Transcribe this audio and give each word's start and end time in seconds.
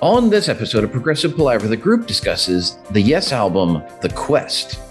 On 0.00 0.30
this 0.30 0.48
episode 0.48 0.84
of 0.84 0.92
Progressive 0.92 1.34
Palaver, 1.34 1.66
the 1.66 1.76
group 1.76 2.06
discusses 2.06 2.78
the 2.92 3.00
Yes 3.00 3.32
album, 3.32 3.82
The 4.00 4.08
Quest. 4.10 4.87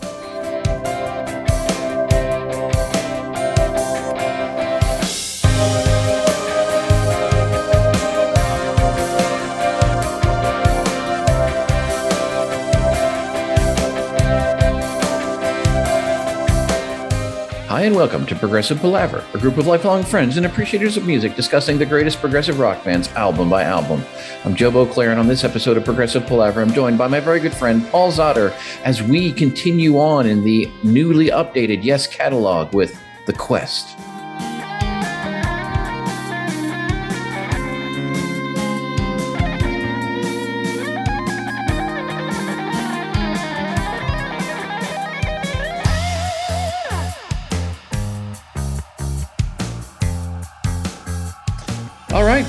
And 17.88 17.96
welcome 17.96 18.26
to 18.26 18.36
Progressive 18.36 18.80
Palaver, 18.80 19.24
a 19.34 19.38
group 19.38 19.58
of 19.58 19.66
lifelong 19.66 20.04
friends 20.04 20.36
and 20.36 20.46
appreciators 20.46 20.98
of 20.98 21.08
music 21.08 21.38
discussing 21.38 21.78
the 21.78 21.86
greatest 21.86 22.20
progressive 22.20 22.60
rock 22.60 22.84
bands 22.84 23.08
album 23.14 23.50
by 23.50 23.64
album. 23.64 24.04
I'm 24.44 24.56
Joe 24.56 24.72
Beauclair, 24.72 25.12
and 25.12 25.20
on 25.22 25.28
this 25.28 25.46
episode 25.46 25.78
of 25.78 25.86
Progressive 25.86 26.28
Palaver, 26.28 26.62
I'm 26.62 26.74
joined 26.74 26.98
by 26.98 27.08
my 27.08 27.22
very 27.22 27.40
good 27.40 27.54
friend 27.54 27.88
Paul 27.90 28.12
Zotter 28.12 28.52
as 28.84 29.02
we 29.02 29.32
continue 29.32 30.00
on 30.00 30.28
in 30.28 30.44
the 30.44 30.70
newly 30.84 31.28
updated 31.28 31.82
Yes 31.82 32.08
catalog 32.08 32.74
with 32.74 33.02
The 33.26 33.32
Quest. 33.32 33.98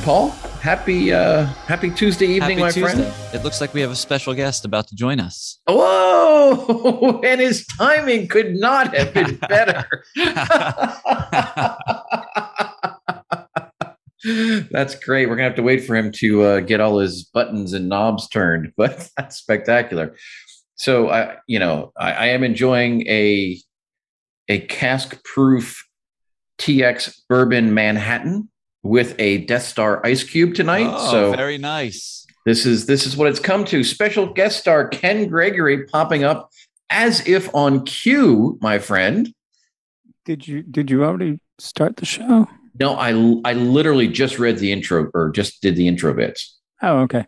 Paul. 0.08 0.30
Happy 0.62 1.12
uh 1.12 1.44
happy 1.66 1.90
Tuesday 1.90 2.28
evening, 2.28 2.56
Happy 2.56 2.62
my 2.62 2.70
Tuesday. 2.70 3.10
friend. 3.10 3.34
It 3.34 3.44
looks 3.44 3.60
like 3.60 3.74
we 3.74 3.82
have 3.82 3.90
a 3.90 3.94
special 3.94 4.32
guest 4.32 4.64
about 4.64 4.88
to 4.88 4.94
join 4.94 5.20
us. 5.20 5.60
Whoa! 5.68 7.20
And 7.22 7.42
his 7.42 7.66
timing 7.66 8.26
could 8.26 8.54
not 8.54 8.96
have 8.96 9.12
been 9.12 9.36
better. 9.48 9.84
that's 14.70 14.94
great. 14.94 15.28
We're 15.28 15.36
gonna 15.36 15.48
have 15.48 15.56
to 15.56 15.62
wait 15.62 15.84
for 15.84 15.94
him 15.94 16.10
to 16.12 16.42
uh, 16.42 16.60
get 16.60 16.80
all 16.80 17.00
his 17.00 17.24
buttons 17.24 17.74
and 17.74 17.90
knobs 17.90 18.30
turned, 18.30 18.72
but 18.78 19.10
that's 19.18 19.36
spectacular. 19.36 20.16
So 20.76 21.10
I, 21.10 21.36
you 21.46 21.58
know, 21.58 21.92
I, 21.98 22.12
I 22.12 22.26
am 22.28 22.44
enjoying 22.44 23.06
a 23.08 23.60
a 24.48 24.60
cask-proof 24.60 25.86
TX 26.58 27.14
bourbon 27.28 27.74
Manhattan 27.74 28.48
with 28.88 29.14
a 29.18 29.38
Death 29.44 29.64
Star 29.64 30.04
ice 30.04 30.24
cube 30.24 30.54
tonight. 30.54 30.86
oh, 30.88 31.10
so 31.10 31.32
very 31.36 31.58
nice. 31.58 32.26
this 32.46 32.64
is 32.66 32.86
this 32.86 33.06
is 33.06 33.16
what 33.16 33.28
it's 33.28 33.40
come 33.40 33.64
to. 33.66 33.84
Special 33.84 34.26
guest 34.26 34.60
star 34.60 34.88
Ken 34.88 35.28
Gregory 35.28 35.86
popping 35.86 36.24
up 36.24 36.50
as 36.90 37.26
if 37.28 37.54
on 37.54 37.84
cue, 37.84 38.58
my 38.60 38.78
friend. 38.78 39.32
Did 40.24 40.48
you 40.48 40.62
did 40.62 40.90
you 40.90 41.04
already 41.04 41.38
start 41.58 41.96
the 41.96 42.06
show? 42.06 42.48
No, 42.80 42.94
I 42.94 43.10
I 43.44 43.54
literally 43.54 44.08
just 44.08 44.38
read 44.38 44.58
the 44.58 44.72
intro 44.72 45.10
or 45.14 45.30
just 45.30 45.60
did 45.62 45.76
the 45.76 45.88
intro 45.88 46.14
bits. 46.14 46.58
Oh, 46.82 47.00
okay. 47.00 47.26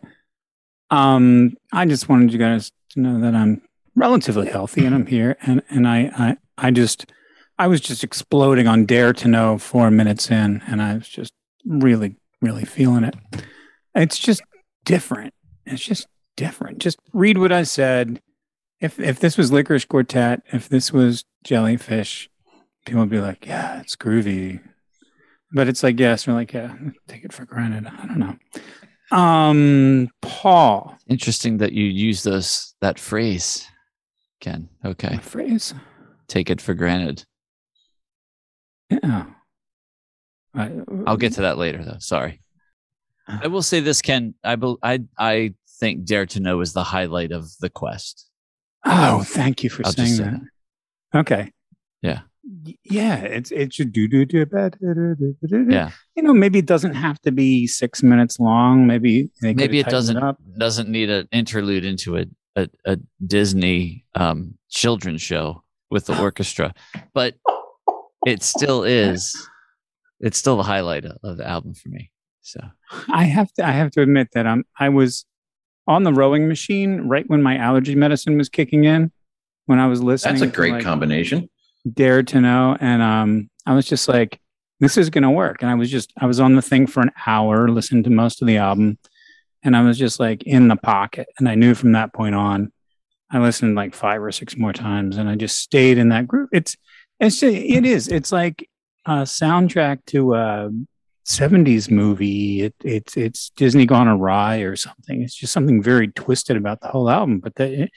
Um, 0.89 1.55
I 1.71 1.85
just 1.85 2.09
wanted 2.09 2.33
you 2.33 2.39
guys 2.39 2.71
to 2.91 2.99
know 2.99 3.19
that 3.21 3.35
I'm 3.35 3.61
relatively 3.95 4.47
healthy 4.47 4.85
and 4.85 4.95
I'm 4.95 5.05
here, 5.05 5.37
and 5.41 5.61
and 5.69 5.87
I 5.87 6.11
I 6.17 6.37
I 6.57 6.71
just 6.71 7.11
I 7.57 7.67
was 7.67 7.81
just 7.81 8.03
exploding 8.03 8.67
on 8.67 8.85
Dare 8.85 9.13
to 9.13 9.27
Know 9.27 9.57
four 9.57 9.91
minutes 9.91 10.31
in, 10.31 10.63
and 10.67 10.81
I 10.81 10.95
was 10.95 11.07
just 11.07 11.33
really 11.65 12.15
really 12.41 12.65
feeling 12.65 13.03
it. 13.03 13.15
It's 13.93 14.17
just 14.17 14.41
different. 14.85 15.33
It's 15.65 15.83
just 15.83 16.07
different. 16.35 16.79
Just 16.79 16.97
read 17.13 17.37
what 17.37 17.51
I 17.51 17.63
said. 17.63 18.21
If 18.79 18.99
if 18.99 19.19
this 19.19 19.37
was 19.37 19.51
Lickerish 19.51 19.87
Quartet, 19.87 20.41
if 20.51 20.67
this 20.67 20.91
was 20.91 21.23
Jellyfish, 21.43 22.29
people 22.85 23.01
would 23.01 23.09
be 23.09 23.19
like, 23.21 23.45
"Yeah, 23.45 23.79
it's 23.79 23.95
groovy." 23.95 24.59
But 25.53 25.67
it's 25.67 25.83
like, 25.83 25.99
yes, 25.99 26.27
we're 26.27 26.33
like, 26.33 26.53
yeah, 26.53 26.73
take 27.07 27.25
it 27.25 27.33
for 27.33 27.45
granted. 27.45 27.85
I 27.85 28.05
don't 28.05 28.19
know. 28.19 29.17
Um, 29.17 30.09
Paul, 30.21 30.97
Interesting 31.07 31.57
that 31.57 31.73
you 31.73 31.83
use 31.83 32.23
those 32.23 32.73
that 32.79 32.97
phrase, 32.97 33.67
Ken. 34.39 34.69
Okay. 34.85 35.17
phrase. 35.17 35.73
Take 36.27 36.49
it 36.49 36.61
for 36.61 36.73
granted. 36.73 37.25
Yeah. 38.89 39.25
I, 40.53 40.71
I'll 41.07 41.17
get 41.17 41.33
to 41.33 41.41
that 41.41 41.57
later 41.57 41.83
though. 41.83 41.99
Sorry. 41.99 42.41
I 43.27 43.47
will 43.47 43.61
say 43.61 43.79
this, 43.79 44.01
Ken. 44.01 44.33
I 44.43 44.55
bel 44.55 44.77
I 44.83 45.03
I 45.17 45.53
think 45.79 46.05
Dare 46.05 46.25
to 46.27 46.39
Know 46.39 46.61
is 46.61 46.73
the 46.73 46.83
highlight 46.83 47.31
of 47.31 47.49
the 47.59 47.69
quest. 47.69 48.29
Oh, 48.85 49.23
thank 49.23 49.63
you 49.63 49.69
for 49.69 49.85
I'll 49.85 49.93
just 49.93 50.17
saying 50.17 50.33
say 50.33 50.39
that. 51.13 51.19
Okay. 51.19 51.51
Yeah. 52.01 52.21
Yeah, 52.83 53.17
it's 53.17 53.51
it 53.51 53.73
should 53.73 53.93
do 53.93 54.07
do 54.07 54.25
do 54.25 54.45
bad. 54.45 54.75
Yeah. 54.81 55.91
You 56.15 56.23
know, 56.23 56.33
maybe 56.33 56.59
it 56.59 56.65
doesn't 56.65 56.95
have 56.95 57.21
to 57.21 57.31
be 57.31 57.67
six 57.67 58.01
minutes 58.03 58.39
long. 58.39 58.87
Maybe 58.87 59.29
they 59.41 59.53
Maybe 59.53 59.79
it 59.79 59.87
doesn't 59.87 60.17
up. 60.17 60.37
doesn't 60.57 60.89
need 60.89 61.09
an 61.09 61.27
interlude 61.31 61.85
into 61.85 62.17
a 62.17 62.25
a, 62.55 62.67
a 62.85 62.97
Disney 63.25 64.05
um, 64.15 64.57
children's 64.69 65.21
show 65.21 65.63
with 65.89 66.07
the 66.07 66.19
orchestra, 66.19 66.73
but 67.13 67.35
it 68.25 68.43
still 68.43 68.83
is. 68.83 69.47
It's 70.21 70.37
still 70.37 70.55
the 70.55 70.63
highlight 70.63 71.05
of, 71.05 71.17
of 71.23 71.37
the 71.37 71.47
album 71.47 71.73
for 71.73 71.89
me. 71.89 72.11
So 72.41 72.59
I 73.09 73.25
have 73.25 73.51
to 73.53 73.65
I 73.65 73.71
have 73.71 73.91
to 73.91 74.01
admit 74.01 74.29
that 74.33 74.47
I'm 74.47 74.63
I 74.79 74.89
was 74.89 75.25
on 75.87 76.03
the 76.03 76.13
rowing 76.13 76.47
machine 76.47 77.01
right 77.07 77.27
when 77.27 77.41
my 77.41 77.57
allergy 77.57 77.95
medicine 77.95 78.37
was 78.37 78.49
kicking 78.49 78.85
in. 78.85 79.11
When 79.65 79.79
I 79.79 79.87
was 79.87 80.01
listening, 80.01 80.35
That's 80.35 80.43
a 80.43 80.47
to, 80.47 80.55
great 80.55 80.73
like, 80.73 80.83
combination. 80.83 81.49
Dare 81.91 82.23
to 82.23 82.41
know, 82.41 82.77
and 82.79 83.01
um, 83.01 83.49
I 83.65 83.73
was 83.73 83.87
just 83.87 84.07
like, 84.07 84.39
this 84.79 84.97
is 84.97 85.09
gonna 85.09 85.31
work. 85.31 85.61
And 85.61 85.69
I 85.69 85.75
was 85.75 85.89
just 85.89 86.11
I 86.19 86.25
was 86.25 86.39
on 86.39 86.55
the 86.55 86.61
thing 86.61 86.87
for 86.87 87.01
an 87.01 87.11
hour, 87.25 87.69
listened 87.69 88.03
to 88.05 88.09
most 88.09 88.41
of 88.41 88.47
the 88.47 88.57
album, 88.57 88.97
and 89.63 89.75
I 89.75 89.83
was 89.83 89.97
just 89.97 90.19
like 90.19 90.43
in 90.43 90.67
the 90.67 90.75
pocket. 90.75 91.27
And 91.37 91.47
I 91.47 91.55
knew 91.55 91.75
from 91.75 91.93
that 91.93 92.13
point 92.13 92.35
on, 92.35 92.71
I 93.31 93.39
listened 93.39 93.75
like 93.75 93.95
five 93.95 94.21
or 94.21 94.31
six 94.31 94.57
more 94.57 94.73
times, 94.73 95.17
and 95.17 95.29
I 95.29 95.35
just 95.35 95.59
stayed 95.59 95.97
in 95.97 96.09
that 96.09 96.27
group. 96.27 96.49
It's 96.51 96.75
it's 97.19 97.41
it 97.43 97.85
is 97.85 98.07
it's 98.07 98.31
like 98.31 98.67
a 99.05 99.23
soundtrack 99.23 100.05
to 100.07 100.35
a 100.35 100.69
70s 101.25 101.89
movie. 101.91 102.61
It, 102.63 102.75
it's 102.83 103.15
it's 103.17 103.49
Disney 103.55 103.85
gone 103.85 104.07
awry 104.07 104.57
or 104.59 104.75
something. 104.75 105.21
It's 105.21 105.35
just 105.35 105.53
something 105.53 105.81
very 105.81 106.07
twisted 106.09 106.57
about 106.57 106.81
the 106.81 106.87
whole 106.87 107.09
album. 107.09 107.39
But 107.39 107.55
the, 107.55 107.89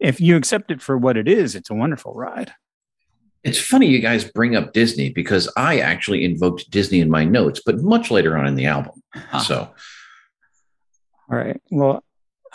if 0.00 0.20
you 0.20 0.36
accept 0.36 0.70
it 0.70 0.82
for 0.82 0.96
what 0.98 1.16
it 1.16 1.28
is, 1.28 1.54
it's 1.54 1.70
a 1.70 1.74
wonderful 1.74 2.12
ride. 2.14 2.52
It's 3.44 3.60
funny 3.60 3.86
you 3.88 3.98
guys 4.00 4.22
bring 4.24 4.54
up 4.54 4.72
Disney 4.72 5.10
because 5.10 5.50
I 5.56 5.80
actually 5.80 6.24
invoked 6.24 6.70
Disney 6.70 7.00
in 7.00 7.10
my 7.10 7.24
notes, 7.24 7.60
but 7.64 7.80
much 7.80 8.10
later 8.10 8.36
on 8.36 8.46
in 8.46 8.54
the 8.54 8.66
album. 8.66 9.02
Huh. 9.14 9.40
So 9.40 9.56
All 11.30 11.36
right. 11.38 11.60
Well, 11.70 12.04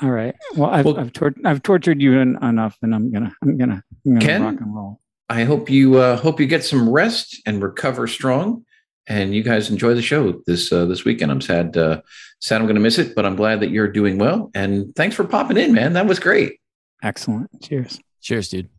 all 0.01 0.09
right. 0.11 0.35
Well, 0.55 0.69
I've 0.69 0.85
Well- 0.85 0.99
I've, 0.99 1.11
tor- 1.13 1.35
I've 1.43 1.63
tortured 1.63 2.01
you 2.01 2.19
en- 2.19 2.37
enough, 2.41 2.77
and 2.81 2.93
I'm 2.95 3.11
gonna 3.11 3.33
I'm 3.41 3.57
gonna 3.57 3.83
I'm 4.05 4.13
gonna 4.13 4.25
Ken? 4.25 4.43
rock 4.43 4.61
and 4.61 4.75
roll. 4.75 4.99
I 5.29 5.43
hope 5.43 5.69
you 5.69 5.97
uh, 5.97 6.17
hope 6.17 6.39
you 6.39 6.47
get 6.47 6.63
some 6.63 6.89
rest 6.89 7.41
and 7.45 7.61
recover 7.61 8.07
strong. 8.07 8.63
And 9.09 9.33
you 9.33 9.41
guys 9.41 9.69
enjoy 9.69 9.93
the 9.93 10.01
show 10.01 10.41
this 10.47 10.71
uh, 10.71 10.85
this 10.85 11.05
weekend. 11.05 11.31
I'm 11.31 11.41
sad 11.41 11.77
uh, 11.77 12.01
sad 12.41 12.59
I'm 12.59 12.67
going 12.67 12.75
to 12.75 12.81
miss 12.81 12.97
it, 12.97 13.15
but 13.15 13.25
I'm 13.25 13.35
glad 13.35 13.61
that 13.61 13.69
you're 13.69 13.87
doing 13.87 14.17
well. 14.17 14.51
And 14.53 14.93
thanks 14.95 15.15
for 15.15 15.23
popping 15.23 15.57
in, 15.57 15.73
man. 15.73 15.93
That 15.93 16.07
was 16.07 16.19
great. 16.19 16.59
Excellent. 17.03 17.49
Cheers. 17.61 17.99
cheers, 18.21 18.49
dude. 18.49 18.69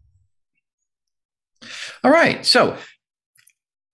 All 2.04 2.10
right, 2.10 2.44
so 2.44 2.76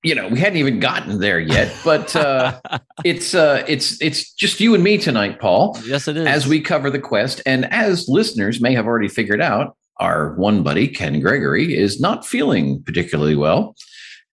you 0.02 0.14
know 0.14 0.28
we 0.28 0.38
hadn't 0.38 0.58
even 0.58 0.80
gotten 0.80 1.18
there 1.20 1.38
yet, 1.38 1.74
but 1.84 2.14
uh, 2.16 2.60
it's 3.04 3.34
uh, 3.34 3.64
it's 3.68 4.00
it's 4.02 4.32
just 4.32 4.60
you 4.60 4.74
and 4.74 4.82
me 4.82 4.98
tonight, 4.98 5.40
Paul. 5.40 5.78
yes, 5.84 6.08
it 6.08 6.16
is. 6.16 6.26
as 6.26 6.46
we 6.46 6.60
cover 6.60 6.90
the 6.90 6.98
quest. 6.98 7.42
And 7.46 7.64
as 7.72 8.08
listeners 8.08 8.60
may 8.60 8.74
have 8.74 8.86
already 8.86 9.08
figured 9.08 9.40
out, 9.40 9.76
our 9.98 10.34
one 10.34 10.62
buddy, 10.62 10.88
Ken 10.88 11.20
Gregory, 11.20 11.76
is 11.76 12.00
not 12.00 12.26
feeling 12.26 12.82
particularly 12.82 13.36
well. 13.36 13.74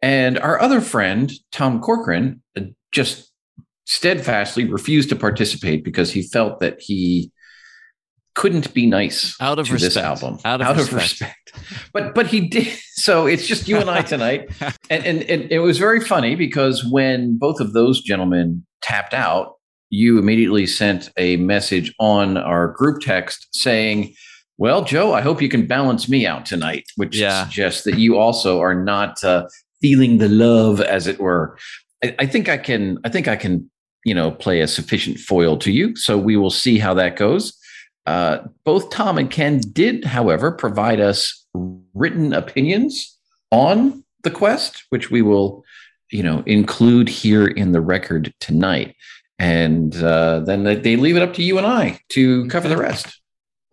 And 0.01 0.39
our 0.39 0.59
other 0.59 0.81
friend, 0.81 1.31
Tom 1.51 1.79
Corcoran, 1.79 2.41
uh, 2.57 2.61
just 2.91 3.31
steadfastly 3.85 4.65
refused 4.65 5.09
to 5.09 5.15
participate 5.15 5.83
because 5.83 6.11
he 6.11 6.23
felt 6.23 6.59
that 6.59 6.81
he 6.81 7.31
couldn't 8.35 8.73
be 8.73 8.87
nice 8.87 9.35
Out 9.41 9.59
of 9.59 9.67
to 9.67 9.73
this 9.73 9.83
respect. 9.83 10.05
album. 10.05 10.39
Out 10.45 10.61
of 10.61 10.93
respect. 10.93 11.53
But 11.93 12.15
but 12.15 12.27
he 12.27 12.47
did 12.47 12.67
so 12.93 13.27
it's 13.27 13.45
just 13.45 13.67
you 13.67 13.77
and 13.77 13.89
I 13.89 14.01
tonight. 14.01 14.49
and, 14.89 15.05
and 15.05 15.23
and 15.23 15.51
it 15.51 15.59
was 15.59 15.77
very 15.77 15.99
funny 15.99 16.35
because 16.35 16.85
when 16.89 17.37
both 17.37 17.59
of 17.59 17.73
those 17.73 18.01
gentlemen 18.01 18.65
tapped 18.81 19.13
out, 19.13 19.55
you 19.89 20.17
immediately 20.17 20.65
sent 20.65 21.11
a 21.17 21.35
message 21.37 21.93
on 21.99 22.37
our 22.37 22.69
group 22.69 23.01
text 23.01 23.47
saying, 23.51 24.13
"Well, 24.63 24.81
Joe, 24.83 25.07
I 25.19 25.21
hope 25.21 25.41
you 25.41 25.49
can 25.49 25.65
balance 25.67 26.03
me 26.13 26.19
out 26.31 26.45
tonight," 26.45 26.85
which 26.99 27.17
Yeah. 27.17 27.43
suggests 27.43 27.83
that 27.83 27.97
you 28.03 28.17
also 28.17 28.51
are 28.65 28.77
not 28.93 29.23
uh, 29.23 29.41
feeling 29.81 30.19
the 30.19 30.29
love, 30.29 30.79
as 30.79 31.07
it 31.07 31.19
were. 31.19 31.57
I, 32.03 32.07
I 32.23 32.25
think 32.31 32.45
I 32.55 32.57
can. 32.57 32.99
I 33.05 33.09
think 33.09 33.27
I 33.27 33.35
can 33.35 33.69
you 34.03 34.15
know, 34.15 34.31
play 34.31 34.61
a 34.61 34.67
sufficient 34.67 35.19
foil 35.19 35.57
to 35.57 35.71
you. 35.71 35.95
So 35.95 36.17
we 36.17 36.37
will 36.37 36.49
see 36.49 36.79
how 36.79 36.93
that 36.95 37.15
goes. 37.15 37.57
Uh, 38.05 38.39
both 38.63 38.89
Tom 38.89 39.17
and 39.17 39.29
Ken 39.29 39.59
did, 39.71 40.05
however, 40.05 40.51
provide 40.51 40.99
us 40.99 41.45
written 41.93 42.33
opinions 42.33 43.15
on 43.51 44.03
the 44.23 44.31
quest, 44.31 44.83
which 44.89 45.11
we 45.11 45.21
will, 45.21 45.63
you 46.11 46.23
know, 46.23 46.43
include 46.45 47.09
here 47.09 47.45
in 47.45 47.73
the 47.73 47.81
record 47.81 48.33
tonight. 48.39 48.95
And 49.37 49.95
uh, 50.01 50.39
then 50.41 50.63
they 50.63 50.95
leave 50.95 51.15
it 51.15 51.21
up 51.21 51.33
to 51.35 51.43
you 51.43 51.57
and 51.57 51.67
I 51.67 51.99
to 52.09 52.47
cover 52.47 52.67
the 52.67 52.77
rest. 52.77 53.21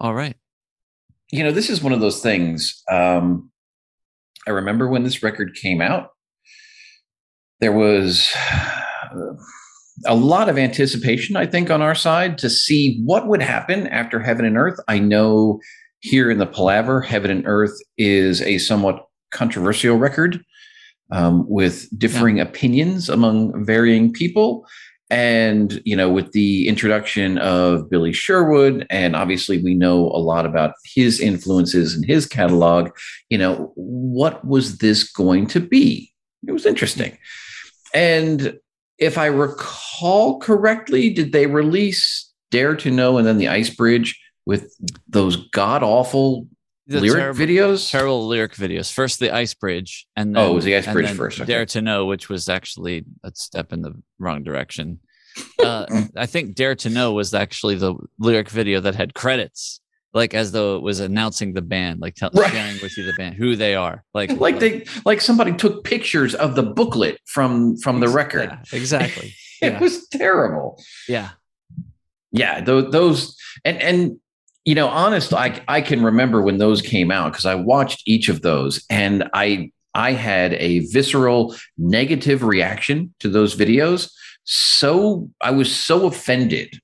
All 0.00 0.14
right. 0.14 0.36
You 1.30 1.44
know, 1.44 1.52
this 1.52 1.68
is 1.68 1.82
one 1.82 1.92
of 1.92 2.00
those 2.00 2.22
things. 2.22 2.82
Um, 2.90 3.50
I 4.46 4.50
remember 4.50 4.88
when 4.88 5.04
this 5.04 5.22
record 5.22 5.54
came 5.60 5.80
out, 5.80 6.10
there 7.60 7.72
was 7.72 8.32
a 10.06 10.14
lot 10.14 10.48
of 10.48 10.58
anticipation, 10.58 11.36
I 11.36 11.46
think, 11.46 11.70
on 11.70 11.82
our 11.82 11.94
side 11.94 12.38
to 12.38 12.48
see 12.48 13.00
what 13.04 13.26
would 13.26 13.42
happen 13.42 13.86
after 13.88 14.20
Heaven 14.20 14.44
and 14.44 14.56
Earth. 14.56 14.78
I 14.88 14.98
know 14.98 15.60
here 16.00 16.30
in 16.30 16.38
the 16.38 16.46
Palaver, 16.46 17.00
Heaven 17.00 17.30
and 17.30 17.46
Earth 17.46 17.76
is 17.96 18.40
a 18.42 18.58
somewhat 18.58 19.04
controversial 19.30 19.96
record 19.96 20.42
um, 21.10 21.44
with 21.48 21.88
differing 21.98 22.38
yeah. 22.38 22.44
opinions 22.44 23.08
among 23.08 23.64
varying 23.64 24.12
people. 24.12 24.66
And, 25.10 25.80
you 25.84 25.96
know, 25.96 26.10
with 26.10 26.32
the 26.32 26.68
introduction 26.68 27.38
of 27.38 27.88
Billy 27.88 28.12
Sherwood, 28.12 28.86
and 28.90 29.16
obviously 29.16 29.62
we 29.62 29.74
know 29.74 30.06
a 30.06 30.20
lot 30.20 30.44
about 30.44 30.74
his 30.84 31.18
influences 31.18 31.94
and 31.94 32.04
his 32.04 32.26
catalog, 32.26 32.90
you 33.30 33.38
know, 33.38 33.72
what 33.74 34.46
was 34.46 34.78
this 34.78 35.10
going 35.10 35.46
to 35.48 35.60
be? 35.60 36.12
It 36.46 36.52
was 36.52 36.66
interesting. 36.66 37.16
And 37.94 38.58
if 38.98 39.16
I 39.16 39.26
recall 39.26 40.40
correctly, 40.40 41.10
did 41.10 41.32
they 41.32 41.46
release 41.46 42.30
Dare 42.50 42.76
to 42.76 42.90
Know 42.90 43.16
and 43.16 43.26
then 43.26 43.38
the 43.38 43.48
Ice 43.48 43.70
Bridge 43.70 44.20
with 44.44 44.74
those 45.08 45.36
god 45.50 45.82
awful 45.82 46.48
lyric 46.88 47.18
terrible, 47.18 47.40
videos? 47.40 47.90
Terrible 47.90 48.26
lyric 48.26 48.54
videos. 48.54 48.92
First 48.92 49.20
the 49.20 49.34
Ice 49.34 49.54
Bridge, 49.54 50.06
and 50.16 50.34
then, 50.34 50.42
oh, 50.42 50.52
it 50.52 50.54
was 50.54 50.64
the 50.64 50.76
Ice 50.76 50.86
Bridge 50.86 51.10
first. 51.10 51.40
Okay. 51.40 51.46
Dare 51.46 51.66
to 51.66 51.82
Know, 51.82 52.06
which 52.06 52.28
was 52.28 52.48
actually 52.48 53.04
a 53.22 53.32
step 53.34 53.72
in 53.72 53.82
the 53.82 53.94
wrong 54.18 54.42
direction. 54.42 55.00
Uh, 55.62 55.86
I 56.16 56.26
think 56.26 56.56
Dare 56.56 56.74
to 56.76 56.90
Know 56.90 57.12
was 57.12 57.32
actually 57.32 57.76
the 57.76 57.94
lyric 58.18 58.48
video 58.48 58.80
that 58.80 58.96
had 58.96 59.14
credits 59.14 59.80
like 60.14 60.34
as 60.34 60.52
though 60.52 60.76
it 60.76 60.82
was 60.82 61.00
announcing 61.00 61.52
the 61.52 61.62
band, 61.62 62.00
like 62.00 62.14
tell, 62.14 62.30
right. 62.34 62.50
sharing 62.50 62.80
with 62.82 62.96
you 62.96 63.04
the 63.04 63.12
band 63.14 63.34
who 63.34 63.56
they 63.56 63.74
are, 63.74 64.04
like 64.14 64.30
like 64.32 64.58
they 64.58 64.84
like 65.04 65.20
somebody 65.20 65.52
took 65.52 65.84
pictures 65.84 66.34
of 66.34 66.56
the 66.56 66.62
booklet 66.62 67.20
from 67.26 67.76
from 67.76 68.00
the 68.00 68.08
record. 68.08 68.50
Yeah, 68.50 68.78
exactly. 68.78 69.34
it 69.62 69.72
yeah. 69.72 69.80
was 69.80 70.08
terrible. 70.08 70.82
Yeah, 71.08 71.30
yeah. 72.32 72.60
Those, 72.60 72.90
those 72.90 73.36
and 73.64 73.80
and 73.82 74.20
you 74.68 74.74
know, 74.74 74.88
honest, 74.88 75.32
I 75.32 75.62
I 75.66 75.80
can 75.80 76.02
remember 76.02 76.42
when 76.42 76.58
those 76.58 76.82
came 76.82 77.10
out 77.10 77.32
because 77.32 77.46
I 77.46 77.54
watched 77.54 78.02
each 78.04 78.28
of 78.28 78.42
those, 78.42 78.84
and 78.90 79.26
I 79.32 79.72
I 79.94 80.12
had 80.12 80.52
a 80.52 80.80
visceral 80.80 81.56
negative 81.78 82.42
reaction 82.42 83.14
to 83.20 83.30
those 83.30 83.56
videos. 83.56 84.12
So 84.44 85.30
I 85.40 85.52
was 85.52 85.74
so 85.74 86.04
offended 86.04 86.78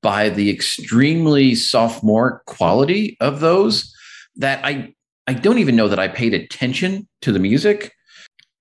by 0.00 0.30
the 0.30 0.48
extremely 0.48 1.54
sophomore 1.54 2.42
quality 2.46 3.18
of 3.20 3.40
those 3.40 3.94
that 4.36 4.64
I 4.64 4.94
I 5.26 5.34
don't 5.34 5.58
even 5.58 5.76
know 5.76 5.88
that 5.88 5.98
I 5.98 6.08
paid 6.08 6.32
attention 6.32 7.06
to 7.20 7.32
the 7.32 7.38
music, 7.38 7.92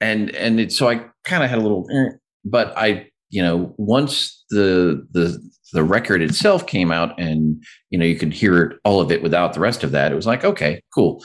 and 0.02 0.36
and 0.36 0.60
it, 0.60 0.74
so 0.74 0.90
I 0.90 0.96
kind 1.24 1.46
of 1.46 1.50
had 1.50 1.60
a 1.60 1.62
little, 1.62 1.88
eh, 1.94 2.10
but 2.44 2.74
I 2.76 3.10
you 3.30 3.42
know 3.42 3.74
once 3.78 4.44
the 4.50 5.08
the 5.12 5.40
the 5.74 5.84
record 5.84 6.22
itself 6.22 6.68
came 6.68 6.92
out 6.92 7.20
and 7.20 7.64
you 7.90 7.98
know 7.98 8.06
you 8.06 8.16
could 8.16 8.34
hear 8.34 8.80
all 8.84 9.02
of 9.02 9.12
it 9.12 9.24
without 9.24 9.54
the 9.54 9.60
rest 9.60 9.84
of 9.84 9.92
that, 9.92 10.12
it 10.12 10.16
was 10.16 10.28
like 10.28 10.44
okay, 10.44 10.82
cool. 10.94 11.24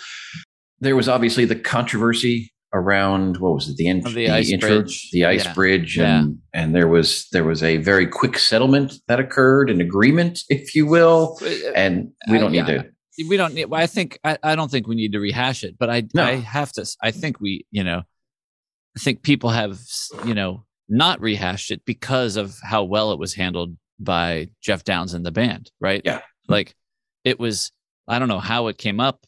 There 0.81 0.97
was 0.97 1.09
obviously 1.09 1.45
the 1.45 1.57
controversy 1.57 2.53
around 2.73 3.39
what 3.39 3.55
was 3.55 3.69
it 3.69 3.77
the, 3.77 3.87
in, 3.87 4.01
the, 4.01 4.11
the 4.11 4.31
ice 4.31 4.51
intro, 4.51 4.69
bridge 4.69 5.11
the 5.13 5.25
ice 5.25 5.45
yeah. 5.45 5.55
bridge 5.55 5.99
and 5.99 6.39
yeah. 6.55 6.63
and 6.63 6.75
there 6.75 6.87
was 6.87 7.27
there 7.33 7.45
was 7.45 7.63
a 7.63 7.79
very 7.79 8.07
quick 8.07 8.39
settlement 8.39 8.95
that 9.09 9.19
occurred 9.19 9.71
an 9.71 9.81
agreement 9.81 10.41
if 10.49 10.75
you 10.75 10.87
will 10.87 11.37
uh, 11.43 11.73
and 11.75 12.13
we 12.29 12.39
don't 12.39 12.49
uh, 12.49 12.63
need 12.63 12.69
yeah. 12.69 12.83
to 12.83 12.91
we 13.29 13.37
don't 13.37 13.55
need 13.55 13.67
i 13.73 13.87
think 13.87 14.19
I, 14.23 14.39
I 14.43 14.55
don't 14.55 14.71
think 14.71 14.87
we 14.87 14.95
need 14.95 15.13
to 15.13 15.21
rehash 15.21 15.65
it 15.65 15.77
but 15.79 15.91
i 15.91 16.05
no. 16.15 16.23
i 16.23 16.37
have 16.37 16.71
to 16.73 16.87
i 17.03 17.11
think 17.11 17.41
we 17.41 17.67
you 17.73 17.83
know 17.83 18.03
i 18.97 19.01
think 19.01 19.23
people 19.23 19.51
have 19.51 19.81
you 20.25 20.35
know 20.35 20.65
not 20.89 21.21
rehashed 21.21 21.71
it 21.71 21.85
because 21.85 22.37
of 22.37 22.57
how 22.63 22.85
well 22.85 23.13
it 23.13 23.19
was 23.19 23.35
handled 23.35 23.77
by 24.01 24.49
Geoff 24.61 24.85
Downes 24.85 25.15
and 25.15 25.25
the 25.25 25.31
band 25.31 25.71
right? 25.81 26.03
Yeah. 26.05 26.21
Like 26.49 26.75
it 27.25 27.39
was 27.39 27.71
i 28.09 28.19
don't 28.19 28.29
know 28.29 28.41
how 28.41 28.69
it 28.69 28.79
came 28.79 28.99
up 28.99 29.27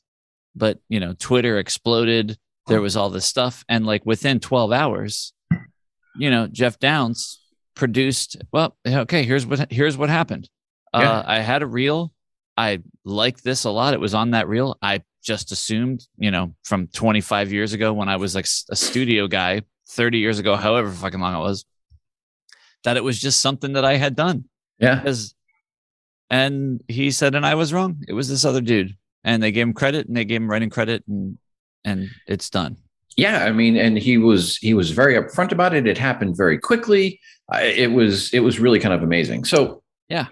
but 0.56 0.78
you 0.88 1.00
know 1.00 1.14
twitter 1.18 1.58
exploded. 1.58 2.36
There 2.68 2.80
was 2.80 2.96
all 2.96 3.10
this 3.10 3.26
stuff. 3.26 3.64
And 3.68 3.84
like 3.84 4.06
within 4.06 4.40
12 4.40 4.72
hours 4.72 5.32
you 6.16 6.30
know 6.30 6.46
Geoff 6.46 6.78
Downes 6.78 7.40
produced 7.74 8.36
well 8.52 8.76
okay 8.86 9.22
here's 9.24 9.46
what 9.46 9.70
here's 9.72 9.96
what 9.96 10.10
happened. 10.10 10.48
Uh, 10.94 11.00
yeah. 11.00 11.12
uh, 11.12 11.24
i 11.26 11.38
had 11.40 11.62
a 11.62 11.66
reel. 11.66 12.12
I 12.56 12.82
liked 13.04 13.42
this 13.42 13.64
a 13.64 13.70
lot. 13.70 13.94
It 13.94 14.00
was 14.00 14.12
on 14.14 14.32
that 14.32 14.46
reel. 14.46 14.76
I 14.82 15.02
just 15.22 15.52
assumed 15.52 16.06
you 16.18 16.30
know 16.30 16.54
from 16.64 16.88
25 16.88 17.52
years 17.52 17.72
ago 17.72 17.92
when 17.92 18.08
i 18.08 18.16
was 18.16 18.34
like 18.34 18.46
a 18.70 18.76
studio 18.76 19.28
guy 19.28 19.62
30 19.88 20.18
years 20.18 20.38
ago 20.38 20.56
however 20.56 20.90
fucking 20.90 21.20
long 21.20 21.34
it 21.34 21.38
was 21.38 21.64
that 22.84 22.96
it 22.96 23.04
was 23.04 23.20
just 23.20 23.40
something 23.40 23.74
that 23.74 23.84
i 23.84 23.96
had 23.96 24.16
done 24.16 24.44
yeah 24.82 24.96
because 24.96 25.34
and 26.28 26.82
he 26.88 27.10
said 27.10 27.34
and 27.34 27.46
i 27.46 27.54
was 27.54 27.72
wrong 27.72 27.96
it 28.06 28.12
was 28.12 28.28
this 28.28 28.44
other 28.44 28.60
dude 28.60 28.94
and 29.24 29.42
they 29.42 29.52
gave 29.52 29.66
him 29.66 29.72
credit 29.72 30.06
and 30.06 30.16
they 30.16 30.24
gave 30.24 30.42
him 30.42 30.50
writing 30.50 30.70
credit 30.70 31.02
and 31.06 31.38
and 31.84 32.10
it's 32.26 32.50
done. 32.50 32.76
Yeah, 33.16 33.44
I 33.44 33.52
mean, 33.52 33.76
and 33.76 33.98
he 33.98 34.16
was 34.16 34.56
he 34.56 34.74
was 34.74 34.90
very 34.90 35.14
upfront 35.14 35.52
about 35.52 35.74
it. 35.74 35.86
It 35.86 35.98
happened 35.98 36.36
very 36.36 36.58
quickly. 36.58 37.20
it 37.52 37.92
was 37.92 38.32
it 38.32 38.40
was 38.40 38.58
really 38.58 38.80
kind 38.80 38.94
of 38.94 39.02
amazing. 39.02 39.44
So 39.44 39.82
yeah, 40.08 40.26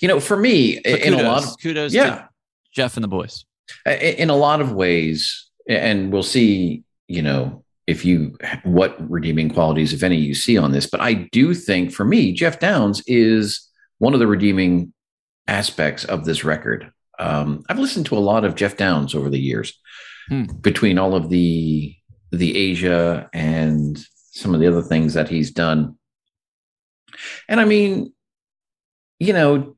you 0.00 0.08
know, 0.08 0.20
for 0.20 0.36
me, 0.36 0.74
so 0.84 0.90
in 0.90 1.12
kudos, 1.14 1.20
a 1.20 1.24
lot 1.24 1.44
of 1.44 1.56
kudos, 1.62 1.94
yeah, 1.94 2.26
Geoff 2.74 2.96
and 2.96 3.04
the 3.04 3.08
boys. 3.08 3.44
In 3.86 4.30
a 4.30 4.36
lot 4.36 4.60
of 4.60 4.72
ways, 4.72 5.48
and 5.68 6.12
we'll 6.12 6.22
see. 6.22 6.82
You 7.08 7.22
know, 7.22 7.64
if 7.86 8.04
you 8.04 8.36
what 8.64 8.96
redeeming 9.10 9.48
qualities, 9.48 9.94
if 9.94 10.02
any, 10.02 10.16
you 10.16 10.34
see 10.34 10.58
on 10.58 10.72
this. 10.72 10.86
But 10.86 11.00
I 11.00 11.14
do 11.32 11.54
think, 11.54 11.92
for 11.92 12.04
me, 12.04 12.32
Geoff 12.32 12.58
Downes 12.58 13.02
is 13.06 13.66
one 14.00 14.14
of 14.14 14.18
the 14.18 14.26
redeeming 14.26 14.92
aspects 15.46 16.04
of 16.04 16.24
this 16.24 16.42
record. 16.42 16.90
Um, 17.18 17.62
I've 17.68 17.78
listened 17.78 18.06
to 18.06 18.16
a 18.16 18.18
lot 18.18 18.44
of 18.44 18.56
Geoff 18.56 18.76
Downes 18.76 19.14
over 19.14 19.30
the 19.30 19.38
years 19.38 19.78
hmm. 20.28 20.44
between 20.60 20.98
all 20.98 21.14
of 21.14 21.28
the 21.28 21.94
the 22.32 22.56
Asia 22.56 23.28
and 23.32 24.02
some 24.32 24.54
of 24.54 24.60
the 24.60 24.66
other 24.66 24.82
things 24.82 25.14
that 25.14 25.28
he's 25.28 25.50
done. 25.50 25.96
And 27.48 27.60
I 27.60 27.64
mean, 27.64 28.12
you 29.18 29.32
know, 29.32 29.76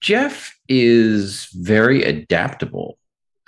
Geoff 0.00 0.58
is 0.68 1.48
very 1.54 2.02
adaptable. 2.02 2.98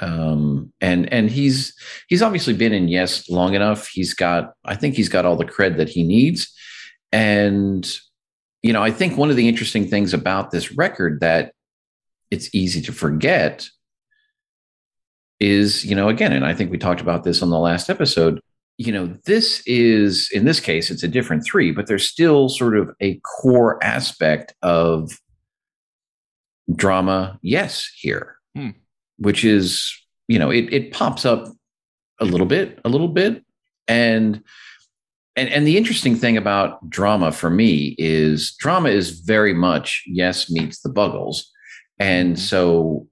Um, 0.01 0.73
and 0.81 1.13
and 1.13 1.29
he's 1.29 1.75
he's 2.09 2.23
obviously 2.23 2.55
been 2.55 2.73
in 2.73 2.87
Yes 2.87 3.29
long 3.29 3.55
enough. 3.55 3.89
He's 3.89 4.15
got 4.15 4.53
I 4.65 4.77
think 4.77 4.95
he's 4.95 5.09
got 5.09 5.25
all 5.25 5.35
the 5.35 5.45
cred 5.45 5.79
that 5.79 5.89
he 5.89 6.05
needs. 6.05 6.55
And 7.11 7.91
you 8.69 8.75
know, 8.75 8.83
I 8.83 8.91
think 8.91 9.17
one 9.17 9.31
of 9.31 9.37
the 9.37 9.49
interesting 9.49 9.89
things 9.89 10.13
about 10.13 10.51
this 10.51 10.73
record 10.73 11.21
that 11.21 11.55
it's 12.31 12.55
easy 12.55 12.83
to 12.83 12.93
forget 12.93 13.67
is, 15.41 15.87
you 15.87 15.95
know, 15.95 16.11
again, 16.11 16.35
and 16.35 16.45
I 16.45 16.53
think 16.53 16.71
we 16.71 16.77
talked 16.77 17.01
about 17.01 17.25
this 17.25 17.41
on 17.41 17.49
the 17.49 17.59
last 17.59 17.89
episode, 17.89 18.43
you 18.77 18.93
know, 18.93 19.17
this 19.25 19.63
is, 19.65 20.31
in 20.35 20.45
this 20.45 20.61
case, 20.61 20.91
it's 20.91 21.03
a 21.03 21.09
different 21.09 21.47
three, 21.47 21.73
but 21.73 21.87
there's 21.87 22.07
still 22.07 22.51
sort 22.51 22.77
of 22.77 22.91
a 23.01 23.19
core 23.21 23.83
aspect 23.83 24.53
of 24.61 25.19
drama, 26.77 27.39
yes, 27.41 27.91
here, 27.97 28.37
hmm. 28.55 28.73
which 29.17 29.47
is, 29.47 29.99
you 30.27 30.39
know, 30.39 30.51
it, 30.51 30.71
it 30.71 30.93
pops 30.93 31.25
up 31.25 31.49
a 32.21 32.27
little 32.27 32.47
bit, 32.47 32.81
a 32.85 32.91
little 32.91 33.09
bit. 33.09 33.43
And, 33.87 34.43
and, 35.39 35.49
and 35.49 35.67
the 35.67 35.77
interesting 35.77 36.17
thing 36.17 36.37
about 36.37 36.89
drama 36.91 37.33
for 37.33 37.51
me 37.51 37.95
is 37.99 38.53
drama 38.59 38.89
is 38.89 39.21
very 39.21 39.55
much 39.55 40.03
yes 40.07 40.51
meets 40.51 40.81
the 40.81 40.89
buggles. 40.89 41.45
And 41.99 42.35
mm-hmm. 42.35 42.41
so 42.41 43.07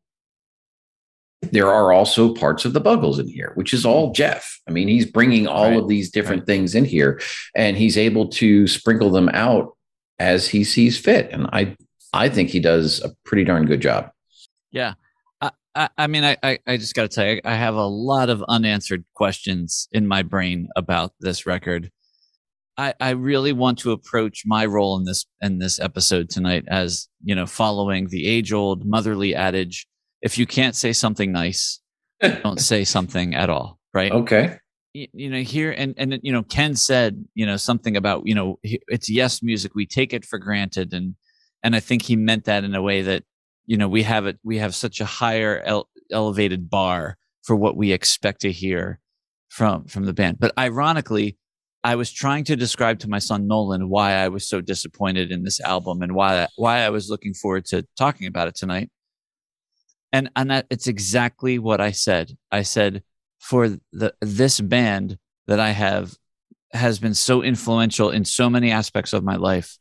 there 1.43 1.71
are 1.71 1.93
also 1.93 2.35
parts 2.35 2.65
of 2.65 2.73
the 2.73 2.81
Buggles 2.81 3.19
in 3.19 3.29
here, 3.29 3.53
which 3.55 3.73
is 3.73 3.87
all 3.87 4.13
Geoff. 4.13 4.61
I 4.67 4.73
mean, 4.73 4.89
he's 4.89 5.07
bringing 5.07 5.47
all 5.47 5.71
right. 5.71 5.79
of 5.79 5.87
these 5.87 6.11
different 6.11 6.41
right. 6.41 6.47
things 6.47 6.75
in 6.75 6.85
here, 6.85 7.21
and 7.55 7.77
he's 7.77 7.97
able 7.97 8.29
to 8.29 8.67
sprinkle 8.67 9.11
them 9.11 9.29
out 9.29 9.77
as 10.19 10.49
he 10.49 10.65
sees 10.65 10.99
fit. 10.99 11.31
And 11.31 11.47
I, 11.53 11.77
I 12.13 12.31
think 12.31 12.51
he 12.51 12.59
does 12.59 13.05
a 13.05 13.15
pretty 13.25 13.45
darn 13.45 13.67
good 13.67 13.81
job. 13.81 14.11
Yeah, 14.73 14.95
I, 15.77 15.91
I, 15.99 16.07
mean, 16.07 16.25
I, 16.25 16.37
I, 16.43 16.59
I 16.67 16.77
just 16.79 16.95
got 16.95 17.03
to 17.03 17.09
tell 17.09 17.27
you, 17.27 17.41
I 17.45 17.55
have 17.55 17.75
a 17.75 17.85
lot 17.85 18.31
of 18.31 18.43
unanswered 18.49 19.05
questions 19.15 19.89
in 19.93 20.09
my 20.09 20.23
brain 20.23 20.69
about 20.75 21.13
this 21.21 21.45
record. 21.45 21.91
I, 22.79 22.95
I 23.01 23.11
really 23.11 23.53
want 23.53 23.79
to 23.81 23.93
approach 23.93 24.43
my 24.47 24.67
role 24.67 24.97
in 24.99 25.05
this 25.05 25.25
in 25.41 25.59
this 25.59 25.81
episode 25.81 26.29
tonight 26.31 26.65
as 26.69 27.09
you 27.25 27.35
know 27.35 27.47
following 27.47 28.09
the 28.09 28.27
age 28.27 28.53
old 28.53 28.85
motherly 28.85 29.35
adage 29.35 29.87
if 30.23 30.37
you 30.39 30.47
can't 30.47 30.75
say 30.77 30.93
something 30.93 31.33
nice 31.33 31.81
don't 32.21 32.61
say 32.61 32.85
something 32.85 33.35
at 33.35 33.51
all 33.51 33.79
right 33.95 34.13
Okay. 34.13 34.59
y- 34.95 35.09
you 35.13 35.31
know 35.31 35.41
here 35.41 35.71
and 35.73 35.95
and 35.97 36.19
you 36.23 36.33
know 36.33 36.43
ken 36.43 36.75
said 36.77 37.25
you 37.35 37.47
know 37.47 37.57
something 37.57 37.97
about 37.97 38.27
you 38.27 38.35
know 38.35 38.59
it's 38.63 39.09
yes 39.11 39.43
music 39.43 39.75
we 39.75 39.87
take 39.87 40.13
it 40.13 40.25
for 40.25 40.39
granted 40.39 40.93
and 40.93 41.15
and 41.63 41.75
i 41.77 41.81
think 41.81 42.03
he 42.03 42.17
meant 42.17 42.45
that 42.45 42.65
in 42.65 42.75
a 42.75 42.83
way 42.83 43.03
that 43.03 43.23
you 43.67 43.77
know 43.77 43.89
we 43.89 44.03
have 44.03 44.27
it 44.27 44.39
we 44.45 44.59
have 44.59 44.75
such 44.75 45.01
a 45.01 45.05
higher 45.05 45.61
ele- 45.65 45.89
elevated 46.13 46.69
bar 46.71 47.17
for 47.43 47.57
what 47.57 47.77
we 47.77 47.93
expect 47.93 48.41
to 48.43 48.53
hear 48.53 48.99
from 49.49 49.85
from 49.87 50.05
the 50.05 50.13
band 50.13 50.39
but 50.39 50.53
ironically 50.59 51.37
i 51.91 51.95
was 52.01 52.11
trying 52.23 52.45
to 52.45 52.57
describe 52.65 52.99
to 52.99 53.09
my 53.09 53.21
son 53.29 53.47
nolan 53.47 53.89
why 53.89 54.09
i 54.25 54.29
was 54.29 54.45
so 54.53 54.61
disappointed 54.61 55.31
in 55.31 55.41
this 55.45 55.61
album 55.61 56.03
and 56.03 56.13
why 56.19 56.47
why 56.57 56.77
i 56.87 56.91
was 56.91 57.09
looking 57.13 57.35
forward 57.35 57.65
to 57.65 57.77
talking 58.03 58.27
about 58.27 58.49
it 58.49 58.57
tonight 58.63 58.89
and 60.13 60.31
and 60.37 60.51
that 60.51 60.67
it's 60.71 60.87
exactly 60.87 61.59
what 61.59 61.81
i 61.81 61.93
said 61.93 62.27
i 62.51 62.63
said 62.63 63.03
for 63.39 63.63
the 63.93 64.13
this 64.21 64.61
band 64.61 65.19
that 65.47 65.61
I 65.61 65.71
have 65.71 66.15
has 66.73 66.99
been 66.99 67.15
so 67.15 67.43
influential 67.43 68.11
in 68.11 68.25
so 68.25 68.51
many 68.51 68.73
aspects 68.73 69.13
of 69.13 69.23
my 69.23 69.37
life. 69.37 69.79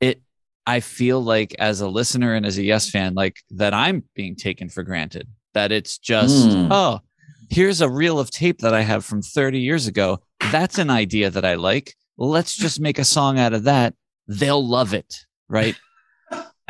It 0.00 0.22
I 0.66 0.78
feel 0.80 1.20
like 1.20 1.56
as 1.58 1.80
a 1.80 1.88
listener 1.88 2.34
and 2.34 2.46
as 2.46 2.58
a 2.58 2.62
Yes 2.62 2.88
fan, 2.90 3.14
like 3.14 3.36
that 3.50 3.74
I'm 3.74 4.04
being 4.14 4.36
taken 4.36 4.68
for 4.68 4.84
granted. 4.84 5.26
That 5.54 5.72
it's 5.72 5.98
just, 5.98 6.46
Hmm. 6.46 6.68
oh, 6.70 7.00
here's 7.50 7.80
a 7.80 7.88
reel 7.88 8.18
of 8.18 8.30
tape 8.30 8.58
that 8.60 8.74
I 8.74 8.82
have 8.82 9.04
from 9.04 9.22
30 9.22 9.60
years 9.60 9.86
ago. 9.86 10.20
That's 10.52 10.78
an 10.78 10.90
idea 10.90 11.30
that 11.30 11.44
I 11.44 11.54
like. 11.54 11.94
Let's 12.16 12.56
just 12.56 12.80
make 12.80 12.98
a 12.98 13.04
song 13.04 13.38
out 13.38 13.52
of 13.52 13.64
that. 13.64 13.94
They'll 14.26 14.66
love 14.66 14.94
it. 14.94 15.24
Right. 15.48 15.76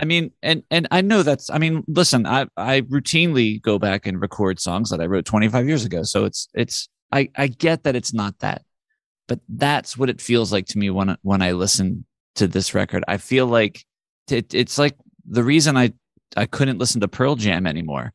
I 0.00 0.04
mean, 0.04 0.30
and 0.42 0.62
and 0.70 0.86
I 0.92 1.00
know 1.00 1.24
that's. 1.24 1.50
I 1.50 1.58
mean, 1.58 1.82
listen, 1.88 2.24
I 2.24 2.46
I 2.56 2.82
routinely 2.82 3.60
go 3.60 3.78
back 3.80 4.06
and 4.06 4.20
record 4.20 4.60
songs 4.60 4.90
that 4.90 5.00
I 5.00 5.06
wrote 5.06 5.24
25 5.24 5.66
years 5.66 5.84
ago. 5.84 6.04
So 6.04 6.24
it's 6.24 6.48
it's 6.54 6.88
I 7.10 7.30
I 7.36 7.48
get 7.48 7.82
that 7.82 7.96
it's 7.96 8.14
not 8.14 8.38
that, 8.38 8.62
but 9.26 9.40
that's 9.48 9.96
what 9.96 10.08
it 10.08 10.20
feels 10.20 10.52
like 10.52 10.66
to 10.66 10.78
me 10.78 10.90
when 10.90 11.16
when 11.22 11.42
I 11.42 11.52
listen 11.52 12.04
to 12.36 12.46
this 12.46 12.74
record. 12.74 13.02
I 13.08 13.16
feel 13.16 13.46
like 13.46 13.84
it, 14.30 14.54
it's 14.54 14.78
like 14.78 14.94
the 15.26 15.42
reason 15.42 15.76
I 15.76 15.92
I 16.36 16.46
couldn't 16.46 16.78
listen 16.78 17.00
to 17.00 17.08
Pearl 17.08 17.34
Jam 17.34 17.66
anymore 17.66 18.12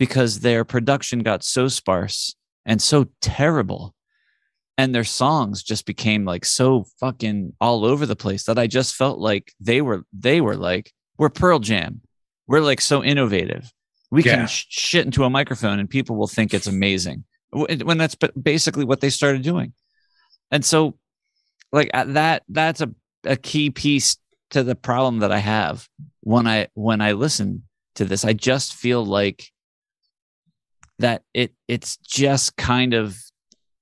because 0.00 0.40
their 0.40 0.64
production 0.64 1.18
got 1.20 1.44
so 1.44 1.68
sparse 1.68 2.34
and 2.66 2.80
so 2.82 3.06
terrible 3.20 3.94
and 4.78 4.94
their 4.94 5.04
songs 5.04 5.62
just 5.62 5.84
became 5.84 6.24
like 6.24 6.44
so 6.44 6.86
fucking 6.98 7.52
all 7.60 7.84
over 7.84 8.06
the 8.06 8.16
place 8.16 8.44
that 8.44 8.58
I 8.58 8.66
just 8.66 8.94
felt 8.96 9.18
like 9.18 9.52
they 9.60 9.82
were 9.82 10.02
they 10.12 10.40
were 10.40 10.56
like 10.56 10.90
we're 11.18 11.28
Pearl 11.28 11.58
Jam. 11.58 12.00
We're 12.48 12.62
like 12.62 12.80
so 12.80 13.04
innovative. 13.04 13.70
We 14.10 14.24
Yeah. 14.24 14.36
can 14.36 14.46
sh- 14.48 14.64
shit 14.70 15.04
into 15.04 15.24
a 15.24 15.30
microphone 15.30 15.78
and 15.78 15.88
people 15.88 16.16
will 16.16 16.26
think 16.26 16.54
it's 16.54 16.66
amazing. 16.66 17.24
When 17.52 17.98
that's 17.98 18.16
basically 18.42 18.86
what 18.86 19.00
they 19.00 19.10
started 19.10 19.42
doing. 19.42 19.74
And 20.50 20.64
so 20.64 20.96
like 21.72 21.90
uh, 21.92 22.04
that 22.04 22.42
that's 22.48 22.80
a, 22.80 22.90
a 23.24 23.36
key 23.36 23.68
piece 23.70 24.16
to 24.50 24.62
the 24.62 24.74
problem 24.74 25.18
that 25.18 25.30
I 25.30 25.38
have 25.38 25.86
when 26.22 26.46
I 26.46 26.68
when 26.74 27.02
I 27.02 27.12
listen 27.12 27.64
to 27.96 28.06
this. 28.06 28.24
I 28.24 28.32
just 28.32 28.72
feel 28.74 29.04
like 29.04 29.44
that 31.00 31.22
it 31.34 31.52
it's 31.66 31.96
just 31.96 32.56
kind 32.56 32.94
of 32.94 33.16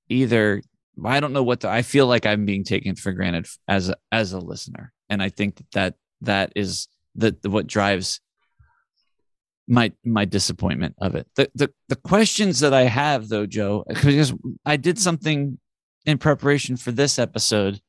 either 0.07 0.61
I 1.05 1.19
don't 1.19 1.33
know 1.33 1.43
what 1.43 1.61
the, 1.61 1.69
I 1.69 1.81
feel 1.81 2.07
like 2.07 2.25
I'm 2.25 2.45
being 2.45 2.63
taken 2.63 2.95
for 2.95 3.13
granted 3.13 3.47
as 3.67 3.89
a, 3.89 3.95
as 4.11 4.33
a 4.33 4.39
listener, 4.39 4.91
and 5.09 5.21
I 5.21 5.29
think 5.29 5.57
that 5.57 5.71
that, 5.71 5.95
that 6.21 6.53
is 6.55 6.87
the, 7.15 7.35
the 7.41 7.49
what 7.49 7.67
drives 7.67 8.19
my 9.67 9.91
my 10.03 10.25
disappointment 10.25 10.95
of 10.99 11.15
it. 11.15 11.27
The, 11.35 11.49
the 11.55 11.71
the 11.89 11.95
questions 11.95 12.61
that 12.61 12.73
I 12.73 12.83
have 12.83 13.29
though, 13.29 13.45
Joe, 13.45 13.85
because 13.89 14.33
I 14.65 14.77
did 14.77 14.97
something 14.97 15.59
in 16.05 16.17
preparation 16.17 16.77
for 16.77 16.91
this 16.91 17.19
episode 17.19 17.81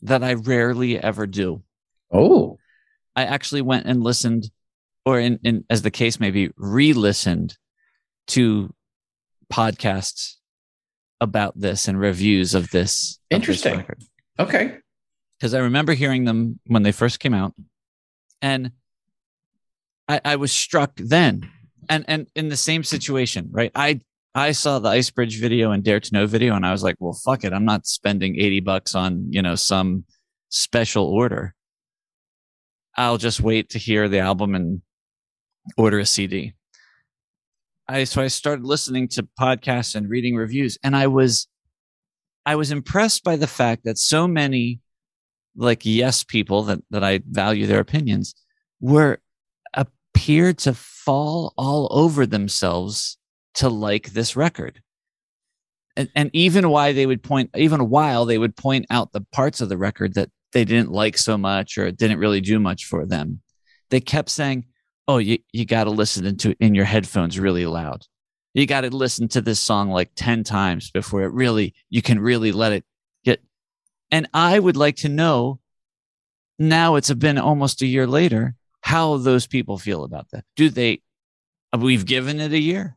that 0.00 0.24
I 0.24 0.34
rarely 0.34 0.98
ever 0.98 1.26
do. 1.26 1.62
Oh. 2.10 2.58
I 3.14 3.24
actually 3.24 3.60
went 3.60 3.86
and 3.86 4.02
listened, 4.02 4.50
or 5.04 5.20
in, 5.20 5.38
in 5.44 5.64
as 5.68 5.82
the 5.82 5.90
case 5.90 6.18
may 6.18 6.30
be, 6.30 6.50
re-listened 6.56 7.56
to 8.28 8.72
podcasts 9.52 10.36
about 11.20 11.58
this 11.58 11.86
and 11.88 11.98
reviews 11.98 12.54
of 12.54 12.70
this. 12.70 13.18
Interesting. 13.30 13.84
Okay. 14.38 14.76
Because 15.38 15.54
I 15.54 15.60
remember 15.60 15.94
hearing 15.94 16.24
them 16.24 16.58
when 16.66 16.82
they 16.82 16.92
first 16.92 17.20
came 17.20 17.34
out, 17.34 17.54
and 18.40 18.72
I, 20.08 20.20
I 20.24 20.36
was 20.36 20.52
struck 20.52 20.92
then, 20.96 21.48
and 21.88 22.04
and 22.06 22.28
in 22.34 22.48
the 22.48 22.56
same 22.56 22.84
situation, 22.84 23.48
right? 23.50 23.72
I 23.74 24.00
I 24.34 24.52
saw 24.52 24.78
the 24.78 24.90
Ice 24.90 25.10
Bridge 25.10 25.40
video 25.40 25.72
and 25.72 25.82
Dare 25.82 26.00
to 26.00 26.14
Know 26.14 26.26
video, 26.26 26.54
and 26.54 26.64
I 26.64 26.70
was 26.70 26.82
like, 26.82 26.96
well, 27.00 27.18
fuck 27.24 27.44
it, 27.44 27.52
I'm 27.52 27.64
not 27.64 27.86
spending 27.86 28.38
eighty 28.38 28.60
bucks 28.60 28.94
on 28.94 29.26
you 29.30 29.42
know 29.42 29.56
some 29.56 30.04
special 30.48 31.06
order. 31.06 31.54
I'll 32.96 33.18
just 33.18 33.40
wait 33.40 33.70
to 33.70 33.78
hear 33.78 34.08
the 34.08 34.20
album 34.20 34.54
and 34.54 34.82
order 35.76 35.98
a 35.98 36.06
CD. 36.06 36.54
I 37.88 38.04
so 38.04 38.22
I 38.22 38.28
started 38.28 38.64
listening 38.64 39.08
to 39.08 39.26
podcasts 39.38 39.94
and 39.94 40.08
reading 40.08 40.36
reviews, 40.36 40.78
and 40.82 40.96
I 40.96 41.06
was 41.06 41.48
I 42.46 42.56
was 42.56 42.70
impressed 42.70 43.24
by 43.24 43.36
the 43.36 43.46
fact 43.46 43.84
that 43.84 43.98
so 43.98 44.26
many 44.26 44.80
like 45.56 45.84
yes 45.84 46.24
people 46.24 46.62
that 46.64 46.80
that 46.90 47.04
I 47.04 47.20
value 47.28 47.66
their 47.66 47.80
opinions 47.80 48.34
were 48.80 49.18
appeared 49.74 50.58
to 50.58 50.74
fall 50.74 51.52
all 51.56 51.88
over 51.90 52.26
themselves 52.26 53.18
to 53.54 53.68
like 53.68 54.12
this 54.12 54.36
record. 54.36 54.80
And, 55.94 56.08
and 56.16 56.30
even 56.32 56.70
why 56.70 56.92
they 56.94 57.04
would 57.04 57.22
point 57.22 57.50
even 57.54 57.90
while 57.90 58.24
they 58.24 58.38
would 58.38 58.56
point 58.56 58.86
out 58.88 59.12
the 59.12 59.26
parts 59.32 59.60
of 59.60 59.68
the 59.68 59.76
record 59.76 60.14
that 60.14 60.30
they 60.54 60.64
didn't 60.64 60.90
like 60.90 61.18
so 61.18 61.36
much 61.36 61.76
or 61.76 61.90
didn't 61.90 62.18
really 62.18 62.40
do 62.40 62.58
much 62.58 62.86
for 62.86 63.04
them 63.04 63.42
they 63.92 64.00
kept 64.00 64.30
saying 64.30 64.64
oh 65.08 65.18
you, 65.18 65.38
you 65.52 65.64
got 65.64 65.84
to 65.84 65.90
listen 65.90 66.26
into 66.26 66.50
it 66.50 66.58
in 66.60 66.74
your 66.74 66.84
headphones 66.84 67.38
really 67.38 67.66
loud. 67.66 68.06
You 68.54 68.66
got 68.66 68.82
to 68.82 68.90
listen 68.90 69.28
to 69.28 69.40
this 69.40 69.60
song 69.60 69.90
like 69.90 70.10
10 70.14 70.44
times 70.44 70.90
before 70.90 71.22
it 71.22 71.32
really 71.32 71.74
you 71.88 72.02
can 72.02 72.20
really 72.20 72.52
let 72.52 72.72
it 72.72 72.84
get 73.24 73.42
and 74.10 74.28
i 74.34 74.58
would 74.58 74.76
like 74.76 74.96
to 74.96 75.08
know 75.08 75.58
now 76.58 76.96
it's 76.96 77.12
been 77.14 77.38
almost 77.38 77.82
a 77.82 77.86
year 77.86 78.06
later 78.06 78.54
how 78.82 79.16
those 79.16 79.46
people 79.46 79.78
feel 79.78 80.04
about 80.04 80.28
that. 80.32 80.44
Do 80.56 80.68
they 80.68 81.00
uh, 81.72 81.78
we've 81.78 82.04
given 82.04 82.40
it 82.40 82.52
a 82.52 82.58
year. 82.58 82.96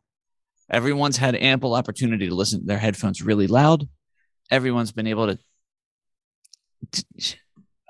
Everyone's 0.70 1.16
had 1.16 1.36
ample 1.36 1.74
opportunity 1.74 2.28
to 2.28 2.34
listen 2.34 2.60
to 2.60 2.66
their 2.66 2.78
headphones 2.78 3.22
really 3.22 3.46
loud. 3.46 3.88
Everyone's 4.50 4.92
been 4.92 5.06
able 5.06 5.28
to 5.28 5.38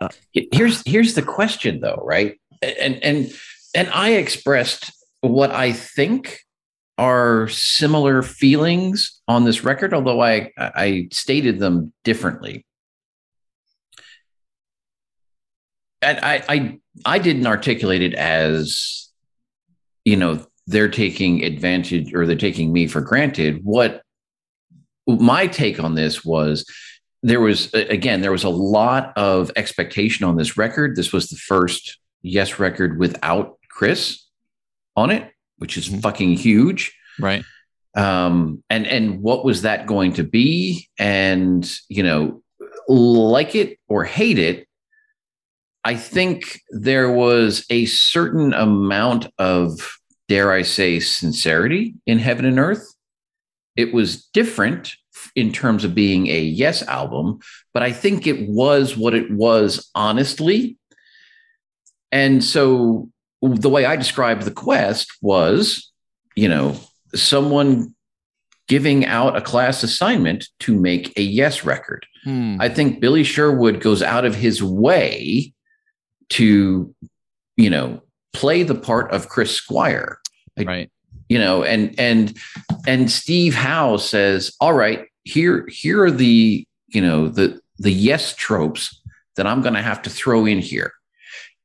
uh, 0.00 0.08
Here's 0.32 0.82
here's 0.86 1.14
the 1.14 1.22
question 1.22 1.80
though, 1.80 2.02
right? 2.04 2.38
And 2.62 3.02
and 3.02 3.32
and 3.76 3.90
I 3.90 4.12
expressed 4.12 4.90
what 5.20 5.50
I 5.50 5.72
think 5.72 6.40
are 6.98 7.46
similar 7.48 8.22
feelings 8.22 9.20
on 9.28 9.44
this 9.44 9.64
record, 9.64 9.92
although 9.92 10.22
I 10.22 10.50
I 10.56 11.08
stated 11.12 11.58
them 11.58 11.92
differently. 12.02 12.64
And 16.00 16.18
I 16.20 16.42
I 16.48 16.78
I 17.04 17.18
didn't 17.18 17.46
articulate 17.46 18.02
it 18.02 18.14
as 18.14 19.10
you 20.06 20.16
know 20.16 20.46
they're 20.66 20.88
taking 20.88 21.44
advantage 21.44 22.14
or 22.14 22.26
they're 22.26 22.34
taking 22.34 22.72
me 22.72 22.86
for 22.86 23.02
granted. 23.02 23.60
What 23.62 24.02
my 25.06 25.46
take 25.46 25.78
on 25.78 25.94
this 25.94 26.24
was 26.24 26.64
there 27.22 27.40
was 27.40 27.72
again 27.74 28.22
there 28.22 28.32
was 28.32 28.44
a 28.44 28.48
lot 28.48 29.12
of 29.16 29.50
expectation 29.54 30.24
on 30.24 30.36
this 30.36 30.56
record 30.56 30.96
this 30.96 31.12
was 31.12 31.28
the 31.28 31.36
first 31.36 31.98
yes 32.22 32.58
record 32.58 32.98
without 32.98 33.55
chris 33.76 34.26
on 34.96 35.10
it 35.10 35.30
which 35.58 35.76
is 35.76 35.86
fucking 35.86 36.34
huge. 36.34 36.94
Right. 37.18 37.44
Um 37.94 38.62
and 38.68 38.86
and 38.86 39.22
what 39.22 39.44
was 39.44 39.62
that 39.62 39.86
going 39.86 40.14
to 40.14 40.24
be? 40.24 40.88
And 40.98 41.68
you 41.88 42.02
know 42.02 42.42
like 42.88 43.54
it 43.54 43.78
or 43.88 44.04
hate 44.04 44.38
it 44.38 44.68
i 45.84 45.96
think 45.96 46.60
there 46.70 47.10
was 47.10 47.66
a 47.68 47.84
certain 47.86 48.54
amount 48.54 49.26
of 49.38 49.98
dare 50.28 50.52
i 50.52 50.62
say 50.62 51.00
sincerity 51.00 51.96
in 52.06 52.20
heaven 52.20 52.44
and 52.44 52.60
earth. 52.60 52.94
It 53.74 53.92
was 53.92 54.26
different 54.26 54.94
in 55.34 55.50
terms 55.50 55.82
of 55.82 55.96
being 55.96 56.28
a 56.28 56.40
yes 56.40 56.82
album, 56.82 57.40
but 57.74 57.82
I 57.82 57.90
think 57.90 58.26
it 58.26 58.48
was 58.48 58.96
what 58.96 59.14
it 59.14 59.32
was 59.32 59.90
honestly. 59.94 60.78
And 62.12 62.44
so 62.44 63.10
the 63.54 63.68
way 63.68 63.84
I 63.84 63.96
described 63.96 64.42
the 64.42 64.50
quest 64.50 65.12
was, 65.20 65.90
you 66.34 66.48
know, 66.48 66.76
someone 67.14 67.94
giving 68.68 69.06
out 69.06 69.36
a 69.36 69.40
class 69.40 69.82
assignment 69.82 70.48
to 70.60 70.74
make 70.74 71.16
a 71.18 71.22
yes 71.22 71.64
record. 71.64 72.06
Hmm. 72.24 72.56
I 72.60 72.68
think 72.68 73.00
Billy 73.00 73.22
Sherwood 73.22 73.80
goes 73.80 74.02
out 74.02 74.24
of 74.24 74.34
his 74.34 74.62
way 74.62 75.52
to, 76.30 76.94
you 77.56 77.70
know, 77.70 78.02
play 78.32 78.62
the 78.62 78.74
part 78.74 79.10
of 79.12 79.28
Chris 79.28 79.52
Squire. 79.52 80.18
Right. 80.58 80.90
You 81.28 81.38
know, 81.38 81.64
and 81.64 81.98
and 81.98 82.36
and 82.86 83.10
Steve 83.10 83.54
Howe 83.54 83.96
says, 83.96 84.54
"All 84.60 84.74
right, 84.74 85.06
here 85.24 85.66
here 85.68 86.04
are 86.04 86.10
the 86.10 86.66
you 86.86 87.00
know 87.00 87.28
the 87.28 87.60
the 87.78 87.90
yes 87.90 88.34
tropes 88.34 89.00
that 89.34 89.46
I'm 89.46 89.60
going 89.60 89.74
to 89.74 89.82
have 89.82 90.02
to 90.02 90.10
throw 90.10 90.46
in 90.46 90.60
here," 90.60 90.92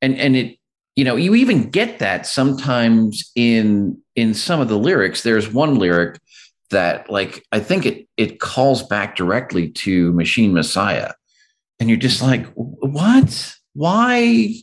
and 0.02 0.18
and 0.18 0.36
it 0.36 0.58
you 0.96 1.04
know 1.04 1.16
you 1.16 1.36
even 1.36 1.70
get 1.70 2.00
that 2.00 2.26
sometimes 2.26 3.32
in 3.36 3.98
in 4.16 4.34
some 4.34 4.60
of 4.62 4.68
the 4.70 4.78
lyrics. 4.78 5.24
There's 5.24 5.52
one 5.52 5.76
lyric 5.76 6.20
that 6.70 7.10
like 7.10 7.44
I 7.52 7.60
think 7.60 7.86
it 7.86 8.08
it 8.18 8.40
calls 8.40 8.84
back 8.84 9.16
directly 9.16 9.70
to 9.70 10.12
Machine 10.14 10.54
Messiah, 10.54 11.12
and 11.80 11.90
you're 11.90 11.98
just 11.98 12.22
like, 12.22 12.46
what? 12.56 13.56
Why? 13.74 14.56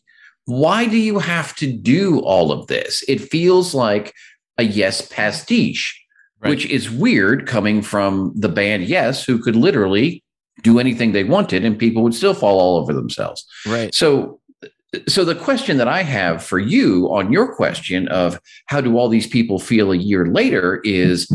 Why 0.44 0.87
do 0.87 0.97
you 0.97 1.18
have 1.18 1.54
to 1.56 1.70
do 1.70 2.20
all 2.20 2.52
of 2.52 2.68
this? 2.68 3.04
It 3.06 3.20
feels 3.20 3.75
like 3.75 4.14
a 4.56 4.62
yes 4.64 5.06
pastiche, 5.06 5.94
Right. 6.40 6.50
which 6.50 6.66
is 6.66 6.90
weird 6.90 7.47
coming 7.47 7.82
from 7.82 8.32
the 8.35 8.49
band 8.49 8.85
Yes, 8.85 9.25
who 9.25 9.38
could 9.42 9.56
literally 9.56 10.23
do 10.62 10.78
anything 10.78 11.12
they 11.12 11.25
wanted 11.25 11.64
and 11.64 11.78
people 11.78 12.02
would 12.02 12.14
still 12.14 12.32
fall 12.35 12.58
all 12.61 12.78
over 12.78 12.92
themselves. 12.92 13.44
Right. 13.66 13.94
So, 13.94 14.40
so 15.07 15.25
the 15.25 15.35
question 15.35 15.76
that 15.78 15.88
I 15.88 16.02
have 16.02 16.42
for 16.42 16.59
you 16.59 17.07
on 17.12 17.33
your 17.33 17.54
question 17.54 18.09
of 18.09 18.40
how 18.66 18.80
do 18.80 18.97
all 18.97 19.09
these 19.09 19.26
people 19.26 19.59
feel 19.59 19.92
a 19.92 19.97
year 19.97 20.26
later 20.26 20.80
is 20.85 21.30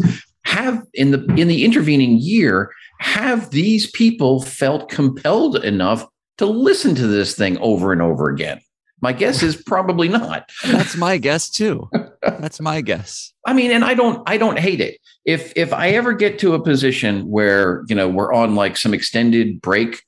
have 0.45 0.83
in 0.93 1.11
the 1.11 1.23
in 1.35 1.47
the 1.47 1.63
intervening 1.63 2.17
year 2.19 2.71
have 2.99 3.51
these 3.51 3.89
people 3.91 4.41
felt 4.41 4.89
compelled 4.89 5.63
enough 5.63 6.07
to 6.37 6.45
listen 6.45 6.95
to 6.95 7.07
this 7.07 7.35
thing 7.35 7.57
over 7.59 7.91
and 7.91 8.01
over 8.01 8.29
again? 8.29 8.59
My 9.01 9.11
guess 9.11 9.43
is 9.43 9.61
probably 9.61 10.07
not. 10.07 10.49
That's 10.65 10.95
my 10.95 11.17
guess 11.17 11.49
too. 11.49 11.89
That's 12.21 12.61
my 12.61 12.79
guess. 12.81 13.33
I 13.45 13.53
mean, 13.53 13.71
and 13.71 13.83
I 13.83 13.93
don't 13.93 14.27
I 14.27 14.37
don't 14.37 14.57
hate 14.57 14.79
it. 14.79 14.97
If 15.25 15.53
if 15.55 15.73
I 15.73 15.89
ever 15.89 16.13
get 16.13 16.39
to 16.39 16.53
a 16.53 16.63
position 16.63 17.27
where, 17.29 17.83
you 17.87 17.95
know, 17.95 18.07
we're 18.07 18.33
on 18.33 18.55
like 18.55 18.77
some 18.77 18.93
extended 18.93 19.61
break 19.61 20.01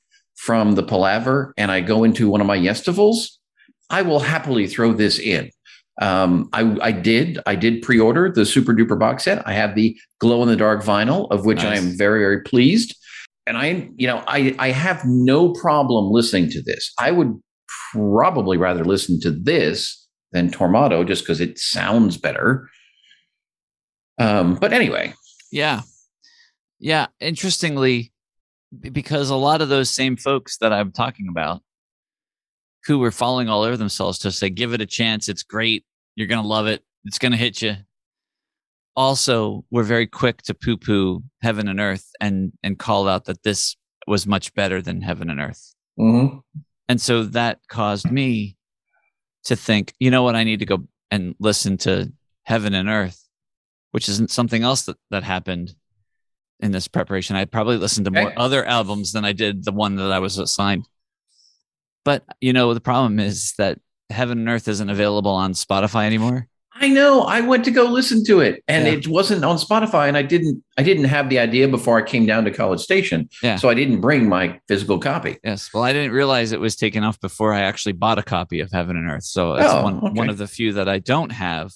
from 0.45 0.73
the 0.73 0.83
palaver 0.83 1.53
and 1.57 1.71
I 1.71 1.81
go 1.81 2.03
into 2.03 2.29
one 2.29 2.39
of 2.39 2.47
my 2.47 2.63
festivals, 2.63 3.39
I 3.89 4.03
will 4.03 4.19
happily 4.19 4.67
throw 4.67 4.93
this 4.93 5.17
in. 5.17 5.49
Um, 6.01 6.49
I, 6.53 6.77
I 6.81 6.91
did 6.91 7.39
I 7.45 7.55
did 7.55 7.81
pre-order 7.81 8.31
the 8.31 8.45
super 8.45 8.73
duper 8.73 8.99
box 8.99 9.23
set. 9.23 9.47
I 9.47 9.53
have 9.53 9.75
the 9.75 9.97
glow 10.19 10.43
in 10.43 10.49
the 10.49 10.55
dark 10.57 10.83
vinyl, 10.83 11.27
of 11.31 11.45
which 11.45 11.63
I 11.63 11.75
am 11.75 11.97
very, 11.97 12.19
very 12.19 12.41
pleased. 12.41 12.95
And 13.47 13.57
I, 13.57 13.89
you 13.95 14.05
know, 14.05 14.23
I 14.27 14.55
I 14.59 14.71
have 14.71 15.03
no 15.05 15.53
problem 15.53 16.11
listening 16.11 16.49
to 16.51 16.61
this. 16.61 16.91
I 16.99 17.11
would 17.11 17.33
probably 17.93 18.57
rather 18.57 18.83
listen 18.83 19.19
to 19.21 19.31
this 19.31 20.05
than 20.31 20.51
Tormato 20.51 21.07
just 21.07 21.23
because 21.23 21.39
it 21.39 21.57
sounds 21.57 22.17
better. 22.17 22.69
Um, 24.19 24.55
but 24.55 24.73
anyway, 24.73 25.13
Yeah. 25.51 25.81
Yeah. 26.79 27.07
Interestingly, 27.21 28.11
because 28.91 29.29
a 29.29 29.35
lot 29.35 29.61
of 29.61 29.69
those 29.69 29.89
same 29.89 30.17
folks 30.17 30.57
that 30.57 30.73
I'm 30.73 30.91
talking 30.91 31.27
about 31.29 31.61
who 32.85 32.99
were 32.99 33.11
falling 33.11 33.49
all 33.49 33.63
over 33.63 33.77
themselves 33.77 34.19
to 34.19 34.31
say, 34.31 34.49
give 34.49 34.73
it 34.73 34.81
a 34.81 34.85
chance. 34.85 35.27
It's 35.27 35.43
great. 35.43 35.85
You're 36.15 36.27
going 36.27 36.41
to 36.41 36.47
love 36.47 36.67
it. 36.67 36.83
It's 37.03 37.19
going 37.19 37.31
to 37.31 37.37
hit 37.37 37.61
you. 37.61 37.75
Also, 38.95 39.65
we're 39.71 39.83
very 39.83 40.07
quick 40.07 40.41
to 40.43 40.53
poo 40.53 40.77
poo 40.77 41.23
heaven 41.41 41.67
and 41.67 41.79
earth 41.79 42.09
and, 42.21 42.53
and 42.63 42.79
call 42.79 43.07
out 43.07 43.25
that 43.25 43.43
this 43.43 43.75
was 44.07 44.25
much 44.27 44.53
better 44.53 44.81
than 44.81 45.01
heaven 45.01 45.29
and 45.29 45.39
earth. 45.39 45.73
Mm-hmm. 45.99 46.37
And 46.87 47.01
so 47.01 47.23
that 47.23 47.59
caused 47.67 48.09
me 48.09 48.57
to 49.45 49.55
think, 49.55 49.93
you 49.99 50.11
know 50.11 50.23
what, 50.23 50.35
I 50.35 50.43
need 50.43 50.59
to 50.59 50.65
go 50.65 50.87
and 51.11 51.35
listen 51.39 51.77
to 51.77 52.11
Heaven 52.43 52.73
and 52.73 52.89
Earth, 52.89 53.27
which 53.91 54.09
isn't 54.09 54.31
something 54.31 54.63
else 54.63 54.83
that, 54.83 54.97
that 55.11 55.23
happened 55.23 55.73
in 56.59 56.71
this 56.71 56.87
preparation. 56.87 57.35
I 57.35 57.45
probably 57.45 57.77
listened 57.77 58.05
to 58.05 58.11
more 58.11 58.27
Okay. 58.27 58.35
other 58.37 58.65
albums 58.65 59.11
than 59.11 59.25
I 59.25 59.33
did 59.33 59.65
the 59.65 59.71
one 59.71 59.95
that 59.97 60.11
I 60.11 60.19
was 60.19 60.37
assigned. 60.37 60.87
But 62.03 62.23
you 62.41 62.53
know, 62.53 62.73
the 62.73 62.81
problem 62.81 63.19
is 63.19 63.53
that 63.57 63.79
Heaven 64.09 64.37
and 64.39 64.49
Earth 64.49 64.67
isn't 64.67 64.89
available 64.89 65.31
on 65.31 65.53
Spotify 65.53 66.05
anymore. 66.05 66.47
I 66.77 66.89
know. 66.89 67.21
I 67.21 67.39
went 67.39 67.63
to 67.65 67.71
go 67.71 67.85
listen 67.85 68.23
to 68.25 68.41
it, 68.41 68.61
and 68.67 68.85
Yeah. 68.85 68.93
it 68.93 69.07
wasn't 69.07 69.45
on 69.45 69.55
Spotify, 69.57 70.09
and 70.09 70.17
I 70.17 70.21
didn't. 70.23 70.61
I 70.77 70.83
didn't 70.83 71.05
have 71.05 71.29
the 71.29 71.39
idea 71.39 71.67
before 71.69 71.97
I 71.97 72.01
came 72.03 72.25
down 72.25 72.43
to 72.45 72.51
College 72.51 72.81
Station, 72.81 73.29
Yeah. 73.41 73.55
so 73.55 73.69
I 73.69 73.73
didn't 73.73 74.01
bring 74.01 74.27
my 74.27 74.59
physical 74.67 74.99
copy. 74.99 75.37
Yes. 75.43 75.69
Well, 75.73 75.83
I 75.83 75.93
didn't 75.93 76.11
realize 76.11 76.51
it 76.51 76.59
was 76.59 76.75
taken 76.75 77.03
off 77.05 77.17
before 77.21 77.53
I 77.53 77.61
actually 77.61 77.93
bought 77.93 78.19
a 78.19 78.23
copy 78.23 78.59
of 78.59 78.71
Heaven 78.71 78.97
and 78.97 79.09
Earth. 79.09 79.23
So 79.23 79.55
it's 79.55 79.65
Oh, 79.71 79.83
one 79.83 80.01
one 80.01 80.19
okay. 80.19 80.29
of 80.29 80.37
the 80.37 80.47
few 80.47 80.73
that 80.73 80.89
I 80.89 80.99
don't 80.99 81.31
have. 81.31 81.71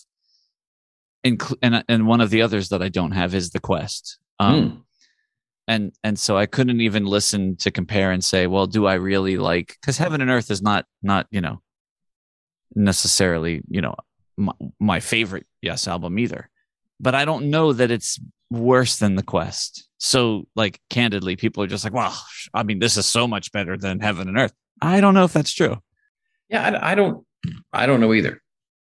Inclu- 1.26 1.58
and 1.62 1.84
and 1.88 2.06
one 2.06 2.22
of 2.22 2.30
the 2.30 2.42
others 2.42 2.70
that 2.70 2.82
I 2.82 2.90
don't 2.90 3.12
have 3.12 3.34
is 3.34 3.50
the 3.52 3.60
Quest. 3.60 4.18
Um, 4.40 4.70
Hmm. 4.70 4.76
and 5.68 5.92
and 6.04 6.18
so 6.20 6.38
I 6.38 6.46
couldn't 6.46 6.82
even 6.82 7.06
listen 7.06 7.56
to 7.58 7.72
compare 7.72 8.12
and 8.12 8.24
say, 8.24 8.48
well, 8.48 8.68
do 8.68 8.86
I 8.88 8.94
really 8.96 9.38
like? 9.38 9.76
Because 9.82 9.98
Heaven 9.98 10.22
and 10.22 10.30
Earth 10.32 10.50
is 10.52 10.62
not 10.62 10.86
not 11.04 11.28
you 11.32 11.42
know 11.42 11.62
necessarily 12.76 13.62
you 13.70 13.82
know 13.82 13.96
my, 14.38 14.54
my 14.80 15.00
favorite 15.00 15.46
Yes 15.62 15.88
album 15.88 16.18
either, 16.20 16.50
but 17.00 17.16
I 17.16 17.26
don't 17.26 17.50
know 17.50 17.74
that 17.74 17.92
it's 17.92 18.20
worse 18.50 18.98
than 18.98 19.16
the 19.16 19.24
Quest. 19.24 19.88
So 19.98 20.48
like 20.56 20.80
candidly, 20.90 21.36
people 21.36 21.62
are 21.64 21.68
just 21.68 21.84
like, 21.84 21.94
well, 21.94 22.18
I 22.54 22.64
mean, 22.64 22.80
this 22.80 22.96
is 22.96 23.06
so 23.06 23.28
much 23.28 23.52
better 23.52 23.78
than 23.78 24.00
Heaven 24.00 24.30
and 24.30 24.38
Earth. 24.38 24.54
I 24.82 25.02
don't 25.02 25.14
know 25.14 25.26
if 25.26 25.34
that's 25.34 25.52
true. 25.54 25.78
Yeah, 26.50 26.64
I, 26.82 26.92
I 26.92 26.96
don't. 26.96 27.26
I 27.74 27.86
don't 27.86 28.00
know 28.02 28.14
either, 28.14 28.42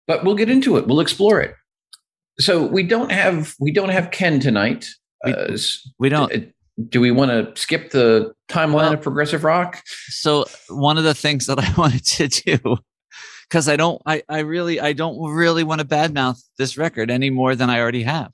but 0.06 0.24
we'll 0.24 0.34
get 0.36 0.50
into 0.50 0.76
it. 0.76 0.86
We'll 0.86 1.00
explore 1.00 1.40
it. 1.40 1.54
So 2.38 2.64
we 2.66 2.82
don't 2.82 3.10
have 3.10 3.54
we 3.58 3.72
don't 3.72 3.88
have 3.88 4.10
Ken 4.10 4.38
tonight. 4.40 4.86
We- 5.24 5.32
Uh, 5.34 5.56
We 5.98 6.08
don't. 6.08 6.32
uh, 6.32 6.38
do 6.88 7.00
we 7.00 7.10
want 7.10 7.30
to 7.30 7.60
skip 7.60 7.90
the 7.90 8.32
timeline 8.48 8.72
Well- 8.74 8.92
of 8.94 9.02
progressive 9.02 9.44
rock? 9.44 9.82
so 10.08 10.44
one 10.68 10.96
of 10.98 11.04
the 11.04 11.14
things 11.14 11.46
that 11.46 11.58
I 11.66 11.72
wanted 11.76 12.04
to 12.04 12.28
do, 12.28 12.76
because 13.48 13.68
I 13.68 13.76
don't, 13.76 14.00
I, 14.06 14.22
I 14.28 14.40
really, 14.40 14.80
I 14.80 14.92
don't 14.92 15.18
really 15.32 15.64
want 15.64 15.80
to 15.80 15.86
badmouth 15.86 16.40
this 16.56 16.76
record 16.78 17.10
any 17.10 17.30
more 17.30 17.56
than 17.56 17.68
I 17.70 17.80
already 17.80 18.02
have. 18.04 18.32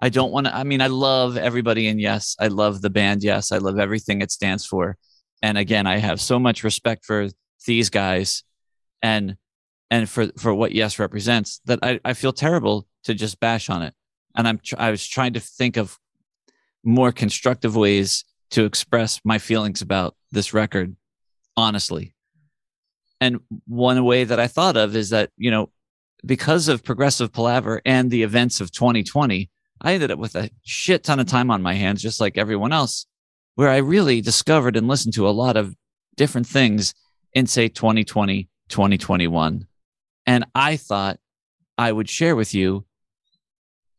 I 0.00 0.08
don't 0.10 0.32
want 0.32 0.46
to. 0.46 0.54
I 0.54 0.64
mean, 0.64 0.82
I 0.82 0.88
love 0.88 1.36
everybody 1.38 1.88
in 1.88 1.98
Yes. 1.98 2.36
I 2.38 2.48
love 2.48 2.82
the 2.82 2.90
band 2.90 3.22
Yes. 3.24 3.52
I 3.52 3.58
love 3.58 3.78
everything 3.78 4.20
it 4.22 4.30
stands 4.30 4.66
for. 4.66 4.96
And 5.40 5.56
again, 5.56 5.86
I 5.86 5.96
have 5.98 6.20
so 6.20 6.38
much 6.38 6.62
respect 6.62 7.04
for 7.06 7.28
these 7.66 7.88
guys, 7.90 8.42
and 9.02 9.36
and 9.90 10.08
for 10.08 10.28
for 10.36 10.52
what 10.52 10.72
Yes 10.72 10.98
represents 10.98 11.60
that 11.64 11.78
I, 11.82 12.00
I 12.04 12.12
feel 12.14 12.32
terrible 12.32 12.86
to 13.04 13.14
just 13.14 13.40
bash 13.40 13.70
on 13.70 13.82
it. 13.82 13.94
And 14.36 14.46
I'm 14.46 14.60
I 14.76 14.90
was 14.90 15.06
trying 15.06 15.34
to 15.34 15.40
think 15.40 15.76
of 15.78 15.98
more 16.84 17.12
constructive 17.12 17.76
ways 17.76 18.24
to 18.50 18.64
express 18.64 19.20
my 19.24 19.38
feelings 19.38 19.82
about 19.82 20.14
this 20.30 20.52
record 20.54 20.96
honestly. 21.56 22.14
And 23.20 23.40
one 23.66 24.04
way 24.04 24.24
that 24.24 24.40
I 24.40 24.46
thought 24.48 24.76
of 24.76 24.94
is 24.96 25.10
that, 25.10 25.30
you 25.36 25.50
know, 25.50 25.70
because 26.26 26.68
of 26.68 26.84
progressive 26.84 27.32
palaver 27.32 27.80
and 27.84 28.10
the 28.10 28.22
events 28.22 28.60
of 28.60 28.70
2020, 28.72 29.50
I 29.80 29.94
ended 29.94 30.10
up 30.10 30.18
with 30.18 30.34
a 30.34 30.50
shit 30.62 31.04
ton 31.04 31.20
of 31.20 31.26
time 31.26 31.50
on 31.50 31.62
my 31.62 31.74
hands, 31.74 32.02
just 32.02 32.20
like 32.20 32.38
everyone 32.38 32.72
else, 32.72 33.06
where 33.54 33.68
I 33.68 33.78
really 33.78 34.20
discovered 34.20 34.76
and 34.76 34.88
listened 34.88 35.14
to 35.14 35.28
a 35.28 35.30
lot 35.30 35.56
of 35.56 35.74
different 36.16 36.46
things 36.46 36.94
in, 37.32 37.46
say, 37.46 37.68
2020, 37.68 38.48
2021. 38.68 39.66
And 40.26 40.44
I 40.54 40.76
thought 40.76 41.18
I 41.76 41.92
would 41.92 42.08
share 42.08 42.36
with 42.36 42.54
you 42.54 42.84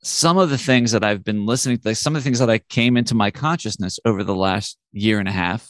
some 0.06 0.38
of 0.38 0.52
the 0.52 0.58
things 0.58 0.92
that 0.92 1.04
I've 1.04 1.24
been 1.24 1.48
listening 1.48 1.80
to, 1.80 1.96
some 1.96 2.16
of 2.16 2.22
the 2.22 2.24
things 2.24 2.38
that 2.38 2.50
I 2.50 2.60
came 2.60 2.96
into 2.96 3.16
my 3.16 3.32
consciousness 3.32 3.98
over 4.06 4.24
the 4.24 4.36
last 4.36 4.78
year 4.92 5.18
and 5.18 5.28
a 5.28 5.32
half 5.32 5.68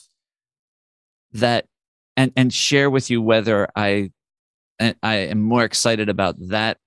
that 1.31 1.65
and 2.17 2.33
and 2.35 2.53
share 2.53 2.89
with 2.89 3.09
you 3.09 3.21
whether 3.21 3.69
I 3.75 4.11
I 4.79 5.15
am 5.15 5.41
more 5.41 5.63
excited 5.63 6.09
about 6.09 6.35
that 6.49 6.77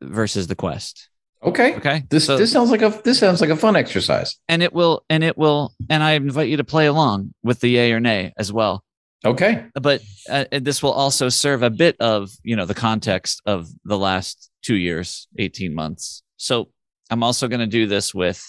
versus 0.00 0.46
the 0.46 0.54
quest. 0.54 1.10
Okay. 1.42 1.74
Okay. 1.76 2.04
This 2.08 2.24
So- 2.24 2.38
this 2.38 2.50
sounds 2.50 2.70
like 2.70 2.80
a 2.80 2.98
this 3.04 3.18
sounds 3.18 3.42
like 3.42 3.50
a 3.50 3.56
fun 3.56 3.76
exercise. 3.76 4.36
and 4.48 4.62
it 4.62 4.72
will 4.72 5.04
and 5.10 5.22
it 5.22 5.36
will 5.36 5.74
and 5.90 6.02
I 6.02 6.12
invite 6.12 6.48
you 6.48 6.56
to 6.56 6.64
play 6.64 6.86
along 6.86 7.34
with 7.42 7.60
the 7.60 7.68
yay 7.68 7.92
or 7.92 8.00
nay 8.00 8.32
as 8.38 8.50
well. 8.50 8.82
Okay. 9.26 9.66
But 9.74 10.00
uh, 10.30 10.44
this 10.52 10.82
will 10.82 10.92
also 10.92 11.28
serve 11.28 11.62
a 11.62 11.70
bit 11.70 11.96
of 12.00 12.30
you 12.42 12.56
know 12.56 12.64
the 12.64 12.74
context 12.74 13.42
of 13.44 13.68
the 13.84 13.98
last 13.98 14.50
two 14.62 14.76
years, 14.76 15.28
eighteen 15.38 15.74
months. 15.74 16.22
So 16.38 16.70
I'm 17.10 17.22
also 17.22 17.48
going 17.48 17.60
to 17.60 17.66
do 17.66 17.86
this 17.86 18.14
with 18.14 18.42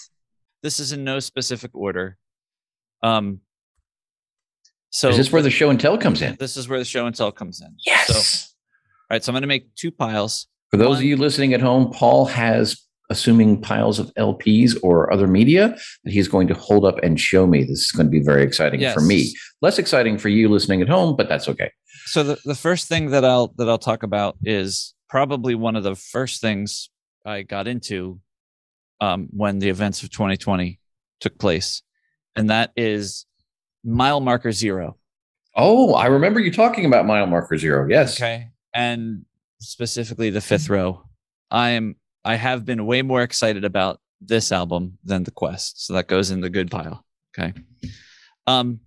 this 0.62 0.80
is 0.80 0.92
in 0.92 1.04
no 1.04 1.18
specific 1.20 1.70
order. 1.74 2.16
Um. 3.02 3.40
So 4.90 5.10
Is 5.10 5.16
this 5.18 5.32
where 5.32 5.42
the 5.42 5.50
show 5.50 5.68
and 5.68 5.78
tell 5.78 5.98
comes 5.98 6.22
in? 6.22 6.36
this 6.40 6.56
is 6.56 6.68
where 6.68 6.78
the 6.78 6.84
show 6.84 7.06
and 7.06 7.14
tell 7.14 7.30
comes 7.32 7.60
in. 7.60 7.74
Yes. 7.84 8.06
So, 8.06 8.14
all 8.14 9.14
right. 9.14 9.22
So 9.22 9.30
I'm 9.30 9.34
going 9.34 9.42
to 9.42 9.46
make 9.48 9.74
two 9.74 9.90
piles. 9.90 10.46
For 10.70 10.78
those 10.78 10.88
one- 10.88 10.96
of 10.98 11.02
you 11.04 11.16
listening 11.16 11.52
at 11.54 11.60
home, 11.60 11.90
Paul 11.92 12.24
has 12.26 12.80
assuming 13.10 13.60
piles 13.60 13.98
of 14.00 14.12
LPs 14.14 14.76
or 14.82 15.12
other 15.12 15.26
media 15.28 15.76
that 16.04 16.12
he's 16.12 16.26
going 16.28 16.48
to 16.48 16.54
hold 16.54 16.84
up 16.84 16.98
and 17.04 17.20
show 17.20 17.46
me. 17.46 17.60
This 17.62 17.82
is 17.82 17.92
going 17.92 18.06
to 18.06 18.10
be 18.10 18.20
very 18.20 18.42
exciting 18.42 18.80
Yes. 18.80 18.94
for 18.94 19.00
me. 19.00 19.32
Less 19.62 19.78
exciting 19.78 20.18
for 20.18 20.28
you 20.28 20.48
listening 20.48 20.82
at 20.82 20.88
home, 20.88 21.14
but 21.14 21.28
that's 21.28 21.48
okay. 21.48 21.70
So 22.06 22.22
the, 22.24 22.38
the 22.44 22.54
first 22.56 22.88
thing 22.88 23.10
that 23.10 23.24
I'll 23.24 23.52
that 23.58 23.68
I'll 23.68 23.78
talk 23.78 24.02
about 24.02 24.36
is 24.44 24.94
probably 25.10 25.54
one 25.54 25.76
of 25.76 25.84
the 25.84 25.94
first 25.94 26.40
things 26.40 26.88
I 27.24 27.42
got 27.42 27.68
into 27.68 28.20
um, 29.00 29.28
when 29.30 29.58
the 29.58 29.68
events 29.68 30.02
of 30.02 30.10
2020 30.10 30.78
took 31.20 31.38
place, 31.38 31.82
and 32.34 32.50
that 32.50 32.72
is 32.76 33.26
mile 33.84 34.20
marker 34.20 34.52
zero. 34.52 34.96
Oh, 35.54 35.94
I 35.94 36.06
remember 36.06 36.40
you 36.40 36.52
talking 36.52 36.84
about 36.84 37.06
mile 37.06 37.26
marker 37.26 37.56
zero. 37.56 37.88
Yes. 37.88 38.20
Okay. 38.20 38.50
And 38.74 39.24
specifically 39.58 40.30
the 40.30 40.40
fifth 40.40 40.68
row. 40.68 41.02
I 41.50 41.70
am 41.70 41.96
I 42.24 42.34
have 42.34 42.64
been 42.64 42.86
way 42.86 43.02
more 43.02 43.22
excited 43.22 43.64
about 43.64 44.00
this 44.20 44.52
album 44.52 44.98
than 45.04 45.24
the 45.24 45.30
quest. 45.30 45.86
So 45.86 45.94
that 45.94 46.08
goes 46.08 46.30
in 46.30 46.40
the 46.40 46.50
good 46.50 46.70
pile. 46.70 47.04
Okay. 47.36 47.54
Um 48.46 48.80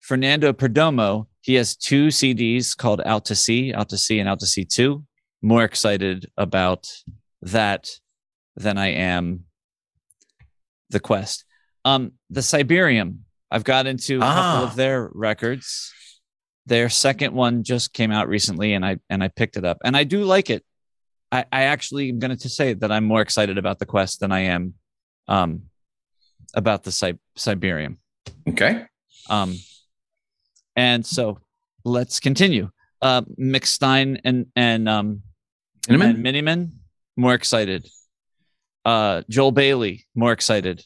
Fernando 0.00 0.52
Perdomo, 0.52 1.26
he 1.40 1.54
has 1.54 1.74
two 1.76 2.08
CDs 2.08 2.76
called 2.76 3.02
Out 3.04 3.24
to 3.24 3.34
Sea, 3.34 3.74
Out 3.74 3.88
to 3.88 3.98
Sea, 3.98 4.20
and 4.20 4.28
Out 4.28 4.38
to 4.38 4.46
Sea 4.46 4.64
2. 4.64 5.04
More 5.42 5.64
excited 5.64 6.30
about 6.36 6.88
that 7.42 7.88
than 8.54 8.78
I 8.78 8.92
am 8.92 9.45
the 10.90 11.00
quest. 11.00 11.44
Um, 11.84 12.12
the 12.30 12.40
Siberium, 12.40 13.18
I've 13.50 13.64
got 13.64 13.86
into 13.86 14.16
a 14.18 14.20
couple 14.20 14.42
Ah. 14.42 14.64
of 14.64 14.76
their 14.76 15.10
records. 15.14 15.92
Their 16.66 16.88
second 16.88 17.32
one 17.32 17.62
just 17.62 17.92
came 17.92 18.10
out 18.10 18.28
recently, 18.28 18.72
and 18.74 18.84
I 18.84 18.98
and 19.08 19.22
I 19.22 19.28
picked 19.28 19.56
it 19.56 19.64
up, 19.64 19.78
and 19.84 19.96
I 19.96 20.02
do 20.04 20.24
like 20.24 20.50
it. 20.50 20.64
I, 21.30 21.44
I 21.52 21.62
actually 21.64 22.08
am 22.08 22.18
going 22.18 22.36
to 22.36 22.48
say 22.48 22.72
that 22.74 22.90
I'm 22.90 23.04
more 23.04 23.20
excited 23.20 23.56
about 23.58 23.78
the 23.78 23.86
quest 23.86 24.20
than 24.20 24.32
I 24.32 24.40
am 24.40 24.74
um, 25.28 25.62
about 26.54 26.82
the 26.82 26.90
Si- 26.92 27.18
Siberium. 27.36 27.98
Okay. 28.48 28.84
Um, 29.30 29.56
and 30.76 31.04
so 31.06 31.38
let's 31.84 32.20
continue. 32.20 32.70
Uh, 33.02 33.22
McStine 33.38 34.20
and 34.24 34.46
and 34.56 34.88
um, 34.88 35.22
Minnemann? 35.88 36.10
and 36.10 36.22
Minnemann, 36.22 36.72
more 37.16 37.34
excited. 37.34 37.88
Uh, 38.86 39.22
Joel 39.28 39.52
Bailey, 39.52 40.06
more 40.14 40.32
excited. 40.32 40.84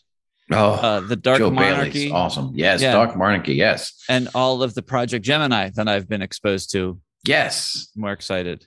Oh, 0.50 0.72
Uh, 0.72 1.00
the 1.00 1.14
Dark 1.16 1.38
Joe 1.38 1.50
Monarchy 1.50 1.90
Bailey's 1.92 2.12
awesome. 2.12 2.50
Yes. 2.54 2.80
Yeah. 2.82 2.92
Dark 2.94 3.16
Monarchy. 3.16 3.54
Yes. 3.54 3.92
and 4.08 4.28
all 4.34 4.62
of 4.64 4.74
the 4.74 4.82
Project 4.82 5.24
Gemini 5.24 5.68
that 5.76 5.86
I've 5.86 6.08
been 6.08 6.22
exposed 6.22 6.72
to, 6.72 6.98
Yes. 7.24 7.88
more 7.94 8.12
excited. 8.12 8.66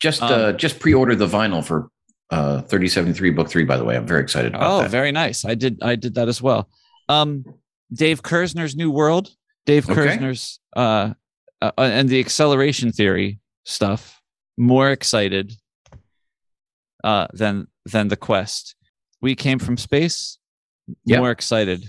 Just 0.00 0.22
Um, 0.22 0.32
uh 0.32 0.52
just 0.52 0.80
pre-order 0.80 1.14
the 1.14 1.26
vinyl 1.28 1.62
for 1.62 1.88
uh 2.30 2.62
3073 2.62 3.30
book 3.30 3.48
3 3.50 3.64
by 3.64 3.76
the 3.76 3.84
way. 3.84 3.96
I'm 3.96 4.06
very 4.06 4.22
excited 4.22 4.54
about 4.54 4.70
Oh, 4.70 4.82
that. 4.82 4.90
very 4.90 5.12
nice. 5.12 5.44
I 5.44 5.54
did 5.54 5.78
I 5.82 5.94
did 5.96 6.14
that 6.14 6.28
as 6.28 6.40
well. 6.42 6.68
Um, 7.08 7.44
Dave 7.92 8.22
Kerzner's 8.22 8.74
New 8.74 8.90
World, 8.90 9.28
Dave 9.66 9.88
Okay. 9.90 10.16
Kerzner's 10.16 10.58
uh, 10.74 11.12
uh, 11.60 11.72
and 11.76 12.08
the 12.08 12.18
acceleration 12.20 12.92
theory 12.92 13.38
stuff. 13.64 14.20
More 14.56 14.90
excited 14.90 15.52
uh, 17.04 17.26
than 17.32 17.66
than 17.86 18.08
the 18.08 18.16
quest. 18.16 18.74
We 19.20 19.34
came 19.34 19.58
from 19.58 19.76
space. 19.76 20.38
Yep. 21.04 21.18
More 21.20 21.30
excited. 21.30 21.84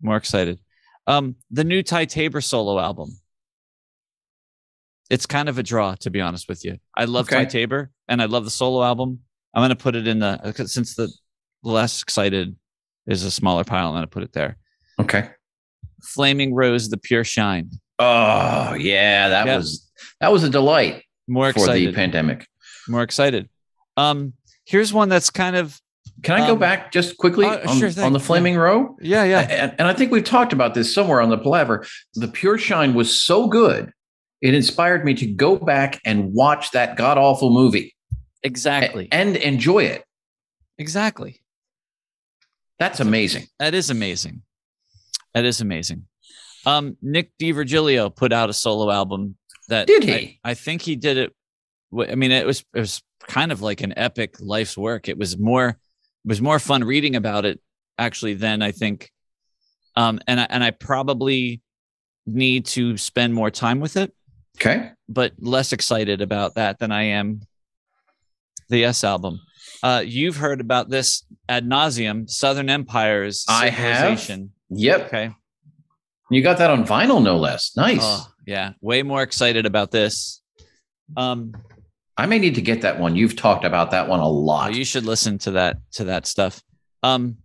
More 0.00 0.16
excited. 0.16 0.58
Um, 1.06 1.36
the 1.50 1.64
new 1.64 1.82
Ty 1.82 2.06
Tabor 2.06 2.40
solo 2.40 2.78
album. 2.78 3.10
It's 5.10 5.26
kind 5.26 5.48
of 5.48 5.58
a 5.58 5.62
draw, 5.62 5.94
to 5.96 6.10
be 6.10 6.20
honest 6.20 6.48
with 6.48 6.64
you. 6.64 6.78
I 6.96 7.04
love 7.04 7.28
Ty 7.28 7.44
Tabor, 7.46 7.90
and 8.08 8.22
I 8.22 8.24
love 8.26 8.44
the 8.44 8.50
solo 8.50 8.82
album. 8.82 9.20
I'm 9.54 9.60
going 9.60 9.68
to 9.70 9.76
put 9.76 9.94
it 9.94 10.06
in 10.08 10.20
the, 10.20 10.52
since 10.66 10.94
the 10.94 11.12
less 11.62 12.02
excited 12.02 12.56
is 13.06 13.22
a 13.24 13.30
smaller 13.30 13.64
pile. 13.64 13.88
I'm 13.88 13.92
going 13.92 14.02
to 14.04 14.06
put 14.08 14.22
it 14.22 14.32
there. 14.32 14.56
Okay. 14.98 15.28
Flaming 16.02 16.54
Rose, 16.54 16.88
the 16.88 16.96
pure 16.96 17.24
shine. 17.24 17.70
Oh, 17.98 18.72
yeah, 18.74 19.28
that 19.28 19.46
Yeah. 19.46 19.56
was 19.58 19.90
that 20.20 20.32
was 20.32 20.42
a 20.44 20.50
delight 20.50 21.04
More 21.28 21.50
excited. 21.50 21.86
for 21.86 21.90
the 21.92 21.94
pandemic. 21.96 22.46
more 22.88 23.02
excited. 23.02 23.48
Um, 23.96 24.32
here's 24.64 24.92
one 24.92 25.08
that's 25.08 25.30
kind 25.30 25.56
of 25.56 25.80
Can 26.22 26.40
I 26.40 26.46
go 26.46 26.52
Um, 26.54 26.58
back 26.58 26.92
just 26.92 27.16
quickly 27.18 27.46
uh, 27.46 27.68
on, 27.70 27.78
sure 27.78 27.88
on 28.04 28.12
the 28.12 28.18
yeah. 28.18 28.24
Flaming 28.24 28.56
Row? 28.56 28.96
yeah, 29.00 29.24
yeah. 29.24 29.40
And, 29.40 29.74
and 29.78 29.88
I 29.88 29.92
think 29.94 30.12
we've 30.12 30.24
talked 30.24 30.52
about 30.52 30.74
this 30.74 30.92
somewhere 30.94 31.20
on 31.20 31.30
the 31.30 31.38
Palaver. 31.38 31.86
The 32.14 32.28
Pure 32.28 32.58
Shine 32.58 32.94
was 32.94 33.14
so 33.16 33.46
good, 33.48 33.92
it 34.40 34.54
inspired 34.54 35.04
me 35.04 35.14
to 35.14 35.26
go 35.26 35.56
back 35.56 36.00
and 36.04 36.32
watch 36.32 36.70
that 36.72 36.96
god 36.96 37.18
awful 37.18 37.50
movie 37.50 37.94
a- 38.12 38.46
Exactly. 38.46 39.08
and 39.12 39.36
enjoy 39.36 39.84
it. 39.84 40.04
Exactly. 40.78 41.40
That's 42.78 42.98
amazing. 43.00 43.46
That 43.58 43.74
is 43.74 43.90
amazing. 43.90 44.42
That 45.34 45.44
is 45.44 45.60
amazing. 45.60 46.06
Um, 46.66 46.96
Nick 47.00 47.30
D'Virgilio 47.38 48.14
put 48.14 48.32
out 48.32 48.50
a 48.50 48.52
solo 48.52 48.90
album 48.90 49.36
that 49.68 49.86
Did 49.86 50.02
he? 50.04 50.40
I, 50.44 50.50
I 50.50 50.54
think 50.54 50.82
he 50.82 50.96
did 50.96 51.16
it. 51.16 51.32
I 51.98 52.14
mean, 52.14 52.30
it 52.32 52.46
was 52.46 52.64
it 52.74 52.80
was 52.80 53.02
kind 53.28 53.52
of 53.52 53.60
like 53.62 53.80
an 53.82 53.92
epic 53.96 54.36
life's 54.40 54.76
work. 54.76 55.08
It 55.08 55.18
was 55.18 55.38
more 55.38 55.68
it 55.68 55.76
was 56.28 56.40
more 56.40 56.58
fun 56.58 56.84
reading 56.84 57.16
about 57.16 57.44
it 57.44 57.60
actually 57.98 58.34
than 58.34 58.62
I 58.62 58.72
think. 58.72 59.10
Um, 59.96 60.20
and 60.26 60.40
I, 60.40 60.46
and 60.48 60.64
I 60.64 60.70
probably 60.70 61.60
need 62.26 62.64
to 62.66 62.96
spend 62.96 63.34
more 63.34 63.50
time 63.50 63.78
with 63.80 63.96
it, 63.96 64.14
Okay. 64.58 64.90
but 65.08 65.32
less 65.38 65.72
excited 65.72 66.22
about 66.22 66.54
that 66.54 66.78
than 66.78 66.90
I 66.92 67.02
am 67.02 67.42
the 68.70 68.84
S 68.84 69.04
album. 69.04 69.40
Uh, 69.82 70.02
you've 70.06 70.36
heard 70.36 70.60
about 70.60 70.88
this 70.88 71.24
ad 71.48 71.68
nauseum, 71.68 72.30
Southern 72.30 72.70
Empire's 72.70 73.44
I 73.48 73.68
have. 73.68 74.30
Yep. 74.70 75.06
Okay. 75.06 75.30
You 76.30 76.42
got 76.42 76.58
that 76.58 76.70
on 76.70 76.86
vinyl, 76.86 77.22
no 77.22 77.36
less. 77.36 77.72
Nice. 77.76 77.98
Oh, 78.00 78.26
yeah. 78.46 78.72
Way 78.80 79.02
more 79.02 79.22
excited 79.22 79.66
about 79.66 79.90
this. 79.90 80.40
Um, 81.16 81.52
I 82.22 82.26
may 82.26 82.38
need 82.38 82.54
to 82.54 82.62
get 82.62 82.82
that 82.82 83.00
one. 83.00 83.16
You've 83.16 83.34
talked 83.34 83.64
about 83.64 83.90
that 83.90 84.06
one 84.06 84.20
a 84.20 84.24
oh, 84.24 84.30
lot. 84.30 84.74
you 84.76 84.84
should 84.84 85.04
listen 85.04 85.38
to 85.38 85.50
that 85.52 85.78
to 85.94 86.04
that 86.04 86.24
stuff. 86.24 86.62
Um, 87.02 87.38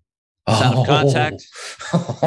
Sound 0.47 0.77
of 0.77 0.85
Contact. 0.85 1.47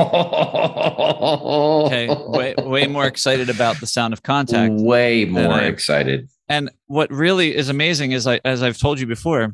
okay. 1.86 2.08
Way 2.26 2.54
way 2.58 2.86
more 2.88 3.06
excited 3.06 3.50
about 3.50 3.78
the 3.78 3.86
sound 3.86 4.12
of 4.12 4.24
contact. 4.24 4.74
Way 4.74 5.26
more 5.26 5.52
I- 5.52 5.66
excited. 5.66 6.28
And 6.48 6.70
what 6.88 7.08
really 7.12 7.54
is 7.54 7.68
amazing 7.68 8.10
is 8.10 8.26
I 8.26 8.40
as 8.44 8.64
I've 8.64 8.78
told 8.78 8.98
you 8.98 9.06
before, 9.06 9.52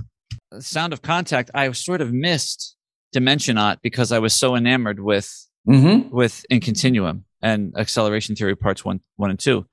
sound 0.58 0.94
of 0.94 1.02
contact, 1.02 1.50
I 1.52 1.70
sort 1.72 2.00
of 2.00 2.14
missed 2.14 2.76
Dimensionaut 3.14 3.82
because 3.82 4.10
I 4.10 4.20
was 4.20 4.32
so 4.32 4.56
enamored 4.56 5.00
with 5.00 5.30
Mm-hmm. 5.68 6.14
with 6.14 6.46
in 6.48 6.60
continuum 6.60 7.24
and 7.42 7.74
acceleration 7.76 8.36
theory 8.36 8.54
parts 8.54 8.84
one 8.84 9.00
one 9.16 9.30
and 9.30 9.38
two 9.40 9.66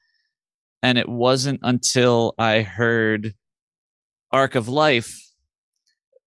and 0.83 0.97
it 0.99 1.09
wasn't 1.09 1.59
until 1.63 2.35
i 2.37 2.61
heard 2.61 3.33
arc 4.31 4.53
of 4.53 4.67
life 4.67 5.19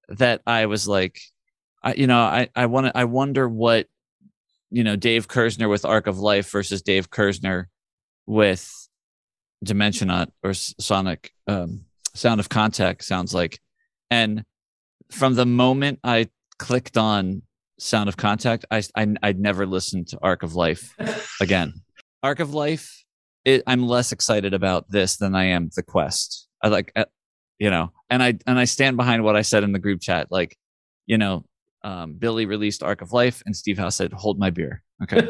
that 0.08 0.42
i 0.46 0.66
was 0.66 0.88
like 0.88 1.20
I, 1.84 1.94
you 1.94 2.08
know 2.08 2.18
i 2.18 2.48
i 2.56 2.66
want 2.66 2.86
to 2.86 2.98
i 2.98 3.04
wonder 3.04 3.48
what 3.48 3.86
you 4.70 4.82
know 4.82 4.96
dave 4.96 5.28
Kerzner 5.28 5.70
with 5.70 5.84
arc 5.84 6.08
of 6.08 6.18
life 6.18 6.50
versus 6.50 6.82
dave 6.82 7.10
Kerzner 7.10 7.66
with 8.26 8.88
dimensionaut 9.64 10.28
or 10.42 10.54
sonic 10.54 11.30
um, 11.46 11.84
sound 12.14 12.40
of 12.40 12.48
contact 12.48 13.04
sounds 13.04 13.34
like. 13.34 13.60
And 14.10 14.44
from 15.10 15.34
the 15.34 15.46
moment 15.46 16.00
i 16.02 16.28
clicked 16.58 16.96
on 16.96 17.42
sound 17.78 18.08
of 18.08 18.16
contact 18.16 18.64
i, 18.70 18.82
I 18.96 19.06
i'd 19.22 19.38
never 19.38 19.66
listened 19.66 20.08
to 20.08 20.18
arc 20.22 20.42
of 20.42 20.54
life 20.54 20.94
again. 21.40 21.74
Arc 22.22 22.40
of 22.40 22.54
life 22.54 23.04
it, 23.46 23.62
i'm 23.66 23.86
less 23.86 24.12
excited 24.12 24.52
about 24.52 24.90
this 24.90 25.16
than 25.16 25.34
i 25.34 25.44
am 25.44 25.70
the 25.74 25.82
quest 25.82 26.48
i 26.62 26.68
like 26.68 26.92
uh, 26.96 27.06
you 27.58 27.70
know 27.70 27.90
and 28.10 28.22
i 28.22 28.38
and 28.46 28.58
i 28.58 28.64
stand 28.64 28.96
behind 28.96 29.24
what 29.24 29.36
i 29.36 29.42
said 29.42 29.64
in 29.64 29.72
the 29.72 29.78
group 29.78 30.00
chat 30.00 30.26
like 30.30 30.56
you 31.06 31.16
know 31.16 31.44
um, 31.84 32.14
billy 32.14 32.46
released 32.46 32.82
arc 32.82 33.00
of 33.00 33.12
life 33.12 33.42
and 33.46 33.54
Steve 33.54 33.78
Howe 33.78 33.90
said 33.90 34.12
hold 34.12 34.38
my 34.38 34.50
beer 34.50 34.82
okay 35.02 35.28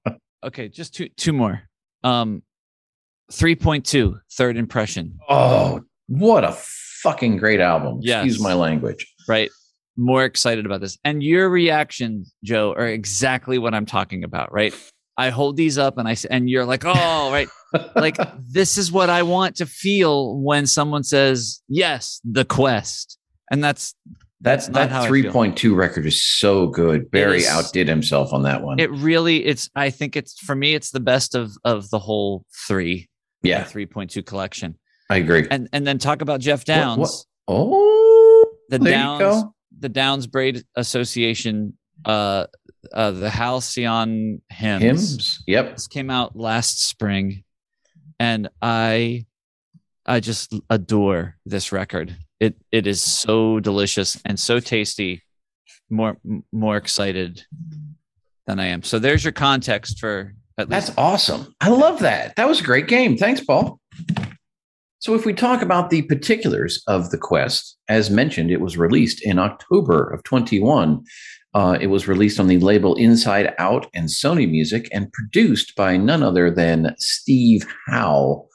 okay 0.44 0.68
just 0.68 0.94
two 0.94 1.08
two 1.16 1.32
more 1.32 1.62
um 2.04 2.42
3.2 3.32 4.20
third 4.32 4.56
impression 4.56 5.18
oh, 5.28 5.80
what 6.06 6.44
a 6.44 6.52
fucking 7.04 7.36
great 7.36 7.60
album. 7.60 8.00
Yes. 8.02 8.24
Excuse 8.24 8.42
my 8.42 8.54
language. 8.54 9.06
right? 9.28 9.50
More 9.96 10.24
excited 10.24 10.66
about 10.66 10.80
this. 10.80 10.98
And 11.04 11.22
your 11.22 11.48
reactions, 11.48 12.34
Joe, 12.42 12.72
are 12.72 12.86
exactly 12.86 13.58
what 13.58 13.74
I'm 13.74 13.86
talking 13.86 14.24
about, 14.24 14.52
right? 14.52 14.74
I 15.16 15.30
hold 15.30 15.56
these 15.56 15.78
up 15.78 15.98
and 15.98 16.08
I 16.08 16.16
and 16.30 16.50
you're 16.50 16.64
like, 16.64 16.84
oh, 16.84 17.30
right. 17.30 17.48
Like 17.94 18.16
this 18.48 18.76
is 18.78 18.90
what 18.90 19.10
I 19.10 19.22
want 19.22 19.56
to 19.56 19.66
feel 19.66 20.36
when 20.40 20.66
someone 20.66 21.04
says, 21.04 21.62
yes, 21.68 22.20
the 22.24 22.44
quest. 22.44 23.18
And 23.50 23.62
that's 23.62 23.94
That's 24.40 24.68
that 24.68 25.06
three 25.06 25.28
point 25.30 25.56
two 25.56 25.74
record 25.74 26.06
is 26.06 26.22
so 26.22 26.66
good. 26.68 27.10
Berry 27.10 27.38
is. 27.38 27.48
outdid 27.48 27.88
himself 27.88 28.32
on 28.32 28.42
that 28.42 28.62
one. 28.62 28.78
it 28.80 28.90
really 28.90 29.44
it's 29.44 29.70
I 29.76 29.90
think 29.90 30.16
it's 30.16 30.38
for 30.40 30.54
me, 30.54 30.74
it's 30.74 30.90
the 30.90 31.00
best 31.00 31.34
of 31.34 31.52
of 31.64 31.90
the 31.90 31.98
whole 31.98 32.44
three, 32.66 33.08
yeah, 33.42 33.64
3.2 33.64 34.24
collection. 34.26 34.78
I 35.10 35.16
agree. 35.16 35.46
And 35.50 35.68
and 35.72 35.86
then 35.86 35.98
talk 35.98 36.22
about 36.22 36.40
Geoff 36.40 36.64
Downes. 36.64 36.98
what- 36.98 37.24
Oh, 37.46 38.50
the 38.70 38.78
Downes 38.78 39.44
the 39.78 39.88
Downes 39.90 40.26
Braide 40.26 40.64
Association 40.76 41.76
uh 42.04 42.46
uh 42.92 43.10
the 43.10 43.30
Halcyon 43.30 44.42
hymns, 44.50 44.82
Hymns. 44.82 45.42
Yep. 45.46 45.74
This 45.74 45.86
came 45.86 46.10
out 46.10 46.36
last 46.36 46.86
spring 46.86 47.44
and 48.18 48.48
I 48.62 49.26
I 50.06 50.20
just 50.20 50.54
adore 50.70 51.36
this 51.46 51.72
record. 51.72 52.16
It 52.40 52.56
it 52.70 52.86
is 52.86 53.02
so 53.02 53.60
delicious 53.60 54.20
and 54.24 54.38
so 54.38 54.60
tasty. 54.60 55.22
More 55.90 56.16
more 56.52 56.76
excited 56.76 57.44
than 58.46 58.60
I 58.60 58.66
am. 58.66 58.82
So 58.82 58.98
there's 58.98 59.24
your 59.24 59.32
context 59.32 59.98
for 59.98 60.34
at 60.56 60.68
least 60.68 60.86
That's 60.86 60.98
awesome. 60.98 61.54
I 61.60 61.68
love 61.68 62.00
that. 62.00 62.36
That 62.36 62.48
was 62.48 62.60
a 62.60 62.64
great 62.64 62.86
game. 62.86 63.16
Thanks, 63.16 63.40
Paul. 63.40 63.80
So, 65.00 65.14
if 65.14 65.26
we 65.26 65.34
talk 65.34 65.60
about 65.60 65.90
the 65.90 66.02
particulars 66.02 66.82
of 66.86 67.10
the 67.10 67.18
quest, 67.18 67.76
as 67.88 68.08
mentioned, 68.08 68.50
it 68.50 68.60
was 68.60 68.78
released 68.78 69.22
in 69.22 69.38
October 69.38 70.08
of 70.08 70.22
21. 70.22 71.04
Uh, 71.54 71.78
it 71.80 71.86
was 71.86 72.08
released 72.08 72.40
on 72.40 72.48
the 72.48 72.58
label 72.58 72.96
Inside 72.96 73.54
Out 73.58 73.86
and 73.94 74.08
Sony 74.08 74.50
Music 74.50 74.88
and 74.92 75.12
produced 75.12 75.76
by 75.76 75.96
none 75.96 76.22
other 76.22 76.50
than 76.50 76.94
Steve 76.98 77.64
Howe. 77.86 78.46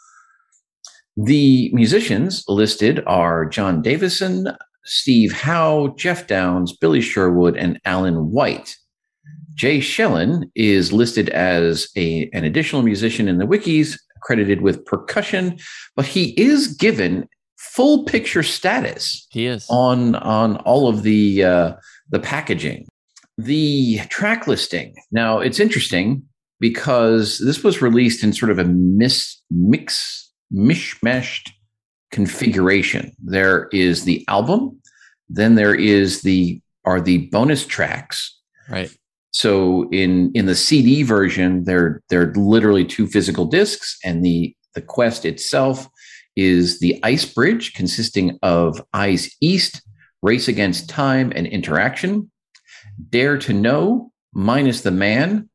The 1.15 1.71
musicians 1.73 2.43
listed 2.47 3.01
are 3.07 3.45
Jon 3.45 3.81
Davison, 3.81 4.49
Steve 4.83 5.31
Howe, 5.31 5.93
Geoff 5.97 6.27
Downes, 6.27 6.75
Billy 6.75 7.01
Sherwood, 7.01 7.55
and 7.57 7.79
Alan 7.85 8.31
White. 8.31 8.75
Jay 9.53 9.79
Shellen 9.79 10.49
is 10.55 10.93
listed 10.93 11.29
as 11.29 11.89
a, 11.95 12.29
an 12.33 12.43
additional 12.45 12.81
musician 12.81 13.27
in 13.27 13.37
the 13.37 13.45
wikis, 13.45 13.99
credited 14.21 14.61
with 14.61 14.85
percussion, 14.85 15.57
but 15.95 16.05
he 16.05 16.39
is 16.39 16.67
given 16.67 17.27
full 17.57 18.05
picture 18.05 18.41
status 18.41 19.27
he 19.31 19.45
is. 19.45 19.67
on 19.69 20.15
on 20.15 20.57
all 20.57 20.87
of 20.87 21.03
the 21.03 21.43
uh, 21.43 21.73
the 22.09 22.19
packaging. 22.19 22.87
The 23.43 23.99
track 24.09 24.47
listing. 24.47 24.95
Now 25.11 25.39
it's 25.39 25.59
interesting 25.59 26.23
because 26.59 27.39
this 27.39 27.63
was 27.63 27.81
released 27.81 28.23
in 28.23 28.33
sort 28.33 28.51
of 28.51 28.59
a 28.59 28.65
mis, 28.65 29.41
mix 29.49 30.31
mishmashed 30.53 31.51
configuration. 32.11 33.15
There 33.23 33.69
is 33.71 34.03
the 34.03 34.25
album, 34.27 34.81
then 35.29 35.55
there 35.55 35.75
is 35.75 36.21
the 36.21 36.61
are 36.85 36.99
the 36.99 37.27
bonus 37.27 37.65
tracks. 37.65 38.37
Right. 38.69 38.91
So 39.31 39.87
in 39.91 40.31
in 40.33 40.45
the 40.45 40.55
CD 40.55 41.03
version, 41.03 41.63
they're 41.63 42.01
they're 42.09 42.33
literally 42.33 42.85
two 42.85 43.07
physical 43.07 43.45
discs, 43.45 43.97
and 44.03 44.25
the 44.25 44.55
the 44.75 44.81
quest 44.81 45.25
itself 45.25 45.87
is 46.35 46.79
the 46.79 46.99
Ice 47.03 47.25
Bridge, 47.25 47.73
consisting 47.73 48.37
of 48.41 48.81
Eyes 48.93 49.29
East, 49.41 49.81
Race 50.21 50.47
Against 50.47 50.89
Time, 50.89 51.31
and 51.35 51.47
Interaction. 51.47 52.31
Dare 53.09 53.37
to 53.39 53.53
Know, 53.53 54.11
minus 54.33 54.81
the 54.81 54.91
Man. 54.91 55.49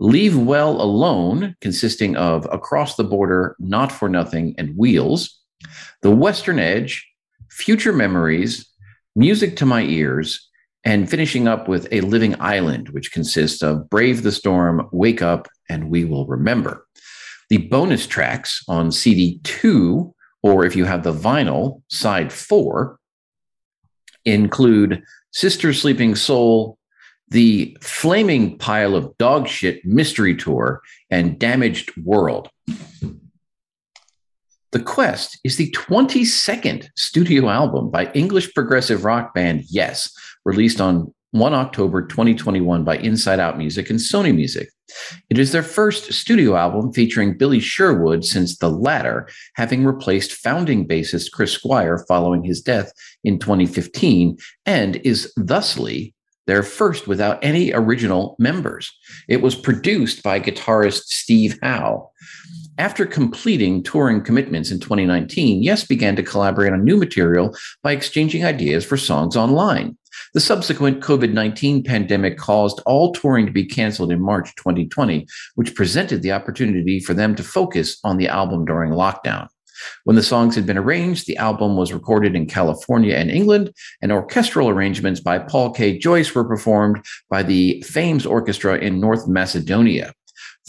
Leave 0.00 0.36
Well 0.36 0.80
Alone, 0.80 1.56
consisting 1.60 2.16
of 2.16 2.46
Across 2.52 2.96
the 2.96 3.04
Border, 3.04 3.56
Not 3.58 3.90
for 3.90 4.08
Nothing, 4.08 4.54
and 4.58 4.76
Wheels. 4.76 5.40
The 6.02 6.10
Western 6.10 6.58
Edge, 6.58 7.08
Future 7.50 7.92
Memories, 7.92 8.68
Music 9.16 9.56
to 9.56 9.66
My 9.66 9.82
Ears, 9.82 10.48
and 10.84 11.10
finishing 11.10 11.48
up 11.48 11.66
with 11.66 11.88
A 11.90 12.00
Living 12.02 12.40
Island, 12.40 12.90
which 12.90 13.12
consists 13.12 13.62
of 13.62 13.90
Brave 13.90 14.22
the 14.22 14.30
Storm, 14.30 14.88
Wake 14.92 15.22
Up, 15.22 15.48
and 15.68 15.90
We 15.90 16.04
Will 16.04 16.26
Remember. 16.26 16.86
The 17.50 17.58
bonus 17.58 18.06
tracks 18.06 18.62
on 18.68 18.90
CD2, 18.90 20.12
or 20.42 20.64
if 20.64 20.76
you 20.76 20.84
have 20.84 21.02
the 21.02 21.12
vinyl, 21.12 21.82
side 21.88 22.32
four, 22.32 23.00
include 24.24 25.02
Sister 25.32 25.72
Sleeping 25.72 26.14
Soul, 26.14 26.77
the 27.30 27.76
Flaming 27.80 28.58
Pile 28.58 28.94
of 28.94 29.16
Dog 29.18 29.48
Shit 29.48 29.84
Mystery 29.84 30.34
Tour, 30.34 30.80
and 31.10 31.38
Damaged 31.38 31.92
World. 32.04 32.48
The 34.72 34.80
Quest 34.80 35.38
is 35.44 35.56
the 35.56 35.70
22nd 35.72 36.88
studio 36.96 37.48
album 37.48 37.90
by 37.90 38.12
English 38.12 38.52
progressive 38.52 39.04
rock 39.04 39.34
band 39.34 39.64
Yes, 39.68 40.12
released 40.44 40.80
on 40.80 41.12
1 41.32 41.54
October 41.54 42.06
2021 42.06 42.84
by 42.84 42.96
Inside 42.98 43.40
Out 43.40 43.58
Music 43.58 43.90
and 43.90 43.98
Sony 43.98 44.34
Music. 44.34 44.68
It 45.28 45.38
is 45.38 45.52
their 45.52 45.62
first 45.62 46.12
studio 46.12 46.56
album 46.56 46.92
featuring 46.92 47.36
Billy 47.36 47.60
Sherwood 47.60 48.24
since 48.24 48.56
the 48.56 48.70
latter 48.70 49.28
having 49.54 49.84
replaced 49.84 50.32
founding 50.32 50.88
bassist 50.88 51.32
Chris 51.32 51.52
Squire 51.52 52.04
following 52.08 52.44
his 52.44 52.62
death 52.62 52.92
in 53.24 53.38
2015 53.38 54.38
and 54.64 54.96
is 54.96 55.32
thusly 55.36 56.14
their 56.48 56.62
first 56.62 57.06
without 57.06 57.38
any 57.44 57.72
original 57.74 58.34
members. 58.38 58.90
It 59.28 59.42
was 59.42 59.54
produced 59.54 60.22
by 60.22 60.40
guitarist 60.40 61.02
Steve 61.04 61.58
Howe. 61.62 62.10
After 62.78 63.04
completing 63.04 63.82
touring 63.82 64.24
commitments 64.24 64.70
in 64.70 64.80
2019, 64.80 65.62
Yes 65.62 65.84
began 65.84 66.16
to 66.16 66.22
collaborate 66.22 66.72
on 66.72 66.84
new 66.84 66.96
material 66.96 67.54
by 67.82 67.92
exchanging 67.92 68.46
ideas 68.46 68.84
for 68.84 68.96
songs 68.96 69.36
online. 69.36 69.98
The 70.32 70.40
subsequent 70.40 71.02
COVID 71.02 71.34
19 71.34 71.84
pandemic 71.84 72.38
caused 72.38 72.80
all 72.86 73.12
touring 73.12 73.44
to 73.44 73.52
be 73.52 73.66
canceled 73.66 74.10
in 74.10 74.22
March 74.22 74.54
2020, 74.56 75.26
which 75.56 75.74
presented 75.74 76.22
the 76.22 76.32
opportunity 76.32 76.98
for 76.98 77.12
them 77.12 77.34
to 77.34 77.42
focus 77.42 77.98
on 78.04 78.16
the 78.16 78.28
album 78.28 78.64
during 78.64 78.92
lockdown. 78.92 79.48
When 80.04 80.16
the 80.16 80.22
songs 80.22 80.54
had 80.54 80.66
been 80.66 80.78
arranged, 80.78 81.26
the 81.26 81.36
album 81.36 81.76
was 81.76 81.92
recorded 81.92 82.34
in 82.34 82.46
California 82.46 83.14
and 83.14 83.30
England, 83.30 83.72
and 84.02 84.12
orchestral 84.12 84.68
arrangements 84.68 85.20
by 85.20 85.38
Paul 85.38 85.72
K. 85.72 85.98
Joyce 85.98 86.34
were 86.34 86.44
performed 86.44 87.04
by 87.30 87.42
the 87.42 87.82
Fames 87.86 88.26
Orchestra 88.26 88.78
in 88.78 89.00
North 89.00 89.28
Macedonia. 89.28 90.12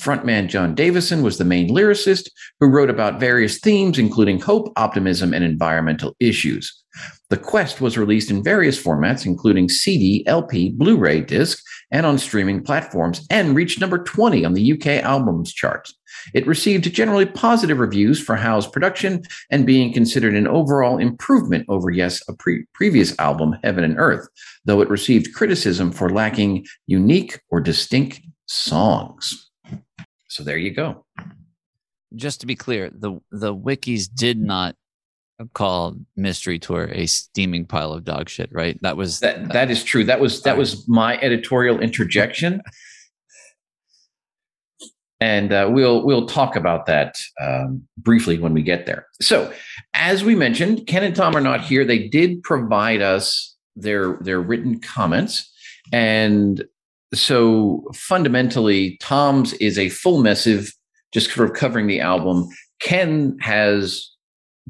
Frontman 0.02 0.48
Jon 0.48 0.76
Davison 0.76 1.24
was 1.24 1.38
the 1.38 1.46
main 1.46 1.70
lyricist 1.70 2.30
who 2.60 2.68
wrote 2.68 2.90
about 2.90 3.20
various 3.20 3.60
themes, 3.60 4.00
including 4.00 4.40
hope, 4.40 4.72
optimism, 4.78 5.34
and 5.34 5.44
environmental 5.44 6.16
issues. 6.20 6.84
The 7.30 7.38
Quest 7.38 7.80
was 7.80 7.98
released 7.98 8.32
in 8.32 8.44
various 8.44 8.82
formats, 8.82 9.24
including 9.24 9.70
CD, 9.70 10.24
LP, 10.26 10.72
Blu 10.72 10.98
ray 10.98 11.22
disc, 11.22 11.64
and 11.92 12.06
on 12.06 12.18
streaming 12.18 12.64
platforms, 12.64 13.26
and 13.30 13.56
reached 13.56 13.80
number 13.80 14.04
20 14.04 14.44
on 14.46 14.54
the 14.54 14.74
UK 14.74 15.04
albums 15.04 15.54
chart. 15.54 15.88
It 16.34 16.48
received 16.48 16.92
generally 16.92 17.28
positive 17.28 17.78
reviews 17.78 18.20
for 18.20 18.36
Howe's 18.36 18.68
production 18.68 19.22
and 19.52 19.66
being 19.66 19.94
considered 19.94 20.34
an 20.34 20.48
overall 20.48 20.98
improvement 20.98 21.66
over 21.70 21.92
Yes, 21.92 22.22
a 22.28 22.34
pre- 22.34 22.66
previous 22.74 23.18
album, 23.20 23.56
Heaven 23.64 23.84
and 23.84 24.00
Earth, 24.00 24.28
though 24.66 24.82
it 24.82 24.90
received 24.90 25.36
criticism 25.36 25.92
for 25.92 26.10
lacking 26.10 26.66
unique 26.88 27.40
or 27.50 27.62
distinct 27.62 28.22
songs. 28.48 29.52
So 30.30 30.44
there 30.44 30.58
you 30.58 30.72
go. 30.72 31.06
Just 32.16 32.42
to 32.42 32.48
be 32.48 32.56
clear, 32.56 32.90
the 32.90 33.20
the 33.32 33.56
wikis 33.56 34.10
did 34.12 34.40
not 34.40 34.76
call 35.54 35.96
Mystery 36.16 36.60
Tour 36.60 36.90
a 36.92 37.06
steaming 37.06 37.66
pile 37.66 37.94
of 37.94 38.04
dog 38.04 38.30
shit, 38.30 38.50
right? 38.52 38.80
That 38.82 38.98
was 38.98 39.20
That 39.20 39.52
that 39.54 39.72
is 39.72 39.84
true. 39.84 40.04
That 40.04 40.20
was 40.20 40.42
that 40.44 40.58
was 40.58 40.88
my 40.88 41.18
editorial 41.20 41.80
interjection, 41.80 42.62
and 45.20 45.52
uh, 45.52 45.70
we'll 45.72 46.06
we'll 46.06 46.28
talk 46.28 46.56
about 46.56 46.86
that 46.88 47.16
um, 47.42 47.88
briefly 47.98 48.38
when 48.38 48.54
we 48.54 48.62
get 48.62 48.86
there. 48.86 49.08
So, 49.22 49.52
as 49.94 50.24
we 50.24 50.36
mentioned, 50.36 50.88
Ken 50.88 51.04
and 51.04 51.16
Tom 51.16 51.36
are 51.36 51.42
not 51.42 51.62
here. 51.62 51.86
They 51.86 52.08
did 52.08 52.44
provide 52.44 53.02
us 53.02 53.56
their 53.76 54.18
their 54.22 54.42
written 54.42 54.80
comments, 54.80 55.50
and 55.92 56.64
so 57.14 57.90
fundamentally, 57.94 58.98
Tom's 59.02 59.54
is 59.54 59.80
a 59.80 59.90
full 59.90 60.22
missive, 60.22 60.74
just 61.12 61.32
sort 61.32 61.50
of 61.50 61.56
covering 61.56 61.88
the 61.88 62.02
album. 62.02 62.48
Ken 62.82 63.38
has 63.42 64.10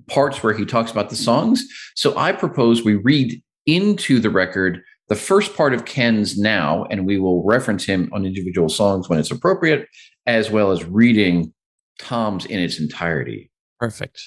parts 0.08 0.44
where 0.44 0.54
he 0.54 0.66
talks 0.66 0.92
about 0.92 1.10
the 1.10 1.16
songs. 1.16 1.66
So 1.96 2.18
I 2.18 2.32
propose 2.32 2.84
we 2.84 2.96
read 2.96 3.42
into 3.66 4.20
the 4.20 4.30
record 4.30 4.82
the 5.10 5.16
first 5.16 5.56
part 5.56 5.74
of 5.74 5.86
Ken's 5.86 6.38
now, 6.38 6.86
and 6.92 7.06
we 7.06 7.18
will 7.18 7.44
reference 7.44 7.84
him 7.84 8.10
on 8.14 8.26
individual 8.26 8.70
songs 8.70 9.10
when 9.10 9.18
it's 9.18 9.32
appropriate, 9.32 9.88
as 10.28 10.52
well 10.52 10.72
as 10.72 10.86
reading 10.86 11.52
Tom's 12.00 12.46
in 12.46 12.60
its 12.60 12.80
entirety. 12.80 13.52
perfect. 13.80 14.22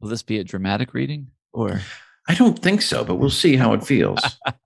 Will 0.00 0.08
this 0.08 0.22
be 0.22 0.38
a 0.38 0.44
dramatic 0.44 0.92
reading 0.92 1.28
or 1.52 1.80
I 2.28 2.34
don't 2.34 2.58
think 2.58 2.82
so, 2.82 3.04
but 3.04 3.14
we'll 3.16 3.30
see 3.30 3.56
how 3.56 3.72
it 3.72 3.84
feels. 3.84 4.20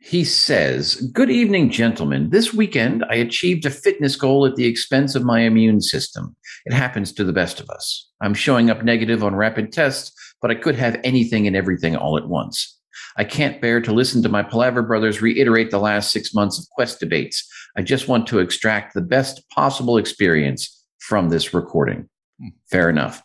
he 0.00 0.24
says, 0.24 0.96
Good 1.12 1.30
evening, 1.30 1.70
gentlemen. 1.70 2.30
This 2.30 2.54
weekend, 2.54 3.04
I 3.10 3.16
achieved 3.16 3.66
a 3.66 3.70
fitness 3.70 4.16
goal 4.16 4.46
at 4.46 4.56
the 4.56 4.64
expense 4.64 5.14
of 5.14 5.24
my 5.24 5.40
immune 5.40 5.82
system. 5.82 6.34
It 6.64 6.72
happens 6.72 7.12
to 7.12 7.24
the 7.24 7.34
best 7.34 7.60
of 7.60 7.68
us. 7.68 8.08
I'm 8.22 8.34
showing 8.34 8.70
up 8.70 8.82
negative 8.82 9.22
on 9.22 9.36
rapid 9.36 9.72
tests, 9.72 10.12
but 10.40 10.50
I 10.50 10.54
could 10.54 10.74
have 10.74 10.98
anything 11.04 11.46
and 11.46 11.54
everything 11.54 11.96
all 11.96 12.16
at 12.16 12.28
once. 12.28 12.78
I 13.18 13.24
can't 13.24 13.60
bear 13.60 13.80
to 13.82 13.92
listen 13.92 14.22
to 14.22 14.28
my 14.30 14.42
Palaver 14.42 14.82
brothers 14.82 15.20
reiterate 15.20 15.70
the 15.70 15.78
last 15.78 16.12
six 16.12 16.32
months 16.32 16.58
of 16.58 16.68
Quest 16.70 16.98
debates. 16.98 17.46
I 17.76 17.82
just 17.82 18.08
want 18.08 18.26
to 18.28 18.38
extract 18.38 18.94
the 18.94 19.02
best 19.02 19.42
possible 19.50 19.98
experience 19.98 20.84
from 20.98 21.28
this 21.28 21.52
recording. 21.52 22.08
Hmm. 22.40 22.48
Fair 22.70 22.88
enough. 22.88 23.22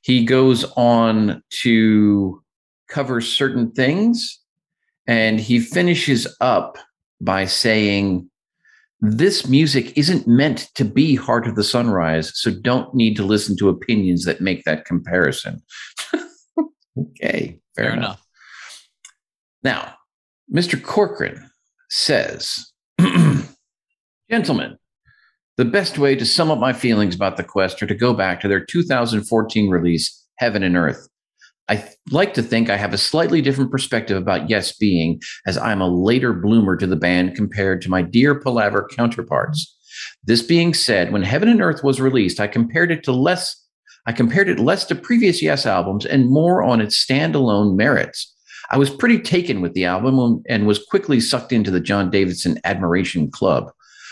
He 0.00 0.24
goes 0.24 0.64
on 0.76 1.42
to 1.62 2.42
cover 2.88 3.20
certain 3.20 3.72
things. 3.72 4.40
And 5.06 5.38
he 5.38 5.60
finishes 5.60 6.26
up 6.40 6.78
by 7.20 7.44
saying, 7.44 8.28
This 9.00 9.46
music 9.48 9.96
isn't 9.96 10.26
meant 10.26 10.70
to 10.74 10.84
be 10.84 11.14
Heart 11.14 11.46
of 11.46 11.56
the 11.56 11.64
Sunrise, 11.64 12.32
so 12.34 12.50
don't 12.50 12.94
need 12.94 13.16
to 13.16 13.24
listen 13.24 13.56
to 13.58 13.68
opinions 13.68 14.24
that 14.24 14.40
make 14.40 14.64
that 14.64 14.84
comparison. 14.84 15.62
okay, 16.98 17.60
fair, 17.76 17.84
Fair 17.86 17.92
enough. 17.92 17.96
enough. 17.96 18.26
Now, 19.62 19.94
Mr. 20.54 20.80
Corcoran 20.82 21.50
says, 21.90 22.72
Gentlemen, 24.30 24.78
the 25.56 25.64
best 25.64 25.98
way 25.98 26.16
to 26.16 26.26
sum 26.26 26.50
up 26.50 26.58
my 26.58 26.72
feelings 26.72 27.14
about 27.14 27.36
the 27.36 27.44
quest 27.44 27.82
are 27.82 27.86
to 27.86 27.94
go 27.94 28.14
back 28.14 28.40
to 28.40 28.48
their 28.48 28.64
2014 28.64 29.70
release, 29.70 30.26
Heaven 30.38 30.62
and 30.62 30.76
Earth. 30.76 31.08
I 31.68 31.88
like 32.10 32.34
to 32.34 32.42
think 32.42 32.68
I 32.68 32.76
have 32.76 32.92
a 32.92 32.98
slightly 32.98 33.40
different 33.40 33.70
perspective 33.70 34.16
about 34.16 34.50
Yes 34.50 34.76
being, 34.76 35.20
as 35.46 35.56
I'm 35.56 35.80
a 35.80 35.88
later 35.88 36.32
bloomer 36.32 36.76
to 36.76 36.86
the 36.86 36.96
band 36.96 37.36
compared 37.36 37.80
to 37.82 37.90
my 37.90 38.02
dear 38.02 38.38
Palaver 38.38 38.88
counterparts. 38.94 39.74
This 40.24 40.42
being 40.42 40.74
said, 40.74 41.12
when 41.12 41.22
Heaven 41.22 41.48
and 41.48 41.62
Earth 41.62 41.82
was 41.82 42.00
released, 42.00 42.40
I 42.40 42.48
compared 42.48 42.90
it 42.90 43.02
to 43.04 43.12
less. 43.12 43.56
I 44.06 44.12
compared 44.12 44.50
it 44.50 44.58
less 44.58 44.84
to 44.86 44.94
previous 44.94 45.40
Yes 45.40 45.64
albums 45.64 46.04
and 46.04 46.28
more 46.28 46.62
on 46.62 46.82
its 46.82 47.02
standalone 47.02 47.76
merits. 47.76 48.30
I 48.70 48.76
was 48.76 48.90
pretty 48.90 49.18
taken 49.18 49.60
with 49.60 49.72
the 49.72 49.84
album 49.86 50.42
and 50.48 50.66
was 50.66 50.84
quickly 50.84 51.20
sucked 51.20 51.52
into 51.52 51.70
the 51.70 51.80
Jon 51.80 52.10
Davison 52.10 52.58
Admiration 52.64 53.30
Club. 53.30 53.70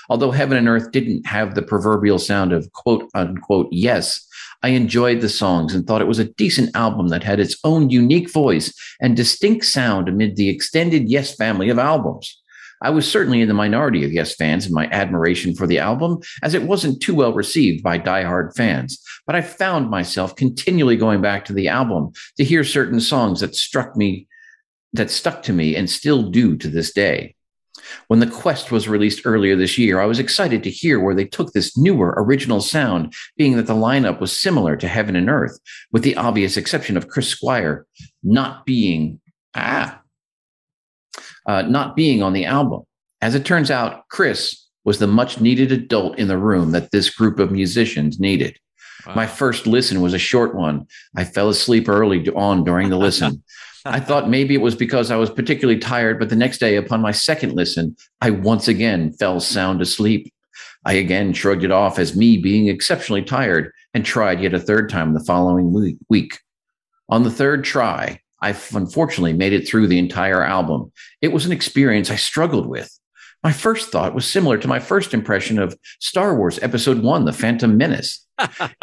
Although 0.08 0.30
Heaven 0.30 0.56
and 0.56 0.68
Earth 0.68 0.90
didn't 0.92 1.26
have 1.26 1.54
the 1.54 1.62
proverbial 1.62 2.18
sound 2.18 2.52
of 2.52 2.70
quote 2.72 3.08
unquote 3.14 3.68
yes, 3.70 4.26
I 4.62 4.68
enjoyed 4.70 5.20
the 5.20 5.28
songs 5.28 5.74
and 5.74 5.86
thought 5.86 6.00
it 6.00 6.08
was 6.08 6.20
a 6.20 6.32
decent 6.32 6.74
album 6.76 7.08
that 7.08 7.24
had 7.24 7.40
its 7.40 7.56
own 7.64 7.90
unique 7.90 8.30
voice 8.30 8.72
and 9.00 9.16
distinct 9.16 9.64
sound 9.64 10.08
amid 10.08 10.36
the 10.36 10.48
extended 10.48 11.10
Yes 11.10 11.34
family 11.34 11.68
of 11.68 11.78
albums. 11.78 12.38
I 12.82 12.90
was 12.90 13.10
certainly 13.10 13.40
in 13.40 13.48
the 13.48 13.54
minority 13.54 14.04
of 14.04 14.12
Yes 14.12 14.34
fans 14.34 14.66
in 14.66 14.72
my 14.72 14.86
admiration 14.88 15.54
for 15.54 15.66
the 15.66 15.78
album, 15.78 16.18
as 16.42 16.54
it 16.54 16.64
wasn't 16.64 17.00
too 17.00 17.14
well 17.14 17.32
received 17.32 17.82
by 17.82 17.98
diehard 17.98 18.56
fans. 18.56 19.00
But 19.26 19.36
I 19.36 19.40
found 19.40 19.88
myself 19.88 20.34
continually 20.34 20.96
going 20.96 21.22
back 21.22 21.44
to 21.46 21.52
the 21.52 21.68
album 21.68 22.10
to 22.36 22.44
hear 22.44 22.64
certain 22.64 23.00
songs 23.00 23.40
that 23.40 23.54
struck 23.54 23.96
me, 23.96 24.26
that 24.92 25.10
stuck 25.10 25.42
to 25.44 25.52
me, 25.52 25.76
and 25.76 25.88
still 25.88 26.22
do 26.22 26.56
to 26.56 26.68
this 26.68 26.92
day. 26.92 27.36
When 28.08 28.20
The 28.20 28.26
Quest 28.26 28.70
was 28.70 28.88
released 28.88 29.22
earlier 29.24 29.56
this 29.56 29.78
year, 29.78 30.00
I 30.00 30.06
was 30.06 30.18
excited 30.18 30.62
to 30.64 30.70
hear 30.70 31.00
where 31.00 31.14
they 31.14 31.24
took 31.24 31.52
this 31.52 31.76
newer 31.76 32.14
original 32.16 32.60
sound, 32.60 33.14
being 33.36 33.56
that 33.56 33.66
the 33.66 33.74
lineup 33.74 34.20
was 34.20 34.38
similar 34.38 34.76
to 34.76 34.88
Heaven 34.88 35.16
and 35.16 35.28
Earth, 35.28 35.58
with 35.92 36.02
the 36.02 36.16
obvious 36.16 36.56
exception 36.56 36.96
of 36.96 37.08
Chris 37.08 37.28
Squire 37.28 37.86
not 38.22 38.64
being 38.66 39.20
ah 39.54 40.00
uh, 41.46 41.62
not 41.62 41.96
being 41.96 42.22
on 42.22 42.32
the 42.32 42.44
album. 42.44 42.82
As 43.20 43.34
it 43.34 43.44
turns 43.44 43.70
out, 43.70 44.08
Chris 44.08 44.68
was 44.84 44.98
the 44.98 45.06
much 45.06 45.40
needed 45.40 45.70
adult 45.72 46.18
in 46.18 46.28
the 46.28 46.38
room 46.38 46.72
that 46.72 46.90
this 46.90 47.10
group 47.10 47.38
of 47.38 47.52
musicians 47.52 48.18
needed. 48.18 48.58
Wow. 49.06 49.14
My 49.14 49.26
first 49.26 49.66
listen 49.66 50.00
was 50.00 50.14
a 50.14 50.18
short 50.18 50.54
one. 50.54 50.86
I 51.16 51.24
fell 51.24 51.48
asleep 51.48 51.88
early 51.88 52.28
on 52.30 52.64
during 52.64 52.88
the 52.88 52.96
listen. 52.96 53.42
I 53.84 53.98
thought 54.00 54.28
maybe 54.30 54.54
it 54.54 54.60
was 54.60 54.76
because 54.76 55.10
I 55.10 55.16
was 55.16 55.30
particularly 55.30 55.80
tired, 55.80 56.18
but 56.18 56.28
the 56.28 56.36
next 56.36 56.58
day, 56.58 56.76
upon 56.76 57.00
my 57.00 57.10
second 57.10 57.52
listen, 57.54 57.96
I 58.20 58.30
once 58.30 58.68
again 58.68 59.12
fell 59.12 59.40
sound 59.40 59.80
asleep. 59.82 60.32
I 60.84 60.94
again 60.94 61.32
shrugged 61.32 61.64
it 61.64 61.70
off 61.70 61.98
as 61.98 62.16
me 62.16 62.38
being 62.38 62.68
exceptionally 62.68 63.22
tired 63.22 63.72
and 63.94 64.04
tried 64.04 64.40
yet 64.40 64.54
a 64.54 64.60
third 64.60 64.88
time 64.88 65.14
the 65.14 65.24
following 65.24 65.72
week-. 66.08 66.38
On 67.08 67.24
the 67.24 67.30
third 67.30 67.64
try, 67.64 68.20
I 68.40 68.56
unfortunately 68.74 69.32
made 69.32 69.52
it 69.52 69.66
through 69.66 69.86
the 69.88 69.98
entire 69.98 70.42
album. 70.42 70.92
It 71.20 71.32
was 71.32 71.46
an 71.46 71.52
experience 71.52 72.10
I 72.10 72.16
struggled 72.16 72.66
with. 72.66 72.98
My 73.42 73.52
first 73.52 73.90
thought 73.90 74.14
was 74.14 74.26
similar 74.26 74.58
to 74.58 74.68
my 74.68 74.78
first 74.78 75.12
impression 75.12 75.58
of 75.58 75.76
Star 75.98 76.36
Wars 76.36 76.60
Episode 76.62 77.02
1, 77.02 77.24
The 77.24 77.32
Phantom 77.32 77.76
Menace. 77.76 78.21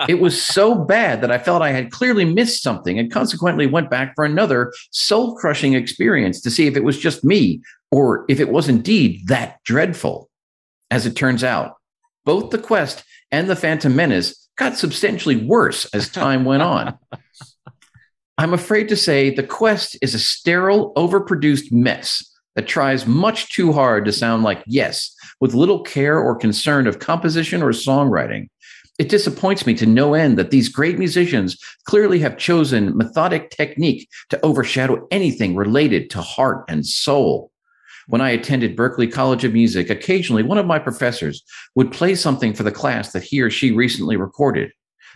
It 0.07 0.19
was 0.19 0.41
so 0.41 0.75
bad 0.75 1.21
that 1.21 1.31
I 1.31 1.37
felt 1.37 1.61
I 1.61 1.71
had 1.71 1.91
clearly 1.91 2.25
missed 2.25 2.63
something 2.63 2.97
and 2.97 3.11
consequently 3.11 3.67
went 3.67 3.89
back 3.89 4.13
for 4.15 4.25
another 4.25 4.73
soul 4.91 5.35
crushing 5.35 5.73
experience 5.73 6.41
to 6.41 6.51
see 6.51 6.67
if 6.67 6.75
it 6.75 6.83
was 6.83 6.99
just 6.99 7.23
me 7.23 7.61
or 7.91 8.25
if 8.29 8.39
it 8.39 8.49
was 8.49 8.69
indeed 8.69 9.27
that 9.27 9.59
dreadful. 9.63 10.29
As 10.91 11.05
it 11.05 11.15
turns 11.15 11.43
out, 11.43 11.75
both 12.25 12.49
the 12.49 12.57
quest 12.57 13.03
and 13.31 13.49
the 13.49 13.55
Phantom 13.55 13.95
Menace 13.95 14.49
got 14.57 14.77
substantially 14.77 15.35
worse 15.35 15.85
as 15.93 16.09
time 16.09 16.45
went 16.45 16.63
on. 16.63 16.97
I'm 18.37 18.53
afraid 18.53 18.87
to 18.89 18.95
say 18.95 19.29
the 19.29 19.43
quest 19.43 19.97
is 20.01 20.15
a 20.15 20.19
sterile, 20.19 20.93
overproduced 20.95 21.71
mess 21.71 22.23
that 22.55 22.67
tries 22.67 23.05
much 23.05 23.53
too 23.53 23.73
hard 23.73 24.05
to 24.05 24.11
sound 24.11 24.43
like 24.43 24.63
yes, 24.65 25.15
with 25.39 25.53
little 25.53 25.81
care 25.83 26.17
or 26.19 26.35
concern 26.35 26.87
of 26.87 26.99
composition 26.99 27.61
or 27.61 27.71
songwriting. 27.71 28.47
It 28.99 29.07
disappoints 29.07 29.65
me 29.65 29.73
to 29.75 29.85
no 29.85 30.13
end 30.13 30.37
that 30.37 30.51
these 30.51 30.67
great 30.67 30.99
musicians 30.99 31.57
clearly 31.85 32.19
have 32.19 32.37
chosen 32.37 32.97
methodic 32.97 33.49
technique 33.49 34.09
to 34.29 34.45
overshadow 34.45 35.07
anything 35.09 35.55
related 35.55 36.09
to 36.11 36.21
heart 36.21 36.65
and 36.67 36.85
soul. 36.85 37.51
When 38.07 38.19
I 38.19 38.31
attended 38.31 38.75
Berklee 38.75 39.11
College 39.11 39.45
of 39.45 39.53
Music, 39.53 39.89
occasionally 39.89 40.43
one 40.43 40.57
of 40.57 40.65
my 40.65 40.79
professors 40.79 41.41
would 41.75 41.93
play 41.93 42.13
something 42.13 42.53
for 42.53 42.63
the 42.63 42.73
class 42.73 43.13
that 43.13 43.23
he 43.23 43.39
or 43.39 43.49
she 43.49 43.71
recently 43.71 44.17
recorded. 44.17 44.71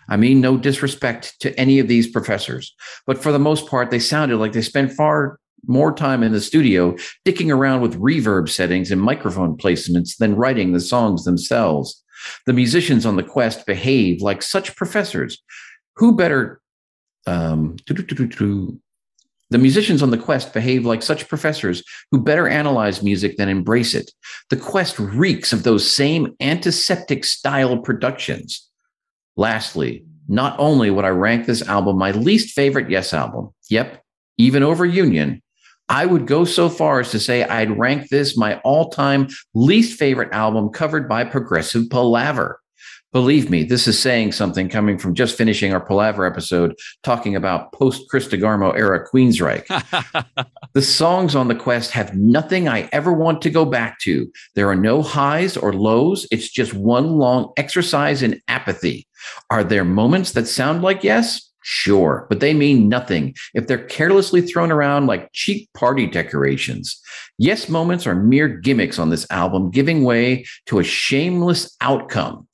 I 0.08 0.15
mean, 0.15 0.39
no 0.39 0.58
disrespect 0.58 1.36
to 1.41 1.58
any 1.60 1.80
of 1.80 1.88
these 1.89 2.08
professors, 2.08 2.74
but 3.06 3.22
for 3.22 3.32
the 3.32 3.39
most 3.39 3.67
part, 3.67 3.91
they 3.91 4.00
sounded 4.00 4.38
like 4.38 4.54
they 4.54 4.62
spent 4.62 4.93
far 4.93 5.39
more 5.65 5.93
time 5.93 6.24
in 6.24 6.32
the 6.32 6.41
studio 6.41 6.96
dicking 7.26 7.54
around 7.54 7.82
with 7.82 8.00
reverb 8.00 8.50
settings 8.50 8.91
and 8.91 9.02
microphone 9.02 9.58
placements 9.58 10.17
than 10.17 10.36
writing 10.36 10.72
the 10.72 10.80
songs 10.80 11.24
themselves. 11.24 12.02
The 12.45 12.53
musicians 12.53 13.05
on 13.05 13.15
the 13.15 13.23
quest 13.23 13.65
behave 13.65 14.21
like 14.21 14.41
such 14.41 14.75
professors. 14.75 15.41
Who 15.97 16.15
better? 16.15 16.62
Um, 17.27 17.77
the 19.53 19.59
musicians 19.59 20.01
on 20.01 20.09
the 20.09 20.17
quest 20.17 20.51
behave 20.51 20.83
like 20.83 21.03
such 21.03 21.27
professors 21.27 21.83
who 22.09 22.19
better 22.19 22.47
analyze 22.47 23.03
music 23.03 23.38
than 23.38 23.49
embrace 23.49 23.93
it. 23.93 24.09
The 24.49 24.57
quest 24.57 24.97
reeks 24.97 25.53
of 25.53 25.62
those 25.62 25.89
same 25.89 26.36
antiseptic 26.39 27.23
style 27.23 27.77
productions. 27.77 28.67
Lastly, 29.38 30.05
not 30.27 30.55
only 30.57 30.89
would 30.89 31.05
I 31.05 31.09
rank 31.09 31.45
this 31.45 31.62
album 31.62 31.99
my 31.99 32.09
least 32.12 32.55
favorite 32.55 32.89
Yes 32.89 33.13
album, 33.13 33.51
yep, 33.69 34.01
even 34.39 34.63
over 34.63 34.88
Union, 34.88 35.42
I 35.93 36.08
would 36.08 36.25
go 36.25 36.43
so 36.43 36.69
far 36.69 37.01
as 37.01 37.12
to 37.12 37.19
say 37.19 37.43
I'd 37.43 37.77
rank 37.77 38.10
this 38.10 38.36
my 38.36 38.60
all 38.62 38.89
time 38.89 39.27
least 39.53 39.99
favorite 39.99 40.34
album 40.34 40.69
covered 40.69 41.08
by 41.08 41.23
Progressive 41.23 41.88
Palaver. 41.88 42.60
Believe 43.12 43.51
me, 43.51 43.63
this 43.63 43.88
is 43.88 43.99
saying 43.99 44.32
something 44.32 44.69
coming 44.69 44.97
from 44.97 45.13
just 45.13 45.38
finishing 45.38 45.71
our 45.71 45.79
Palaver 45.79 46.25
episode 46.25 46.73
talking 47.03 47.36
about 47.36 47.71
post 47.73 48.10
Chris 48.10 48.27
DeGarmo 48.27 48.75
era 48.75 49.08
Queensryche. 49.08 49.67
The 50.73 50.82
songs 50.82 51.36
on 51.36 51.49
the 51.49 51.56
quest 51.56 51.91
have 51.91 52.15
nothing 52.15 52.67
I 52.67 52.89
ever 52.91 53.13
want 53.13 53.43
to 53.43 53.51
go 53.51 53.63
back 53.63 53.99
to. 53.99 54.27
There 54.56 54.67
are 54.69 54.75
no 54.75 55.03
highs 55.03 55.56
or 55.56 55.71
lows. 55.71 56.25
It's 56.32 56.49
just 56.49 56.73
one 56.73 57.19
long 57.19 57.53
exercise 57.58 58.23
in 58.23 58.41
apathy. 58.47 59.08
Are 59.51 59.63
there 59.63 59.86
moments 59.86 60.32
that 60.32 60.47
sound 60.47 60.82
like 60.82 61.03
yes? 61.03 61.52
Sure, 61.63 62.28
but 62.30 62.41
they 62.41 62.54
mean 62.54 62.89
nothing 62.89 63.34
if 63.54 63.67
they're 63.67 63.86
carelessly 63.86 64.41
thrown 64.41 64.71
around 64.71 65.08
like 65.08 65.32
cheap 65.32 65.71
party 65.73 66.06
decorations. 66.06 67.02
Yes 67.38 67.69
moments 67.69 68.06
are 68.06 68.15
mere 68.15 68.49
gimmicks 68.49 68.99
on 68.99 69.10
this 69.10 69.26
album, 69.30 69.71
giving 69.71 70.04
way 70.04 70.46
to 70.65 70.79
a 70.79 70.83
shameless 70.83 71.75
outcome. 71.79 72.48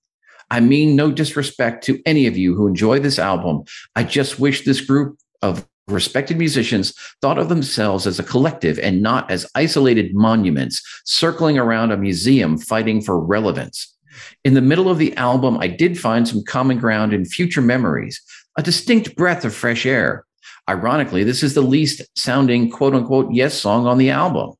I 0.51 0.59
mean 0.59 0.95
no 0.95 1.11
disrespect 1.11 1.83
to 1.85 1.99
any 2.05 2.27
of 2.27 2.37
you 2.37 2.55
who 2.55 2.67
enjoy 2.67 2.99
this 2.99 3.19
album. 3.19 3.63
I 3.95 4.03
just 4.03 4.39
wish 4.39 4.63
this 4.63 4.81
group 4.81 5.17
of 5.41 5.65
respected 5.87 6.37
musicians 6.37 6.93
thought 7.21 7.39
of 7.39 7.49
themselves 7.49 8.05
as 8.05 8.19
a 8.19 8.23
collective 8.23 8.77
and 8.79 9.01
not 9.01 9.29
as 9.31 9.49
isolated 9.55 10.13
monuments 10.13 10.81
circling 11.05 11.57
around 11.57 11.91
a 11.91 11.97
museum 11.97 12.57
fighting 12.57 13.01
for 13.01 13.19
relevance. 13.19 13.95
In 14.43 14.53
the 14.53 14.61
middle 14.61 14.89
of 14.89 14.97
the 14.97 15.15
album, 15.15 15.57
I 15.59 15.67
did 15.67 15.99
find 15.99 16.27
some 16.27 16.43
common 16.43 16.77
ground 16.79 17.13
in 17.13 17.25
future 17.25 17.61
memories, 17.61 18.21
a 18.57 18.63
distinct 18.63 19.15
breath 19.15 19.45
of 19.45 19.53
fresh 19.53 19.85
air. 19.85 20.25
Ironically, 20.69 21.23
this 21.23 21.41
is 21.43 21.53
the 21.55 21.61
least 21.61 22.01
sounding 22.15 22.69
quote 22.69 22.93
unquote 22.93 23.33
yes 23.33 23.53
song 23.55 23.87
on 23.87 23.97
the 23.97 24.09
album. 24.11 24.51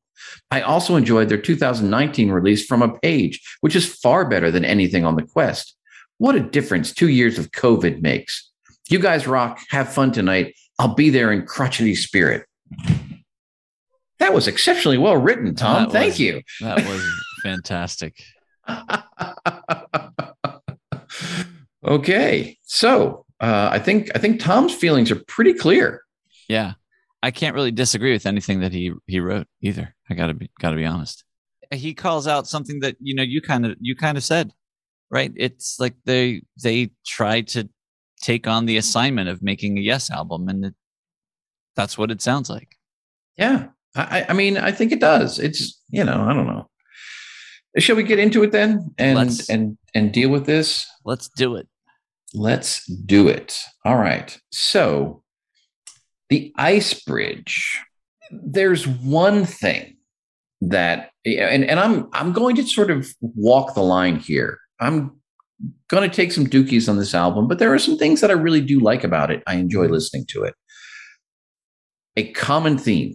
I 0.50 0.60
also 0.62 0.96
enjoyed 0.96 1.28
their 1.28 1.38
2019 1.40 2.30
release 2.30 2.66
From 2.66 2.82
a 2.82 2.98
Page, 2.98 3.40
which 3.60 3.76
is 3.76 3.86
far 3.94 4.28
better 4.28 4.50
than 4.50 4.64
anything 4.64 5.04
on 5.04 5.14
the 5.16 5.22
Quest. 5.22 5.76
What 6.18 6.34
a 6.34 6.40
difference 6.40 6.92
two 6.92 7.08
years 7.08 7.38
of 7.38 7.52
COVID 7.52 8.02
makes. 8.02 8.50
You 8.88 8.98
guys 8.98 9.26
rock. 9.26 9.60
Have 9.70 9.92
fun 9.92 10.10
tonight. 10.12 10.54
I'll 10.78 10.94
be 10.94 11.10
there 11.10 11.30
in 11.32 11.46
crotchety 11.46 11.94
spirit. 11.94 12.44
That 14.18 14.34
was 14.34 14.48
exceptionally 14.48 14.98
well 14.98 15.16
written, 15.16 15.54
Tom. 15.54 15.84
That 15.84 15.92
Thank 15.92 16.10
was- 16.12 16.20
you. 16.20 16.42
that 16.60 16.78
was 16.86 17.02
fantastic. 17.42 18.22
okay, 21.84 22.58
so 22.62 23.24
uh, 23.40 23.68
I 23.72 23.78
think 23.78 24.10
I 24.14 24.18
think 24.18 24.40
Tom's 24.40 24.74
feelings 24.74 25.10
are 25.10 25.22
pretty 25.26 25.54
clear. 25.54 26.02
Yeah. 26.48 26.74
I 27.22 27.30
can't 27.30 27.54
really 27.54 27.70
disagree 27.70 28.12
with 28.12 28.26
anything 28.26 28.60
that 28.60 28.72
he 28.72 28.92
he 29.06 29.20
wrote 29.20 29.46
either. 29.60 29.94
I 30.08 30.14
gotta 30.14 30.34
be 30.34 30.50
gotta 30.58 30.76
be 30.76 30.86
honest. 30.86 31.24
He 31.70 31.94
calls 31.94 32.26
out 32.26 32.48
something 32.48 32.80
that 32.80 32.96
you 33.00 33.14
know 33.14 33.22
you 33.22 33.42
kind 33.42 33.66
of 33.66 33.76
you 33.80 33.94
kind 33.94 34.16
of 34.16 34.24
said, 34.24 34.52
right? 35.10 35.32
It's 35.36 35.78
like 35.78 35.94
they 36.04 36.42
they 36.62 36.90
tried 37.06 37.48
to 37.48 37.68
take 38.22 38.46
on 38.46 38.66
the 38.66 38.76
assignment 38.76 39.28
of 39.28 39.42
making 39.42 39.78
a 39.78 39.82
Yes 39.82 40.10
album, 40.10 40.48
and 40.48 40.66
it, 40.66 40.74
that's 41.76 41.98
what 41.98 42.10
it 42.10 42.22
sounds 42.22 42.48
like. 42.48 42.76
Yeah, 43.36 43.68
I, 43.94 44.26
I 44.30 44.32
mean, 44.32 44.56
I 44.56 44.72
think 44.72 44.92
it 44.92 45.00
does. 45.00 45.38
It's 45.38 45.78
you 45.90 46.04
know, 46.04 46.22
I 46.22 46.32
don't 46.32 46.46
know. 46.46 46.69
Shall 47.78 47.96
we 47.96 48.02
get 48.02 48.18
into 48.18 48.42
it 48.42 48.52
then, 48.52 48.92
and 48.98 49.16
Let's. 49.16 49.48
and 49.48 49.78
and 49.94 50.12
deal 50.12 50.30
with 50.30 50.46
this? 50.46 50.86
Let's 51.04 51.28
do 51.36 51.56
it. 51.56 51.68
Let's 52.34 52.86
do 52.86 53.28
it. 53.28 53.58
All 53.84 53.96
right. 53.96 54.36
So, 54.50 55.22
the 56.28 56.52
ice 56.56 56.94
bridge. 56.94 57.80
There's 58.32 58.86
one 58.86 59.44
thing 59.44 59.96
that, 60.60 61.10
and, 61.24 61.64
and 61.64 61.80
I'm 61.80 62.08
I'm 62.12 62.32
going 62.32 62.56
to 62.56 62.62
sort 62.64 62.90
of 62.90 63.08
walk 63.20 63.74
the 63.74 63.82
line 63.82 64.16
here. 64.16 64.58
I'm 64.78 65.20
going 65.88 66.08
to 66.08 66.14
take 66.14 66.32
some 66.32 66.46
dookies 66.46 66.88
on 66.88 66.96
this 66.96 67.14
album, 67.14 67.48
but 67.48 67.58
there 67.58 67.74
are 67.74 67.78
some 67.78 67.98
things 67.98 68.20
that 68.20 68.30
I 68.30 68.34
really 68.34 68.60
do 68.60 68.80
like 68.80 69.04
about 69.04 69.30
it. 69.30 69.42
I 69.46 69.56
enjoy 69.56 69.86
listening 69.86 70.26
to 70.30 70.44
it. 70.44 70.54
A 72.16 72.32
common 72.32 72.78
theme 72.78 73.14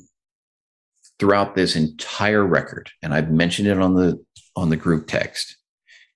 throughout 1.19 1.55
this 1.55 1.75
entire 1.75 2.45
record, 2.45 2.89
and 3.01 3.13
I've 3.13 3.31
mentioned 3.31 3.67
it 3.67 3.79
on 3.79 3.95
the 3.95 4.19
on 4.55 4.69
the 4.69 4.77
group 4.77 5.07
text, 5.07 5.57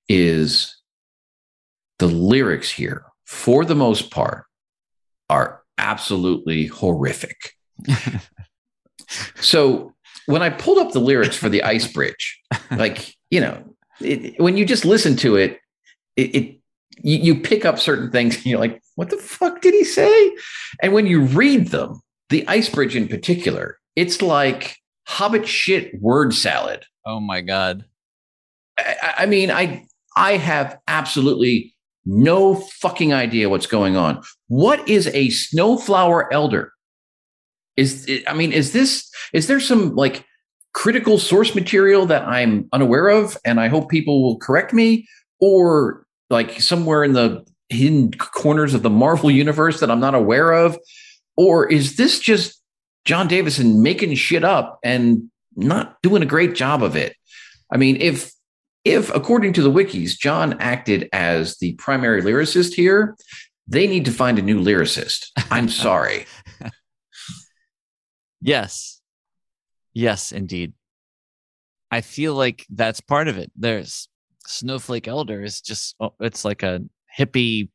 is 0.07 0.77
the 1.99 2.07
lyrics 2.07 2.71
here, 2.71 3.05
for 3.25 3.65
the 3.65 3.75
most 3.75 4.11
part, 4.11 4.45
are 5.29 5.61
absolutely 5.77 6.65
horrific. 6.65 7.53
so 9.35 9.93
when 10.25 10.41
I 10.41 10.49
pulled 10.49 10.77
up 10.77 10.91
the 10.91 10.99
lyrics 10.99 11.35
for 11.35 11.49
the 11.49 11.63
Ice 11.63 11.91
Bridge, 11.91 12.41
like 12.71 13.15
you 13.29 13.41
know, 13.41 13.63
it, 13.99 14.39
when 14.39 14.57
you 14.57 14.65
just 14.65 14.85
listen 14.85 15.15
to 15.17 15.35
it, 15.37 15.59
it, 16.15 16.35
it 16.35 16.59
you, 17.01 17.17
you 17.17 17.39
pick 17.39 17.65
up 17.65 17.79
certain 17.79 18.11
things 18.11 18.35
and 18.37 18.45
you're 18.45 18.59
like, 18.59 18.81
what 18.95 19.09
the 19.09 19.17
fuck 19.17 19.61
did 19.61 19.73
he 19.73 19.83
say? 19.83 20.35
And 20.81 20.93
when 20.93 21.07
you 21.07 21.21
read 21.21 21.69
them, 21.69 22.01
the 22.29 22.47
Ice 22.47 22.69
Bridge 22.69 22.95
in 22.95 23.07
particular, 23.07 23.79
it's 23.95 24.21
like 24.21 24.77
Hobbit 25.07 25.47
shit 25.47 25.99
word 25.99 26.33
salad. 26.33 26.85
Oh 27.05 27.19
my 27.19 27.41
god. 27.41 27.85
I, 28.79 29.13
I 29.19 29.25
mean, 29.25 29.51
I 29.51 29.85
I 30.15 30.37
have 30.37 30.77
absolutely 30.87 31.75
no 32.05 32.55
fucking 32.55 33.13
idea 33.13 33.49
what's 33.49 33.67
going 33.67 33.95
on. 33.95 34.21
What 34.47 34.87
is 34.87 35.07
a 35.07 35.29
snowflower 35.29 36.31
elder? 36.33 36.73
Is 37.77 38.09
I 38.27 38.33
mean, 38.33 38.51
is 38.51 38.73
this 38.73 39.09
is 39.33 39.47
there 39.47 39.59
some 39.59 39.95
like 39.95 40.25
critical 40.73 41.17
source 41.17 41.55
material 41.55 42.05
that 42.07 42.27
I'm 42.27 42.67
unaware 42.73 43.09
of, 43.09 43.37
and 43.45 43.59
I 43.59 43.67
hope 43.67 43.89
people 43.89 44.23
will 44.23 44.37
correct 44.37 44.73
me, 44.73 45.07
or 45.39 46.05
like 46.29 46.61
somewhere 46.61 47.03
in 47.03 47.13
the 47.13 47.45
hidden 47.69 48.11
corners 48.13 48.73
of 48.73 48.81
the 48.81 48.89
Marvel 48.89 49.31
universe 49.31 49.79
that 49.79 49.91
I'm 49.91 49.99
not 49.99 50.15
aware 50.15 50.51
of, 50.51 50.77
or 51.37 51.71
is 51.71 51.95
this 51.95 52.19
just 52.19 52.61
Jon 53.05 53.27
Davison 53.27 53.81
making 53.81 54.13
shit 54.15 54.43
up 54.43 54.79
and 54.83 55.29
not 55.55 56.01
doing 56.01 56.23
a 56.23 56.27
great 56.27 56.55
job 56.55 56.83
of 56.83 56.95
it? 56.95 57.15
I 57.71 57.77
mean, 57.77 57.97
if 57.97 58.31
if 58.85 59.13
according 59.13 59.53
to 59.53 59.61
the 59.61 59.71
wikis, 59.71 60.17
Jon 60.17 60.53
acted 60.59 61.09
as 61.13 61.57
the 61.57 61.73
primary 61.73 62.21
lyricist 62.21 62.73
here, 62.73 63.15
they 63.67 63.87
need 63.87 64.05
to 64.05 64.11
find 64.11 64.39
a 64.39 64.41
new 64.41 64.59
lyricist. 64.61 65.27
I'm 65.51 65.69
sorry. 65.69 66.25
Yes. 68.41 69.01
Yes, 69.93 70.31
indeed. 70.31 70.73
I 71.91 72.01
feel 72.01 72.35
like 72.35 72.65
that's 72.69 73.01
part 73.01 73.27
of 73.27 73.37
it. 73.37 73.51
There's 73.55 74.07
Snowflake 74.45 75.07
Elder 75.07 75.43
is 75.43 75.61
just 75.61 75.95
oh, 75.99 76.13
it's 76.19 76.45
like 76.45 76.63
a 76.63 76.81
hippie. 77.17 77.69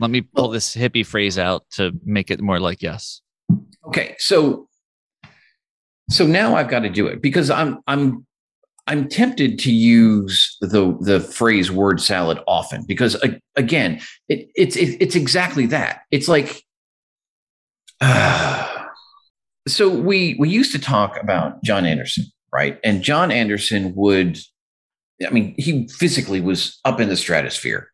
Let 0.00 0.10
me 0.10 0.22
pull 0.22 0.48
this 0.48 0.74
hippie 0.74 1.04
phrase 1.04 1.38
out 1.38 1.64
to 1.72 1.92
make 2.04 2.30
it 2.30 2.40
more 2.40 2.58
like 2.58 2.82
yes. 2.82 3.20
Okay, 3.86 4.16
so 4.18 4.68
so 6.10 6.26
now 6.26 6.56
I've 6.56 6.68
got 6.68 6.80
to 6.80 6.90
do 6.90 7.06
it 7.06 7.22
because 7.22 7.50
I'm 7.50 7.80
I'm 7.86 8.26
I'm 8.90 9.08
tempted 9.08 9.58
to 9.60 9.72
use 9.72 10.56
the 10.60 10.96
the 11.00 11.20
phrase 11.20 11.70
word 11.70 12.00
salad 12.00 12.40
often 12.46 12.84
because 12.86 13.14
uh, 13.16 13.28
again 13.56 14.00
it, 14.28 14.50
it's 14.54 14.76
it, 14.76 15.00
it's 15.00 15.14
exactly 15.14 15.66
that. 15.66 16.02
It's 16.10 16.28
like 16.28 16.62
so 19.68 19.88
we 19.88 20.36
we 20.38 20.48
used 20.48 20.72
to 20.72 20.78
talk 20.78 21.16
about 21.22 21.62
Jon 21.62 21.86
Anderson 21.86 22.24
right? 22.52 22.78
And 22.84 23.02
Jon 23.02 23.30
Anderson 23.30 23.92
would 23.94 24.38
I 25.26 25.30
mean 25.30 25.54
he 25.58 25.88
physically 25.88 26.40
was 26.40 26.78
up 26.84 27.00
in 27.00 27.08
the 27.08 27.16
stratosphere. 27.16 27.88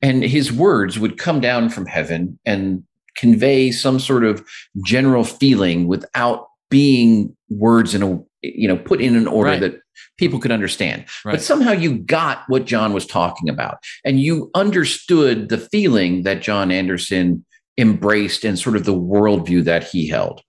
And 0.00 0.24
his 0.24 0.52
words 0.52 0.98
would 0.98 1.18
come 1.18 1.40
down 1.40 1.68
from 1.68 1.86
heaven 1.86 2.38
and 2.44 2.82
convey 3.16 3.70
some 3.70 4.00
sort 4.00 4.24
of 4.24 4.44
general 4.84 5.22
feeling 5.22 5.86
without 5.86 6.48
being 6.70 7.36
words 7.50 7.94
in 7.94 8.02
a 8.02 8.20
you 8.42 8.68
know 8.68 8.76
put 8.76 9.00
in 9.00 9.16
an 9.16 9.26
order 9.26 9.50
Right. 9.50 9.60
that 9.60 9.80
people 10.18 10.38
could 10.38 10.50
understand 10.50 11.04
Right. 11.24 11.32
but 11.32 11.42
somehow 11.42 11.72
you 11.72 11.98
got 11.98 12.42
what 12.48 12.64
jon 12.64 12.92
was 12.92 13.06
talking 13.06 13.48
about 13.48 13.78
and 14.04 14.20
you 14.20 14.50
understood 14.54 15.48
the 15.48 15.58
feeling 15.58 16.22
that 16.24 16.42
jon 16.42 16.70
anderson 16.70 17.44
embraced 17.78 18.44
and 18.44 18.58
sort 18.58 18.76
of 18.76 18.84
the 18.84 18.94
worldview 18.94 19.64
that 19.64 19.84
he 19.84 20.08
held 20.08 20.42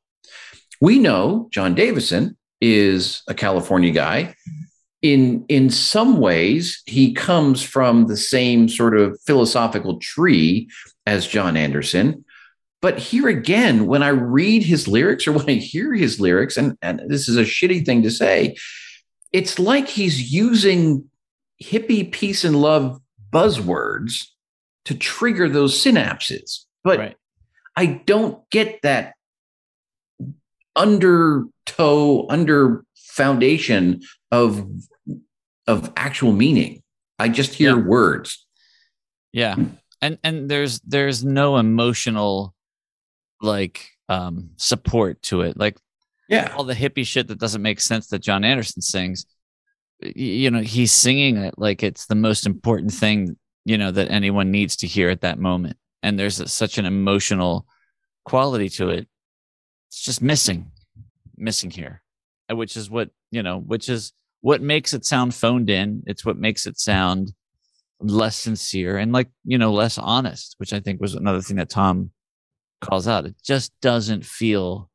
we 0.82 1.00
know 1.00 1.48
jon 1.52 1.74
davison 1.76 2.38
is 2.62 3.22
a 3.28 3.34
california 3.34 3.92
guy 3.92 4.34
in 5.02 5.44
in 5.50 5.70
some 5.70 6.20
ways 6.20 6.82
he 6.86 7.14
comes 7.14 7.62
from 7.62 8.08
the 8.08 8.18
same 8.18 8.68
sort 8.70 8.98
of 8.98 9.20
philosophical 9.26 10.00
tree 10.00 10.68
as 11.06 11.28
jon 11.28 11.56
anderson 11.58 12.23
but 12.84 13.00
here 13.00 13.30
again, 13.30 13.86
when 13.88 14.04
I 14.04 14.10
read 14.10 14.62
his 14.64 14.90
lyrics 14.90 15.26
or 15.26 15.32
when 15.32 15.50
I 15.50 15.54
hear 15.54 15.94
his 15.94 16.20
lyrics, 16.20 16.58
and, 16.58 16.78
and 16.82 17.02
this 17.08 17.30
is 17.30 17.38
a 17.38 17.44
shitty 17.44 17.86
thing 17.86 18.04
to 18.04 18.12
say, 18.12 18.58
it's 19.32 19.58
like 19.58 19.88
he's 19.88 20.34
using 20.34 21.10
hippie 21.64 22.12
peace 22.12 22.44
and 22.44 22.62
love 22.62 23.00
buzzwords 23.32 24.26
to 24.84 24.94
trigger 24.96 25.48
those 25.48 25.82
synapses. 25.82 26.66
But 26.84 27.00
Right. 27.00 27.16
I 27.78 27.86
don't 28.06 28.48
get 28.50 28.82
that 28.82 29.14
undertow, 30.76 32.28
under 32.30 32.84
foundation 32.98 34.02
of 34.30 34.68
of 35.68 35.94
actual 35.96 36.34
meaning. 36.34 36.84
I 37.18 37.30
just 37.30 37.54
hear 37.54 37.78
Yeah. 37.78 37.84
words. 37.86 38.46
Yeah. 39.32 39.56
And 40.02 40.18
and 40.22 40.50
there's 40.50 40.82
there's 40.82 41.24
no 41.24 41.56
emotional 41.56 42.53
like 43.44 43.90
um 44.10 44.50
support 44.58 45.22
to 45.24 45.42
it. 45.42 45.58
Like 45.58 45.78
Yeah. 46.30 46.54
all 46.56 46.64
the 46.64 46.74
hippie 46.74 47.06
shit 47.06 47.28
that 47.28 47.40
doesn't 47.40 47.62
make 47.62 47.80
sense 47.80 48.08
that 48.08 48.20
Jon 48.20 48.44
Anderson 48.44 48.82
sings. 48.82 49.26
You 50.02 50.52
know, 50.52 50.62
he's 50.62 50.92
singing 50.92 51.38
it 51.38 51.56
like 51.58 51.84
it's 51.84 52.08
the 52.08 52.16
most 52.16 52.46
important 52.46 52.92
thing, 52.92 53.38
you 53.66 53.78
know, 53.78 53.92
that 53.92 54.10
anyone 54.12 54.52
needs 54.52 54.76
to 54.78 54.88
hear 54.88 55.10
at 55.10 55.22
that 55.22 55.40
moment. 55.40 55.78
And 56.02 56.20
there's 56.20 56.40
a, 56.42 56.48
such 56.48 56.78
an 56.78 56.86
emotional 56.86 57.66
quality 58.26 58.68
to 58.70 58.90
it. 58.90 59.08
It's 59.90 60.02
just 60.04 60.22
missing, 60.22 60.72
missing 61.38 61.70
here, 61.70 62.02
uh, 62.52 62.56
which 62.56 62.76
is 62.76 62.90
what, 62.90 63.12
you 63.32 63.44
know, 63.44 63.60
which 63.60 63.88
is 63.88 64.12
what 64.42 64.62
makes 64.62 64.94
it 64.94 65.06
sound 65.06 65.34
phoned 65.34 65.70
in. 65.70 66.04
It's 66.06 66.26
what 66.26 66.38
makes 66.38 66.66
it 66.66 66.78
sound 66.80 67.32
less 68.02 68.36
sincere 68.36 68.98
and 68.98 69.14
like, 69.14 69.30
you 69.46 69.58
know, 69.58 69.72
less 69.72 69.98
honest, 69.98 70.56
which 70.58 70.74
I 70.74 70.82
think 70.82 71.00
was 71.00 71.16
another 71.16 71.42
thing 71.42 71.58
that 71.58 71.70
Tom 71.70 72.12
calls 72.84 73.08
out. 73.08 73.26
It 73.26 73.36
just 73.44 73.72
doesn't 73.82 74.26
feel 74.26 74.90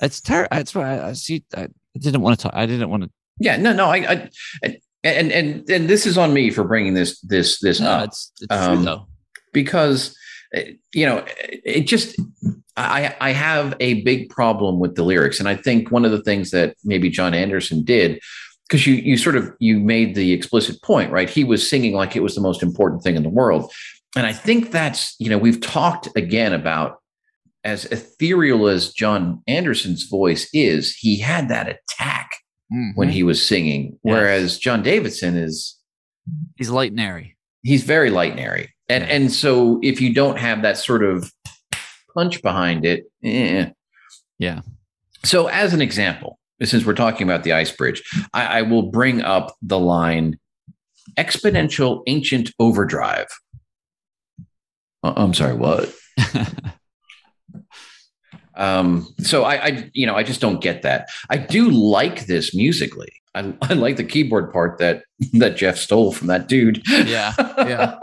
it's 0.00 0.20
terrible. 0.20 0.48
That's 0.56 0.74
why 0.74 0.98
I, 0.98 1.08
I 1.08 1.12
see. 1.14 1.44
I, 1.56 1.62
I 1.62 1.68
didn't 1.98 2.20
want 2.20 2.38
to 2.38 2.42
talk. 2.44 2.52
I 2.54 2.66
didn't 2.66 2.90
want 2.90 3.04
to. 3.04 3.10
Yeah, 3.40 3.56
no, 3.56 3.72
no, 3.72 3.86
I, 3.86 4.28
I 4.62 4.76
and 5.04 5.30
and 5.32 5.68
and 5.70 5.88
this 5.88 6.06
is 6.06 6.18
on 6.18 6.32
me 6.32 6.50
for 6.50 6.64
bringing 6.64 6.94
this 6.94 7.20
this 7.20 7.60
this 7.60 7.80
No, 7.80 7.90
up 7.90 8.04
it's 8.08 8.32
it's 8.40 8.52
Um, 8.54 8.76
true 8.76 8.84
though. 8.84 9.06
because 9.52 10.16
uh, 10.56 10.60
you 10.92 11.06
know 11.06 11.24
it 11.64 11.82
just 11.86 12.16
I 12.76 13.16
I 13.20 13.30
have 13.32 13.74
a 13.80 14.02
big 14.02 14.28
problem 14.30 14.78
with 14.78 14.94
the 14.96 15.02
lyrics, 15.04 15.40
and 15.40 15.48
I 15.48 15.56
think 15.56 15.90
one 15.90 16.04
of 16.04 16.10
the 16.10 16.22
things 16.22 16.50
that 16.50 16.76
maybe 16.84 17.10
Jon 17.10 17.34
Anderson 17.34 17.84
did 17.84 18.20
because 18.68 18.86
you 18.86 18.94
you 18.94 19.16
sort 19.16 19.34
of 19.36 19.50
you 19.60 19.78
made 19.80 20.14
the 20.14 20.32
explicit 20.32 20.80
point 20.82 21.10
right 21.10 21.30
he 21.30 21.42
was 21.42 21.68
singing 21.68 21.94
like 21.94 22.14
it 22.14 22.22
was 22.22 22.34
the 22.34 22.40
most 22.42 22.62
important 22.62 23.02
thing 23.02 23.16
in 23.16 23.22
the 23.22 23.30
world 23.30 23.72
and 24.14 24.26
i 24.26 24.32
think 24.32 24.70
that's 24.72 25.16
you 25.18 25.30
know 25.30 25.38
we've 25.38 25.62
talked 25.62 26.06
again 26.16 26.52
about 26.52 26.98
as 27.68 27.84
ethereal 27.86 28.66
as 28.68 28.92
jon 28.92 29.42
anderson's 29.46 30.04
voice 30.04 30.48
is 30.52 30.94
he 30.96 31.18
had 31.20 31.48
that 31.48 31.68
attack 31.68 32.30
when 32.94 33.08
Mhm. 33.08 33.12
he 33.12 33.22
was 33.22 33.44
singing 33.44 33.98
whereas 34.02 34.58
jon 34.58 34.82
davison 34.82 35.36
is 35.36 35.78
he's 36.56 36.70
light 36.70 36.90
and 36.92 37.00
airy. 37.00 37.36
he's 37.62 37.82
very 37.84 38.10
light 38.10 38.32
and 38.32 38.40
airy 38.40 38.66
and 38.88 39.04
Yeah. 39.04 39.10
and 39.14 39.32
so 39.32 39.78
if 39.82 40.00
you 40.00 40.12
don't 40.12 40.38
have 40.38 40.62
that 40.62 40.76
sort 40.78 41.02
of 41.04 41.32
punch 42.14 42.42
behind 42.42 42.84
it 42.84 43.04
eh. 43.24 43.70
Yeah. 44.38 44.60
So, 45.24 45.48
as 45.48 45.74
an 45.74 45.82
example, 45.82 46.38
since 46.62 46.84
we're 46.86 46.94
talking 46.94 47.26
about 47.28 47.42
the 47.42 47.52
ice 47.52 47.72
bridge, 47.72 48.00
I, 48.32 48.58
I 48.58 48.62
will 48.62 48.84
bring 48.90 49.20
up 49.20 49.56
the 49.62 49.78
line 49.80 50.38
exponential 51.18 52.02
ancient 52.06 52.52
overdrive. 52.60 53.26
Uh, 55.02 55.14
I'm 55.16 55.34
sorry, 55.34 55.54
what? 55.54 55.92
Um, 58.58 59.06
so 59.20 59.44
I, 59.44 59.64
I, 59.64 59.90
you 59.94 60.04
know, 60.04 60.16
I 60.16 60.22
just 60.22 60.40
don't 60.40 60.60
get 60.60 60.82
that. 60.82 61.08
I 61.30 61.36
do 61.36 61.70
like 61.70 62.26
this 62.26 62.54
musically. 62.54 63.08
I, 63.34 63.54
I 63.62 63.74
like 63.74 63.96
the 63.96 64.04
keyboard 64.04 64.52
part 64.52 64.78
that 64.78 65.04
that 65.34 65.56
Geoff 65.56 65.76
stole 65.76 66.12
from 66.12 66.26
that 66.26 66.48
dude. 66.48 66.82
Yeah, 66.88 67.32
yeah. 67.58 67.98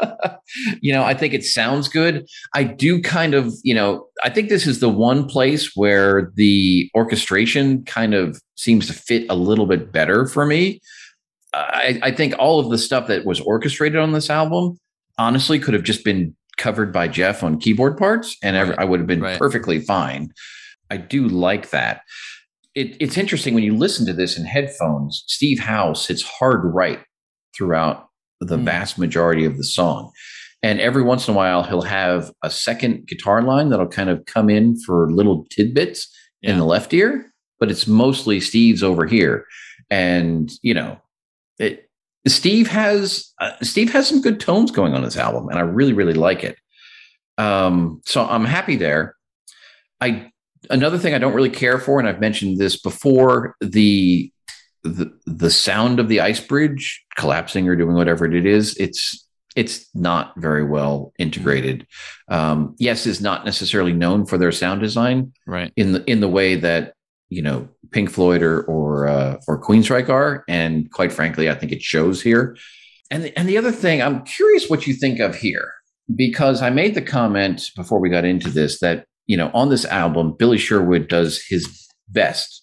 you 0.82 0.94
know, 0.94 1.04
I 1.04 1.14
think 1.14 1.34
it 1.34 1.44
sounds 1.44 1.88
good. 1.88 2.26
I 2.54 2.64
do 2.64 3.02
kind 3.02 3.34
of, 3.34 3.54
you 3.64 3.76
know, 3.76 4.08
I 4.24 4.30
think 4.30 4.50
this 4.50 4.66
is 4.66 4.80
the 4.80 4.90
one 4.90 5.28
place 5.28 5.76
where 5.76 6.32
the 6.36 6.90
orchestration 6.96 7.84
kind 7.84 8.14
of 8.14 8.42
seems 8.56 8.88
to 8.88 8.94
fit 8.94 9.26
a 9.30 9.36
little 9.36 9.66
bit 9.66 9.92
better 9.92 10.26
for 10.26 10.46
me. 10.46 10.80
I, 11.54 12.00
I 12.04 12.12
think 12.12 12.36
all 12.38 12.60
of 12.60 12.70
the 12.70 12.78
stuff 12.78 13.08
that 13.08 13.26
was 13.26 13.40
orchestrated 13.40 14.00
on 14.00 14.12
this 14.12 14.30
album 14.30 14.78
honestly 15.18 15.58
could 15.58 15.74
have 15.74 15.84
just 15.84 16.04
been 16.04 16.36
covered 16.58 16.92
by 16.94 17.08
Geoff 17.08 17.44
on 17.44 17.60
keyboard 17.60 17.98
parts, 17.98 18.38
and 18.44 18.56
Right. 18.70 18.80
I 18.80 18.84
would 18.86 19.00
have 19.00 19.08
been 19.08 19.22
Right. 19.22 19.38
perfectly 19.38 19.80
fine. 19.80 20.32
I 20.90 20.98
do 20.98 21.28
like 21.28 21.70
that. 21.72 22.02
It, 22.76 22.96
it's 23.00 23.18
interesting 23.18 23.54
when 23.54 23.64
you 23.64 23.76
listen 23.76 24.06
to 24.06 24.14
this 24.14 24.38
in 24.38 24.46
headphones. 24.46 25.24
Steve 25.28 25.60
Howe 25.60 25.94
hits 25.96 26.22
hard 26.24 26.62
right 26.64 27.00
throughout 27.56 28.08
the 28.42 28.58
Hmm. 28.58 28.66
vast 28.66 28.98
majority 29.00 29.46
of 29.46 29.58
the 29.58 29.64
song, 29.64 30.12
and 30.62 30.80
every 30.82 31.02
once 31.04 31.28
in 31.28 31.34
a 31.34 31.38
while 31.38 31.64
he'll 31.64 31.82
have 31.84 32.32
a 32.44 32.50
second 32.50 33.08
guitar 33.08 33.42
line 33.42 33.70
that'll 33.70 33.88
kind 33.88 34.10
of 34.10 34.26
come 34.26 34.50
in 34.50 34.78
for 34.82 35.10
little 35.12 35.46
tidbits 35.50 36.08
in 36.42 36.58
the 36.58 36.66
left 36.66 36.94
ear, 36.94 37.32
but 37.60 37.72
it's 37.72 37.88
mostly 37.88 38.40
Steve's 38.42 38.84
over 38.84 39.06
here, 39.06 39.46
and 39.90 40.52
you 40.62 40.74
know 40.74 41.00
it. 41.60 41.85
Steve 42.28 42.68
has 42.68 43.34
uh, 43.40 43.52
Steve 43.62 43.92
has 43.94 44.08
some 44.08 44.22
good 44.22 44.40
tones 44.40 44.72
going 44.72 44.94
on 44.94 45.04
this 45.04 45.18
album, 45.18 45.50
and 45.50 45.60
I 45.60 45.62
really 45.62 45.94
really 45.94 46.14
like 46.14 46.44
it. 46.44 46.58
Um, 47.38 48.02
so 48.06 48.26
I'm 48.26 48.46
happy 48.46 48.76
there. 48.76 49.16
I 50.02 50.32
another 50.70 50.98
thing 50.98 51.14
I 51.14 51.20
don't 51.20 51.34
really 51.34 51.50
care 51.50 51.78
for, 51.80 52.00
and 52.00 52.08
I've 52.08 52.20
mentioned 52.20 52.58
this 52.58 52.80
before 52.82 53.56
the 53.62 54.32
the 54.84 55.12
the 55.26 55.52
sound 55.52 56.00
of 56.00 56.10
the 56.10 56.22
ice 56.22 56.40
bridge 56.40 57.04
collapsing 57.16 57.68
or 57.68 57.76
doing 57.76 57.96
whatever 57.96 58.26
it 58.26 58.46
is. 58.46 58.76
It's 58.78 59.26
it's 59.56 59.88
not 59.96 60.34
very 60.38 60.64
well 60.64 61.14
integrated. 61.18 61.88
Um, 62.28 62.76
yes, 62.78 63.06
is 63.06 63.22
not 63.22 63.46
necessarily 63.46 63.94
known 63.94 64.26
for 64.26 64.38
their 64.38 64.52
sound 64.52 64.82
design 64.82 65.34
right. 65.48 65.72
in 65.76 65.94
the 65.94 66.04
in 66.10 66.20
the 66.20 66.28
way 66.28 66.56
that 66.56 66.94
you 67.30 67.42
know 67.42 67.70
Pink 67.96 68.10
Floyd 68.10 68.44
or 68.44 68.64
or 68.64 69.08
uh, 69.08 69.38
or 69.48 69.60
Queensryche 69.60 70.10
are, 70.10 70.44
and 70.50 70.92
quite 70.92 71.14
frankly, 71.14 71.50
I 71.50 71.56
think 71.56 71.72
it 71.72 71.82
shows 71.82 72.22
here. 72.22 72.58
And 73.10 73.24
the, 73.24 73.40
and 73.40 73.48
the 73.48 73.58
other 73.58 73.72
thing, 73.72 74.02
I'm 74.02 74.26
curious 74.26 74.70
what 74.70 74.86
you 74.86 74.94
think 74.94 75.22
of 75.22 75.34
here 75.34 75.72
because 76.14 76.62
I 76.62 76.70
made 76.72 76.94
the 76.94 77.02
comment 77.02 77.72
before 77.74 78.02
we 78.02 78.10
got 78.10 78.26
into 78.26 78.50
this 78.50 78.82
that 78.82 79.06
you 79.28 79.38
know 79.38 79.50
on 79.54 79.70
this 79.70 79.86
album, 79.86 80.36
Billy 80.38 80.58
Sherwood 80.58 81.08
does 81.08 81.42
his 81.48 81.88
best 82.10 82.62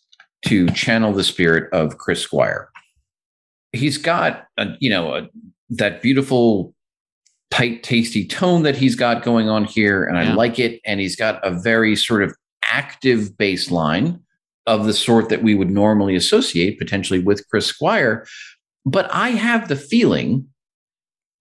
to 0.48 0.68
channel 0.68 1.14
the 1.14 1.24
spirit 1.24 1.72
of 1.72 1.96
Chris 1.96 2.20
Squire. 2.20 2.68
He's 3.72 3.96
got 3.96 4.44
a, 4.58 4.66
you 4.80 4.90
know 4.90 5.14
a, 5.14 5.28
that 5.70 6.02
beautiful 6.02 6.74
tight 7.50 7.82
tasty 7.82 8.26
tone 8.26 8.64
that 8.64 8.76
he's 8.76 8.96
got 8.96 9.22
going 9.22 9.48
on 9.48 9.64
here 9.64 10.04
and 10.04 10.18
Yeah. 10.18 10.32
I 10.32 10.34
like 10.34 10.58
it 10.58 10.82
and 10.84 11.00
he's 11.00 11.16
got 11.16 11.40
a 11.42 11.58
very 11.58 11.96
sort 11.96 12.22
of 12.22 12.34
active 12.62 13.38
bass 13.38 13.70
line 13.70 14.20
of 14.66 14.86
the 14.86 14.92
sort 14.92 15.28
that 15.28 15.42
we 15.42 15.54
would 15.54 15.70
normally 15.70 16.14
associate 16.14 16.78
potentially 16.78 17.18
with 17.18 17.48
Chris 17.48 17.66
Squire 17.66 18.26
but 18.84 19.12
I 19.12 19.30
have 19.30 19.68
the 19.68 19.76
feeling 19.76 20.48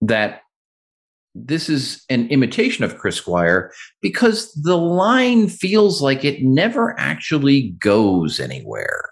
that 0.00 0.42
this 1.34 1.68
is 1.68 2.04
an 2.10 2.28
imitation 2.28 2.84
of 2.84 2.98
Chris 2.98 3.16
Squire 3.16 3.72
because 4.00 4.52
the 4.52 4.76
line 4.76 5.48
feels 5.48 6.02
like 6.02 6.24
it 6.24 6.42
never 6.42 6.98
actually 6.98 7.70
goes 7.78 8.38
anywhere. 8.38 9.10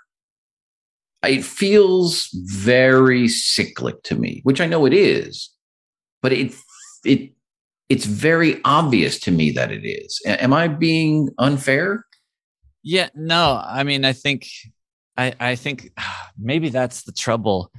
It 1.22 1.44
feels 1.44 2.28
very 2.32 3.28
cyclic 3.28 4.02
to 4.04 4.14
me, 4.14 4.40
which 4.44 4.60
I 4.60 4.66
know 4.66 4.86
it 4.86 4.92
is, 4.92 5.50
but 6.22 6.32
it 6.32 6.54
it 7.04 7.32
it's 7.88 8.04
very 8.04 8.60
obvious 8.64 9.18
to 9.20 9.30
me 9.30 9.50
that 9.52 9.72
it 9.72 9.84
is. 9.84 10.20
Am 10.26 10.52
I 10.52 10.68
being 10.68 11.30
unfair? 11.38 12.04
Yeah, 12.82 13.08
no, 13.14 13.60
I 13.62 13.82
mean, 13.84 14.04
I 14.04 14.12
think, 14.12 14.46
I, 15.16 15.34
I 15.38 15.54
think 15.56 15.90
maybe 16.38 16.68
that's 16.70 17.02
the 17.02 17.12
trouble. 17.12 17.70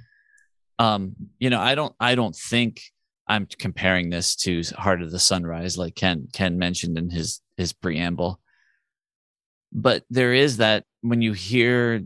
Um, 0.80 1.16
you 1.40 1.50
know, 1.50 1.60
I 1.60 1.76
don't, 1.76 1.94
I 2.00 2.16
don't 2.16 2.36
think 2.36 2.82
I'm 3.28 3.46
comparing 3.46 4.10
this 4.10 4.36
to 4.38 4.62
Heart 4.78 5.02
of 5.02 5.12
the 5.12 5.20
Sunrise, 5.20 5.78
like 5.78 5.96
Ken 5.96 6.28
Ken 6.34 6.58
mentioned 6.58 6.98
in 6.98 7.10
his 7.10 7.40
his 7.56 7.72
preamble. 7.72 8.42
But 9.72 10.04
there 10.10 10.34
is 10.34 10.58
that 10.58 10.84
when 11.02 11.22
you 11.22 11.32
hear 11.34 12.04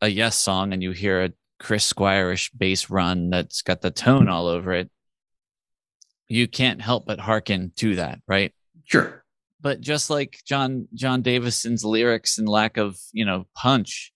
a 0.00 0.08
Yes 0.08 0.36
song 0.36 0.72
and 0.72 0.82
you 0.82 0.90
hear 0.90 1.24
a 1.24 1.32
Chris 1.60 1.84
Squire-ish 1.84 2.50
bass 2.50 2.90
run 2.90 3.30
that's 3.30 3.62
got 3.62 3.82
the 3.82 3.90
tone 3.90 4.28
all 4.28 4.48
over 4.48 4.72
it, 4.72 4.90
you 6.28 6.48
can't 6.48 6.80
help 6.80 7.06
but 7.06 7.20
hearken 7.20 7.72
to 7.76 7.96
that, 7.96 8.20
right? 8.26 8.52
Sure. 8.84 9.17
But 9.60 9.80
just 9.80 10.10
like 10.10 10.38
Jon 10.46 10.88
Jon 10.94 11.22
Davison's 11.22 11.84
lyrics 11.84 12.38
and 12.38 12.48
lack 12.48 12.76
of 12.76 12.96
you 13.12 13.24
know 13.24 13.46
punch, 13.56 14.12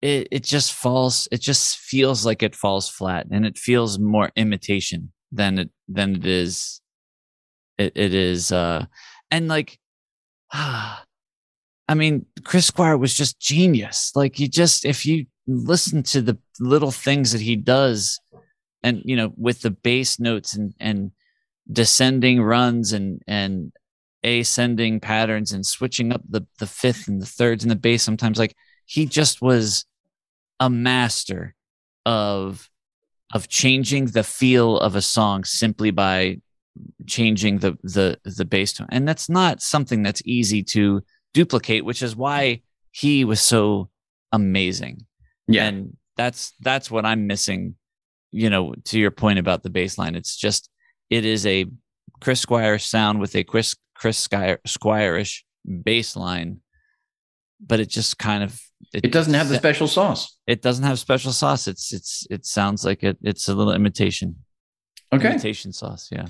it 0.00 0.28
it 0.30 0.44
just 0.44 0.72
falls. 0.72 1.28
It 1.30 1.40
just 1.40 1.78
feels 1.78 2.24
like 2.24 2.42
it 2.42 2.56
falls 2.56 2.88
flat, 2.88 3.26
and 3.30 3.44
it 3.44 3.58
feels 3.58 3.98
more 3.98 4.30
imitation 4.36 5.12
than 5.32 5.58
it 5.58 5.70
than 5.88 6.16
it 6.16 6.26
is. 6.26 6.80
It 7.78 7.92
it 7.94 8.14
is, 8.14 8.52
uh, 8.52 8.86
and 9.30 9.48
like, 9.48 9.78
ah, 10.52 11.04
I 11.88 11.94
mean, 11.94 12.24
Chris 12.44 12.66
Squire 12.66 12.96
was 12.96 13.14
just 13.14 13.40
genius. 13.40 14.12
Like 14.14 14.38
you 14.38 14.48
just 14.48 14.84
if 14.84 15.04
you 15.04 15.26
listen 15.46 16.02
to 16.04 16.22
the 16.22 16.38
little 16.58 16.92
things 16.92 17.32
that 17.32 17.40
he 17.40 17.56
does, 17.56 18.18
and 18.82 19.02
you 19.04 19.16
know 19.16 19.32
with 19.36 19.60
the 19.60 19.70
bass 19.70 20.18
notes 20.18 20.56
and 20.56 20.72
and 20.80 21.12
descending 21.70 22.40
runs 22.42 22.92
and 22.92 23.22
and 23.26 23.72
ascending 24.22 25.00
patterns 25.00 25.52
and 25.52 25.64
switching 25.64 26.12
up 26.12 26.22
the 26.28 26.46
the 26.58 26.66
fifth 26.66 27.08
and 27.08 27.20
the 27.20 27.26
thirds 27.26 27.64
and 27.64 27.70
the 27.70 27.76
bass 27.76 28.02
sometimes. 28.02 28.38
Like 28.38 28.54
he 28.86 29.06
just 29.06 29.40
was 29.40 29.84
a 30.58 30.70
master 30.70 31.54
of 32.06 32.68
of 33.32 33.48
changing 33.48 34.06
the 34.06 34.24
feel 34.24 34.78
of 34.78 34.96
a 34.96 35.02
song 35.02 35.44
simply 35.44 35.90
by 35.90 36.40
changing 37.06 37.58
the 37.58 37.76
the 37.82 38.18
the 38.24 38.44
bass 38.44 38.72
tone. 38.72 38.88
And 38.90 39.06
that's 39.06 39.28
not 39.28 39.62
something 39.62 40.02
that's 40.02 40.22
easy 40.24 40.62
to 40.64 41.02
duplicate 41.32 41.84
which 41.84 42.02
is 42.02 42.16
why 42.16 42.60
he 42.90 43.24
was 43.24 43.40
so 43.40 43.88
amazing. 44.32 45.06
Yeah. 45.46 45.66
and 45.66 45.96
that's 46.16 46.52
that's 46.60 46.90
what 46.90 47.04
i'm 47.04 47.26
missing 47.26 47.74
you 48.30 48.50
know 48.50 48.74
to 48.84 49.00
your 49.00 49.10
point 49.10 49.38
about 49.38 49.62
the 49.62 49.70
bass 49.70 49.98
line. 49.98 50.14
It's 50.14 50.36
just 50.36 50.68
it 51.08 51.24
is 51.24 51.46
a 51.46 51.66
chris 52.20 52.40
squire 52.40 52.78
sound 52.78 53.20
with 53.20 53.34
a 53.34 53.44
chris 53.44 53.74
chris 54.00 54.18
Squire, 54.18 54.58
squire-ish 54.66 55.44
bass 55.84 56.16
line 56.16 56.60
but 57.64 57.78
it 57.80 57.88
just 57.88 58.18
kind 58.18 58.42
of 58.42 58.58
it 58.94 59.12
doesn't 59.12 59.34
have 59.34 59.48
the 59.50 59.56
special 59.56 59.86
sauce. 59.86 60.38
it 60.46 60.62
doesn't 60.62 60.84
have 60.84 60.98
special 60.98 61.32
sauce 61.32 61.68
it's 61.68 61.92
it's 61.92 62.26
it 62.30 62.46
sounds 62.46 62.84
like 62.84 63.02
it 63.04 63.18
it's 63.22 63.48
a 63.48 63.54
little 63.54 63.72
imitation 63.74 64.34
Okay. 65.12 65.28
imitation 65.30 65.72
sauce 65.72 66.08
yeah 66.10 66.26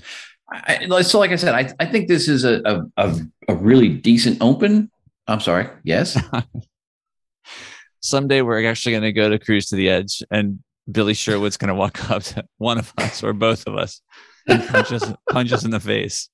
I- 0.52 1.02
so 1.02 1.20
like 1.20 1.30
I 1.30 1.36
said, 1.36 1.54
I, 1.54 1.72
I 1.78 1.86
think 1.86 2.08
this 2.08 2.26
is 2.26 2.44
a, 2.44 2.60
a, 2.64 2.82
a, 3.06 3.16
a 3.50 3.54
really 3.54 3.88
decent 3.88 4.38
open. 4.40 4.90
I'm 5.28 5.38
sorry. 5.38 5.68
Yes. 5.84 6.18
someday 8.00 8.42
we're 8.42 8.66
actually 8.68 8.90
going 8.92 9.02
to 9.04 9.12
go 9.12 9.28
to 9.28 9.38
cruise 9.38 9.66
to 9.66 9.76
the 9.76 9.88
edge 9.88 10.22
and 10.30 10.58
billy 10.90 11.14
sherwood's 11.14 11.56
going 11.56 11.68
to 11.68 11.74
walk 11.74 12.10
up 12.10 12.22
to 12.24 12.44
one 12.58 12.78
of 12.78 12.92
us 12.98 13.22
or 13.22 13.32
both 13.32 13.66
of 13.66 13.76
us 13.76 14.00
and 14.48 14.66
punch 14.68 14.90
us 14.92 15.12
punch 15.30 15.52
us 15.52 15.64
in 15.64 15.70
the 15.70 15.78
face 15.80 16.28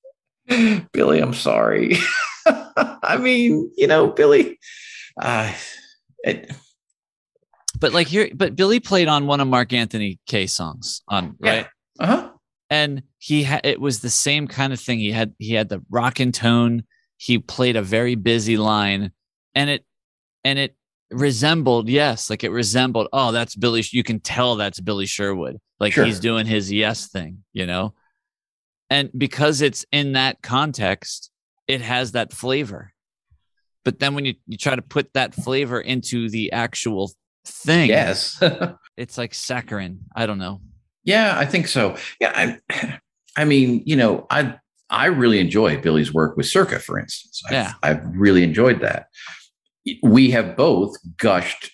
Billy, 0.93 1.19
I'm 1.19 1.33
sorry. 1.33 1.97
I 2.45 3.17
mean, 3.19 3.71
you 3.75 3.87
know, 3.87 4.07
Billy, 4.07 4.59
uh, 5.21 5.51
it, 6.23 6.51
but 7.79 7.93
like 7.93 8.07
here 8.07 8.29
but 8.33 8.55
billy 8.55 8.79
played 8.79 9.07
on 9.07 9.27
one 9.27 9.39
of 9.39 9.47
mark 9.47 9.71
anthony 9.71 10.19
k 10.27 10.47
songs 10.47 11.01
on 11.07 11.35
Yeah. 11.39 11.51
right 11.51 11.67
uh-huh. 11.99 12.29
and 12.71 13.03
he 13.19 13.43
had 13.43 13.61
it 13.65 13.79
was 13.79 13.99
the 13.99 14.09
same 14.09 14.47
kind 14.47 14.73
of 14.73 14.79
thing 14.79 14.97
he 14.99 15.11
had 15.11 15.33
he 15.37 15.53
had 15.53 15.69
the 15.69 15.83
rock 15.89 16.19
and 16.19 16.33
tone 16.33 16.83
he 17.17 17.37
played 17.37 17.75
a 17.75 17.81
very 17.83 18.15
busy 18.15 18.57
line 18.57 19.11
and 19.53 19.69
it 19.69 19.85
and 20.43 20.57
it 20.57 20.75
resembled 21.11 21.87
yes 21.87 22.29
like 22.31 22.43
it 22.43 22.49
resembled 22.51 23.07
oh 23.13 23.31
that's 23.31 23.55
billy 23.55 23.83
you 23.91 24.03
can 24.03 24.19
tell 24.19 24.55
that's 24.55 24.79
billy 24.79 25.05
sherwood 25.05 25.57
like 25.79 25.93
Sure. 25.93 26.03
he's 26.05 26.19
doing 26.19 26.45
his 26.47 26.71
yes 26.71 27.07
thing 27.09 27.43
you 27.53 27.65
know 27.67 27.93
and 28.89 29.09
because 29.17 29.61
it's 29.61 29.85
in 29.91 30.13
that 30.13 30.41
context 30.41 31.29
it 31.67 31.81
has 31.81 32.13
that 32.13 32.31
flavor 32.33 32.93
but 33.83 33.99
then 33.99 34.15
when 34.15 34.25
you, 34.25 34.33
you 34.47 34.57
try 34.57 34.75
to 34.75 34.81
put 34.81 35.13
that 35.13 35.33
flavor 35.33 35.79
into 35.79 36.29
the 36.29 36.51
actual 36.51 37.11
thing, 37.45 37.87
Yes. 37.87 38.37
it's 38.97 39.17
like 39.17 39.31
saccharin. 39.31 39.99
I 40.13 40.25
don't 40.25 40.39
know. 40.39 40.59
yeah, 41.05 41.35
I 41.39 41.45
think 41.45 41.69
so. 41.69 41.95
Yeah, 42.19 42.33
I, 42.69 42.99
I 43.37 43.45
mean, 43.45 43.83
you 43.85 43.95
know, 43.95 44.27
I 44.29 44.55
I 44.89 45.05
really 45.05 45.39
enjoy 45.39 45.79
Billy's 45.79 46.13
work 46.13 46.35
with 46.35 46.47
Circa, 46.47 46.79
for 46.79 46.99
instance. 46.99 47.41
I've, 47.47 47.53
Yeah. 47.53 47.71
I've 47.81 48.01
really 48.07 48.43
enjoyed 48.43 48.81
that. 48.81 49.05
We 50.03 50.31
have 50.31 50.57
both 50.57 50.97
gushed 51.15 51.71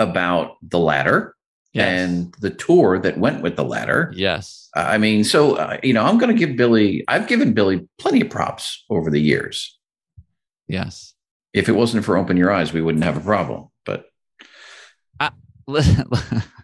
about 0.00 0.56
the 0.62 0.80
ladder 0.80 1.33
Yes. 1.74 1.88
and 1.88 2.34
the 2.40 2.50
tour 2.50 2.98
that 3.00 3.18
went 3.18 3.42
with 3.42 3.56
the 3.56 3.64
ladder. 3.64 4.12
yes. 4.14 4.68
I 4.76 4.98
mean, 4.98 5.22
so 5.22 5.56
uh, 5.56 5.78
you 5.82 5.92
know, 5.92 6.04
I'm 6.04 6.18
going 6.18 6.34
to 6.34 6.38
give 6.38 6.56
Billy. 6.56 7.04
I've 7.06 7.28
given 7.28 7.52
Billy 7.52 7.86
plenty 7.98 8.22
of 8.22 8.30
props 8.30 8.84
over 8.90 9.10
the 9.10 9.20
years. 9.20 9.78
Yes. 10.66 11.14
If 11.52 11.68
it 11.68 11.72
wasn't 11.72 12.04
for 12.04 12.16
Open 12.16 12.36
Your 12.36 12.50
Eyes, 12.50 12.72
we 12.72 12.82
wouldn't 12.82 13.04
have 13.04 13.16
a 13.16 13.20
problem. 13.20 13.68
But 13.84 14.06
Listen, 15.66 16.04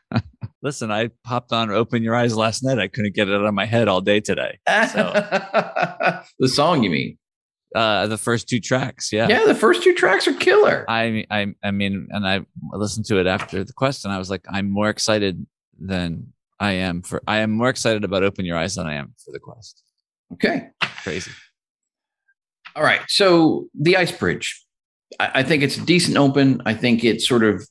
listen, 0.63 0.91
I 0.91 1.11
popped 1.25 1.53
on 1.53 1.71
Open 1.71 2.03
Your 2.03 2.15
Eyes 2.15 2.37
last 2.37 2.63
night. 2.63 2.79
I 2.79 2.89
couldn't 2.89 3.15
get 3.15 3.29
it 3.29 3.35
out 3.35 3.47
of 3.47 3.55
my 3.55 3.65
head 3.65 3.89
all 3.89 4.01
day 4.01 4.21
today. 4.21 4.59
the 4.67 6.23
song, 6.47 6.83
you 6.83 6.91
mean? 6.91 7.19
Uh, 7.75 8.07
the 8.09 8.19
first 8.19 8.49
two 8.49 8.59
tracks. 8.59 9.13
Yeah. 9.13 9.29
Yeah, 9.29 9.45
the 9.47 9.55
first 9.55 9.83
two 9.83 9.95
tracks 9.95 10.27
are 10.27 10.35
killer. 10.35 10.85
I, 10.89 11.25
I, 11.31 11.55
I 11.63 11.71
mean, 11.71 12.09
and 12.11 12.27
I 12.27 12.41
listened 12.73 13.07
to 13.07 13.21
it 13.21 13.27
after 13.27 13.63
the 13.63 13.73
quest, 13.73 14.05
and 14.05 14.13
I 14.13 14.19
was 14.19 14.29
like, 14.29 14.45
I'm 14.51 14.69
more 14.71 14.89
excited 14.89 15.47
than 15.79 16.33
I 16.59 16.73
am 16.73 17.03
for. 17.03 17.23
I 17.27 17.39
am 17.39 17.53
more 17.53 17.69
excited 17.69 18.05
about 18.05 18.25
Open 18.25 18.45
Your 18.45 18.59
Eyes 18.59 18.75
than 18.75 18.87
I 18.87 18.95
am 18.95 19.15
for 19.25 19.31
the 19.33 19.39
quest. 19.39 19.83
Okay. 20.33 20.69
Crazy. 21.03 21.31
All 22.77 22.83
right. 22.83 23.01
So 23.09 23.69
the 23.75 23.97
Ice 23.97 24.13
Bridge, 24.13 24.65
I, 25.19 25.31
I 25.37 25.43
think 25.43 25.63
it's 25.63 25.77
a 25.77 25.85
decent 25.85 26.17
open. 26.17 26.63
I 26.67 26.75
think 26.75 27.05
it 27.05 27.23
sort 27.23 27.45
of 27.45 27.67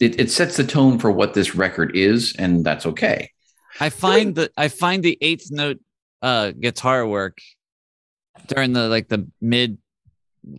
it, 0.00 0.18
it 0.20 0.30
sets 0.30 0.56
the 0.56 0.64
tone 0.64 0.98
for 0.98 1.10
what 1.10 1.34
this 1.34 1.54
record 1.54 1.96
is, 1.96 2.34
and 2.38 2.64
that's 2.64 2.86
okay. 2.86 3.30
I 3.80 3.88
find 3.88 4.34
that 4.36 4.52
I 4.56 4.68
find 4.68 5.02
the 5.02 5.18
eighth 5.20 5.50
note 5.50 5.78
uh 6.22 6.52
guitar 6.52 7.06
work 7.06 7.38
during 8.46 8.72
the 8.72 8.88
like 8.88 9.08
the 9.08 9.26
mid 9.40 9.78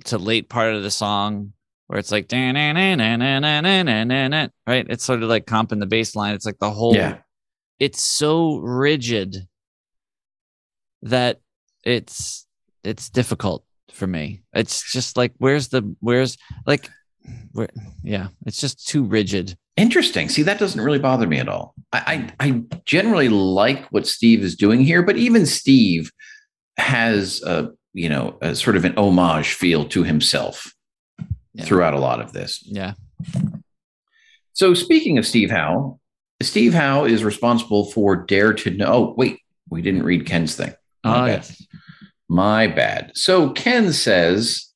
to 0.06 0.18
late 0.18 0.50
part 0.50 0.74
of 0.74 0.84
the 0.84 0.92
song 0.92 1.54
where 1.88 2.00
it's 2.00 2.12
like 2.12 2.28
right 4.68 4.86
it's 4.90 5.04
sort 5.04 5.22
of 5.22 5.30
like 5.30 5.46
comping 5.46 5.80
the 5.80 5.86
bass 5.86 6.16
line 6.16 6.34
it's 6.34 6.46
like 6.46 6.58
the 6.60 6.72
whole 6.72 6.96
Yeah. 6.96 7.18
it's 7.80 8.02
so 8.02 8.58
rigid 8.58 9.48
that 11.04 11.40
it's 11.84 12.48
it's 12.84 13.10
difficult 13.10 13.64
for 13.92 14.08
me 14.08 14.42
it's 14.54 14.92
just 14.92 15.18
like 15.18 15.34
where's 15.38 15.68
the 15.68 15.96
where's 16.00 16.38
like 16.66 16.90
where 17.52 17.70
yeah 18.04 18.30
it's 18.46 18.60
just 18.60 18.88
too 18.88 19.04
rigid 19.04 19.58
Interesting. 19.78 20.30
See, 20.30 20.44
that 20.44 20.58
doesn't 20.58 20.80
really 20.80 21.00
bother 21.00 21.28
me 21.28 21.38
at 21.38 21.50
all. 21.50 21.76
I, 21.92 22.32
I, 22.40 22.48
I 22.48 22.64
generally 22.86 23.28
like 23.28 23.86
what 23.88 24.08
Steve 24.08 24.42
is 24.42 24.56
doing 24.56 24.80
here, 24.80 25.04
but 25.04 25.18
even 25.18 25.46
Steve 25.46 26.10
has 26.78 27.42
a 27.44 27.72
you 27.94 28.10
know 28.10 28.38
a 28.42 28.56
sort 28.56 28.76
of 28.76 28.86
an 28.86 28.96
homage 28.98 29.54
feel 29.54 29.86
to 29.86 30.04
himself 30.04 30.74
Yeah. 31.54 31.66
throughout 31.66 31.94
a 31.94 32.00
lot 32.00 32.20
of 32.22 32.34
this. 32.34 32.62
yeah 32.66 32.94
So 34.54 34.74
speaking 34.74 35.18
of 35.18 35.26
Steve 35.26 35.52
Howe, 35.52 36.00
Steve 36.42 36.74
Howe 36.74 37.06
is 37.06 37.24
responsible 37.24 37.92
for 37.92 38.16
Dare 38.16 38.54
to 38.54 38.70
Know. 38.72 38.86
Oh, 38.94 39.14
wait, 39.18 39.40
we 39.70 39.82
didn't 39.82 40.04
read 40.04 40.26
Ken's 40.26 40.56
thing. 40.56 40.74
My 41.04 41.12
oh 41.14 41.26
bad. 41.26 41.30
yes 41.30 41.68
My 42.30 42.68
bad. 42.68 43.12
So 43.16 43.52
Ken 43.52 43.94
says 43.94 44.70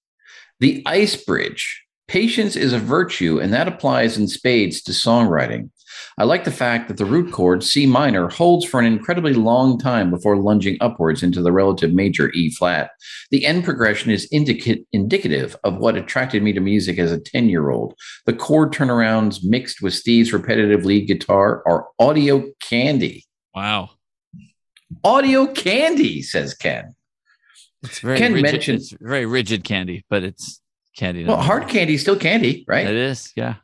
the 0.59 0.83
ice 0.85 1.15
bridge. 1.15 1.83
Patience 2.07 2.55
is 2.55 2.73
a 2.73 2.79
virtue, 2.79 3.39
and 3.39 3.53
that 3.53 3.67
applies 3.67 4.17
in 4.17 4.27
spades 4.27 4.81
to 4.83 4.91
songwriting. 4.93 5.69
I 6.17 6.23
like 6.23 6.43
the 6.43 6.51
fact 6.51 6.87
that 6.87 6.97
the 6.97 7.05
root 7.05 7.31
chord, 7.31 7.63
C 7.63 7.85
minor, 7.85 8.29
holds 8.29 8.65
for 8.65 8.79
an 8.79 8.85
incredibly 8.85 9.33
long 9.33 9.79
time 9.79 10.09
before 10.11 10.35
lunging 10.37 10.77
upwards 10.81 11.23
into 11.23 11.41
the 11.41 11.51
relative 11.51 11.93
major 11.93 12.31
E 12.31 12.51
flat. 12.51 12.91
The 13.31 13.45
end 13.45 13.63
progression 13.63 14.11
is 14.11 14.27
indica- 14.31 14.83
indicative 14.91 15.55
of 15.63 15.77
what 15.77 15.95
attracted 15.95 16.43
me 16.43 16.53
to 16.53 16.59
music 16.59 16.99
as 16.99 17.11
a 17.11 17.19
10 17.19 17.49
year 17.49 17.69
old. 17.69 17.93
The 18.25 18.33
chord 18.33 18.73
turnarounds 18.73 19.39
mixed 19.43 19.81
with 19.81 19.93
Steve's 19.93 20.33
repetitive 20.33 20.85
lead 20.85 21.07
guitar 21.07 21.63
are 21.67 21.87
audio 21.99 22.51
candy. 22.61 23.25
wow 23.55 23.89
Audio 25.03 25.45
candy, 25.45 26.21
says 26.23 26.53
Ken. 26.55 26.95
It's 27.83 27.99
very 27.99 28.17
Ken 28.17 28.33
rigid. 28.33 28.51
mentioned- 28.51 28.79
it's 28.79 28.93
very 28.99 29.25
rigid 29.25 29.63
candy, 29.63 30.03
but 30.09 30.23
it's 30.23 30.61
candy. 30.97 31.25
Well, 31.25 31.37
hard 31.37 31.67
candy 31.69 31.93
is 31.93 32.01
still 32.01 32.15
candy, 32.17 32.65
right? 32.67 32.87
It 32.87 32.95
is, 32.95 33.31
yeah. 33.35 33.55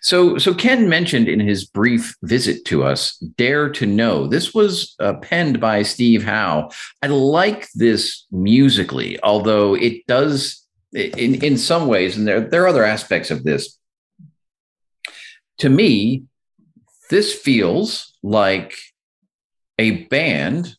So, 0.00 0.38
so 0.38 0.54
Ken 0.54 0.88
mentioned 0.88 1.28
in 1.28 1.40
his 1.40 1.64
brief 1.64 2.14
visit 2.22 2.64
to 2.66 2.84
us, 2.84 3.16
"Dare 3.18 3.68
to 3.70 3.86
Know." 3.86 4.26
This 4.26 4.54
was 4.54 4.94
uh, 5.00 5.14
penned 5.14 5.60
by 5.60 5.82
Steve 5.82 6.24
Howe. 6.24 6.70
I 7.02 7.08
like 7.08 7.68
this 7.74 8.26
musically, 8.30 9.20
although 9.22 9.74
it 9.74 10.06
does, 10.06 10.64
in 10.92 11.42
in 11.42 11.58
some 11.58 11.88
ways, 11.88 12.16
and 12.16 12.26
there 12.26 12.40
there 12.40 12.62
are 12.62 12.68
other 12.68 12.84
aspects 12.84 13.30
of 13.30 13.42
this. 13.42 13.78
To 15.58 15.68
me, 15.68 16.24
this 17.10 17.34
feels 17.34 18.16
like 18.22 18.76
a 19.78 20.04
band 20.04 20.76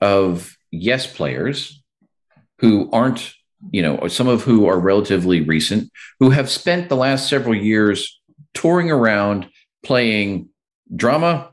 of 0.00 0.56
yes 0.70 1.06
players 1.06 1.82
who 2.58 2.90
aren't, 2.92 3.34
you 3.70 3.82
know, 3.82 4.08
some 4.08 4.28
of 4.28 4.42
who 4.42 4.66
are 4.66 4.78
relatively 4.78 5.40
recent, 5.40 5.90
who 6.20 6.30
have 6.30 6.50
spent 6.50 6.88
the 6.88 6.96
last 6.96 7.28
several 7.28 7.54
years 7.54 8.19
touring 8.54 8.90
around 8.90 9.48
playing 9.84 10.48
drama, 10.94 11.50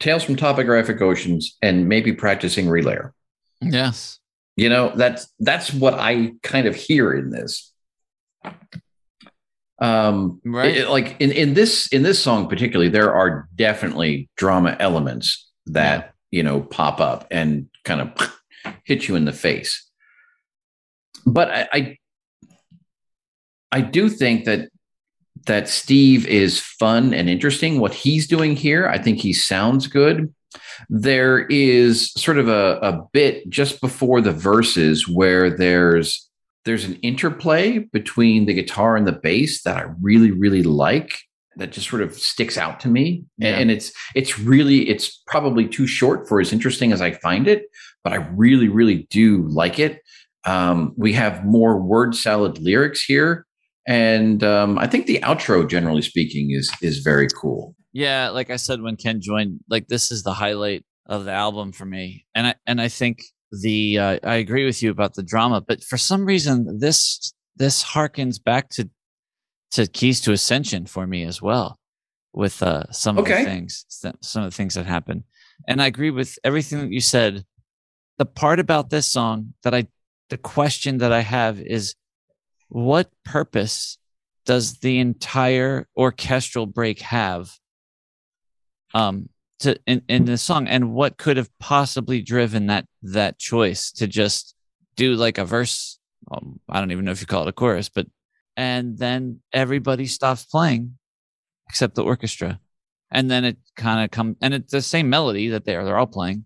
Tales 0.00 0.22
from 0.22 0.36
Topographic 0.36 1.00
Oceans, 1.00 1.56
and 1.60 1.88
maybe 1.88 2.12
practicing 2.12 2.66
relayer. 2.66 3.10
Yes. 3.60 4.18
You 4.56 4.68
know, 4.68 4.92
that's 4.94 5.32
that's 5.40 5.72
what 5.72 5.94
I 5.94 6.32
kind 6.42 6.66
of 6.66 6.74
hear 6.76 7.12
in 7.12 7.30
this. 7.30 7.72
Um, 9.80 10.40
Right. 10.44 10.76
it- 10.76 10.88
like 10.90 11.16
in, 11.20 11.30
in 11.30 11.54
this 11.54 11.86
in 11.92 12.02
this 12.02 12.20
song 12.22 12.48
particularly, 12.48 12.90
there 12.90 13.14
are 13.14 13.48
definitely 13.54 14.28
drama 14.36 14.76
elements 14.80 15.48
that 15.66 16.14
you 16.30 16.42
know 16.42 16.60
pop 16.60 17.00
up 17.00 17.26
and 17.30 17.68
kind 17.84 18.00
of 18.00 18.32
hit 18.84 19.06
you 19.08 19.14
in 19.16 19.24
the 19.24 19.32
face. 19.32 19.84
But 21.26 21.50
I, 21.50 21.68
I 21.72 21.98
I 23.70 23.80
do 23.82 24.08
think 24.08 24.46
that 24.46 24.68
that 25.48 25.68
Steve 25.68 26.26
is 26.26 26.60
fun 26.60 27.12
and 27.12 27.28
interesting. 27.28 27.80
What 27.80 27.94
he's 27.94 28.26
doing 28.26 28.54
here, 28.54 28.86
I 28.86 28.98
think 28.98 29.18
he 29.18 29.32
sounds 29.32 29.86
good. 29.86 30.32
There 30.88 31.46
is 31.46 32.12
sort 32.12 32.38
of 32.38 32.48
a, 32.48 32.78
a 32.80 33.02
bit 33.12 33.48
just 33.48 33.80
before 33.80 34.20
the 34.20 34.32
verses 34.32 35.08
where 35.08 35.50
there's 35.50 36.26
there's 36.64 36.84
an 36.84 36.96
interplay 36.96 37.78
between 37.78 38.44
the 38.44 38.52
guitar 38.52 38.94
and 38.94 39.06
the 39.06 39.12
bass 39.12 39.62
that 39.62 39.76
I 39.76 39.86
really, 40.02 40.30
really 40.30 40.62
like. 40.62 41.18
That 41.56 41.72
just 41.72 41.88
sort 41.88 42.02
of 42.02 42.14
sticks 42.14 42.58
out 42.58 42.78
to 42.80 42.88
me. 42.88 43.24
Yeah. 43.38 43.58
And 43.58 43.70
it's 43.70 43.90
it's 44.14 44.38
really 44.38 44.88
it's 44.88 45.22
probably 45.26 45.66
too 45.66 45.86
short 45.86 46.28
for 46.28 46.40
as 46.40 46.52
interesting 46.52 46.92
as 46.92 47.00
I 47.00 47.12
find 47.12 47.48
it, 47.48 47.64
but 48.04 48.12
I 48.12 48.16
really, 48.16 48.68
really 48.68 49.08
do 49.10 49.48
like 49.48 49.78
it. 49.78 50.02
Um, 50.44 50.92
we 50.96 51.14
have 51.14 51.44
more 51.44 51.80
word 51.80 52.14
salad 52.14 52.58
lyrics 52.58 53.02
here 53.02 53.46
and 53.88 54.44
um, 54.44 54.78
I 54.78 54.86
think 54.86 55.06
the 55.06 55.18
outro, 55.20 55.68
generally 55.68 56.02
speaking, 56.02 56.50
is 56.50 56.70
is 56.82 56.98
very 56.98 57.26
cool. 57.28 57.74
Yeah, 57.92 58.28
like 58.28 58.50
I 58.50 58.56
said 58.56 58.82
when 58.82 58.96
Ken 58.96 59.20
joined, 59.20 59.60
like 59.68 59.88
this 59.88 60.12
is 60.12 60.22
the 60.22 60.34
highlight 60.34 60.84
of 61.06 61.24
the 61.24 61.32
album 61.32 61.72
for 61.72 61.86
me. 61.86 62.26
And 62.34 62.46
I 62.48 62.54
and 62.66 62.80
I 62.80 62.88
think 62.88 63.22
the 63.50 63.98
uh, 63.98 64.18
I 64.22 64.34
agree 64.36 64.66
with 64.66 64.82
you 64.82 64.90
about 64.90 65.14
the 65.14 65.22
drama, 65.22 65.62
but 65.66 65.82
for 65.82 65.96
some 65.96 66.26
reason 66.26 66.78
this 66.80 67.32
this 67.56 67.82
harkens 67.82 68.36
back 68.42 68.68
to 68.76 68.88
to 69.72 69.86
Keys 69.86 70.20
to 70.22 70.32
Ascension 70.32 70.86
for 70.86 71.06
me 71.06 71.24
as 71.24 71.40
well 71.42 71.78
with 72.34 72.62
uh 72.62 72.84
some 72.92 73.16
of 73.18 73.24
Okay. 73.24 73.42
the 73.42 73.50
things 73.50 73.84
some 73.88 74.42
of 74.44 74.50
the 74.50 74.56
things 74.56 74.74
that 74.74 74.84
happen. 74.86 75.24
And 75.66 75.80
I 75.82 75.86
agree 75.86 76.10
with 76.10 76.38
everything 76.44 76.78
that 76.80 76.92
you 76.92 77.00
said. 77.00 77.44
The 78.18 78.26
part 78.26 78.58
about 78.58 78.90
this 78.90 79.06
song 79.06 79.54
that 79.62 79.74
I 79.74 79.86
the 80.28 80.36
question 80.38 80.98
that 80.98 81.12
I 81.12 81.20
have 81.22 81.58
is 81.60 81.94
what 82.68 83.10
purpose 83.24 83.98
does 84.46 84.78
the 84.78 84.98
entire 84.98 85.86
orchestral 85.96 86.66
break 86.66 87.00
have 87.00 87.50
um 88.94 89.28
to 89.60 89.78
in, 89.86 90.02
in 90.08 90.24
the 90.24 90.38
song? 90.38 90.68
And 90.68 90.94
what 90.94 91.18
could 91.18 91.36
have 91.36 91.50
possibly 91.58 92.22
driven 92.22 92.66
that 92.66 92.86
that 93.02 93.38
choice 93.38 93.92
to 93.92 94.06
just 94.06 94.54
do 94.96 95.14
like 95.14 95.38
a 95.38 95.44
verse? 95.44 95.98
Um, 96.30 96.60
i 96.68 96.78
don't 96.78 96.90
even 96.90 97.06
know 97.06 97.10
if 97.10 97.22
you 97.22 97.26
call 97.26 97.42
it 97.42 97.48
a 97.48 97.52
chorus 97.52 97.88
but 97.88 98.06
and 98.54 98.98
then 98.98 99.40
everybody 99.52 100.06
stops 100.06 100.44
playing 100.44 100.98
except 101.68 101.94
the 101.94 102.02
orchestra. 102.02 102.58
And 103.10 103.30
then 103.30 103.44
it 103.44 103.56
kind 103.76 104.04
of 104.04 104.10
come 104.10 104.36
and 104.42 104.52
it's 104.52 104.72
the 104.72 104.82
same 104.82 105.08
melody 105.08 105.48
that 105.50 105.64
they're 105.64 105.84
they're 105.84 105.96
all 105.96 106.06
playing. 106.06 106.44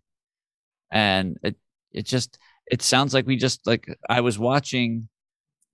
And 0.91 1.39
it 1.43 1.57
it 1.91 2.07
just 2.07 2.39
it 2.67 2.83
sounds 2.83 3.13
like 3.15 3.27
we 3.27 3.37
just 3.37 3.67
like 3.67 3.87
i 4.09 4.21
was 4.21 4.39
watching 4.39 5.09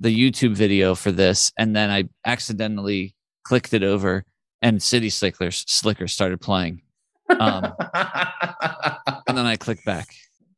the 0.01 0.15
YouTube 0.15 0.55
video 0.55 0.95
for 0.95 1.13
this, 1.13 1.53
and 1.59 1.75
then 1.75 1.91
I 1.91 2.05
accidentally 2.27 3.15
clicked 3.45 3.73
it 3.75 3.83
over, 3.83 4.25
and 4.63 4.83
City 4.83 5.11
Slickers 5.11 5.65
Slickers 5.67 6.13
started 6.13 6.41
playing, 6.41 6.83
um, 7.31 7.73
and 7.95 9.37
then 9.37 9.47
I 9.47 9.57
clicked 9.57 9.85
back. 9.85 10.09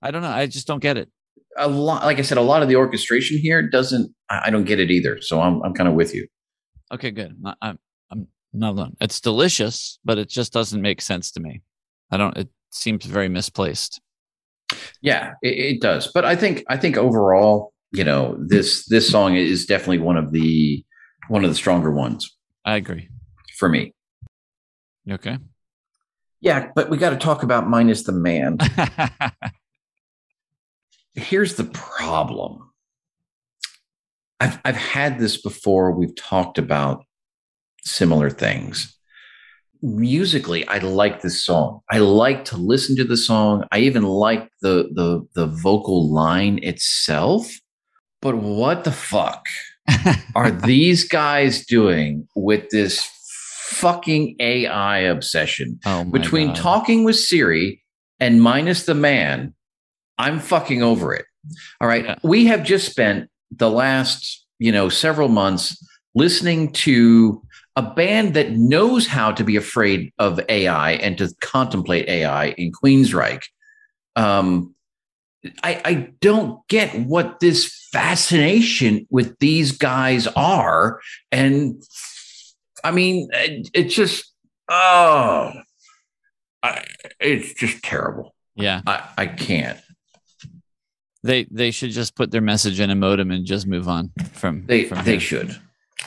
I 0.03 0.11
don't 0.11 0.23
know. 0.23 0.29
I 0.31 0.47
just 0.47 0.67
don't 0.67 0.81
get 0.81 0.97
it. 0.97 1.09
a 1.57 1.69
lot, 1.69 2.05
like 2.05 2.19
I 2.19 2.23
said, 2.23 2.39
a 2.39 2.43
lot 2.43 2.63
of 2.63 2.69
the 2.69 2.77
orchestration 2.77 3.39
here 3.39 3.63
doesn't. 3.63 4.15
I 4.31 4.45
I 4.47 4.51
don't 4.51 4.65
get 4.65 4.81
it 4.81 4.91
either. 4.91 5.21
So 5.21 5.41
I'm 5.41 5.63
I'm 5.63 5.75
kind 5.75 5.89
of 5.89 5.95
with 5.95 6.15
you. 6.15 6.27
Okay, 6.93 7.11
good. 7.11 7.37
I'm 7.63 7.79
I'm 8.11 8.29
not 8.53 8.73
alone. 8.73 8.97
It's 9.01 9.21
delicious, 9.21 9.99
but 10.05 10.19
it 10.19 10.29
just 10.29 10.53
doesn't 10.53 10.81
make 10.81 11.01
sense 11.01 11.31
to 11.33 11.41
me. 11.41 11.63
I 12.11 12.17
don't. 12.17 12.37
It 12.37 12.49
seems 12.71 13.05
very 13.05 13.29
misplaced. 13.29 14.01
Yeah, 15.03 15.33
it, 15.43 15.59
it 15.59 15.81
does. 15.81 16.11
But 16.13 16.25
I 16.25 16.37
think 16.37 16.65
I 16.69 16.77
think 16.77 16.97
overall, 16.97 17.73
you 17.93 18.05
know, 18.05 18.37
this 18.39 18.87
this 18.87 19.11
song 19.11 19.37
is 19.37 19.67
definitely 19.67 19.99
one 19.99 20.17
of 20.17 20.33
the 20.33 20.85
one 21.29 21.45
of 21.45 21.51
the 21.51 21.57
stronger 21.57 21.91
ones 21.91 22.37
I 22.65 22.77
agree. 22.77 23.09
for 23.57 23.69
me. 23.69 23.95
Okay. 25.11 25.39
Yeah, 26.41 26.71
but 26.75 26.89
we 26.89 26.97
got 26.97 27.11
to 27.11 27.17
talk 27.17 27.43
about 27.43 27.69
minus 27.69 28.05
the 28.05 28.13
man. 28.13 28.59
Here's 31.15 31.57
the 31.57 31.65
problem. 31.65 32.71
I've 34.41 34.59
I've 34.65 34.77
had 34.77 35.19
this 35.19 35.41
before. 35.41 35.93
We've 35.93 36.17
talked 36.17 36.59
about 36.59 37.05
similar 37.83 38.31
things. 38.31 38.97
Musically, 39.83 40.67
I 40.69 40.79
like 40.79 41.21
this 41.21 41.45
song. 41.45 41.81
I 41.91 41.99
like 41.99 42.45
to 42.47 42.57
listen 42.57 42.97
to 42.97 43.05
the 43.05 43.17
song. 43.17 43.65
I 43.71 43.81
even 43.81 44.03
like 44.03 44.49
the 44.63 44.89
the 44.95 45.27
the 45.35 45.47
vocal 45.47 46.11
line 46.11 46.59
itself. 46.63 47.51
But 48.23 48.37
what 48.37 48.85
the 48.85 48.93
fuck 48.93 49.47
are 50.35 50.51
these 50.51 51.09
guys 51.09 51.65
doing 51.65 52.29
with 52.37 52.69
this 52.71 53.09
fucking 53.71 54.37
AI 54.41 54.99
obsession? 54.99 55.81
oh 55.87 56.05
between 56.05 56.49
God. 56.49 56.57
talking 56.57 57.05
with 57.05 57.17
Siri 57.17 57.83
and 58.19 58.43
minus 58.43 58.85
the 58.85 58.95
man, 58.95 59.55
I'm 60.19 60.39
fucking 60.39 60.83
over 60.83 61.15
it. 61.15 61.25
All 61.81 61.89
right. 61.89 62.05
Yeah. 62.05 62.17
We 62.23 62.47
have 62.47 62.63
just 62.63 62.91
spent 62.91 63.31
the 63.51 63.71
last, 63.71 64.45
you 64.59 64.71
know, 64.71 64.89
several 64.91 65.29
months 65.29 65.77
listening 66.15 66.73
to 66.73 67.43
a 67.77 67.83
band 67.83 68.35
that 68.35 68.53
knows 68.53 69.07
how 69.07 69.33
to 69.33 69.45
be 69.45 69.57
afraid 69.57 70.13
of 70.19 70.41
AI 70.49 70.93
and 70.93 71.17
to 71.19 71.33
contemplate 71.41 72.09
AI 72.09 72.49
in 72.59 72.73
Queensryche. 72.73 73.45
Um, 74.17 74.75
I, 75.63 75.81
I 75.85 75.95
don't 76.21 76.61
get 76.69 76.95
what 77.07 77.41
this 77.41 77.80
fascination 77.93 79.07
with 79.11 79.39
these 79.39 79.73
guys 79.73 80.27
are. 80.29 81.01
And 81.33 81.83
I 82.85 82.91
mean, 82.91 83.29
it, 83.33 83.71
it 83.75 83.85
just, 83.89 84.33
oh, 84.69 85.53
I, 86.63 86.85
it's 87.19 87.55
just 87.55 87.83
terrible. 87.83 88.35
Yeah, 88.55 88.83
I, 88.87 89.09
I 89.17 89.27
can't. 89.27 89.79
they 91.23 91.45
they 91.51 91.71
should 91.71 91.91
just 91.91 92.15
put 92.15 92.31
their 92.31 92.41
message 92.41 92.81
in 92.81 92.91
a 92.91 92.95
modem 92.95 93.31
and 93.31 93.47
just 93.47 93.67
move 93.67 93.89
on 93.89 94.13
from. 94.33 94.67
They 94.67 94.85
from 94.85 95.05
they 95.05 95.13
here. 95.13 95.21
should. 95.21 95.61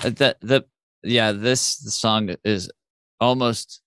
Uh, 0.04 0.10
that 0.12 0.38
the 0.42 0.66
yeah 1.04 1.32
this 1.32 1.78
the 1.78 1.92
song 1.92 2.36
is 2.44 2.72
almost 3.20 3.82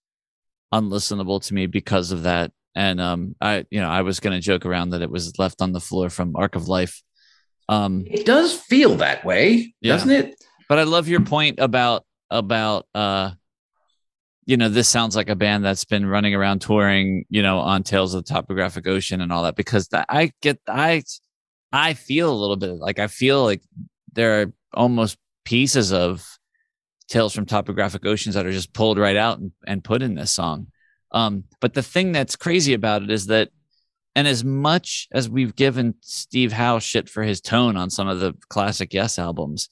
unlistenable 0.73 1.43
to 1.45 1.55
me 1.55 1.67
because 1.67 2.11
of 2.13 2.25
that 2.25 2.53
and 2.75 3.01
um 3.01 3.35
i 3.41 3.65
you 3.71 3.81
know 3.81 3.89
i 3.89 4.03
was 4.03 4.21
going 4.21 4.35
to 4.37 4.41
joke 4.41 4.67
around 4.67 4.91
that 4.91 5.01
it 5.03 5.11
was 5.11 5.39
left 5.39 5.63
on 5.63 5.73
the 5.73 5.81
floor 5.81 6.11
from 6.11 6.35
arc 6.37 6.57
of 6.57 6.69
life 6.69 7.03
um 7.69 8.05
It 8.07 8.25
does 8.27 8.55
feel 8.55 8.95
that 8.97 9.25
way, 9.25 9.75
Yeah. 9.81 9.95
doesn't 9.95 10.11
it? 10.11 10.35
but 10.69 10.79
i 10.79 10.83
love 10.83 11.07
your 11.09 11.21
point 11.21 11.59
about 11.61 12.05
about 12.31 12.87
uh 12.95 13.31
you 14.47 14.57
know 14.57 14.69
this 14.69 14.89
sounds 14.89 15.15
like 15.17 15.29
a 15.29 15.37
band 15.37 15.65
that's 15.65 15.85
been 15.85 16.07
running 16.07 16.35
around 16.35 16.61
touring 16.61 17.25
you 17.29 17.43
know 17.43 17.59
on 17.59 17.83
tales 17.83 18.15
of 18.15 18.25
the 18.25 18.33
topographic 18.35 18.87
ocean 18.87 19.21
and 19.21 19.33
all 19.33 19.43
that 19.45 19.57
because 19.57 19.89
i 20.09 20.33
get 20.43 20.59
i 20.69 21.03
i 21.73 21.95
feel 21.95 22.33
a 22.33 22.35
little 22.41 22.57
bit 22.57 22.73
like 22.73 22.99
i 22.99 23.07
feel 23.07 23.45
like 23.45 23.63
there 24.13 24.41
are 24.43 24.53
almost 24.75 25.19
pieces 25.45 25.93
of 25.93 26.27
tales 27.09 27.33
from 27.35 27.47
topographic 27.47 28.05
oceans 28.05 28.35
that 28.35 28.47
are 28.47 28.53
just 28.53 28.73
pulled 28.73 28.99
right 28.99 29.17
out 29.17 29.39
and, 29.39 29.53
and 29.67 29.85
put 29.85 30.03
in 30.03 30.15
this 30.17 30.33
song 30.33 30.67
um 31.13 31.45
but 31.61 31.75
the 31.75 31.83
thing 31.83 32.11
that's 32.13 32.35
crazy 32.35 32.73
about 32.75 33.03
it 33.03 33.11
is 33.11 33.27
that 33.27 33.51
and 34.17 34.27
as 34.27 34.43
much 34.43 35.07
as 35.13 35.29
we've 35.31 35.55
given 35.55 35.95
steve 36.01 36.51
howe 36.53 36.81
shit 36.81 37.09
for 37.09 37.23
his 37.23 37.41
tone 37.41 37.77
on 37.77 37.91
some 37.91 38.09
of 38.09 38.19
the 38.19 38.35
classic 38.49 38.93
yes 38.93 39.19
albums 39.19 39.69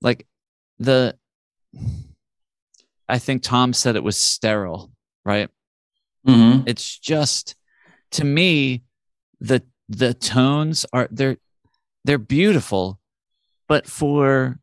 like 0.00 0.26
the 0.78 1.14
i 3.08 3.18
think 3.18 3.42
tom 3.42 3.72
said 3.74 3.96
it 3.96 4.02
was 4.04 4.16
sterile 4.16 4.90
right 5.24 5.50
Mm-hmm. 6.26 6.62
it's 6.66 6.98
just 6.98 7.54
to 8.12 8.24
me 8.24 8.82
the 9.40 9.62
the 9.90 10.14
tones 10.14 10.86
are 10.94 11.06
they're 11.10 11.36
they're 12.06 12.16
beautiful 12.16 12.98
but 13.68 13.86
for 13.86 14.58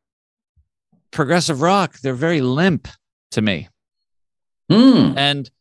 progressive 1.12 1.62
rock 1.62 2.00
they're 2.00 2.16
very 2.16 2.42
limp 2.42 2.88
to 3.32 3.42
me 3.44 3.68
Mm. 4.72 5.18
and 5.18 5.52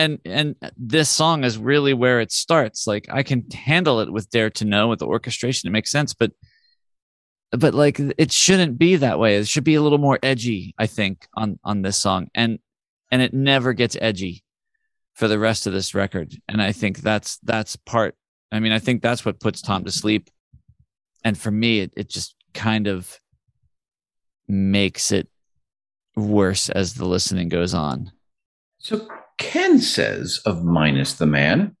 and 0.00 0.18
and 0.24 0.56
this 0.76 1.10
song 1.10 1.44
is 1.44 1.58
really 1.58 1.94
where 1.94 2.20
it 2.20 2.32
starts. 2.32 2.86
Like 2.86 3.06
i 3.10 3.22
can 3.22 3.48
handle 3.50 4.00
it 4.00 4.12
with 4.12 4.30
dare 4.30 4.50
to 4.50 4.64
know 4.64 4.88
with 4.88 4.98
the 5.00 5.06
orchestration 5.06 5.68
it 5.68 5.72
makes 5.72 5.90
sense 5.90 6.14
but 6.14 6.32
but 7.52 7.74
like 7.74 7.98
it 8.16 8.30
shouldn't 8.32 8.78
be 8.78 8.96
that 8.96 9.18
way. 9.18 9.36
It 9.36 9.48
should 9.48 9.64
be 9.64 9.74
a 9.74 9.82
little 9.82 9.98
more 9.98 10.18
edgy 10.22 10.74
i 10.78 10.86
think 10.86 11.26
on 11.34 11.58
on 11.64 11.82
this 11.82 11.98
song. 11.98 12.28
And 12.34 12.58
and 13.10 13.20
it 13.22 13.34
never 13.34 13.72
gets 13.72 13.96
edgy 14.00 14.44
for 15.14 15.28
the 15.28 15.38
rest 15.38 15.66
of 15.66 15.72
this 15.72 15.94
record. 15.94 16.34
And 16.48 16.62
i 16.62 16.72
think 16.72 16.98
that's 16.98 17.38
that's 17.42 17.76
part 17.76 18.14
i 18.52 18.60
mean 18.60 18.72
i 18.72 18.78
think 18.78 19.02
that's 19.02 19.24
what 19.24 19.40
puts 19.40 19.60
tom 19.62 19.84
to 19.84 19.92
sleep. 19.92 20.30
And 21.24 21.36
for 21.36 21.50
me 21.50 21.80
it, 21.80 21.92
it 21.96 22.08
just 22.08 22.34
kind 22.54 22.86
of 22.86 23.20
makes 24.48 25.12
it 25.12 25.28
worse 26.16 26.68
as 26.68 26.94
the 26.94 27.04
listening 27.04 27.48
goes 27.48 27.74
on. 27.74 28.10
So 28.78 29.06
Ken 29.40 29.80
says 29.80 30.38
of 30.44 30.64
Minus 30.64 31.14
the 31.14 31.24
Man, 31.24 31.74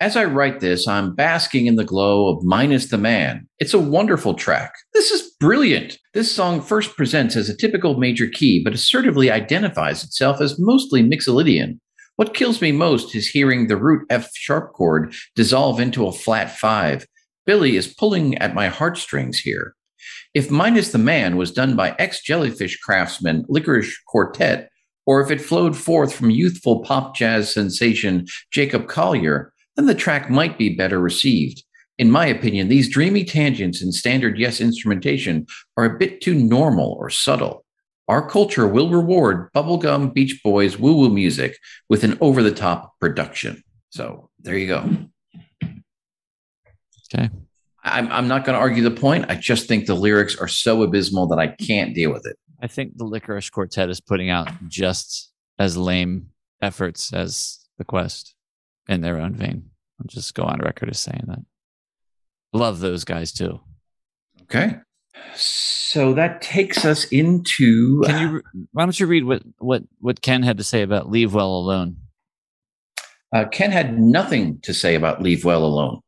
as 0.00 0.16
I 0.16 0.24
write 0.24 0.58
this, 0.58 0.88
I'm 0.88 1.14
basking 1.14 1.66
in 1.66 1.76
the 1.76 1.84
glow 1.84 2.28
of 2.28 2.42
Minus 2.42 2.86
the 2.86 2.98
Man. 2.98 3.46
It's 3.60 3.72
a 3.72 3.78
wonderful 3.78 4.34
track. 4.34 4.74
This 4.92 5.12
is 5.12 5.30
brilliant. 5.38 5.98
This 6.14 6.34
song 6.34 6.60
first 6.60 6.96
presents 6.96 7.36
as 7.36 7.48
a 7.48 7.56
typical 7.56 7.96
major 7.96 8.26
key, 8.26 8.60
but 8.64 8.74
assertively 8.74 9.30
identifies 9.30 10.02
itself 10.02 10.40
as 10.40 10.58
mostly 10.58 11.00
Mixolydian. 11.00 11.78
What 12.16 12.34
kills 12.34 12.60
me 12.60 12.72
most 12.72 13.14
is 13.14 13.28
hearing 13.28 13.68
the 13.68 13.76
root 13.76 14.04
F 14.10 14.28
sharp 14.34 14.72
chord 14.72 15.14
dissolve 15.36 15.78
into 15.78 16.08
a 16.08 16.12
flat 16.12 16.58
five. 16.58 17.06
Billy 17.46 17.76
is 17.76 17.86
pulling 17.86 18.36
at 18.38 18.54
my 18.54 18.66
heartstrings 18.66 19.38
here. 19.38 19.76
If 20.34 20.50
Minus 20.50 20.90
the 20.90 20.98
Man 20.98 21.36
was 21.36 21.52
done 21.52 21.76
by 21.76 21.94
ex 22.00 22.20
jellyfish 22.20 22.80
craftsman 22.80 23.44
Lickerish 23.48 23.94
Quartet, 24.08 24.70
or 25.10 25.20
if 25.20 25.28
it 25.28 25.40
flowed 25.40 25.76
forth 25.76 26.14
from 26.14 26.30
youthful 26.30 26.84
pop 26.84 27.16
jazz 27.16 27.52
sensation 27.52 28.24
Jacob 28.52 28.86
Collier, 28.86 29.52
then 29.74 29.86
the 29.86 29.94
track 29.94 30.30
might 30.30 30.56
be 30.56 30.76
better 30.76 31.00
received. 31.00 31.64
In 31.98 32.12
my 32.12 32.26
opinion, 32.26 32.68
these 32.68 32.88
dreamy 32.88 33.24
tangents 33.24 33.82
in 33.82 33.90
standard 33.90 34.38
yes 34.38 34.60
instrumentation 34.60 35.48
are 35.76 35.84
a 35.84 35.98
bit 35.98 36.20
too 36.20 36.32
normal 36.32 36.92
or 36.92 37.10
subtle. 37.10 37.64
Our 38.06 38.24
culture 38.24 38.68
will 38.68 38.88
reward 38.88 39.52
bubblegum 39.52 40.14
Beach 40.14 40.40
Boys 40.44 40.78
woo 40.78 40.94
woo 40.94 41.10
music 41.10 41.58
with 41.88 42.04
an 42.04 42.16
over 42.20 42.40
the 42.40 42.54
top 42.54 42.96
production. 43.00 43.64
So 43.88 44.30
there 44.38 44.56
you 44.56 44.68
go. 44.68 44.88
Okay. 47.12 47.30
I'm, 47.82 48.06
I'm 48.12 48.28
not 48.28 48.44
going 48.44 48.54
to 48.54 48.60
argue 48.60 48.84
the 48.84 48.92
point. 48.92 49.26
I 49.28 49.34
just 49.34 49.66
think 49.66 49.86
the 49.86 49.94
lyrics 49.94 50.36
are 50.36 50.46
so 50.46 50.84
abysmal 50.84 51.26
that 51.26 51.40
I 51.40 51.48
can't 51.48 51.96
deal 51.96 52.12
with 52.12 52.26
it. 52.26 52.36
I 52.62 52.66
think 52.66 52.96
the 52.96 53.04
Lickerish 53.04 53.50
Quartet 53.50 53.88
is 53.88 54.00
putting 54.00 54.30
out 54.30 54.48
just 54.68 55.32
as 55.58 55.76
lame 55.76 56.28
efforts 56.60 57.12
as 57.12 57.58
the 57.78 57.84
Quest 57.84 58.34
in 58.88 59.00
their 59.00 59.18
own 59.18 59.34
vein. 59.34 59.70
I'll 59.98 60.06
just 60.06 60.34
go 60.34 60.42
on 60.42 60.60
record 60.60 60.90
as 60.90 60.98
saying 60.98 61.24
that. 61.26 61.40
Love 62.52 62.80
those 62.80 63.04
guys 63.04 63.32
too. 63.32 63.60
Okay. 64.42 64.76
So 65.34 66.14
that 66.14 66.42
takes 66.42 66.84
us 66.84 67.04
into. 67.06 68.02
Can 68.04 68.20
you? 68.20 68.42
Why 68.72 68.84
don't 68.84 68.98
you 68.98 69.06
read 69.06 69.24
what 69.24 69.42
what 69.58 69.82
what 70.00 70.20
Ken 70.22 70.42
had 70.42 70.58
to 70.58 70.64
say 70.64 70.82
about 70.82 71.10
"Leave 71.10 71.34
Well 71.34 71.54
Alone"? 71.54 71.96
Uh, 73.34 73.44
Ken 73.46 73.70
had 73.70 73.98
nothing 73.98 74.60
to 74.62 74.74
say 74.74 74.94
about 74.94 75.22
Leave 75.22 75.44
Well 75.44 75.64
Alone. 75.64 76.00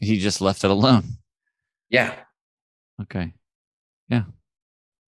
He 0.00 0.18
just 0.18 0.40
left 0.40 0.64
it 0.64 0.70
alone. 0.70 1.04
Yeah. 1.90 2.14
Okay. 3.00 3.34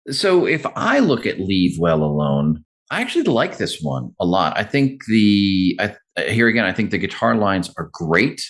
So 0.10 0.46
if 0.46 0.66
I 0.76 1.00
look 1.00 1.26
at 1.26 1.40
Leave 1.40 1.78
Well 1.80 2.04
Alone, 2.04 2.64
I 2.90 3.02
actually 3.02 3.26
like 3.26 3.58
this 3.58 3.82
one 3.82 4.14
a 4.20 4.26
lot. 4.26 4.58
I 4.58 4.64
think 4.64 5.04
the 5.06 5.80
I, 5.80 5.96
here 6.30 6.48
again, 6.48 6.66
I 6.66 6.74
think 6.74 6.92
the 6.92 6.98
guitar 6.98 7.36
lines 7.36 7.74
are 7.78 7.90
great. 7.92 8.42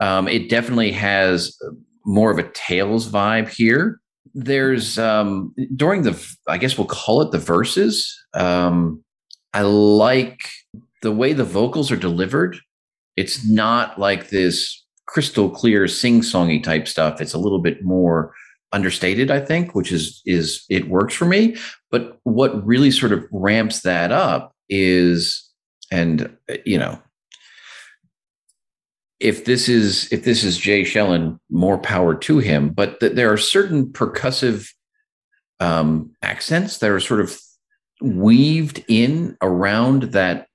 Um, 0.00 0.28
it 0.28 0.50
definitely 0.50 0.92
has 0.92 1.56
more 2.04 2.30
of 2.30 2.38
a 2.38 2.50
Tales 2.52 3.08
vibe 3.08 3.48
here. 3.48 4.00
There's 4.34 4.98
um, 4.98 5.54
during 5.76 6.02
the, 6.02 6.36
I 6.48 6.58
guess 6.58 6.76
we'll 6.76 6.86
call 6.86 7.22
it 7.22 7.30
the 7.30 7.38
verses. 7.38 8.12
Um, 8.34 9.02
I 9.54 9.62
like 9.62 10.48
the 11.02 11.12
way 11.12 11.32
the 11.32 11.44
vocals 11.44 11.90
are 11.90 11.96
delivered. 11.96 12.58
It's 13.16 13.48
not 13.48 13.98
like 13.98 14.30
this 14.30 14.84
crystal 15.06 15.50
clear 15.50 15.86
sing-songy 15.86 16.62
type 16.62 16.88
stuff. 16.88 17.20
It's 17.20 17.34
a 17.34 17.38
little 17.38 17.60
bit 17.60 17.84
more 17.84 18.34
understated, 18.72 19.30
I 19.30 19.40
think, 19.40 19.74
which 19.74 19.92
is 19.92 20.22
is 20.26 20.64
it 20.68 20.88
works 20.88 21.14
for 21.14 21.26
me. 21.26 21.56
But 21.90 22.18
what 22.24 22.66
really 22.66 22.90
sort 22.90 23.12
of 23.12 23.26
ramps 23.30 23.82
that 23.82 24.12
up 24.12 24.54
is, 24.68 25.50
and 25.90 26.36
you 26.64 26.78
know, 26.78 27.00
if 29.20 29.44
this 29.44 29.68
is 29.68 30.12
if 30.12 30.24
this 30.24 30.42
is 30.42 30.58
Jay 30.58 30.82
Schellen, 30.82 31.38
more 31.50 31.78
power 31.78 32.14
to 32.14 32.38
him. 32.38 32.70
But 32.70 33.00
th- 33.00 33.12
there 33.12 33.32
are 33.32 33.38
certain 33.38 33.86
percussive 33.86 34.68
um, 35.60 36.10
accents 36.22 36.78
that 36.78 36.90
are 36.90 37.00
sort 37.00 37.20
of 37.20 37.38
weaved 38.00 38.84
in 38.88 39.36
around 39.40 40.04
that 40.14 40.48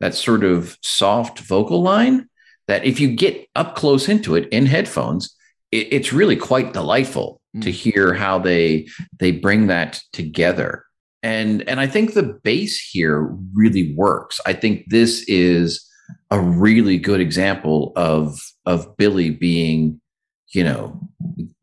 that 0.00 0.14
sort 0.14 0.44
of 0.44 0.76
soft 0.82 1.38
vocal 1.40 1.82
line 1.82 2.28
that 2.68 2.84
if 2.84 3.00
you 3.00 3.14
get 3.14 3.48
up 3.56 3.74
close 3.74 4.08
into 4.08 4.34
it 4.34 4.48
in 4.50 4.66
headphones, 4.66 5.34
it, 5.72 5.88
it's 5.92 6.12
really 6.12 6.36
quite 6.36 6.72
delightful 6.72 7.39
mm. 7.56 7.62
to 7.62 7.70
hear 7.70 8.14
how 8.14 8.38
they 8.38 8.88
they 9.18 9.32
bring 9.32 9.66
that 9.68 10.00
together. 10.12 10.84
And 11.22 11.68
and 11.68 11.80
I 11.80 11.86
think 11.86 12.14
the 12.14 12.38
bass 12.42 12.80
here 12.80 13.34
really 13.54 13.94
works. 13.96 14.40
I 14.46 14.52
think 14.52 14.84
this 14.88 15.24
is 15.28 15.86
a 16.30 16.40
really 16.40 16.98
good 16.98 17.20
example 17.20 17.92
of 17.96 18.38
of 18.66 18.96
Billy 18.96 19.30
being, 19.30 20.00
you 20.48 20.64
know, 20.64 21.00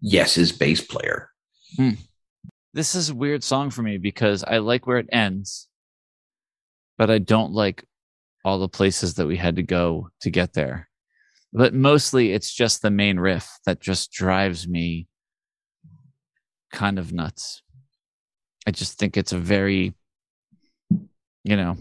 yes, 0.02 0.36
his 0.36 0.52
bass 0.52 0.82
player. 0.82 1.30
Hmm. 1.76 1.92
This 2.74 2.94
is 2.94 3.10
a 3.10 3.16
weird 3.16 3.44
song 3.44 3.72
for 3.72 3.82
me 3.82 3.98
because 3.98 4.44
I 4.44 4.60
like 4.60 4.86
where 4.86 5.00
it 5.00 5.10
ends, 5.12 5.68
but 6.98 7.10
I 7.10 7.18
don't 7.18 7.54
like 7.54 7.84
all 8.46 8.60
the 8.60 8.70
places 8.70 9.16
that 9.16 9.26
we 9.26 9.36
had 9.36 9.56
to 9.56 9.64
go 9.64 10.10
to 10.22 10.30
get 10.30 10.54
there. 10.54 10.88
But 11.54 11.74
mostly 11.74 12.34
it's 12.34 12.54
just 12.54 12.82
the 12.82 12.92
main 12.92 13.20
riff 13.20 13.50
that 13.66 13.82
just 13.82 14.12
drives 14.12 14.68
me 14.68 15.08
kind 16.72 17.00
of 17.00 17.14
nuts. 17.14 17.62
I 18.66 18.72
just 18.72 19.00
think 19.00 19.18
it's 19.18 19.34
a 19.34 19.38
very, 19.38 19.94
you 21.44 21.56
know, 21.56 21.78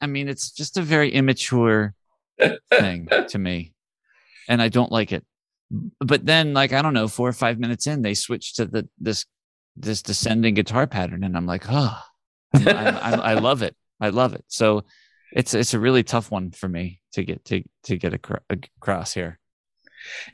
I 0.00 0.06
mean, 0.06 0.28
it's 0.28 0.50
just 0.50 0.76
a 0.76 0.82
very 0.82 1.10
immature 1.10 1.94
thing 2.70 3.08
to 3.28 3.38
me, 3.38 3.72
and 4.48 4.62
I 4.62 4.68
don't 4.68 4.92
like 4.92 5.12
it. 5.12 5.24
But 6.00 6.24
then, 6.26 6.54
like 6.54 6.72
I 6.72 6.82
don't 6.82 6.94
know, 6.94 7.08
four 7.08 7.28
or 7.28 7.32
five 7.32 7.58
minutes 7.58 7.86
in, 7.86 8.02
they 8.02 8.14
switch 8.14 8.54
to 8.54 8.66
the 8.66 8.88
this 8.98 9.26
this 9.76 10.02
descending 10.02 10.54
guitar 10.54 10.86
pattern, 10.86 11.24
and 11.24 11.36
I'm 11.36 11.46
like, 11.46 11.64
oh, 11.68 11.98
I, 12.54 13.00
I, 13.02 13.10
I 13.12 13.34
love 13.34 13.62
it. 13.62 13.74
I 14.00 14.10
love 14.10 14.34
it. 14.34 14.44
So 14.48 14.84
it's 15.32 15.54
it's 15.54 15.74
a 15.74 15.80
really 15.80 16.02
tough 16.02 16.30
one 16.30 16.50
for 16.50 16.68
me 16.68 17.00
to 17.12 17.24
get 17.24 17.44
to 17.46 17.62
to 17.84 17.96
get 17.96 18.14
across 18.14 19.14
here. 19.14 19.38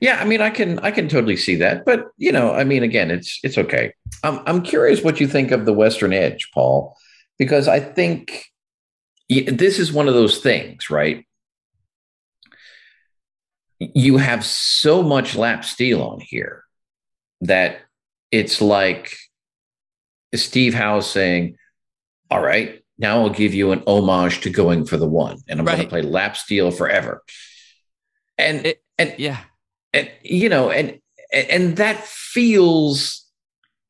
Yeah, 0.00 0.20
I 0.20 0.24
mean, 0.24 0.40
I 0.40 0.50
can 0.50 0.78
I 0.80 0.90
can 0.90 1.08
totally 1.08 1.36
see 1.36 1.56
that, 1.56 1.84
but 1.84 2.08
you 2.16 2.32
know, 2.32 2.52
I 2.52 2.64
mean, 2.64 2.82
again, 2.82 3.10
it's 3.10 3.38
it's 3.42 3.58
okay. 3.58 3.92
I'm 4.22 4.40
I'm 4.46 4.62
curious 4.62 5.02
what 5.02 5.20
you 5.20 5.26
think 5.26 5.50
of 5.50 5.64
the 5.64 5.72
Western 5.72 6.12
Edge, 6.12 6.50
Paul, 6.52 6.96
because 7.38 7.68
I 7.68 7.80
think 7.80 8.46
this 9.28 9.78
is 9.78 9.92
one 9.92 10.08
of 10.08 10.14
those 10.14 10.38
things, 10.38 10.90
right? 10.90 11.24
You 13.78 14.16
have 14.18 14.44
so 14.44 15.02
much 15.02 15.36
lap 15.36 15.64
steel 15.64 16.02
on 16.02 16.20
here 16.20 16.64
that 17.40 17.80
it's 18.30 18.60
like 18.60 19.16
Steve 20.34 20.74
Howe 20.74 21.00
saying, 21.00 21.56
"All 22.30 22.42
right, 22.42 22.79
now 23.00 23.22
I'll 23.22 23.30
give 23.30 23.54
you 23.54 23.72
an 23.72 23.82
homage 23.86 24.40
to 24.42 24.50
going 24.50 24.84
for 24.84 24.96
the 24.96 25.08
one, 25.08 25.38
and 25.48 25.58
I'm 25.58 25.66
right. 25.66 25.76
going 25.76 25.86
to 25.86 25.90
play 25.90 26.02
lap 26.02 26.36
steel 26.36 26.70
forever." 26.70 27.22
And 28.38 28.66
it, 28.66 28.82
and 28.98 29.14
yeah, 29.18 29.38
and 29.92 30.10
you 30.22 30.48
know 30.48 30.70
and 30.70 30.98
and 31.32 31.76
that 31.76 32.02
feels 32.04 33.26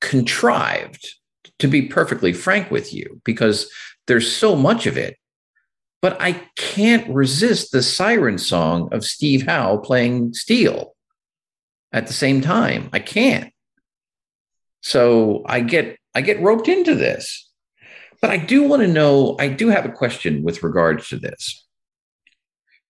contrived 0.01 1.17
to 1.59 1.69
be 1.69 1.83
perfectly 1.83 2.33
frank 2.33 2.71
with 2.71 2.93
you 2.93 3.21
because 3.25 3.71
there's 4.07 4.35
so 4.35 4.57
much 4.57 4.87
of 4.87 4.97
it 4.97 5.17
but 6.01 6.21
i 6.21 6.33
can't 6.57 7.09
resist 7.13 7.73
the 7.73 7.83
siren 7.83 8.39
song 8.39 8.89
of 8.93 9.05
steve 9.05 9.47
howe 9.47 9.77
playing 9.77 10.33
steel 10.33 10.95
at 11.93 12.07
the 12.07 12.13
same 12.13 12.41
time 12.41 12.89
i 12.93 12.99
can't 12.99 13.53
so 14.81 15.43
i 15.47 15.61
get 15.61 15.99
i 16.15 16.21
get 16.23 16.41
roped 16.41 16.69
into 16.69 16.95
this 16.95 17.50
but 18.21 18.31
i 18.31 18.37
do 18.37 18.63
want 18.63 18.83
to 18.83 18.89
know 18.89 19.37
i 19.39 19.49
do 19.49 19.69
have 19.69 19.85
a 19.85 19.93
question 19.93 20.43
with 20.43 20.63
regards 20.63 21.09
to 21.09 21.17
this 21.19 21.67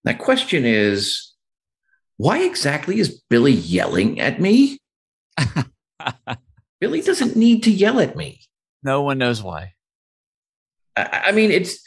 that 0.04 0.18
question 0.18 0.64
is 0.64 1.30
why 2.16 2.40
exactly 2.40 3.00
is 3.00 3.22
Billy 3.30 3.52
yelling 3.52 4.20
at 4.20 4.40
me? 4.40 4.78
Billy 6.80 7.00
doesn't 7.00 7.36
need 7.36 7.62
to 7.62 7.70
yell 7.70 7.98
at 7.98 8.14
me. 8.16 8.40
No 8.82 9.02
one 9.02 9.18
knows 9.18 9.42
why. 9.42 9.72
I, 10.96 11.22
I 11.26 11.32
mean, 11.32 11.50
it's 11.50 11.80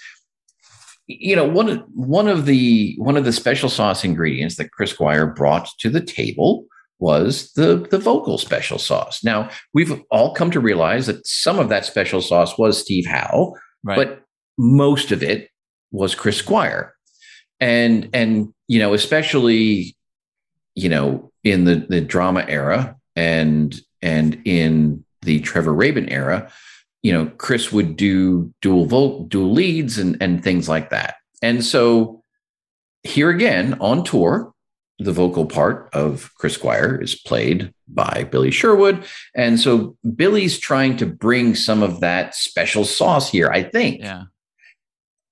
you 1.05 1.35
know 1.35 1.47
one 1.47 1.69
of 1.69 1.83
one 1.93 2.27
of 2.27 2.45
the 2.45 2.95
one 2.97 3.17
of 3.17 3.25
the 3.25 3.31
special 3.31 3.69
sauce 3.69 4.03
ingredients 4.03 4.55
that 4.55 4.71
Chris 4.71 4.91
Squire 4.91 5.27
brought 5.27 5.69
to 5.79 5.89
the 5.89 6.01
table 6.01 6.65
was 6.99 7.51
the 7.53 7.87
the 7.91 7.99
vocal 7.99 8.37
special 8.37 8.79
sauce. 8.79 9.23
Now 9.23 9.49
we've 9.73 10.01
all 10.11 10.33
come 10.33 10.51
to 10.51 10.59
realize 10.59 11.07
that 11.07 11.25
some 11.27 11.59
of 11.59 11.69
that 11.69 11.85
special 11.85 12.21
sauce 12.21 12.57
was 12.57 12.79
Steve 12.79 13.05
Howe, 13.07 13.55
right. 13.83 13.95
but 13.95 14.23
most 14.57 15.11
of 15.11 15.21
it 15.23 15.49
was 15.91 16.15
Chris 16.15 16.37
Squire, 16.37 16.93
and 17.59 18.09
and 18.13 18.53
you 18.67 18.79
know 18.79 18.93
especially 18.93 19.95
you 20.75 20.89
know, 20.89 21.31
in 21.43 21.65
the 21.65 21.85
the 21.89 22.01
drama 22.01 22.45
era 22.47 22.95
and 23.15 23.79
and 24.01 24.41
in 24.45 25.03
the 25.21 25.39
Trevor 25.41 25.73
Rabin 25.73 26.09
era, 26.09 26.51
you 27.01 27.13
know, 27.13 27.27
Chris 27.37 27.71
would 27.71 27.95
do 27.95 28.53
dual 28.61 28.85
vote, 28.85 29.29
dual 29.29 29.51
leads 29.51 29.97
and 29.97 30.17
and 30.21 30.43
things 30.43 30.67
like 30.67 30.89
that. 30.89 31.15
And 31.41 31.63
so 31.63 32.23
here 33.03 33.29
again 33.29 33.75
on 33.79 34.03
tour, 34.03 34.52
the 34.99 35.11
vocal 35.11 35.45
part 35.45 35.89
of 35.93 36.31
Chris 36.35 36.53
Squire 36.53 36.95
is 36.95 37.15
played 37.15 37.73
by 37.87 38.27
Billy 38.31 38.51
Sherwood. 38.51 39.05
And 39.35 39.59
so 39.59 39.97
Billy's 40.15 40.59
trying 40.59 40.97
to 40.97 41.05
bring 41.05 41.55
some 41.55 41.81
of 41.81 41.99
that 42.01 42.35
special 42.35 42.85
sauce 42.85 43.29
here, 43.29 43.49
I 43.49 43.63
think. 43.63 44.01
Yeah. 44.01 44.23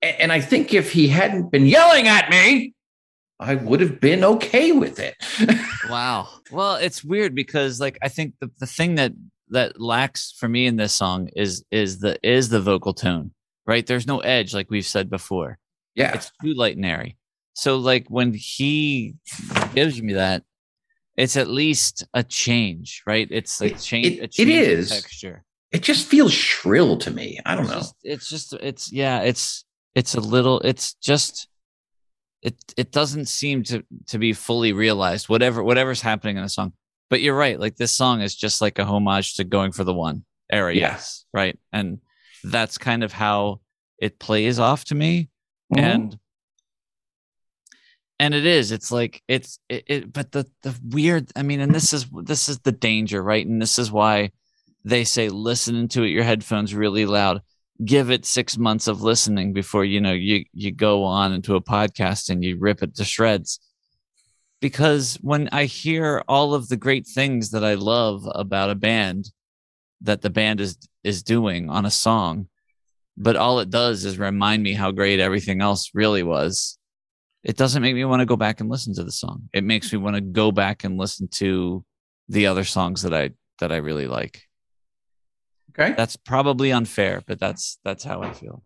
And 0.02 0.32
I 0.32 0.40
think 0.40 0.74
if 0.74 0.92
he 0.92 1.08
hadn't 1.08 1.50
been 1.50 1.66
yelling 1.66 2.08
at 2.08 2.28
me, 2.28 2.74
I 3.38 3.54
would 3.54 3.80
have 3.80 4.00
been 4.00 4.24
okay 4.24 4.72
with 4.72 4.98
it. 4.98 5.14
wow. 5.88 6.28
Well, 6.50 6.76
it's 6.76 7.04
weird 7.04 7.34
because 7.34 7.80
like 7.80 7.98
I 8.02 8.08
think 8.08 8.34
the, 8.40 8.50
the 8.58 8.66
thing 8.66 8.96
that 8.96 9.12
that 9.50 9.80
lacks 9.80 10.34
for 10.38 10.48
me 10.48 10.66
in 10.66 10.76
this 10.76 10.92
song 10.92 11.28
is 11.36 11.64
is 11.70 11.98
the 12.00 12.18
is 12.22 12.48
the 12.48 12.60
vocal 12.60 12.94
tone, 12.94 13.32
right? 13.66 13.86
There's 13.86 14.06
no 14.06 14.20
edge 14.20 14.54
like 14.54 14.70
we've 14.70 14.86
said 14.86 15.10
before. 15.10 15.58
Yeah. 15.94 16.14
It's 16.14 16.32
too 16.42 16.54
light 16.54 16.76
and 16.76 16.86
airy. 16.86 17.16
So 17.54 17.76
like 17.76 18.06
when 18.08 18.32
he 18.34 19.16
gives 19.74 20.00
me 20.00 20.14
that, 20.14 20.42
it's 21.16 21.36
at 21.36 21.48
least 21.48 22.06
a 22.14 22.22
change, 22.22 23.02
right? 23.06 23.28
It's 23.30 23.60
like 23.60 23.80
change, 23.80 24.18
it, 24.18 24.32
change 24.32 24.48
it 24.48 24.54
is 24.54 24.90
texture. 24.90 25.44
It 25.70 25.82
just 25.82 26.06
feels 26.06 26.32
shrill 26.32 26.98
to 26.98 27.10
me. 27.10 27.38
I 27.44 27.54
don't 27.54 27.64
it's 27.64 27.72
know. 27.72 27.78
Just, 27.78 27.94
it's 28.02 28.28
just 28.28 28.52
it's 28.54 28.92
yeah, 28.92 29.20
it's 29.20 29.64
it's 29.94 30.14
a 30.14 30.20
little 30.20 30.60
it's 30.60 30.94
just 30.94 31.48
it 32.42 32.56
it 32.76 32.92
doesn't 32.92 33.26
seem 33.26 33.62
to 33.62 33.84
to 34.08 34.18
be 34.18 34.32
fully 34.32 34.72
realized 34.72 35.28
whatever 35.28 35.62
whatever's 35.62 36.00
happening 36.00 36.36
in 36.36 36.42
the 36.42 36.48
song 36.48 36.72
but 37.08 37.20
you're 37.20 37.36
right 37.36 37.58
like 37.60 37.76
this 37.76 37.92
song 37.92 38.20
is 38.20 38.34
just 38.34 38.60
like 38.60 38.78
a 38.78 38.84
homage 38.84 39.34
to 39.34 39.44
going 39.44 39.72
for 39.72 39.84
the 39.84 39.94
one 39.94 40.24
era 40.50 40.74
yeah. 40.74 40.92
yes 40.92 41.24
right 41.32 41.58
and 41.72 41.98
that's 42.44 42.78
kind 42.78 43.04
of 43.04 43.12
how 43.12 43.60
it 43.98 44.18
plays 44.18 44.58
off 44.58 44.84
to 44.84 44.94
me 44.94 45.28
mm-hmm. 45.74 45.84
and 45.84 46.18
and 48.18 48.34
it 48.34 48.46
is 48.46 48.72
it's 48.72 48.92
like 48.92 49.22
it's 49.28 49.58
it, 49.68 49.84
it 49.86 50.12
but 50.12 50.32
the 50.32 50.46
the 50.62 50.78
weird 50.84 51.30
i 51.36 51.42
mean 51.42 51.60
and 51.60 51.74
this 51.74 51.92
is 51.92 52.06
this 52.12 52.48
is 52.48 52.58
the 52.60 52.72
danger 52.72 53.22
right? 53.22 53.46
And 53.46 53.60
this 53.60 53.78
is 53.78 53.90
why 53.90 54.30
they 54.84 55.04
say 55.04 55.28
listen 55.28 55.88
to 55.88 56.02
it 56.02 56.08
your 56.08 56.24
headphones 56.24 56.74
really 56.74 57.06
loud. 57.06 57.40
Give 57.84 58.10
it 58.10 58.26
six 58.26 58.58
months 58.58 58.86
of 58.86 59.02
listening 59.02 59.52
before 59.52 59.84
you 59.84 60.00
know 60.00 60.12
you 60.12 60.44
you 60.52 60.72
go 60.72 61.04
on 61.04 61.32
into 61.32 61.56
a 61.56 61.62
podcast 61.62 62.28
and 62.30 62.44
you 62.44 62.58
rip 62.58 62.82
it 62.82 62.94
to 62.96 63.04
shreds. 63.04 63.60
Because 64.60 65.18
when 65.20 65.48
i 65.50 65.64
hear 65.64 66.22
all 66.28 66.54
of 66.54 66.68
the 66.68 66.76
great 66.76 67.06
things 67.06 67.50
that 67.50 67.64
i 67.64 67.74
love 67.74 68.28
about 68.34 68.70
a 68.70 68.76
band 68.76 69.30
that 70.00 70.22
the 70.22 70.30
band 70.30 70.60
is 70.60 70.76
is 71.02 71.22
doing 71.22 71.68
on 71.70 71.86
a 71.86 71.90
song 71.90 72.48
but 73.16 73.36
all 73.36 73.60
it 73.60 73.70
does 73.70 74.04
is 74.04 74.18
remind 74.18 74.62
me 74.62 74.72
how 74.72 74.90
great 74.90 75.20
everything 75.20 75.60
else 75.60 75.90
really 75.94 76.22
was 76.22 76.78
it 77.44 77.56
doesn't 77.56 77.82
make 77.82 77.94
me 77.94 78.04
want 78.04 78.20
to 78.20 78.26
go 78.26 78.36
back 78.36 78.60
and 78.60 78.70
listen 78.70 78.94
to 78.94 79.04
the 79.04 79.12
song. 79.12 79.48
It 79.52 79.64
makes 79.64 79.92
me 79.92 79.98
want 79.98 80.16
to 80.16 80.20
go 80.20 80.52
back 80.52 80.84
and 80.84 80.96
listen 80.96 81.28
to 81.32 81.84
the 82.28 82.46
other 82.46 82.64
songs 82.64 83.02
that 83.02 83.12
I 83.12 83.30
that 83.60 83.72
I 83.72 83.76
really 83.76 84.06
like. 84.06 84.42
Okay. 85.70 85.94
That's 85.96 86.16
probably 86.16 86.72
unfair, 86.72 87.22
but 87.26 87.40
that's 87.40 87.78
that's 87.84 88.04
how 88.04 88.22
I 88.22 88.32
feel. 88.32 88.62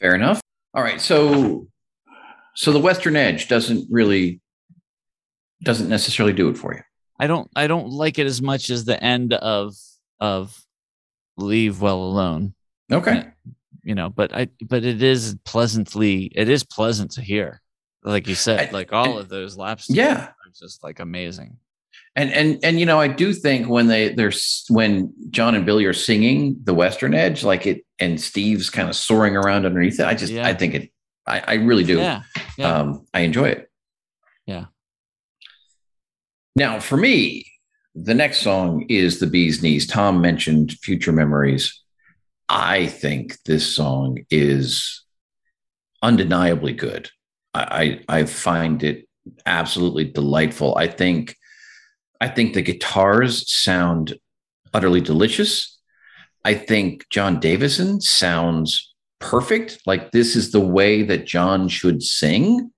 Fair 0.00 0.14
enough. 0.14 0.40
All 0.74 0.82
right. 0.82 1.00
So 1.00 1.68
so 2.54 2.72
the 2.72 2.78
Western 2.78 3.16
Edge 3.16 3.48
doesn't 3.48 3.88
really 3.90 4.40
doesn't 5.62 5.88
necessarily 5.88 6.32
do 6.32 6.48
it 6.48 6.58
for 6.58 6.74
you. 6.74 6.82
I 7.18 7.26
don't 7.26 7.50
I 7.56 7.66
don't 7.66 7.88
like 7.88 8.18
it 8.18 8.26
as 8.26 8.40
much 8.40 8.70
as 8.70 8.84
the 8.84 9.02
end 9.02 9.32
of 9.32 9.74
of 10.20 10.56
Leave 11.36 11.80
Well 11.80 12.02
Alone. 12.02 12.54
Okay. 12.92 13.24
You 13.82 13.94
know, 13.94 14.08
but 14.08 14.34
I 14.34 14.48
but 14.60 14.84
it 14.84 15.02
is 15.02 15.36
pleasantly 15.44 16.30
it 16.34 16.48
is 16.48 16.62
pleasant 16.62 17.12
to 17.12 17.22
hear. 17.22 17.60
Like 18.02 18.28
you 18.28 18.34
said, 18.34 18.68
I- 18.68 18.72
like 18.72 18.92
all 18.92 19.12
and- 19.12 19.20
of 19.20 19.28
those 19.28 19.56
laps 19.56 19.88
Yeah. 19.90 20.28
are 20.28 20.34
just 20.58 20.82
like 20.84 21.00
amazing. 21.00 21.58
And 22.16 22.32
and 22.32 22.58
and 22.64 22.80
you 22.80 22.86
know, 22.86 22.98
I 22.98 23.06
do 23.08 23.32
think 23.32 23.68
when 23.68 23.86
they 23.86 24.08
there's 24.14 24.64
when 24.68 25.12
Jon 25.30 25.54
and 25.54 25.64
Billy 25.64 25.84
are 25.84 25.92
singing 25.92 26.58
the 26.64 26.74
Western 26.74 27.14
Edge, 27.14 27.44
like 27.44 27.66
it, 27.66 27.84
and 28.00 28.20
Steve's 28.20 28.70
kind 28.70 28.88
of 28.88 28.96
soaring 28.96 29.36
around 29.36 29.66
underneath 29.66 30.00
it. 30.00 30.06
I 30.06 30.14
just 30.14 30.32
Yeah. 30.32 30.46
I 30.46 30.54
think 30.54 30.74
it. 30.74 30.92
I, 31.26 31.40
I 31.46 31.54
really 31.54 31.84
do. 31.84 31.98
Yeah. 31.98 32.22
Yeah. 32.56 32.74
Um, 32.76 33.06
I 33.14 33.20
enjoy 33.20 33.48
it. 33.50 33.70
Yeah. 34.46 34.66
Now, 36.56 36.80
for 36.80 36.96
me, 36.96 37.46
the 37.94 38.14
next 38.14 38.38
song 38.38 38.86
is 38.88 39.20
the 39.20 39.26
Bee's 39.26 39.62
Knees. 39.62 39.86
Tom 39.86 40.20
mentioned 40.20 40.72
Future 40.82 41.12
Memories. 41.12 41.80
I 42.48 42.86
think 42.86 43.36
this 43.44 43.66
song 43.76 44.24
is 44.30 45.04
undeniably 46.02 46.72
good. 46.72 47.10
I, 47.54 48.00
I 48.08 48.24
find 48.24 48.82
it 48.82 49.08
absolutely 49.46 50.04
delightful. 50.04 50.76
I 50.76 50.86
think 50.86 51.36
I 52.20 52.28
think 52.28 52.54
the 52.54 52.62
guitars 52.62 53.52
sound 53.52 54.18
utterly 54.74 55.00
delicious. 55.00 55.78
I 56.44 56.54
think 56.54 57.08
Jon 57.10 57.38
Davison 57.40 58.00
sounds 58.00 58.94
perfect. 59.20 59.80
Like 59.86 60.10
this 60.10 60.34
is 60.36 60.50
the 60.50 60.60
way 60.60 61.02
that 61.02 61.26
John 61.26 61.68
should 61.68 62.02
sing. 62.02 62.72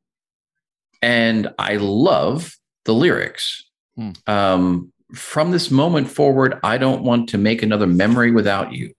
And 1.02 1.52
I 1.58 1.76
love 1.76 2.54
the 2.84 2.94
lyrics. 2.94 3.64
Hmm. 3.96 4.10
Um, 4.26 4.92
from 5.14 5.50
this 5.50 5.70
moment 5.70 6.08
forward, 6.10 6.60
I 6.62 6.78
don't 6.78 7.02
want 7.02 7.30
to 7.30 7.38
make 7.38 7.62
another 7.62 7.86
memory 7.86 8.30
without 8.30 8.72
you. 8.72 8.92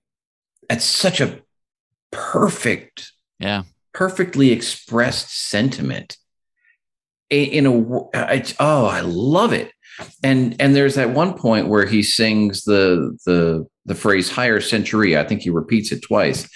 It's 0.70 0.86
such 0.86 1.22
a 1.22 1.42
perfect 2.12 3.12
Yeah. 3.40 3.64
Perfectly 3.94 4.52
expressed 4.52 5.50
sentiment 5.50 6.18
in, 7.30 7.66
a 7.66 8.34
it's, 8.34 8.54
oh 8.60 8.86
i 8.86 9.02
love 9.02 9.54
it 9.54 9.72
and 10.24 10.56
and 10.60 10.76
there's 10.76 10.96
that 10.96 11.12
one 11.12 11.34
point 11.34 11.68
where 11.68 11.86
he 11.86 12.04
sings 12.04 12.64
the 12.64 13.18
the 13.26 13.66
the 13.86 13.96
phrase 13.96 14.30
higher 14.30 14.60
century 14.60 15.18
i 15.18 15.24
think 15.24 15.42
he 15.42 15.50
repeats 15.50 15.92
it 15.92 16.02
twice 16.02 16.50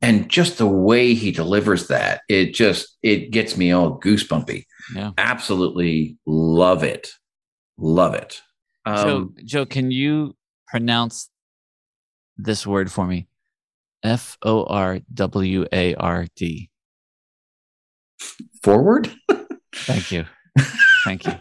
and 0.00 0.28
just 0.28 0.58
the 0.58 0.66
way 0.66 1.14
he 1.14 1.30
delivers 1.30 1.88
that 1.88 2.22
it 2.28 2.54
just 2.54 2.96
it 3.02 3.30
gets 3.30 3.56
me 3.56 3.72
all 3.72 4.00
goosebumpy 4.00 4.64
Yeah. 4.94 5.12
absolutely 5.18 6.16
love 6.26 6.82
it 6.82 7.08
love 7.76 8.14
it 8.14 8.40
um, 8.84 8.96
Joe, 8.96 9.32
Joe, 9.44 9.66
can 9.66 9.90
you 9.90 10.34
pronounce 10.66 11.30
this 12.36 12.66
word 12.66 12.90
for 12.90 13.06
me? 13.06 13.28
F 14.02 14.36
O 14.42 14.64
R 14.64 14.98
W 15.14 15.66
A 15.72 15.94
R 15.94 16.26
D. 16.34 16.68
forward 18.62 19.12
Thank 19.74 20.12
you. 20.12 20.24
Thank 21.04 21.26
you. 21.26 21.32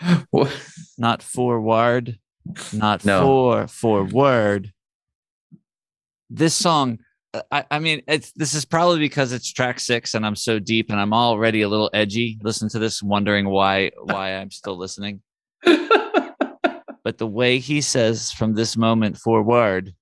What? 0.30 0.50
Not 0.98 1.22
forward, 1.22 2.18
not 2.72 3.04
No. 3.04 3.20
for 3.22 3.68
forward. 3.68 4.72
This 6.28 6.54
song, 6.54 6.98
I, 7.50 7.64
I 7.70 7.78
mean, 7.78 8.02
it's 8.08 8.32
this 8.32 8.52
is 8.54 8.64
probably 8.64 8.98
because 8.98 9.32
it's 9.32 9.50
track 9.50 9.78
six 9.80 10.14
and 10.14 10.26
I'm 10.26 10.36
so 10.36 10.58
deep 10.58 10.90
and 10.90 11.00
I'm 11.00 11.14
already 11.14 11.62
a 11.62 11.68
little 11.68 11.88
edgy. 11.94 12.38
Listen 12.42 12.68
to 12.70 12.78
this, 12.78 13.02
wondering 13.02 13.48
why 13.48 13.92
why 14.02 14.34
I'm 14.34 14.50
still 14.50 14.76
listening. 14.76 15.22
But 17.04 17.18
the 17.18 17.26
way 17.26 17.58
he 17.58 17.82
says 17.82 18.32
from 18.32 18.54
this 18.54 18.76
moment 18.78 19.18
forward, 19.18 19.94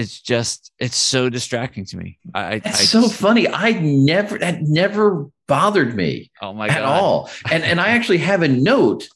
it's 0.00 0.20
just 0.20 0.72
it's 0.78 0.96
so 0.96 1.28
distracting 1.28 1.84
to 1.86 1.96
me. 1.96 2.18
I, 2.34 2.54
It's 2.54 2.66
I 2.66 2.84
so 2.84 3.02
just- 3.02 3.14
funny. 3.20 3.46
I 3.48 3.72
never 3.72 4.38
that 4.38 4.58
never 4.62 5.26
bothered 5.48 5.94
me 5.96 6.30
Oh 6.40 6.52
my 6.52 6.68
god. 6.68 6.76
at 6.78 6.82
all. 6.84 7.30
And 7.50 7.62
and 7.64 7.80
I 7.80 7.88
actually 7.90 8.18
have 8.18 8.42
a 8.42 8.48
note. 8.48 9.08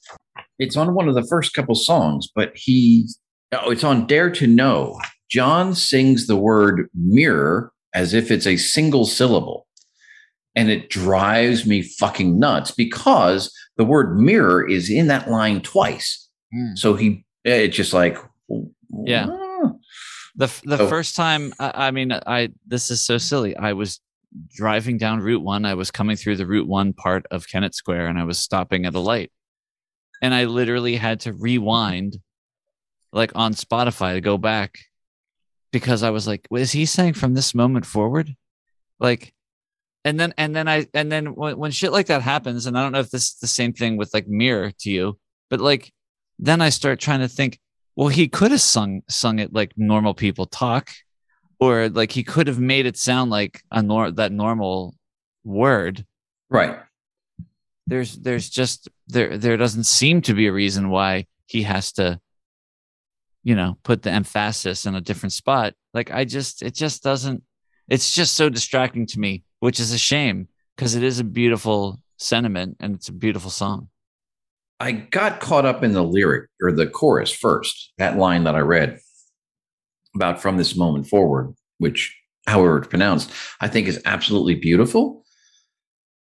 It's 0.58 0.76
on 0.76 0.94
one 0.94 1.08
of 1.08 1.14
the 1.14 1.26
first 1.28 1.54
couple 1.54 1.74
songs, 1.74 2.28
but 2.34 2.52
he 2.54 3.08
oh, 3.52 3.70
it's 3.70 3.84
on 3.84 4.06
Dare 4.06 4.30
to 4.30 4.46
Know. 4.46 4.98
Jon 5.30 5.74
sings 5.74 6.26
the 6.26 6.36
word 6.36 6.88
mirror 6.94 7.72
as 7.94 8.14
if 8.14 8.30
it's 8.30 8.46
a 8.46 8.56
single 8.56 9.06
syllable. 9.06 9.66
And 10.56 10.70
it 10.70 10.88
drives 10.90 11.66
me 11.66 11.82
fucking 11.82 12.38
nuts 12.38 12.70
because 12.70 13.52
the 13.76 13.84
word 13.84 14.16
mirror 14.16 14.68
is 14.68 14.88
in 14.88 15.08
that 15.08 15.28
line 15.28 15.60
twice. 15.62 16.28
Mm. 16.54 16.78
So 16.78 16.94
he 16.94 17.24
it's 17.44 17.76
just 17.76 17.92
like 17.92 18.16
Yeah. 19.04 19.26
The 20.36 20.46
the 20.64 20.78
So- 20.78 20.88
first 20.88 21.16
time, 21.16 21.52
I, 21.58 21.88
I 21.88 21.90
mean, 21.90 22.12
I 22.12 22.50
this 22.66 22.90
is 22.90 23.00
so 23.00 23.18
silly. 23.18 23.56
I 23.56 23.72
was 23.72 24.00
driving 24.50 24.98
down 24.98 25.20
Route 25.20 25.42
One. 25.42 25.64
I 25.64 25.74
was 25.74 25.90
coming 25.90 26.16
through 26.16 26.36
the 26.36 26.46
Route 26.46 26.66
One 26.66 26.92
part 26.92 27.24
of 27.30 27.48
Kennett 27.48 27.74
Square, 27.74 28.08
and 28.08 28.18
I 28.18 28.24
was 28.24 28.38
stopping 28.38 28.84
at 28.84 28.94
a 28.94 28.98
light, 29.00 29.30
and 30.22 30.34
I 30.34 30.44
literally 30.46 30.96
had 30.96 31.20
to 31.20 31.32
rewind, 31.32 32.18
like 33.12 33.30
on 33.36 33.54
Spotify, 33.54 34.14
to 34.14 34.20
go 34.20 34.36
back, 34.36 34.78
because 35.72 36.02
I 36.02 36.10
was 36.10 36.26
like, 36.26 36.46
"Is 36.50 36.72
he 36.72 36.84
saying 36.84 37.12
from 37.14 37.34
this 37.34 37.54
moment 37.54 37.86
forward?" 37.86 38.34
Like, 38.98 39.32
and 40.04 40.18
then 40.18 40.34
and 40.36 40.54
then 40.56 40.66
I 40.66 40.88
and 40.94 41.12
then 41.12 41.34
when 41.36 41.56
when 41.56 41.70
shit 41.70 41.92
like 41.92 42.06
that 42.06 42.22
happens, 42.22 42.66
and 42.66 42.76
I 42.76 42.82
don't 42.82 42.92
know 42.92 43.00
if 43.00 43.10
this 43.10 43.24
is 43.30 43.38
the 43.40 43.46
same 43.46 43.72
thing 43.72 43.96
with 43.96 44.12
like 44.12 44.26
Mirror 44.26 44.72
to 44.80 44.90
you, 44.90 45.18
but 45.48 45.60
like, 45.60 45.92
then 46.40 46.60
I 46.60 46.70
start 46.70 46.98
trying 46.98 47.20
to 47.20 47.28
think 47.28 47.60
well 47.96 48.08
he 48.08 48.28
could 48.28 48.50
have 48.50 48.60
sung 48.60 49.02
sung 49.08 49.38
it 49.38 49.52
like 49.52 49.72
normal 49.76 50.14
people 50.14 50.46
talk 50.46 50.90
or 51.60 51.88
like 51.88 52.12
he 52.12 52.22
could 52.22 52.46
have 52.46 52.58
made 52.58 52.86
it 52.86 52.96
sound 52.96 53.30
like 53.30 53.62
a 53.70 53.82
nor- 53.82 54.10
that 54.10 54.32
normal 54.32 54.94
word. 55.44 56.04
Right. 56.50 56.78
there's 57.86 58.16
there's 58.16 58.48
just 58.48 58.88
there 59.08 59.36
there 59.38 59.56
doesn't 59.56 59.84
seem 59.84 60.22
to 60.22 60.34
be 60.34 60.46
a 60.46 60.52
reason 60.52 60.90
why 60.90 61.26
he 61.46 61.62
has 61.62 61.92
to 61.92 62.20
you 63.42 63.54
know 63.54 63.76
put 63.82 64.02
the 64.02 64.10
emphasis 64.10 64.86
in 64.86 64.94
a 64.94 65.00
different 65.00 65.32
spot. 65.32 65.74
Like 65.92 66.10
i 66.10 66.24
just 66.24 66.62
it 66.62 66.74
just 66.74 67.02
doesn't 67.02 67.42
it's 67.88 68.14
just 68.14 68.34
so 68.34 68.48
distracting 68.48 69.06
to 69.06 69.20
me 69.20 69.44
which 69.60 69.80
is 69.80 69.92
a 69.92 69.98
shame 69.98 70.48
because 70.76 70.94
it 70.94 71.02
is 71.02 71.18
a 71.18 71.24
beautiful 71.24 72.00
sentiment 72.18 72.76
and 72.80 72.94
it's 72.94 73.08
a 73.08 73.12
beautiful 73.12 73.50
song 73.50 73.88
I 74.80 74.92
got 74.92 75.40
caught 75.40 75.64
up 75.64 75.82
in 75.82 75.92
the 75.92 76.02
lyric 76.02 76.50
or 76.62 76.72
the 76.72 76.86
chorus 76.86 77.30
first, 77.30 77.92
that 77.98 78.16
line 78.18 78.44
that 78.44 78.54
I 78.54 78.60
read 78.60 78.98
about 80.14 80.40
from 80.42 80.56
this 80.56 80.76
moment 80.76 81.06
forward, 81.08 81.54
which, 81.78 82.16
however 82.46 82.78
it's 82.78 82.88
pronounced, 82.88 83.30
I 83.60 83.68
think 83.68 83.86
is 83.88 84.00
absolutely 84.04 84.54
beautiful. 84.56 85.24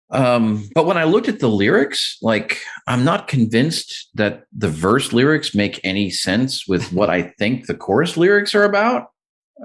Um, 0.09 0.69
but 0.73 0.85
when 0.85 0.97
I 0.97 1.03
looked 1.03 1.27
at 1.27 1.39
the 1.39 1.49
lyrics, 1.49 2.17
like 2.21 2.61
I'm 2.87 3.03
not 3.03 3.27
convinced 3.27 4.09
that 4.15 4.43
the 4.53 4.69
verse 4.69 5.11
lyrics 5.11 5.53
make 5.53 5.81
any 5.83 6.09
sense 6.09 6.65
with 6.67 6.93
what 6.93 7.09
I 7.09 7.23
think 7.37 7.67
the 7.67 7.75
chorus 7.75 8.15
lyrics 8.15 8.55
are 8.55 8.63
about. 8.63 9.09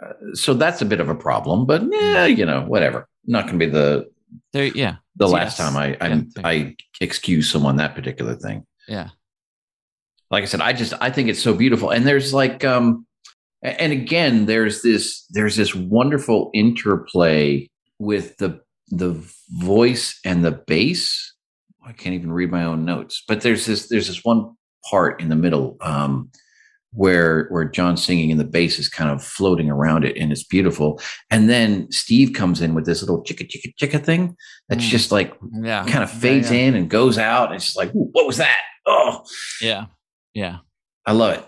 Uh, 0.03 0.13
so 0.35 0.55
that's 0.55 0.83
a 0.83 0.87
bit 0.87 1.01
of 1.01 1.09
a 1.09 1.15
problem, 1.15 1.67
but 1.67 1.83
yeah, 1.93 2.25
you 2.27 2.45
know, 2.47 2.63
whatever. 2.63 3.09
Not 3.27 3.47
going 3.47 3.59
to 3.61 3.67
be 3.67 3.71
the 3.71 4.11
there 4.53 4.65
yeah 4.65 4.97
the 5.17 5.27
Yes. 5.27 5.33
last 5.33 5.57
time 5.59 5.77
I 5.77 5.97
I, 6.01 6.09
Yeah. 6.09 6.23
I 6.43 6.77
excuse 7.01 7.51
someone 7.51 7.77
that 7.77 7.95
particular 7.95 8.35
thing 8.35 8.65
yeah 8.89 9.09
like 10.33 10.43
I 10.43 10.47
said, 10.47 10.63
I 10.63 10.73
just 10.73 10.95
I 11.01 11.11
think 11.11 11.29
it's 11.29 11.43
so 11.43 11.55
beautiful. 11.55 11.91
And 11.91 12.07
there's 12.07 12.33
like 12.33 12.65
um 12.65 13.07
and 13.63 13.93
again, 13.93 14.47
there's 14.47 14.83
this 14.83 15.25
there's 15.31 15.57
this 15.57 15.75
wonderful 15.75 16.51
interplay 16.55 17.69
with 17.99 18.39
the 18.39 18.61
the 18.89 19.23
voice 19.51 20.19
and 20.25 20.43
the 20.43 20.51
bass. 20.51 21.35
I 21.85 21.93
can't 21.93 22.15
even 22.15 22.33
read 22.33 22.51
my 22.51 22.65
own 22.65 22.85
notes, 22.85 23.23
but 23.29 23.43
there's 23.43 23.67
this 23.67 23.89
there's 23.89 24.09
this 24.09 24.25
one 24.25 24.57
part 24.91 25.21
in 25.21 25.29
the 25.29 25.37
middle 25.37 25.77
um 25.83 26.31
where 26.93 27.47
where 27.49 27.65
Jon's 27.65 28.05
singing 28.05 28.31
and 28.31 28.39
the 28.39 28.45
bass 28.45 28.79
is 28.79 28.89
kind 28.89 29.11
of 29.11 29.23
floating 29.25 29.71
around 29.71 30.05
it 30.05 30.17
and 30.17 30.31
it's 30.31 30.45
beautiful. 30.45 31.01
And 31.31 31.49
then 31.49 31.91
Steve 31.91 32.35
comes 32.35 32.61
in 32.61 32.75
with 32.75 32.85
this 32.87 33.01
little 33.03 33.23
chicka 33.25 33.49
chicka 33.51 33.75
chicka 33.81 34.05
thing 34.05 34.37
that's 34.69 34.85
Mm. 34.85 34.89
just 34.91 35.13
like 35.13 35.35
yeah 35.63 35.85
kind 35.87 36.05
of 36.05 36.11
fades 36.11 36.51
yeah. 36.51 36.59
in 36.59 36.75
and 36.75 36.91
goes 36.91 37.19
out. 37.19 37.47
And 37.47 37.57
it's 37.57 37.65
just 37.65 37.77
like, 37.77 37.91
what 37.93 38.27
was 38.27 38.37
that? 38.39 38.61
Oh, 38.87 39.25
yeah 39.61 39.87
yeah 40.35 40.59
I 41.07 41.13
love 41.13 41.39
it. 41.39 41.45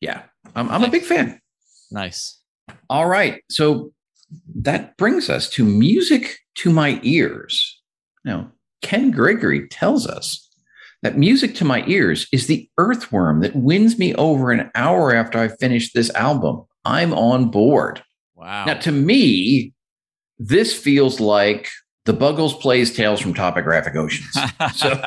Yeah, 0.00 0.22
I'm, 0.54 0.68
I'm 0.70 0.84
a 0.84 0.90
big 0.90 1.02
fan. 1.02 1.40
nice 1.90 2.40
All 2.90 3.06
right. 3.06 3.42
So 3.50 3.92
that 4.56 4.96
brings 4.96 5.30
us 5.30 5.48
to 5.50 5.64
music 5.64 6.38
to 6.56 6.70
my 6.70 7.00
ears. 7.02 7.80
Now, 8.24 8.52
Ken 8.82 9.10
Gregory 9.10 9.66
tells 9.68 10.06
us 10.06 10.47
that 11.02 11.16
music 11.16 11.54
to 11.56 11.64
my 11.64 11.84
ears 11.86 12.26
is 12.32 12.46
the 12.46 12.68
earthworm 12.78 13.40
that 13.40 13.54
wins 13.54 13.98
me 13.98 14.14
over 14.14 14.50
an 14.50 14.70
hour 14.74 15.14
after 15.14 15.38
I 15.38 15.48
finish 15.48 15.92
this 15.92 16.10
album. 16.14 16.64
I'm 16.84 17.12
on 17.12 17.50
board. 17.50 18.02
Wow. 18.34 18.64
Now, 18.64 18.74
to 18.74 18.92
me, 18.92 19.72
this 20.38 20.76
feels 20.76 21.20
like 21.20 21.68
the 22.04 22.12
Buggles 22.12 22.58
plays 22.58 22.94
Tales 22.94 23.20
from 23.20 23.34
Topographic 23.34 23.94
Oceans. 23.94 24.36
so, 24.74 25.00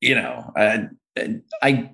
you 0.00 0.14
know, 0.14 0.52
I, 0.56 0.88
I, 1.62 1.90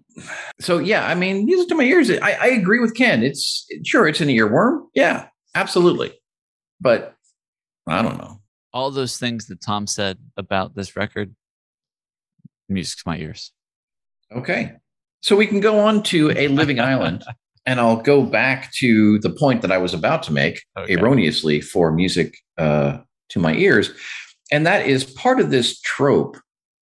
so 0.61 0.79
yeah, 0.79 1.07
I 1.07 1.15
mean, 1.15 1.45
music 1.45 1.69
to 1.69 1.75
my 1.75 1.85
ears. 1.85 2.11
I, 2.11 2.33
I 2.33 2.47
agree 2.49 2.81
with 2.81 2.97
Ken. 2.97 3.23
It's 3.23 3.67
sure 3.85 4.09
it's 4.09 4.21
an 4.21 4.29
earworm. 4.29 4.87
Yeah, 4.95 5.29
absolutely. 5.55 6.13
But 6.81 7.15
I 7.87 8.03
don't 8.03 8.19
know 8.19 8.38
all 8.73 8.91
those 8.91 9.19
things 9.19 9.47
that 9.47 9.61
Tom 9.61 9.87
said 9.87 10.19
about 10.37 10.75
this 10.75 10.97
record, 10.97 11.35
music 12.69 12.99
to 12.99 13.03
my 13.07 13.19
ears. 13.19 13.53
Okay. 14.35 14.73
So 15.23 15.37
we 15.37 15.47
can 15.47 15.61
go 15.61 15.81
on 15.81 16.03
to 16.05 16.31
A 16.37 16.49
Living 16.49 16.81
Island, 16.81 17.25
and 17.67 17.81
I'll 17.81 17.97
go 17.97 18.23
back 18.23 18.73
to 18.75 19.19
the 19.21 19.31
point 19.31 19.63
that 19.63 19.73
I 19.73 19.79
was 19.79 19.95
about 19.95 20.23
to 20.25 20.33
make 20.33 20.63
okay. 20.79 20.95
erroneously 20.95 21.61
for 21.61 21.93
music 21.93 22.37
uh, 22.57 22.99
to 23.31 23.39
my 23.39 23.55
ears. 23.55 23.91
And 24.51 24.67
that 24.67 24.87
is 24.87 25.05
part 25.05 25.41
of 25.41 25.51
this 25.51 25.81
trope 25.81 26.37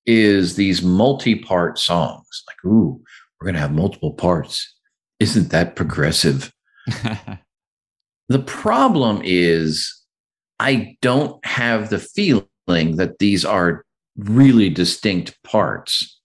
is 0.05 0.55
these 0.55 0.83
multi-part 0.83 1.79
songs. 1.79 2.45
Like, 2.47 2.65
ooh, 2.65 3.01
we're 3.41 3.47
gonna 3.47 3.59
have 3.59 3.73
multiple 3.73 4.13
parts. 4.13 4.73
Isn't 5.19 5.51
that 5.51 5.75
progressive? 5.75 6.53
the 8.29 8.39
problem 8.39 9.21
is 9.25 9.96
I 10.59 10.97
don't 11.03 11.45
have 11.45 11.91
the 11.91 11.99
feeling 11.99 12.97
that 12.97 13.19
these 13.19 13.45
are 13.45 13.85
really 14.17 14.71
distinct 14.71 15.43
parts 15.43 16.21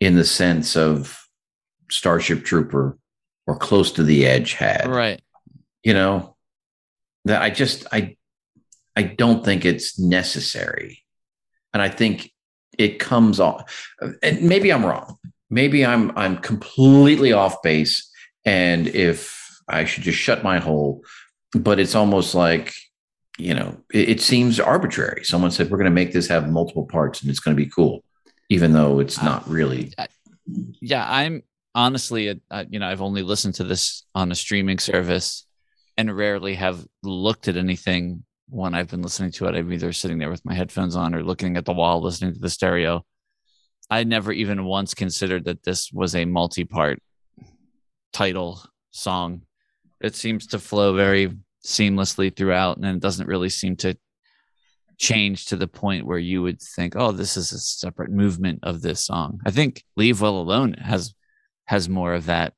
in 0.00 0.16
the 0.16 0.24
sense 0.24 0.76
of 0.76 1.18
Starship 1.90 2.44
Trooper 2.44 2.98
or 3.46 3.56
Close 3.56 3.92
to 3.92 4.02
the 4.02 4.26
Edge 4.26 4.54
had. 4.54 4.88
Right. 4.88 5.20
You 5.82 5.94
know, 5.94 6.36
that 7.24 7.42
I 7.42 7.50
just 7.50 7.86
I 7.92 8.16
I 8.96 9.02
don't 9.02 9.44
think 9.44 9.64
it's 9.64 9.98
necessary. 9.98 11.04
And 11.72 11.82
I 11.82 11.88
think 11.88 12.32
it 12.78 12.98
comes 12.98 13.40
off 13.40 13.90
and 14.22 14.42
maybe 14.42 14.72
I'm 14.72 14.84
wrong. 14.84 15.16
Maybe 15.50 15.84
I'm 15.84 16.16
I'm 16.16 16.38
completely 16.38 17.32
off 17.32 17.62
base 17.62 18.10
and 18.44 18.86
if 18.88 19.38
I 19.68 19.84
should 19.84 20.04
just 20.04 20.18
shut 20.18 20.42
my 20.42 20.58
hole, 20.58 21.04
but 21.54 21.78
it's 21.78 21.94
almost 21.94 22.34
like 22.34 22.74
you 23.38 23.54
know, 23.54 23.76
it, 23.92 24.08
it 24.08 24.20
seems 24.20 24.60
arbitrary. 24.60 25.24
Someone 25.24 25.50
said 25.50 25.70
we're 25.70 25.78
going 25.78 25.90
to 25.90 25.90
make 25.90 26.12
this 26.12 26.28
have 26.28 26.50
multiple 26.50 26.86
parts 26.86 27.22
and 27.22 27.30
it's 27.30 27.40
going 27.40 27.56
to 27.56 27.62
be 27.62 27.70
cool, 27.70 28.04
even 28.48 28.72
though 28.72 28.98
it's 28.98 29.22
not 29.22 29.48
really. 29.48 29.92
yeah, 30.80 31.06
I'm 31.08 31.42
honestly, 31.74 32.40
uh, 32.50 32.64
you 32.68 32.78
know, 32.78 32.88
I've 32.88 33.02
only 33.02 33.22
listened 33.22 33.54
to 33.56 33.64
this 33.64 34.04
on 34.14 34.32
a 34.32 34.34
streaming 34.34 34.78
service 34.78 35.46
and 35.96 36.14
rarely 36.14 36.54
have 36.54 36.84
looked 37.02 37.48
at 37.48 37.56
anything 37.56 38.24
when 38.48 38.74
I've 38.74 38.88
been 38.88 39.02
listening 39.02 39.30
to 39.32 39.46
it. 39.46 39.54
I'm 39.54 39.72
either 39.72 39.92
sitting 39.92 40.18
there 40.18 40.30
with 40.30 40.44
my 40.44 40.54
headphones 40.54 40.96
on 40.96 41.14
or 41.14 41.22
looking 41.22 41.56
at 41.56 41.64
the 41.64 41.72
wall, 41.72 42.02
listening 42.02 42.34
to 42.34 42.40
the 42.40 42.50
stereo. 42.50 43.04
I 43.90 44.04
never 44.04 44.32
even 44.32 44.64
once 44.64 44.94
considered 44.94 45.44
that 45.44 45.62
this 45.62 45.90
was 45.92 46.14
a 46.14 46.24
multi 46.24 46.64
part 46.64 47.00
title 48.12 48.62
song. 48.90 49.42
It 50.00 50.14
seems 50.14 50.46
to 50.48 50.58
flow 50.58 50.94
very 50.94 51.32
seamlessly 51.64 52.34
throughout, 52.34 52.76
and 52.76 52.86
it 52.86 53.00
doesn't 53.00 53.26
really 53.26 53.48
seem 53.48 53.76
to 53.76 53.96
change 54.98 55.46
to 55.46 55.56
the 55.56 55.68
point 55.68 56.06
where 56.06 56.18
you 56.18 56.42
would 56.42 56.60
think, 56.60 56.94
"Oh, 56.96 57.12
this 57.12 57.36
is 57.36 57.52
a 57.52 57.58
separate 57.58 58.10
movement 58.10 58.60
of 58.62 58.82
this 58.82 59.04
song." 59.04 59.40
I 59.46 59.50
think 59.50 59.84
"Leave 59.96 60.20
Well 60.20 60.38
Alone" 60.38 60.74
has 60.74 61.14
has 61.66 61.88
more 61.88 62.14
of 62.14 62.26
that 62.26 62.54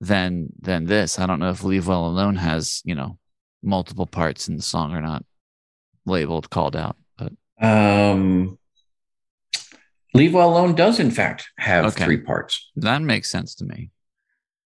than 0.00 0.48
than 0.60 0.86
this. 0.86 1.18
I 1.18 1.26
don't 1.26 1.38
know 1.38 1.50
if 1.50 1.62
"Leave 1.62 1.86
Well 1.86 2.06
Alone" 2.06 2.36
has 2.36 2.82
you 2.84 2.94
know 2.94 3.18
multiple 3.62 4.06
parts 4.06 4.48
in 4.48 4.56
the 4.56 4.62
song 4.62 4.92
or 4.94 5.00
not 5.00 5.24
labeled 6.04 6.50
called 6.50 6.76
out, 6.76 6.96
but 7.16 7.32
um. 7.60 8.58
Leave 10.14 10.32
Well 10.32 10.48
Alone 10.48 10.74
does, 10.74 10.98
in 10.98 11.10
fact, 11.10 11.50
have 11.58 11.84
okay. 11.84 12.04
three 12.04 12.16
parts. 12.16 12.70
That 12.76 13.02
makes 13.02 13.28
sense 13.28 13.54
to 13.56 13.66
me. 13.66 13.90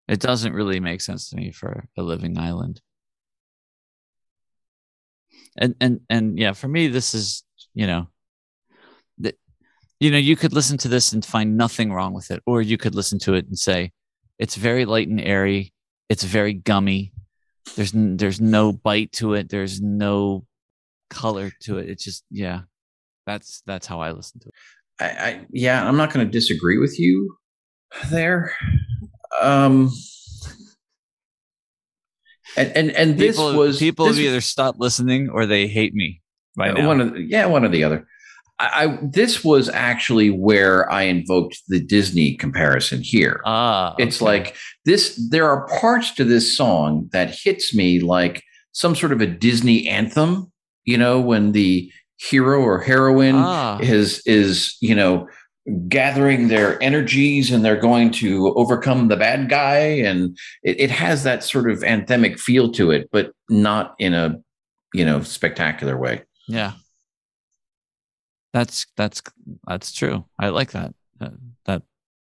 It 0.06 0.20
doesn't 0.20 0.52
really 0.52 0.78
make 0.78 1.00
sense 1.00 1.28
to 1.30 1.36
me 1.36 1.50
for 1.50 1.88
a 1.98 2.02
living 2.04 2.38
island 2.38 2.80
and 5.60 5.74
and 5.80 6.00
and 6.08 6.38
yeah 6.38 6.52
for 6.52 6.68
me 6.68 6.88
this 6.88 7.14
is 7.14 7.44
you 7.74 7.86
know 7.86 8.08
that 9.18 9.38
you 10.00 10.10
know 10.10 10.18
you 10.18 10.34
could 10.34 10.52
listen 10.52 10.78
to 10.78 10.88
this 10.88 11.12
and 11.12 11.24
find 11.24 11.56
nothing 11.56 11.92
wrong 11.92 12.12
with 12.12 12.30
it 12.30 12.42
or 12.46 12.62
you 12.62 12.76
could 12.76 12.94
listen 12.94 13.18
to 13.18 13.34
it 13.34 13.46
and 13.46 13.58
say 13.58 13.92
it's 14.40 14.56
very 14.56 14.86
light 14.86 15.06
and 15.06 15.20
airy. 15.20 15.74
It's 16.08 16.24
very 16.24 16.54
gummy. 16.54 17.12
There's 17.76 17.92
there's 17.94 18.40
no 18.40 18.72
bite 18.72 19.12
to 19.12 19.34
it. 19.34 19.50
There's 19.50 19.82
no 19.82 20.46
color 21.10 21.52
to 21.60 21.78
it. 21.78 21.90
It's 21.90 22.02
just 22.02 22.24
yeah 22.30 22.62
that's 23.26 23.62
that's 23.66 23.86
how 23.86 24.00
i 24.00 24.10
listen 24.12 24.40
to 24.40 24.48
it. 24.48 24.54
I, 24.98 25.04
I 25.04 25.46
yeah 25.52 25.86
i'm 25.86 25.96
not 25.96 26.12
going 26.12 26.26
to 26.26 26.30
disagree 26.30 26.78
with 26.78 26.98
you 26.98 27.36
there. 28.10 28.54
Um 29.40 29.90
and 32.56 32.76
and, 32.76 32.90
and 32.92 33.18
this 33.18 33.36
people, 33.36 33.54
was 33.54 33.78
people 33.78 34.06
this, 34.06 34.16
have 34.16 34.26
either 34.26 34.40
stopped 34.40 34.80
listening 34.80 35.28
or 35.28 35.46
they 35.46 35.66
hate 35.66 35.94
me 35.94 36.20
by 36.56 36.72
now. 36.72 36.86
One 36.86 37.00
of 37.00 37.12
the, 37.12 37.22
yeah, 37.22 37.46
one 37.46 37.64
or 37.64 37.68
the 37.68 37.84
other. 37.84 38.06
I, 38.58 38.84
I, 38.84 38.98
this 39.02 39.42
was 39.42 39.68
actually 39.70 40.30
where 40.30 40.90
I 40.92 41.02
invoked 41.02 41.58
the 41.68 41.80
Disney 41.80 42.34
comparison 42.34 43.00
here. 43.02 43.40
Ah, 43.46 43.94
okay. 43.94 44.02
it's 44.02 44.20
like 44.20 44.56
this. 44.84 45.18
There 45.30 45.48
are 45.48 45.66
parts 45.80 46.12
to 46.14 46.24
this 46.24 46.56
song 46.56 47.08
that 47.12 47.34
hits 47.34 47.74
me 47.74 48.00
like 48.00 48.42
some 48.72 48.94
sort 48.94 49.12
of 49.12 49.20
a 49.20 49.26
Disney 49.26 49.88
anthem. 49.88 50.52
You 50.84 50.98
know, 50.98 51.20
when 51.20 51.52
the 51.52 51.90
hero 52.18 52.60
or 52.60 52.80
heroine 52.80 53.36
ah. 53.36 53.78
is 53.80 54.22
is 54.26 54.76
you 54.80 54.94
know 54.94 55.26
gathering 55.88 56.48
their 56.48 56.82
energies 56.82 57.50
and 57.50 57.64
they're 57.64 57.76
going 57.76 58.10
to 58.10 58.52
overcome 58.54 59.08
the 59.08 59.16
bad 59.16 59.48
guy. 59.48 59.78
And 59.78 60.36
it, 60.62 60.80
it, 60.80 60.90
has 60.90 61.22
that 61.24 61.44
sort 61.44 61.70
of 61.70 61.80
anthemic 61.80 62.38
feel 62.38 62.72
to 62.72 62.90
it 62.90 63.08
but 63.12 63.32
not 63.48 63.94
in 63.98 64.14
a 64.14 64.40
you 64.94 65.04
know 65.04 65.22
spectacular 65.22 65.96
way. 65.96 66.22
Yeah. 66.48 66.72
That's 68.52 68.86
that's 68.96 69.22
that's 69.66 69.92
true. 69.92 70.24
I 70.38 70.48
like 70.48 70.72
that 70.72 70.94
that, 71.18 71.32
that 71.66 71.82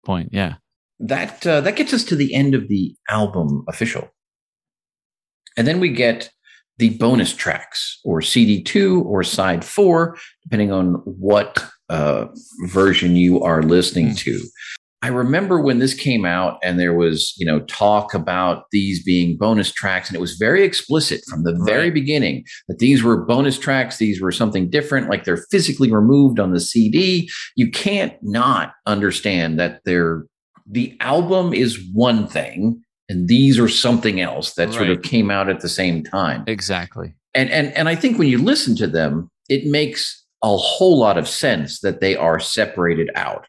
point. 0.06 0.30
Yeah. 0.32 0.54
That 1.00 1.46
uh, 1.46 1.60
that 1.62 1.76
gets 1.76 1.92
us 1.92 2.04
to 2.04 2.16
the 2.16 2.34
end 2.34 2.54
of 2.54 2.68
the 2.68 2.96
album 3.10 3.64
official. 3.68 4.08
And 5.56 5.66
then 5.66 5.80
we 5.80 5.90
get 5.90 6.30
the 6.78 6.96
bonus 6.98 7.32
tracks 7.32 8.00
or 8.04 8.20
cd2 8.20 9.04
or 9.04 9.22
side 9.22 9.64
4 9.64 10.16
depending 10.42 10.72
on 10.72 10.94
what 11.04 11.64
uh, 11.88 12.26
version 12.66 13.16
you 13.16 13.42
are 13.42 13.62
listening 13.62 14.14
to. 14.16 14.40
I 15.02 15.08
remember 15.08 15.60
when 15.60 15.80
this 15.80 15.92
came 15.92 16.24
out 16.24 16.58
and 16.62 16.80
there 16.80 16.94
was, 16.94 17.34
you 17.36 17.44
know, 17.44 17.60
talk 17.66 18.14
about 18.14 18.64
these 18.72 19.02
being 19.02 19.36
bonus 19.36 19.70
tracks, 19.70 20.08
and 20.08 20.16
it 20.16 20.20
was 20.20 20.36
very 20.36 20.64
explicit 20.64 21.20
from 21.28 21.44
the 21.44 21.52
right. 21.52 21.66
very 21.66 21.90
beginning 21.90 22.44
that 22.68 22.78
these 22.78 23.02
were 23.02 23.22
bonus 23.26 23.58
tracks. 23.58 23.98
These 23.98 24.22
were 24.22 24.32
something 24.32 24.70
different, 24.70 25.10
like 25.10 25.24
they're 25.24 25.44
physically 25.50 25.92
removed 25.92 26.40
on 26.40 26.52
the 26.52 26.60
CD. 26.60 27.28
You 27.54 27.70
can't 27.70 28.14
not 28.22 28.72
understand 28.86 29.58
that 29.60 29.82
they're 29.84 30.24
the 30.66 30.96
album 31.00 31.52
is 31.52 31.78
one 31.92 32.26
thing 32.26 32.82
and 33.08 33.28
these 33.28 33.58
are 33.58 33.68
something 33.68 34.20
else 34.20 34.54
that 34.54 34.68
right. 34.68 34.74
sort 34.74 34.88
of 34.88 35.02
came 35.02 35.30
out 35.30 35.48
at 35.48 35.60
the 35.60 35.68
same 35.68 36.02
time. 36.02 36.44
Exactly. 36.46 37.14
And 37.34 37.50
and 37.50 37.72
and 37.74 37.88
I 37.88 37.94
think 37.94 38.18
when 38.18 38.28
you 38.28 38.38
listen 38.38 38.76
to 38.76 38.86
them, 38.86 39.28
it 39.48 39.66
makes 39.66 40.23
a 40.44 40.56
whole 40.58 40.98
lot 40.98 41.16
of 41.16 41.26
sense 41.26 41.80
that 41.80 42.02
they 42.02 42.14
are 42.14 42.38
separated 42.38 43.10
out. 43.14 43.46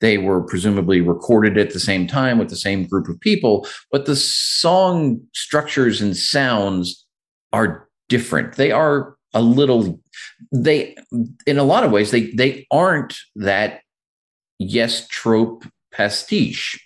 They 0.00 0.16
were 0.16 0.40
presumably 0.40 1.02
recorded 1.02 1.58
at 1.58 1.74
the 1.74 1.80
same 1.80 2.06
time 2.06 2.38
with 2.38 2.48
the 2.48 2.56
same 2.56 2.86
group 2.86 3.06
of 3.08 3.20
people, 3.20 3.68
but 3.92 4.06
the 4.06 4.16
song 4.16 5.20
structures 5.34 6.00
and 6.00 6.16
sounds 6.16 7.04
are 7.52 7.86
different. 8.08 8.56
They 8.56 8.72
are 8.72 9.16
a 9.34 9.42
little 9.42 10.00
they 10.50 10.96
in 11.46 11.58
a 11.58 11.64
lot 11.64 11.84
of 11.84 11.90
ways 11.90 12.10
they 12.10 12.30
they 12.30 12.66
aren't 12.70 13.14
that 13.36 13.82
yes 14.58 15.06
trope 15.08 15.66
pastiche. 15.92 16.80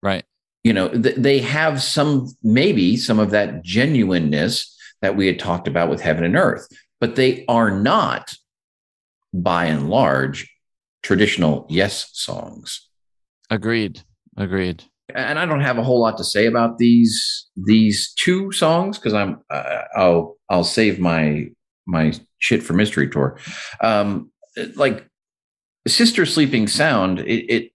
Right. 0.00 0.24
You 0.62 0.72
know, 0.72 0.88
th- 0.88 1.16
they 1.16 1.40
have 1.40 1.82
some 1.82 2.28
maybe 2.44 2.96
some 2.96 3.18
of 3.18 3.30
that 3.30 3.64
genuineness 3.64 4.72
that 5.02 5.16
we 5.16 5.26
had 5.26 5.40
talked 5.40 5.66
about 5.66 5.90
with 5.90 6.00
heaven 6.00 6.22
and 6.22 6.36
earth, 6.36 6.68
but 7.00 7.16
they 7.16 7.44
are 7.48 7.70
not 7.72 8.36
by 9.42 9.66
and 9.66 9.88
large, 9.88 10.50
traditional 11.02 11.66
yes 11.68 12.10
songs. 12.12 12.88
Agreed. 13.50 14.02
Agreed. 14.36 14.84
And 15.14 15.38
I 15.38 15.46
don't 15.46 15.60
have 15.60 15.78
a 15.78 15.84
whole 15.84 16.00
lot 16.00 16.16
to 16.18 16.24
say 16.24 16.46
about 16.46 16.78
these 16.78 17.46
these 17.64 18.12
two 18.14 18.50
songs 18.52 18.98
because 18.98 19.14
I'm 19.14 19.40
uh, 19.50 19.82
I'll 19.96 20.36
I'll 20.50 20.64
save 20.64 20.98
my 20.98 21.46
my 21.86 22.12
shit 22.38 22.62
for 22.62 22.72
Mystery 22.72 23.08
Tour. 23.08 23.38
Um, 23.80 24.30
like 24.74 25.08
Sister 25.86 26.26
Sleeping 26.26 26.66
Soul, 26.66 27.20
it, 27.20 27.44
it 27.48 27.72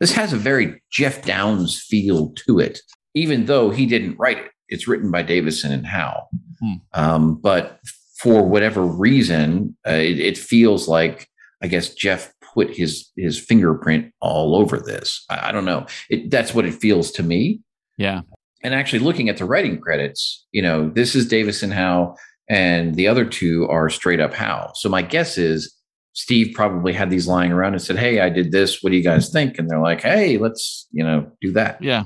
this 0.00 0.12
has 0.12 0.32
a 0.32 0.38
very 0.38 0.82
Geoff 0.90 1.22
Downes 1.22 1.78
feel 1.78 2.32
to 2.46 2.58
it, 2.58 2.80
even 3.14 3.44
though 3.44 3.70
he 3.70 3.84
didn't 3.84 4.16
write 4.18 4.38
it. 4.38 4.50
It's 4.68 4.88
written 4.88 5.10
by 5.10 5.22
Davison 5.22 5.72
and 5.72 5.86
Howe. 5.86 6.26
Hmm. 6.60 6.74
Um, 6.94 7.34
but 7.36 7.80
for 8.24 8.42
whatever 8.42 8.82
reason, 8.82 9.76
uh, 9.86 9.90
it, 9.90 10.18
it 10.18 10.38
feels 10.38 10.88
like 10.88 11.28
I 11.62 11.66
guess 11.66 11.92
Geoff 11.92 12.32
put 12.54 12.74
his 12.74 13.10
his 13.16 13.38
fingerprint 13.38 14.14
all 14.20 14.56
over 14.56 14.78
this. 14.78 15.26
I, 15.28 15.50
I 15.50 15.52
don't 15.52 15.66
know. 15.66 15.84
It, 16.08 16.30
that's 16.30 16.54
what 16.54 16.64
it 16.64 16.72
feels 16.72 17.10
to 17.12 17.22
me. 17.22 17.60
Yeah. 17.98 18.22
And 18.62 18.74
actually, 18.74 19.00
looking 19.00 19.28
at 19.28 19.36
the 19.36 19.44
writing 19.44 19.78
credits, 19.78 20.46
you 20.52 20.62
know, 20.62 20.88
this 20.88 21.14
is 21.14 21.28
Davison 21.28 21.70
Howe, 21.70 22.16
and 22.48 22.94
the 22.94 23.08
other 23.08 23.26
two 23.26 23.68
are 23.68 23.90
straight 23.90 24.20
up 24.20 24.32
Howe. 24.32 24.72
So 24.74 24.88
my 24.88 25.02
guess 25.02 25.36
is 25.36 25.74
Steve 26.14 26.54
probably 26.54 26.94
had 26.94 27.10
these 27.10 27.28
lying 27.28 27.52
around 27.52 27.74
and 27.74 27.82
said, 27.82 27.98
"Hey, 27.98 28.20
I 28.20 28.30
did 28.30 28.52
this. 28.52 28.82
What 28.82 28.88
do 28.88 28.96
you 28.96 29.04
guys 29.04 29.28
think?" 29.28 29.58
And 29.58 29.68
they're 29.68 29.82
like, 29.82 30.00
"Hey, 30.00 30.38
let's 30.38 30.88
you 30.92 31.04
know 31.04 31.30
do 31.42 31.52
that." 31.52 31.82
Yeah. 31.82 32.04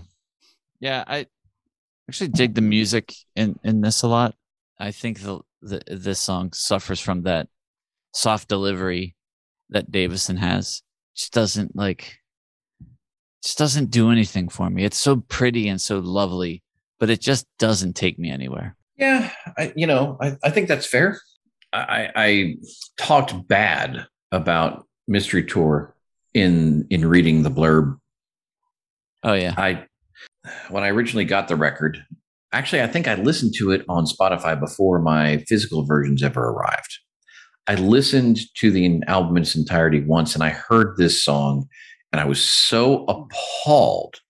Yeah. 0.80 1.04
I 1.06 1.26
actually 2.08 2.30
dig 2.30 2.54
the 2.54 2.60
music 2.60 3.14
in, 3.36 3.56
in 3.62 3.82
this 3.82 4.02
a 4.02 4.08
lot. 4.08 4.34
I 4.80 4.90
think 4.90 5.20
the, 5.20 5.40
the 5.60 5.82
this 5.86 6.20
song 6.20 6.52
suffers 6.52 7.00
from 7.00 7.22
that 7.22 7.48
soft 8.12 8.48
delivery 8.48 9.16
that 9.70 9.90
Davison 9.90 10.36
has. 10.36 10.82
Just 11.14 11.32
doesn't 11.32 11.76
like 11.76 12.18
just 13.42 13.58
doesn't 13.58 13.90
do 13.90 14.10
anything 14.10 14.48
for 14.48 14.68
me. 14.68 14.84
It's 14.84 14.98
so 14.98 15.16
pretty 15.16 15.68
and 15.68 15.80
so 15.80 15.98
lovely, 15.98 16.62
but 16.98 17.10
it 17.10 17.20
just 17.20 17.46
doesn't 17.58 17.94
take 17.94 18.18
me 18.18 18.30
anywhere. 18.30 18.76
Yeah, 18.96 19.30
I, 19.56 19.72
you 19.76 19.86
know, 19.86 20.16
I, 20.20 20.36
I 20.42 20.50
think 20.50 20.66
that's 20.68 20.86
fair. 20.86 21.20
I, 21.72 22.10
I 22.16 22.56
talked 22.96 23.46
bad 23.46 24.06
about 24.32 24.86
Mystery 25.06 25.44
Tour 25.44 25.94
in 26.34 26.86
in 26.90 27.06
reading 27.06 27.42
the 27.42 27.50
blurb. 27.50 27.98
Oh 29.22 29.34
yeah. 29.34 29.54
I 29.56 29.86
when 30.70 30.82
I 30.82 30.88
originally 30.88 31.24
got 31.24 31.48
the 31.48 31.56
record, 31.56 32.04
actually, 32.52 32.82
I 32.82 32.86
think 32.86 33.06
I 33.06 33.14
listened 33.14 33.54
to 33.58 33.70
it 33.70 33.84
on 33.88 34.06
Spotify 34.06 34.58
before 34.58 35.00
my 35.00 35.38
physical 35.48 35.84
versions 35.84 36.22
ever 36.22 36.48
arrived. 36.48 36.98
I 37.66 37.74
listened 37.74 38.38
to 38.56 38.70
the 38.70 39.02
album 39.06 39.36
in 39.36 39.42
its 39.42 39.54
entirety 39.54 40.00
once, 40.00 40.34
and 40.34 40.42
I 40.42 40.50
heard 40.50 40.96
this 40.96 41.22
song, 41.22 41.68
and 42.12 42.20
I 42.20 42.24
was 42.24 42.42
so 42.42 43.04
appalled 43.04 44.20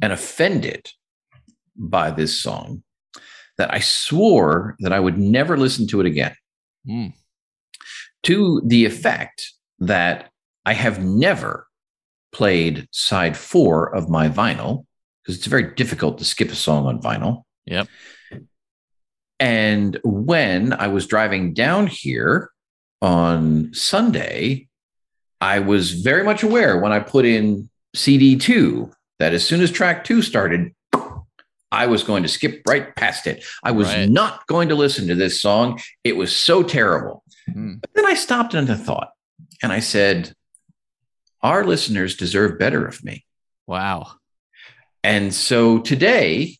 and 0.00 0.12
offended 0.12 0.90
by 1.76 2.10
this 2.10 2.40
song 2.40 2.82
that 3.58 3.72
I 3.72 3.80
swore 3.80 4.76
that 4.80 4.92
I 4.92 5.00
would 5.00 5.18
never 5.18 5.58
listen 5.58 5.86
to 5.88 6.00
it 6.00 6.06
again. 6.06 6.34
Mm. 6.88 7.12
To 8.24 8.62
the 8.66 8.86
effect 8.86 9.52
that 9.78 10.30
I 10.64 10.72
have 10.72 11.04
never 11.04 11.66
played 12.32 12.88
side 12.92 13.36
four 13.36 13.94
of 13.94 14.08
my 14.08 14.28
vinyl 14.28 14.85
because 15.26 15.38
it's 15.38 15.46
very 15.46 15.74
difficult 15.74 16.18
to 16.18 16.24
skip 16.24 16.52
a 16.52 16.54
song 16.54 16.86
on 16.86 17.00
vinyl. 17.02 17.42
Yep. 17.66 17.88
And 19.40 19.98
when 20.04 20.72
I 20.72 20.86
was 20.86 21.06
driving 21.06 21.52
down 21.52 21.88
here 21.88 22.50
on 23.02 23.74
Sunday, 23.74 24.68
I 25.40 25.58
was 25.58 25.92
very 25.92 26.22
much 26.24 26.42
aware 26.42 26.78
when 26.78 26.92
I 26.92 27.00
put 27.00 27.24
in 27.26 27.68
CD2 27.96 28.92
that 29.18 29.34
as 29.34 29.44
soon 29.46 29.60
as 29.60 29.70
track 29.70 30.04
two 30.04 30.22
started, 30.22 30.72
I 31.72 31.86
was 31.86 32.04
going 32.04 32.22
to 32.22 32.28
skip 32.28 32.62
right 32.68 32.94
past 32.94 33.26
it. 33.26 33.44
I 33.64 33.72
was 33.72 33.88
Right. 33.88 34.08
not 34.08 34.46
going 34.46 34.68
to 34.68 34.74
listen 34.74 35.08
to 35.08 35.14
this 35.14 35.42
song. 35.42 35.80
It 36.04 36.16
was 36.16 36.34
so 36.34 36.62
terrible. 36.62 37.22
Mm. 37.50 37.80
But 37.80 37.90
then 37.94 38.06
I 38.06 38.14
stopped 38.14 38.54
and 38.54 38.70
I 38.70 38.74
thought, 38.76 39.10
and 39.62 39.72
I 39.72 39.80
said, 39.80 40.32
Our 41.42 41.64
listeners 41.64 42.16
deserve 42.16 42.58
better 42.58 42.86
of 42.86 43.04
me. 43.04 43.24
Wow. 43.66 44.12
And 45.06 45.32
so 45.32 45.78
today, 45.78 46.58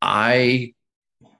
I, 0.00 0.72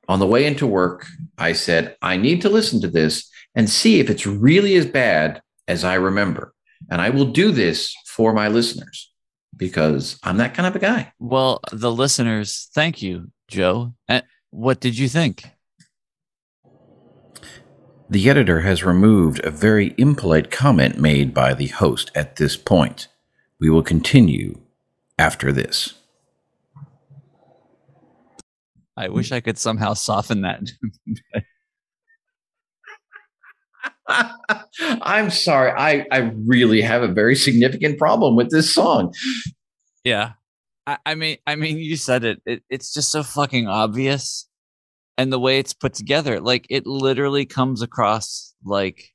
on 0.06 0.18
the 0.18 0.26
way 0.26 0.44
into 0.44 0.66
work, 0.66 1.06
I 1.38 1.54
said, 1.54 1.96
I 2.02 2.18
need 2.18 2.42
to 2.42 2.50
listen 2.50 2.82
to 2.82 2.88
this 2.88 3.26
and 3.54 3.70
see 3.70 4.00
if 4.00 4.10
it's 4.10 4.26
really 4.26 4.76
as 4.76 4.84
bad 4.84 5.40
as 5.66 5.82
I 5.82 5.94
remember. 5.94 6.52
And 6.90 7.00
I 7.00 7.08
will 7.08 7.24
do 7.24 7.52
this 7.52 7.94
for 8.06 8.34
my 8.34 8.48
listeners 8.48 9.10
because 9.56 10.18
I'm 10.22 10.36
that 10.36 10.52
kind 10.52 10.66
of 10.66 10.76
a 10.76 10.78
guy. 10.78 11.10
Well, 11.18 11.60
the 11.72 11.90
listeners, 11.90 12.68
thank 12.74 13.00
you, 13.00 13.30
Joe. 13.48 13.94
Uh, 14.06 14.20
what 14.50 14.80
did 14.80 14.98
you 14.98 15.08
think? 15.08 15.44
The 18.10 18.28
editor 18.28 18.60
has 18.60 18.84
removed 18.84 19.42
a 19.42 19.50
very 19.50 19.94
impolite 19.96 20.50
comment 20.50 20.98
made 20.98 21.32
by 21.32 21.54
the 21.54 21.68
host 21.68 22.10
at 22.14 22.36
this 22.36 22.58
point. 22.58 23.08
We 23.58 23.70
will 23.70 23.82
continue 23.82 24.60
after 25.18 25.52
this. 25.52 25.94
I 28.96 29.08
wish 29.08 29.32
I 29.32 29.40
could 29.40 29.58
somehow 29.58 29.94
soften 29.94 30.42
that. 30.42 30.70
I'm 35.02 35.30
sorry. 35.30 35.72
I, 35.72 36.06
I 36.12 36.32
really 36.46 36.80
have 36.80 37.02
a 37.02 37.08
very 37.08 37.34
significant 37.34 37.98
problem 37.98 38.36
with 38.36 38.50
this 38.50 38.72
song. 38.72 39.12
yeah. 40.04 40.32
I, 40.86 40.98
I 41.06 41.14
mean, 41.14 41.38
I 41.46 41.56
mean, 41.56 41.78
you 41.78 41.96
said 41.96 42.24
it. 42.24 42.42
it. 42.46 42.62
It's 42.68 42.92
just 42.92 43.10
so 43.10 43.22
fucking 43.22 43.66
obvious, 43.66 44.46
and 45.16 45.32
the 45.32 45.38
way 45.38 45.58
it's 45.58 45.72
put 45.72 45.94
together, 45.94 46.40
like 46.40 46.66
it 46.68 46.86
literally 46.86 47.46
comes 47.46 47.82
across 47.82 48.54
like. 48.64 49.10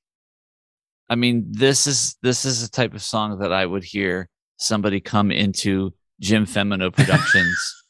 I 1.11 1.15
mean, 1.15 1.45
this 1.49 1.88
is 1.88 2.17
this 2.21 2.45
is 2.45 2.63
a 2.63 2.69
type 2.69 2.93
of 2.93 3.01
song 3.01 3.39
that 3.39 3.53
I 3.53 3.65
would 3.65 3.84
hear 3.84 4.30
somebody 4.60 4.99
come 4.99 5.31
into 5.31 5.94
Jim 6.19 6.45
Femino 6.45 6.94
Productions 6.94 7.84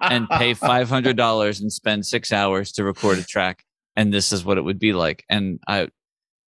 and 0.00 0.28
pay 0.28 0.54
five 0.54 0.88
hundred 0.88 1.16
dollars 1.16 1.60
and 1.60 1.72
spend 1.72 2.04
six 2.06 2.32
hours 2.32 2.72
to 2.72 2.84
record 2.84 3.18
a 3.18 3.24
track, 3.24 3.64
and 3.94 4.12
this 4.12 4.32
is 4.32 4.44
what 4.44 4.58
it 4.58 4.62
would 4.62 4.78
be 4.78 4.92
like. 4.92 5.24
And 5.28 5.60
I, 5.68 5.88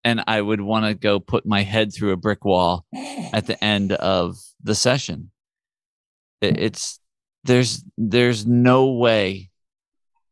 and 0.03 0.25
I 0.27 0.41
would 0.41 0.61
want 0.61 0.87
to 0.87 0.95
go 0.95 1.21
put 1.21 1.47
my 1.47 1.63
head 1.63 1.95
through 1.95 2.13
a 2.13 2.17
brick 2.17 2.45
wall 2.45 2.85
at 3.33 3.47
the 3.47 3.63
end 3.63 3.93
of 3.93 4.37
the 4.63 4.75
session. 4.75 5.31
It, 6.41 6.59
it's 6.59 7.01
there's 7.45 7.85
there's 7.97 8.47
no 8.47 8.93
way 8.93 9.51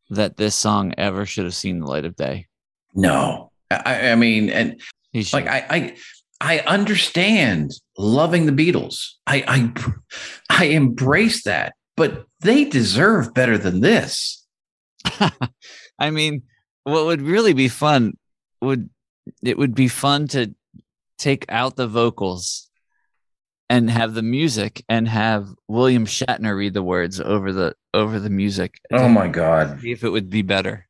that 0.09 0.37
this 0.37 0.55
song 0.55 0.93
ever 0.97 1.25
should 1.25 1.45
have 1.45 1.55
seen 1.55 1.79
the 1.79 1.87
light 1.87 2.05
of 2.05 2.15
day. 2.15 2.47
No, 2.93 3.51
I, 3.71 4.11
I 4.11 4.15
mean, 4.15 4.49
and 4.49 4.81
like 5.33 5.47
I, 5.47 5.65
I, 5.69 5.95
I 6.41 6.59
understand 6.59 7.71
loving 7.97 8.45
the 8.45 8.51
Beatles. 8.51 9.11
I, 9.25 9.43
I, 9.47 9.73
I 10.49 10.65
embrace 10.65 11.43
that, 11.43 11.73
but 11.95 12.25
they 12.41 12.65
deserve 12.65 13.33
better 13.33 13.57
than 13.57 13.81
this. 13.81 14.45
I 15.99 16.09
mean, 16.09 16.43
what 16.83 17.05
would 17.05 17.21
really 17.21 17.53
be 17.53 17.67
fun 17.67 18.17
would 18.61 18.89
it 19.43 19.57
would 19.57 19.73
be 19.73 19.87
fun 19.87 20.27
to 20.29 20.53
take 21.17 21.45
out 21.49 21.75
the 21.75 21.87
vocals 21.87 22.69
and 23.69 23.89
have 23.89 24.13
the 24.13 24.21
music 24.21 24.83
and 24.87 25.07
have 25.07 25.47
William 25.67 26.05
Shatner 26.05 26.55
read 26.55 26.73
the 26.73 26.83
words 26.83 27.19
over 27.19 27.51
the 27.51 27.75
over 27.93 28.19
the 28.19 28.29
music. 28.29 28.79
Oh 28.91 29.09
my 29.09 29.27
god! 29.27 29.79
See 29.81 29.91
if 29.91 30.03
it 30.03 30.09
would 30.09 30.29
be 30.29 30.41
better. 30.41 30.84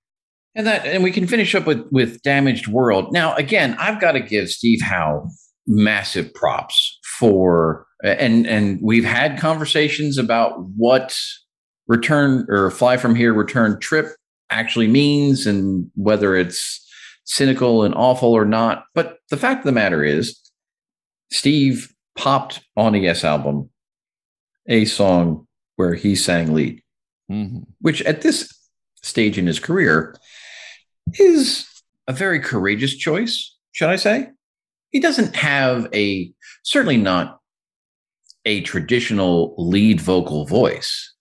And 0.55 0.65
that, 0.67 0.85
and 0.85 1.03
we 1.03 1.11
can 1.11 1.27
finish 1.27 1.53
up 1.53 1.65
with 1.67 1.85
with 1.91 2.21
damaged 2.21 2.67
world. 2.67 3.11
Now, 3.11 3.35
again, 3.35 3.75
I've 3.79 3.99
got 3.99 4.13
to 4.13 4.21
give 4.21 4.49
Steve 4.49 4.81
Howe 4.81 5.27
massive 5.67 6.33
props 6.33 6.97
for, 7.19 7.85
and 8.03 8.47
and 8.47 8.79
we've 8.81 9.03
had 9.03 9.37
conversations 9.37 10.17
about 10.17 10.53
what 10.77 11.17
return 11.87 12.45
or 12.49 12.71
fly 12.71 12.97
from 12.97 13.15
here 13.15 13.33
return 13.33 13.79
trip 13.79 14.07
actually 14.49 14.87
means 14.87 15.45
and 15.45 15.89
whether 15.95 16.35
it's 16.35 16.81
cynical 17.25 17.83
and 17.83 17.93
awful 17.95 18.31
or 18.31 18.45
not. 18.45 18.85
But 18.93 19.17
the 19.29 19.37
fact 19.37 19.59
of 19.59 19.65
the 19.65 19.71
matter 19.71 20.03
is, 20.03 20.39
Steve 21.31 21.91
popped 22.17 22.61
on 22.77 22.95
a 22.95 22.99
Yes 22.99 23.23
album 23.23 23.69
a 24.67 24.85
song 24.85 25.45
where 25.75 25.93
he 25.95 26.15
sang 26.15 26.53
lead 26.53 26.81
Mhm. 27.29 27.65
which 27.81 28.01
at 28.03 28.21
this 28.21 28.51
stage 29.03 29.37
in 29.37 29.47
his 29.47 29.59
career 29.59 30.15
is 31.19 31.65
a 32.07 32.13
very 32.13 32.39
courageous 32.39 32.95
choice, 32.95 33.55
should 33.71 33.89
I 33.89 33.95
say? 33.95 34.29
He 34.91 34.99
doesn't 34.99 35.35
have 35.35 35.87
a, 35.93 36.31
certainly 36.63 36.97
not 36.97 37.39
a 38.45 38.61
traditional 38.61 39.55
lead 39.57 39.99
vocal 39.99 40.45
voice, 40.45 41.13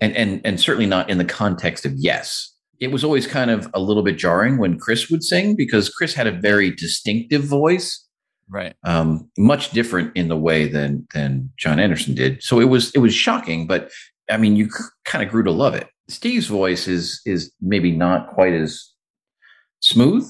and, 0.00 0.16
and, 0.16 0.40
and 0.44 0.60
certainly 0.60 0.86
not 0.86 1.10
in 1.10 1.18
the 1.18 1.24
context 1.24 1.84
of 1.84 1.92
yes. 1.96 2.48
It 2.80 2.90
was 2.90 3.04
always 3.04 3.26
kind 3.26 3.50
of 3.50 3.68
a 3.74 3.80
little 3.80 4.02
bit 4.02 4.18
jarring 4.18 4.58
when 4.58 4.78
Chris 4.78 5.08
would 5.10 5.22
sing 5.22 5.54
because 5.54 5.88
Chris 5.88 6.14
had 6.14 6.26
a 6.26 6.32
very 6.32 6.70
distinctive 6.70 7.44
voice 7.44 8.06
Right. 8.48 8.74
um, 8.84 9.30
much 9.38 9.70
different 9.70 10.14
in 10.14 10.28
the 10.28 10.36
way 10.36 10.68
than 10.68 11.06
than 11.14 11.50
Jon 11.56 11.78
Anderson 11.78 12.14
did. 12.14 12.42
So 12.42 12.60
it 12.60 12.66
was 12.66 12.90
it 12.94 12.98
was 12.98 13.14
shocking, 13.14 13.66
but 13.66 13.90
I 14.30 14.36
mean, 14.36 14.56
you 14.56 14.68
kind 15.04 15.24
of 15.24 15.30
grew 15.30 15.42
to 15.44 15.50
love 15.50 15.74
it. 15.74 15.88
Steve's 16.08 16.48
voice 16.48 16.86
is 16.86 17.22
is 17.24 17.50
maybe 17.62 17.92
not 17.92 18.28
quite 18.28 18.52
as 18.52 18.91
smooth, 19.82 20.26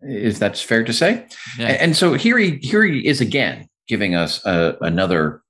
if 0.00 0.38
that's 0.38 0.62
fair 0.62 0.84
to 0.84 0.92
say. 0.92 1.26
Yeah. 1.58 1.68
And, 1.80 1.96
so 1.96 2.14
here 2.14 2.38
he 2.38 2.58
here 2.62 2.84
he 2.84 3.06
is 3.06 3.20
again, 3.20 3.66
giving 3.88 4.14
us 4.14 4.44
uh, 4.46 4.76
another 4.80 5.42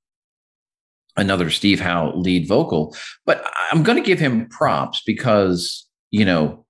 another 1.17 1.51
Steve 1.51 1.81
Howe 1.81 2.13
lead 2.17 2.49
vocal. 2.49 2.97
But 3.27 3.45
I'm 3.71 3.83
going 3.83 3.99
to 4.03 4.05
give 4.07 4.19
him 4.19 4.49
props 4.49 5.03
because 5.07 5.87
you 6.11 6.25
know 6.25 6.65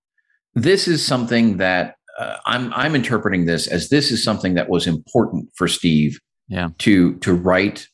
this 0.55 0.89
is 0.89 1.05
something 1.05 1.59
that 1.59 1.95
uh, 2.19 2.37
I'm 2.47 2.73
I'm 2.75 2.95
interpreting 2.95 3.47
this 3.47 3.67
as 3.67 3.89
this 3.89 4.11
is 4.11 4.23
something 4.23 4.55
that 4.55 4.69
was 4.69 4.87
important 4.87 5.49
for 5.57 5.69
Steve 5.69 6.19
Yeah. 6.49 6.69
to 6.79 7.17
to 7.19 7.33
write, 7.35 7.89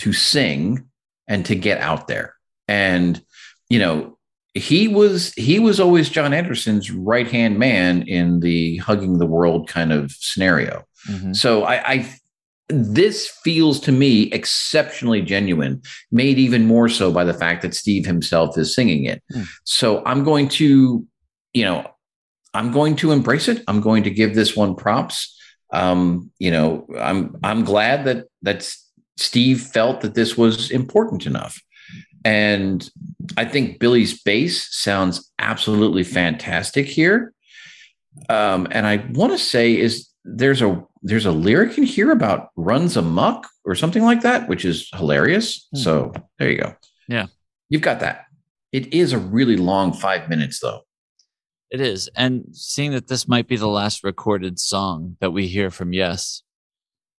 to 0.00 0.12
sing, 0.12 0.88
and 1.28 1.44
to 1.46 1.54
get 1.54 1.78
out 1.80 2.08
there. 2.08 2.34
And 2.68 3.22
you 3.68 3.78
know, 3.78 4.15
he 4.56 4.88
was 4.88 5.34
he 5.34 5.58
was 5.58 5.78
always 5.78 6.08
Jon 6.08 6.32
Anderson's 6.32 6.90
right 6.90 7.30
hand 7.30 7.58
man 7.58 8.02
in 8.02 8.40
the 8.40 8.78
hugging 8.78 9.18
the 9.18 9.26
world 9.26 9.68
kind 9.68 9.92
of 9.92 10.10
scenario. 10.12 10.84
Mhm. 11.08 11.36
So 11.36 11.64
I, 11.64 11.92
I 11.92 12.14
this 12.68 13.28
feels 13.44 13.78
to 13.80 13.92
me 13.92 14.24
exceptionally 14.32 15.22
genuine, 15.22 15.82
made 16.10 16.38
even 16.38 16.66
more 16.66 16.88
so 16.88 17.12
by 17.12 17.22
the 17.22 17.34
fact 17.34 17.62
that 17.62 17.74
Steve 17.74 18.06
himself 18.06 18.58
is 18.58 18.74
singing 18.74 19.04
it. 19.04 19.22
Hmm. 19.32 19.42
So 19.64 20.02
I'm 20.04 20.24
going 20.24 20.48
to, 20.48 21.06
you 21.52 21.64
know, 21.64 21.88
I'm 22.54 22.72
going 22.72 22.96
to 22.96 23.12
embrace 23.12 23.46
it. 23.46 23.62
I'm 23.68 23.80
going 23.80 24.02
to 24.04 24.10
give 24.10 24.34
this 24.34 24.56
one 24.56 24.74
props. 24.74 25.32
Um, 25.72 26.30
you 26.38 26.50
know, 26.50 26.86
I'm 26.98 27.36
I'm 27.44 27.64
glad 27.64 28.04
that 28.06 28.24
that 28.42 28.68
Steve 29.18 29.60
felt 29.60 30.00
that 30.00 30.14
this 30.14 30.36
was 30.36 30.70
important 30.70 31.26
enough. 31.26 31.60
And 32.26 32.90
I 33.36 33.44
think 33.44 33.78
Billy's 33.78 34.20
bass 34.20 34.66
sounds 34.76 35.30
absolutely 35.38 36.02
fantastic 36.02 36.86
here. 36.86 37.32
Um, 38.28 38.66
and 38.72 38.84
I 38.84 39.06
want 39.12 39.32
to 39.32 39.38
say 39.38 39.78
is 39.78 40.08
there's 40.24 40.60
a 40.60 40.84
there's 41.02 41.24
a 41.26 41.30
lyric 41.30 41.78
in 41.78 41.84
here 41.84 42.10
about 42.10 42.48
runs 42.56 42.96
amok 42.96 43.46
or 43.64 43.76
something 43.76 44.02
like 44.02 44.22
that, 44.22 44.48
which 44.48 44.64
is 44.64 44.88
hilarious. 44.92 45.68
Hmm. 45.72 45.78
So 45.78 46.12
there 46.40 46.50
you 46.50 46.58
go. 46.58 46.74
Yeah. 47.06 47.26
You've 47.68 47.82
got 47.82 48.00
that. 48.00 48.24
It 48.72 48.92
is 48.92 49.12
a 49.12 49.18
really 49.18 49.56
long 49.56 49.92
five 49.92 50.28
minutes 50.28 50.58
though. 50.58 50.80
It 51.70 51.80
is. 51.80 52.08
And 52.16 52.46
seeing 52.50 52.90
that 52.90 53.06
this 53.06 53.28
might 53.28 53.46
be 53.46 53.56
the 53.56 53.68
last 53.68 54.02
recorded 54.02 54.58
song 54.58 55.16
that 55.20 55.30
we 55.30 55.46
hear 55.46 55.70
from 55.70 55.92
Yes, 55.92 56.42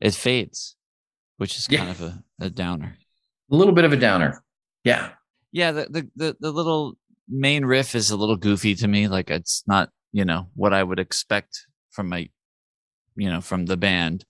it 0.02 0.16
fades, 0.16 0.76
which 1.38 1.56
is 1.58 1.68
Yeah. 1.70 1.80
kind 1.80 1.92
of 1.92 2.02
a, 2.02 2.24
a 2.42 2.50
downer. 2.50 2.98
A 3.50 3.56
little 3.56 3.74
bit 3.74 3.86
of 3.86 3.94
a 3.94 3.98
downer. 3.98 4.44
Yeah. 4.88 5.10
Yeah, 5.52 5.72
the, 5.72 5.88
the 5.90 6.10
the 6.16 6.38
the 6.40 6.52
little 6.52 6.98
main 7.28 7.66
riff 7.66 7.96
is 7.96 8.12
a 8.12 8.18
little 8.18 8.36
goofy 8.38 8.76
to 8.76 8.88
me. 8.88 9.08
Like 9.08 9.30
it's 9.30 9.64
not, 9.68 9.90
you 10.12 10.26
know, 10.26 10.50
what 10.56 10.74
I 10.74 10.84
would 10.84 11.00
expect 11.00 11.66
from 11.92 12.10
my 12.10 12.30
you 13.16 13.30
know, 13.30 13.42
from 13.42 13.66
the 13.66 13.78
band. 13.78 14.24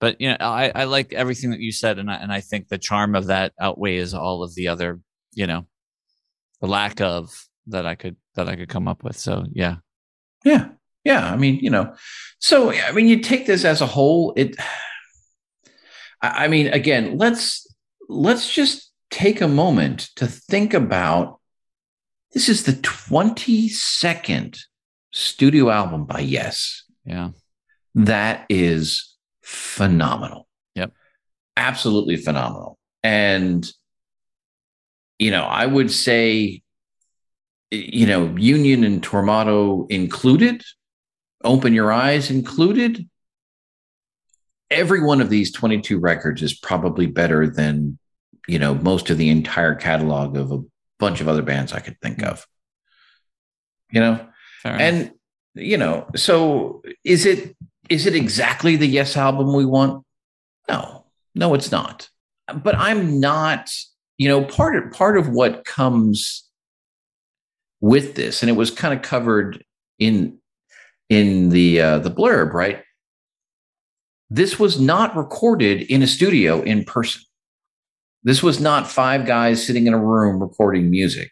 But 0.00 0.20
you 0.20 0.30
know, 0.30 0.36
I, 0.40 0.72
I 0.74 0.84
like 0.84 1.12
everything 1.12 1.50
that 1.50 1.60
you 1.60 1.72
said 1.72 1.98
and 1.98 2.10
I 2.10 2.14
and 2.16 2.32
I 2.32 2.40
think 2.40 2.68
the 2.68 2.78
charm 2.78 3.14
of 3.14 3.26
that 3.26 3.52
outweighs 3.60 4.14
all 4.14 4.42
of 4.42 4.54
the 4.54 4.68
other, 4.68 5.00
you 5.32 5.46
know, 5.46 5.66
the 6.60 6.66
lack 6.68 7.00
of 7.00 7.30
that 7.68 7.86
I 7.86 7.94
could 7.94 8.16
that 8.34 8.48
I 8.48 8.56
could 8.56 8.68
come 8.68 8.88
up 8.88 9.04
with. 9.04 9.16
So 9.16 9.44
yeah. 9.52 9.76
Yeah. 10.44 10.68
Yeah. 11.04 11.32
I 11.32 11.36
mean, 11.36 11.58
you 11.60 11.70
know, 11.70 11.94
so 12.38 12.72
I 12.72 12.92
mean, 12.92 13.06
you 13.06 13.20
take 13.20 13.46
this 13.46 13.64
as 13.64 13.80
a 13.80 13.86
whole, 13.86 14.32
it 14.36 14.56
I 16.22 16.44
I 16.44 16.48
mean, 16.48 16.68
again, 16.68 17.18
let's 17.18 17.66
let's 18.08 18.52
just 18.52 18.91
take 19.12 19.40
a 19.40 19.46
moment 19.46 20.08
to 20.16 20.26
think 20.26 20.74
about 20.74 21.38
this 22.32 22.48
is 22.48 22.64
the 22.64 22.72
22nd 22.72 24.58
studio 25.12 25.70
album 25.70 26.06
by 26.06 26.18
Yes. 26.20 26.84
Yeah. 27.04 27.30
That 27.94 28.46
is 28.48 29.16
phenomenal. 29.42 30.48
Yep. 30.74 30.92
Absolutely 31.56 32.16
phenomenal. 32.16 32.78
And 33.04 33.70
you 35.18 35.30
know, 35.30 35.44
I 35.44 35.66
would 35.66 35.92
say 35.92 36.62
you 37.72 38.06
know, 38.06 38.34
Union 38.36 38.84
and 38.84 39.02
Tormato 39.02 39.90
included, 39.90 40.62
Open 41.42 41.72
Your 41.72 41.90
Eyes 41.90 42.30
included. 42.30 43.08
Every 44.70 45.02
one 45.02 45.22
of 45.22 45.30
these 45.30 45.52
22 45.52 45.98
records 45.98 46.42
is 46.42 46.54
probably 46.54 47.06
better 47.06 47.48
than, 47.48 47.98
you 48.48 48.58
know, 48.58 48.74
most 48.74 49.10
of 49.10 49.18
the 49.18 49.28
entire 49.28 49.74
catalog 49.74 50.36
of 50.36 50.52
a 50.52 50.62
bunch 50.98 51.20
of 51.20 51.28
other 51.28 51.42
bands 51.42 51.72
I 51.72 51.80
could 51.80 52.00
think 52.00 52.22
of. 52.22 52.46
You 53.90 54.00
know, 54.00 54.26
and 54.64 55.12
you 55.54 55.76
know, 55.76 56.06
so 56.16 56.82
is 57.04 57.26
it 57.26 57.56
is 57.88 58.06
it 58.06 58.14
exactly 58.14 58.76
the 58.76 58.86
Yes 58.86 59.16
album 59.16 59.54
we 59.54 59.66
want? 59.66 60.04
No, 60.68 61.06
no, 61.34 61.54
it's 61.54 61.70
not. 61.70 62.08
But 62.62 62.74
I'm 62.76 63.20
not, 63.20 63.70
you 64.18 64.28
know, 64.28 64.44
part 64.44 64.76
of 64.76 64.92
part 64.92 65.18
of 65.18 65.28
what 65.28 65.64
comes 65.64 66.48
with 67.80 68.14
this, 68.14 68.42
and 68.42 68.48
it 68.48 68.54
was 68.54 68.70
kind 68.70 68.94
of 68.94 69.02
covered 69.02 69.64
in 69.98 70.38
in 71.08 71.50
the 71.50 71.80
uh, 71.80 71.98
the 71.98 72.10
blurb, 72.10 72.52
right? 72.54 72.82
This 74.30 74.58
was 74.58 74.80
not 74.80 75.14
recorded 75.14 75.82
in 75.82 76.02
a 76.02 76.06
studio 76.06 76.62
in 76.62 76.84
person. 76.84 77.22
This 78.24 78.42
was 78.42 78.60
not 78.60 78.88
five 78.88 79.26
guys 79.26 79.64
sitting 79.64 79.86
in 79.86 79.94
a 79.94 79.98
room 79.98 80.40
recording 80.40 80.90
music. 80.90 81.30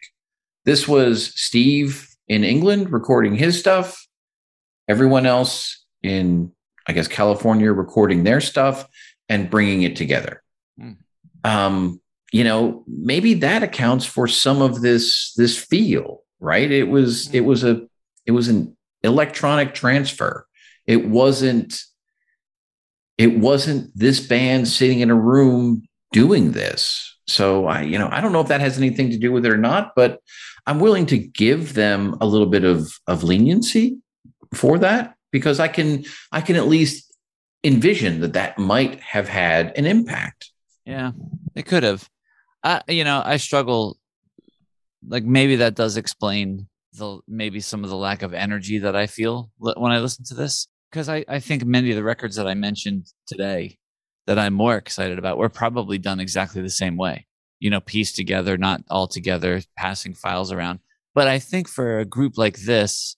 This 0.65 0.87
was 0.87 1.33
Steve 1.39 2.07
in 2.27 2.43
England 2.43 2.91
recording 2.91 3.35
his 3.35 3.59
stuff, 3.59 4.05
everyone 4.87 5.25
else 5.25 5.85
in, 6.03 6.51
I 6.87 6.93
guess, 6.93 7.07
California 7.07 7.71
recording 7.71 8.23
their 8.23 8.41
stuff 8.41 8.87
and 9.29 9.49
bringing 9.49 9.83
it 9.83 9.95
together. 9.95 10.43
Hmm. 10.77 10.91
Um, 11.43 12.01
you 12.31 12.43
know, 12.43 12.83
maybe 12.87 13.35
that 13.35 13.63
accounts 13.63 14.05
for 14.05 14.27
some 14.27 14.61
of 14.61 14.81
this 14.81 15.33
this 15.35 15.57
feel, 15.57 16.21
right? 16.39 16.71
It 16.71 16.87
was 16.89 17.33
it 17.33 17.41
was 17.41 17.63
a 17.63 17.81
it 18.25 18.31
was 18.31 18.47
an 18.47 18.75
electronic 19.03 19.73
transfer. 19.73 20.47
It 20.85 21.07
wasn't 21.07 21.81
it 23.17 23.37
wasn't 23.37 23.91
this 23.95 24.19
band 24.19 24.67
sitting 24.67 25.01
in 25.01 25.09
a 25.09 25.15
room 25.15 25.83
doing 26.11 26.51
this. 26.51 27.17
So 27.27 27.65
I, 27.65 27.81
you 27.81 27.97
know, 27.97 28.09
I 28.11 28.21
don't 28.21 28.33
know 28.33 28.41
if 28.41 28.47
that 28.47 28.61
has 28.61 28.77
anything 28.77 29.09
to 29.11 29.17
do 29.17 29.31
with 29.31 29.45
it 29.45 29.53
or 29.53 29.57
not, 29.57 29.93
but 29.95 30.19
I'm 30.67 30.79
willing 30.79 31.05
to 31.07 31.17
give 31.17 31.73
them 31.73 32.17
a 32.21 32.25
little 32.25 32.47
bit 32.47 32.63
of 32.63 32.91
of 33.07 33.23
leniency 33.23 33.97
for 34.53 34.77
that 34.79 35.15
because 35.31 35.59
I 35.59 35.67
can 35.67 36.03
I 36.31 36.41
can 36.41 36.55
at 36.55 36.67
least 36.67 37.13
envision 37.63 38.21
that 38.21 38.33
that 38.33 38.57
might 38.57 38.99
have 38.99 39.27
had 39.27 39.77
an 39.77 39.85
impact. 39.85 40.51
Yeah, 40.85 41.11
it 41.55 41.65
could 41.65 41.83
have. 41.83 42.09
I, 42.63 42.81
you 42.87 43.03
know, 43.03 43.21
I 43.23 43.37
struggle. 43.37 43.97
Like 45.07 45.23
maybe 45.23 45.57
that 45.57 45.75
does 45.75 45.97
explain 45.97 46.67
the 46.93 47.19
maybe 47.27 47.59
some 47.59 47.83
of 47.83 47.89
the 47.89 47.95
lack 47.95 48.21
of 48.21 48.33
energy 48.33 48.79
that 48.79 48.95
I 48.95 49.07
feel 49.07 49.49
when 49.57 49.91
I 49.91 49.99
listen 49.99 50.25
to 50.25 50.35
this 50.35 50.67
because 50.91 51.09
I 51.09 51.25
I 51.27 51.39
think 51.39 51.65
many 51.65 51.89
of 51.89 51.95
the 51.95 52.03
records 52.03 52.35
that 52.35 52.47
I 52.47 52.53
mentioned 52.53 53.07
today 53.25 53.79
that 54.27 54.39
I'm 54.39 54.53
more 54.53 54.77
excited 54.77 55.17
about 55.19 55.37
were 55.37 55.49
probably 55.49 55.97
done 55.97 56.19
exactly 56.19 56.61
the 56.61 56.69
same 56.69 56.97
way. 56.97 57.27
You 57.59 57.69
know, 57.69 57.79
pieced 57.79 58.15
together, 58.15 58.57
not 58.57 58.81
all 58.89 59.07
together, 59.07 59.61
passing 59.77 60.13
files 60.13 60.51
around. 60.51 60.79
But 61.13 61.27
I 61.27 61.39
think 61.39 61.67
for 61.67 61.99
a 61.99 62.05
group 62.05 62.37
like 62.37 62.57
this, 62.57 63.15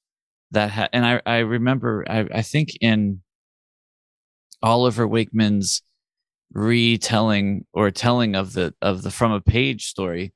that 0.51 0.71
ha- 0.71 0.89
and 0.93 1.05
I 1.05 1.21
I 1.25 1.37
remember 1.39 2.05
I 2.09 2.27
I 2.33 2.41
think 2.41 2.69
in 2.81 3.21
Oliver 4.61 5.07
Wakeman's 5.07 5.81
retelling 6.53 7.65
or 7.73 7.89
telling 7.91 8.35
of 8.35 8.53
the 8.53 8.73
of 8.81 9.01
the 9.01 9.11
from 9.11 9.31
a 9.31 9.41
page 9.41 9.87
story 9.87 10.33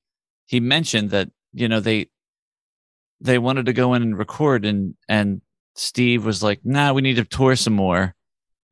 he 0.47 0.59
mentioned 0.59 1.11
that 1.11 1.29
you 1.53 1.67
know 1.67 1.79
they 1.79 2.07
they 3.21 3.37
wanted 3.37 3.67
to 3.67 3.73
go 3.73 3.93
in 3.93 4.01
and 4.01 4.17
record 4.17 4.65
and 4.65 4.95
and 5.07 5.41
steve 5.75 6.25
was 6.25 6.41
like 6.41 6.59
nah 6.63 6.91
we 6.91 7.03
need 7.03 7.17
to 7.17 7.23
tour 7.23 7.55
some 7.55 7.73
more 7.73 8.15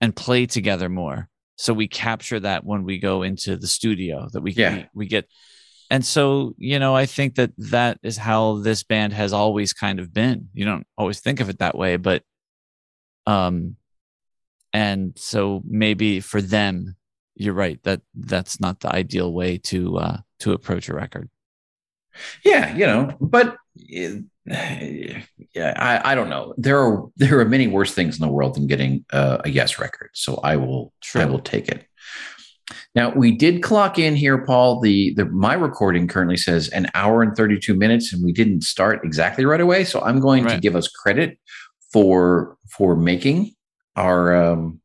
and 0.01 0.15
play 0.15 0.47
together 0.47 0.89
more 0.89 1.29
so 1.55 1.73
we 1.73 1.87
capture 1.87 2.39
that 2.39 2.65
when 2.65 2.83
we 2.83 2.97
go 2.99 3.23
into 3.23 3.55
the 3.57 3.67
studio 3.67 4.27
that 4.33 4.41
we 4.41 4.51
Yeah. 4.51 4.75
we, 4.75 4.85
we 4.93 5.07
get. 5.07 5.27
And 5.91 6.03
so 6.05 6.55
you 6.57 6.79
know 6.79 6.95
i 6.95 7.05
think 7.05 7.35
that 7.35 7.51
that 7.57 7.99
is 8.03 8.17
how 8.17 8.57
this 8.57 8.83
band 8.83 9.13
has 9.13 9.33
always 9.33 9.71
kind 9.73 9.99
of 9.99 10.13
been. 10.13 10.49
You 10.53 10.65
don't 10.65 10.87
always 10.97 11.19
think 11.19 11.39
of 11.39 11.49
it 11.49 11.59
that 11.59 11.77
way 11.77 11.97
but 11.97 12.23
um 13.27 13.75
and 14.73 15.13
so 15.15 15.61
maybe 15.65 16.19
for 16.19 16.41
them 16.41 16.95
you're 17.35 17.53
right 17.53 17.81
that 17.83 18.01
that's 18.13 18.59
not 18.59 18.79
the 18.79 18.93
ideal 18.93 19.31
way 19.33 19.57
to 19.57 19.97
uh 19.97 20.17
to 20.39 20.53
approach 20.53 20.89
a 20.89 20.93
record. 20.95 21.29
Yeah, 22.43 22.75
you 22.75 22.85
know, 22.85 23.15
but 23.19 23.57
eh, 23.93 24.19
yeah, 24.47 25.73
I, 25.77 26.11
I 26.11 26.15
don't 26.15 26.29
know. 26.29 26.53
There 26.57 26.79
are 26.79 27.05
there 27.17 27.39
are 27.39 27.45
many 27.45 27.67
worse 27.67 27.93
things 27.93 28.15
in 28.15 28.21
the 28.21 28.31
world 28.31 28.55
than 28.55 28.67
getting 28.67 29.05
uh, 29.11 29.39
a 29.43 29.49
yes 29.49 29.79
record. 29.79 30.11
So 30.13 30.35
I 30.43 30.55
will 30.55 30.93
True. 31.01 31.21
I 31.21 31.25
will 31.25 31.39
take 31.39 31.67
it. 31.67 31.85
Now 32.93 33.09
we 33.09 33.31
did 33.31 33.63
clock 33.63 33.97
in 33.99 34.15
here, 34.15 34.43
Paul. 34.45 34.81
The 34.81 35.13
the 35.15 35.25
my 35.25 35.53
recording 35.53 36.07
currently 36.07 36.37
says 36.37 36.69
an 36.69 36.87
hour 36.93 37.23
and 37.23 37.35
thirty 37.35 37.59
two 37.59 37.75
minutes, 37.75 38.13
and 38.13 38.23
we 38.23 38.31
didn't 38.31 38.61
start 38.61 39.01
exactly 39.03 39.45
right 39.45 39.61
away. 39.61 39.83
So 39.83 40.01
I'm 40.01 40.19
going 40.19 40.45
to 40.47 40.59
give 40.59 40.75
us 40.75 40.87
credit 40.87 41.39
for 41.91 42.57
for 42.69 42.95
making 42.95 43.55
our 43.95 44.35
um, 44.35 44.79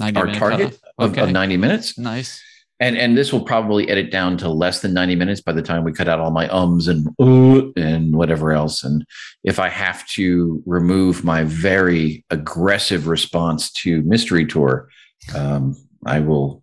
our 0.00 0.32
target 0.32 0.78
of, 0.98 1.12
Okay. 1.12 1.20
of 1.20 1.30
90 1.30 1.56
minutes. 1.58 1.98
nice. 1.98 2.42
And 2.78 2.96
and 2.98 3.16
this 3.16 3.32
will 3.32 3.40
probably 3.44 3.88
edit 3.88 4.10
down 4.10 4.36
to 4.38 4.48
less 4.50 4.82
than 4.82 4.92
90 4.92 5.14
minutes 5.16 5.40
by 5.40 5.52
the 5.52 5.62
time 5.62 5.82
we 5.82 5.92
cut 5.92 6.08
out 6.08 6.20
all 6.20 6.30
my 6.30 6.46
ums 6.50 6.88
and 6.88 7.08
uh, 7.18 7.62
and 7.76 8.14
whatever 8.16 8.52
else. 8.52 8.84
And 8.84 9.04
if 9.44 9.58
I 9.58 9.68
have 9.70 10.06
to 10.10 10.62
remove 10.66 11.24
my 11.24 11.44
very 11.44 12.22
aggressive 12.30 13.06
response 13.06 13.70
to 13.82 14.02
Mystery 14.02 14.44
Tour, 14.46 14.88
um, 15.34 15.74
I 16.04 16.20
will 16.20 16.62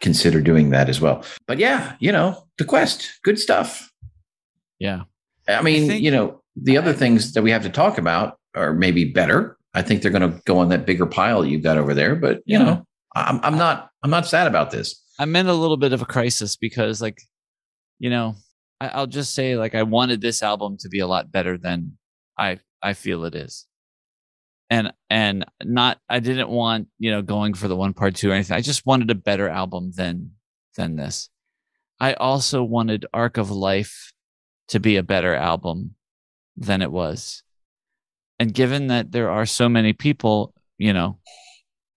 consider 0.00 0.40
doing 0.40 0.70
that 0.70 0.88
as 0.88 0.98
well. 0.98 1.22
But 1.46 1.58
yeah, 1.58 1.94
you 2.00 2.10
know, 2.10 2.42
the 2.56 2.64
quest, 2.64 3.10
good 3.22 3.38
stuff. 3.38 3.90
Yeah. 4.78 5.02
I 5.46 5.60
mean, 5.60 5.88
think- 5.88 6.02
you 6.02 6.10
know, 6.10 6.40
the 6.56 6.78
other 6.78 6.90
I- 6.92 6.94
things 6.94 7.34
that 7.34 7.42
we 7.42 7.50
have 7.50 7.62
to 7.64 7.68
talk 7.70 7.98
about 7.98 8.38
are 8.54 8.72
maybe 8.72 9.04
better. 9.04 9.58
I 9.74 9.82
think 9.82 10.00
they're 10.00 10.10
going 10.10 10.32
to 10.32 10.40
go 10.46 10.58
on 10.58 10.70
that 10.70 10.86
bigger 10.86 11.06
pile 11.06 11.44
you've 11.44 11.62
got 11.62 11.76
over 11.76 11.92
there. 11.92 12.16
But 12.16 12.38
you 12.46 12.58
Yeah. 12.58 12.64
know, 12.64 12.86
I'm 13.14 13.40
I'm 13.42 13.58
not 13.58 13.90
I'm 14.02 14.10
not 14.10 14.26
sad 14.26 14.46
about 14.46 14.70
this. 14.70 14.99
I'm 15.20 15.36
in 15.36 15.48
a 15.48 15.54
little 15.54 15.76
bit 15.76 15.92
of 15.92 16.00
a 16.00 16.06
crisis 16.06 16.56
because, 16.56 17.02
like, 17.02 17.20
you 17.98 18.08
know, 18.08 18.36
I, 18.80 18.88
I'll 18.88 19.06
just 19.06 19.34
say, 19.34 19.54
like, 19.54 19.74
I 19.74 19.82
wanted 19.82 20.22
this 20.22 20.42
album 20.42 20.78
to 20.80 20.88
be 20.88 21.00
a 21.00 21.06
lot 21.06 21.30
better 21.30 21.58
than 21.58 21.98
I 22.38 22.58
I 22.82 22.94
feel 22.94 23.26
it 23.26 23.34
is, 23.34 23.66
and 24.70 24.94
and 25.10 25.44
not 25.62 25.98
I 26.08 26.20
didn't 26.20 26.48
want 26.48 26.88
you 26.98 27.10
know 27.10 27.20
going 27.20 27.52
for 27.52 27.68
the 27.68 27.76
one 27.76 27.92
part 27.92 28.14
two 28.14 28.30
or 28.30 28.32
anything. 28.32 28.56
I 28.56 28.62
just 28.62 28.86
wanted 28.86 29.10
a 29.10 29.14
better 29.14 29.46
album 29.46 29.92
than 29.94 30.30
than 30.78 30.96
this. 30.96 31.28
I 32.00 32.14
also 32.14 32.62
wanted 32.62 33.04
Arc 33.12 33.36
of 33.36 33.50
Life 33.50 34.14
to 34.68 34.80
be 34.80 34.96
a 34.96 35.02
better 35.02 35.34
album 35.34 35.96
than 36.56 36.80
it 36.80 36.90
was, 36.90 37.42
and 38.38 38.54
given 38.54 38.86
that 38.86 39.12
there 39.12 39.28
are 39.28 39.44
so 39.44 39.68
many 39.68 39.92
people, 39.92 40.54
you 40.78 40.94
know, 40.94 41.18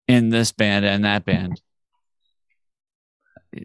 in 0.09 0.31
this 0.31 0.51
band 0.51 0.85
and 0.85 1.05
that 1.05 1.25
band 1.25 1.61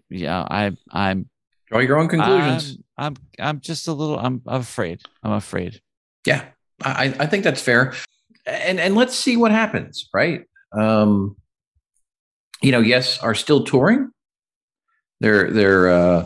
yeah, 0.09 0.41
I, 0.41 0.75
I'm, 0.91 1.29
Draw 1.69 1.79
your 1.79 1.97
own 1.97 2.07
conclusions. 2.07 2.77
I'm, 2.97 3.05
I'm, 3.05 3.15
I'm 3.39 3.59
just 3.59 3.87
a 3.87 3.93
little, 3.93 4.17
I'm, 4.17 4.41
I'm 4.47 4.61
afraid. 4.61 5.01
I'm 5.23 5.33
afraid. 5.33 5.81
yeah, 6.25 6.45
I 6.83 7.13
I 7.19 7.25
think 7.25 7.43
that's 7.43 7.61
fair. 7.61 7.93
And 8.45 8.79
and 8.79 8.95
let's 8.95 9.15
see 9.15 9.35
what 9.35 9.51
happens, 9.51 10.09
right? 10.13 10.43
Um, 10.71 11.35
you 12.61 12.71
know, 12.71 12.79
yes, 12.79 13.19
are 13.19 13.35
still 13.35 13.63
touring. 13.63 14.11
They're 15.19 15.51
they're 15.51 15.89
uh, 15.89 16.25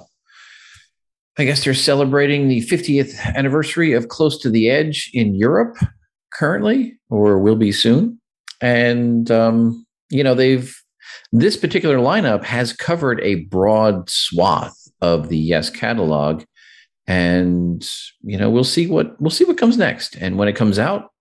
I 1.37 1.45
guess 1.45 1.63
they're 1.63 1.73
celebrating 1.73 2.47
the 2.47 2.61
50th 2.61 3.17
anniversary 3.35 3.93
of 3.93 4.09
Close 4.09 4.37
to 4.39 4.49
the 4.49 4.69
Edge 4.69 5.09
in 5.13 5.33
Europe 5.33 5.77
currently, 6.33 6.99
or 7.09 7.39
will 7.39 7.55
be 7.55 7.71
soon. 7.71 8.19
And 8.61 9.31
um, 9.31 9.85
you 10.09 10.23
know, 10.23 10.35
they've 10.35 10.75
this 11.31 11.57
particular 11.57 11.97
lineup 11.97 12.43
has 12.43 12.73
covered 12.73 13.21
a 13.21 13.35
broad 13.45 14.09
swath 14.09 14.77
of 15.01 15.29
the 15.29 15.37
Yes 15.37 15.69
catalog. 15.69 16.43
And 17.07 17.87
you 18.21 18.37
know, 18.37 18.49
we'll 18.49 18.63
see 18.63 18.87
what 18.87 19.19
we'll 19.21 19.31
see 19.31 19.45
what 19.45 19.57
comes 19.57 19.77
next. 19.77 20.15
And 20.17 20.37
when 20.37 20.47
it 20.47 20.55
comes 20.55 20.77
out, 20.79 21.11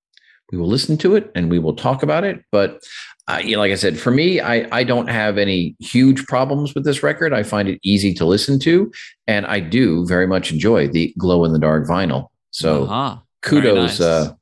we 0.52 0.58
will 0.58 0.68
listen 0.68 0.96
to 0.98 1.16
it 1.16 1.30
and 1.34 1.50
we 1.50 1.58
will 1.58 1.74
talk 1.74 2.02
about 2.02 2.24
it. 2.24 2.42
But 2.52 2.80
uh, 3.28 3.40
you 3.42 3.52
know, 3.52 3.60
like 3.60 3.72
I 3.72 3.76
said, 3.76 3.98
for 3.98 4.10
me, 4.10 4.40
I 4.40 4.68
I 4.72 4.84
don't 4.84 5.08
have 5.08 5.38
any 5.38 5.76
huge 5.78 6.26
problems 6.26 6.74
with 6.74 6.84
this 6.84 7.02
record. 7.02 7.32
I 7.32 7.42
find 7.44 7.68
it 7.68 7.78
easy 7.82 8.12
to 8.14 8.24
listen 8.24 8.58
to, 8.60 8.90
and 9.26 9.46
I 9.46 9.60
do 9.60 10.06
very 10.06 10.26
much 10.26 10.52
enjoy 10.52 10.88
the 10.88 11.14
glow 11.18 11.44
in 11.44 11.52
the 11.52 11.58
dark 11.58 11.86
vinyl. 11.86 12.28
So 12.50 12.84
Uh-huh. 12.84 13.18
Kudos, 13.42 13.98
nice. 13.98 14.00
uh, 14.00 14.34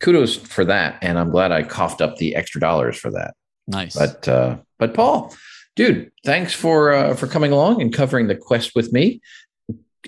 kudos 0.00 0.36
for 0.36 0.64
that, 0.64 0.98
and 1.02 1.18
I'm 1.18 1.30
glad 1.30 1.52
I 1.52 1.64
coughed 1.64 2.00
up 2.00 2.16
the 2.16 2.34
extra 2.34 2.60
dollars 2.60 2.96
for 2.96 3.10
that. 3.10 3.34
Nice. 3.68 3.94
But 3.96 4.26
uh, 4.26 4.58
but 4.78 4.94
Paul, 4.94 5.34
dude, 5.76 6.10
thanks 6.24 6.52
for 6.52 6.92
uh, 6.92 7.14
for 7.14 7.26
coming 7.26 7.52
along 7.52 7.80
and 7.80 7.92
covering 7.92 8.26
the 8.26 8.34
quest 8.34 8.74
with 8.74 8.92
me. 8.92 9.20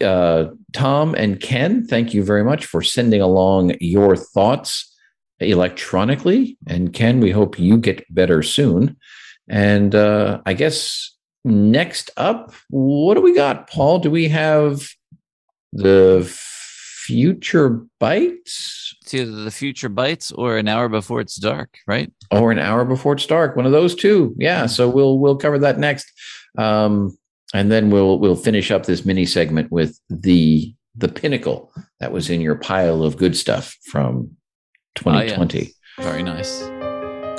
Uh, 0.01 0.47
Tom 0.73 1.15
and 1.15 1.41
Ken, 1.41 1.87
thank 1.87 2.15
you 2.15 2.24
very 2.24 2.43
much 2.43 2.65
for 2.65 2.82
sending 2.82 3.20
along 3.20 3.77
your 3.81 4.16
thoughts 4.16 4.91
electronically. 5.41 6.57
And 6.66 6.93
Ken, 6.93 7.20
we 7.20 7.31
hope 7.31 7.59
you 7.59 7.77
get 7.77 8.12
better 8.12 8.43
soon. 8.43 8.97
And 9.49 9.95
uh, 9.95 10.41
I 10.47 10.55
guess 10.55 11.16
next 11.45 12.11
up, 12.16 12.53
what 12.69 13.15
do 13.15 13.20
we 13.20 13.35
got, 13.35 13.69
Paul? 13.69 13.99
Do 13.99 14.11
we 14.11 14.28
have 14.28 14.89
the 15.73 16.23
future 17.11 17.81
bites? 17.99 18.95
it's 19.03 19.15
either 19.15 19.31
the 19.45 19.51
future 19.51 19.89
bites 19.89 20.31
or 20.32 20.57
an 20.57 20.69
hour 20.69 20.89
before 20.89 21.20
it's 21.20 21.37
dark, 21.37 21.77
right? 21.87 22.12
or 22.31 22.53
an 22.53 22.59
hour 22.59 22.85
before 22.85 23.15
it's 23.15 23.27
dark 23.27 23.57
one 23.57 23.66
of 23.66 23.73
those 23.73 23.95
two 23.95 24.32
yeah 24.39 24.65
so 24.66 24.89
we'll 24.89 25.19
we'll 25.19 25.37
cover 25.37 25.59
that 25.59 25.78
next 25.78 26.07
um 26.59 27.16
and 27.53 27.73
then 27.73 27.91
we'll 27.91 28.20
we'll 28.20 28.37
finish 28.37 28.70
up 28.70 28.87
this 28.87 29.05
mini 29.05 29.27
segment 29.27 29.70
with 29.73 29.99
the 30.09 30.73
the 30.95 31.09
pinnacle 31.09 31.73
that 31.99 32.12
was 32.12 32.31
in 32.31 32.41
your 32.41 32.55
pile 32.55 33.03
of 33.03 33.16
good 33.16 33.37
stuff 33.37 33.77
from 33.91 34.31
2020 34.95 35.73
Very 36.01 36.23
nice. 36.23 36.62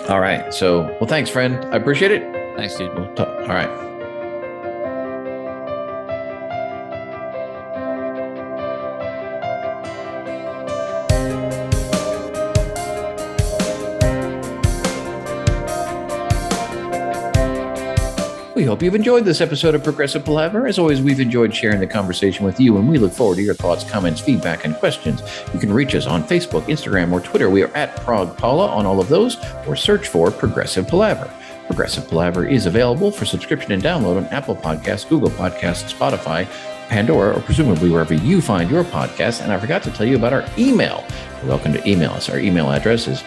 all 0.10 0.20
right 0.20 0.54
so 0.54 0.82
well 1.00 1.08
thanks 1.08 1.30
friend 1.30 1.56
i 1.74 1.78
appreciate 1.78 2.12
it 2.12 2.24
Thanks, 2.58 2.76
dude. 2.78 2.94
we'll 2.98 3.14
talk 3.16 3.30
all 3.48 3.56
right 3.56 3.91
hope 18.72 18.82
you've 18.82 18.96
enjoyed 18.96 19.26
this 19.26 19.42
episode 19.42 19.76
of 19.76 19.84
Progressive 19.84 20.24
Palaver. 20.24 20.66
As 20.66 20.80
always, 20.80 21.02
we've 21.02 21.20
enjoyed 21.20 21.54
sharing 21.54 21.82
the 21.82 21.86
conversation 21.88 22.46
with 22.46 22.58
you, 22.58 22.78
and 22.78 22.88
we 22.88 22.98
look 22.98 23.12
forward 23.12 23.36
to 23.36 23.42
your 23.42 23.54
thoughts, 23.54 23.84
comments, 23.84 24.22
feedback, 24.22 24.64
and 24.64 24.74
questions. 24.78 25.22
You 25.54 25.60
can 25.60 25.74
reach 25.74 25.94
us 25.94 26.08
on 26.08 26.24
Facebook, 26.24 26.62
Instagram, 26.62 27.12
or 27.12 27.20
Twitter. 27.20 27.50
We 27.50 27.64
are 27.64 27.76
at 27.76 27.98
ProgPala 27.98 28.70
on 28.70 28.86
all 28.86 29.02
of 29.02 29.10
those, 29.10 29.36
or 29.68 29.76
search 29.76 30.08
for 30.08 30.32
Progressive 30.32 30.88
Palaver. 30.88 31.30
Progressive 31.68 32.08
Palaver 32.08 32.46
is 32.46 32.66
available 32.66 33.12
for 33.12 33.26
subscription 33.26 33.74
and 33.74 33.84
download 33.84 34.16
on 34.16 34.26
Apple 34.28 34.56
Podcasts, 34.56 35.10
Google 35.10 35.32
Podcasts, 35.32 35.94
Spotify, 35.94 36.48
Pandora, 36.88 37.36
or 37.36 37.42
presumably 37.42 37.90
wherever 37.90 38.14
you 38.14 38.40
find 38.40 38.72
your 38.72 38.86
podcasts. 38.86 39.44
And 39.44 39.52
I 39.52 39.60
forgot 39.60 39.84
to 39.84 39.92
tell 39.92 40.08
you 40.08 40.16
about 40.16 40.32
our 40.32 40.46
email. 40.58 41.04
Welcome 41.44 41.74
to 41.74 41.86
email 41.90 42.12
us. 42.12 42.30
Our 42.30 42.40
email 42.40 42.72
address 42.72 43.10
is 43.10 43.22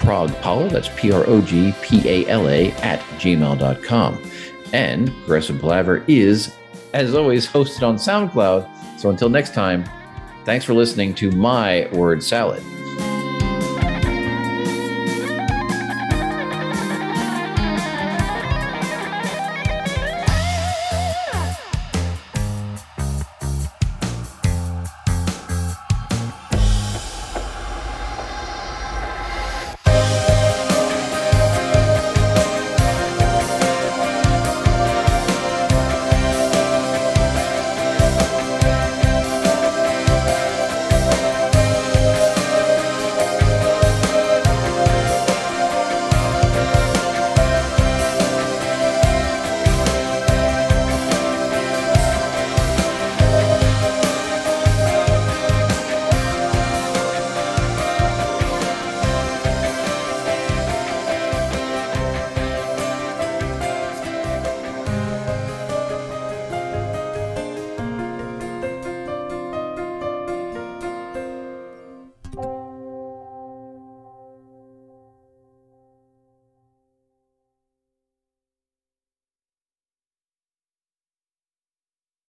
progpala, 0.00 0.72
that's 0.72 0.90
P 0.96 1.12
R 1.12 1.24
O 1.28 1.40
G 1.40 1.72
P 1.82 2.02
A 2.08 2.28
L 2.28 2.48
A, 2.48 2.72
at 2.72 2.98
gmail.com. 3.20 4.27
And 4.72 5.08
Progressive 5.20 5.60
Palaver 5.60 6.04
is, 6.08 6.54
as 6.92 7.14
always, 7.14 7.46
hosted 7.46 7.86
on 7.86 7.96
SoundCloud. 7.96 8.68
So 8.98 9.10
until 9.10 9.28
next 9.28 9.54
time, 9.54 9.84
thanks 10.44 10.64
for 10.64 10.74
listening 10.74 11.14
to 11.16 11.30
my 11.30 11.88
word 11.92 12.22
salad. 12.22 12.62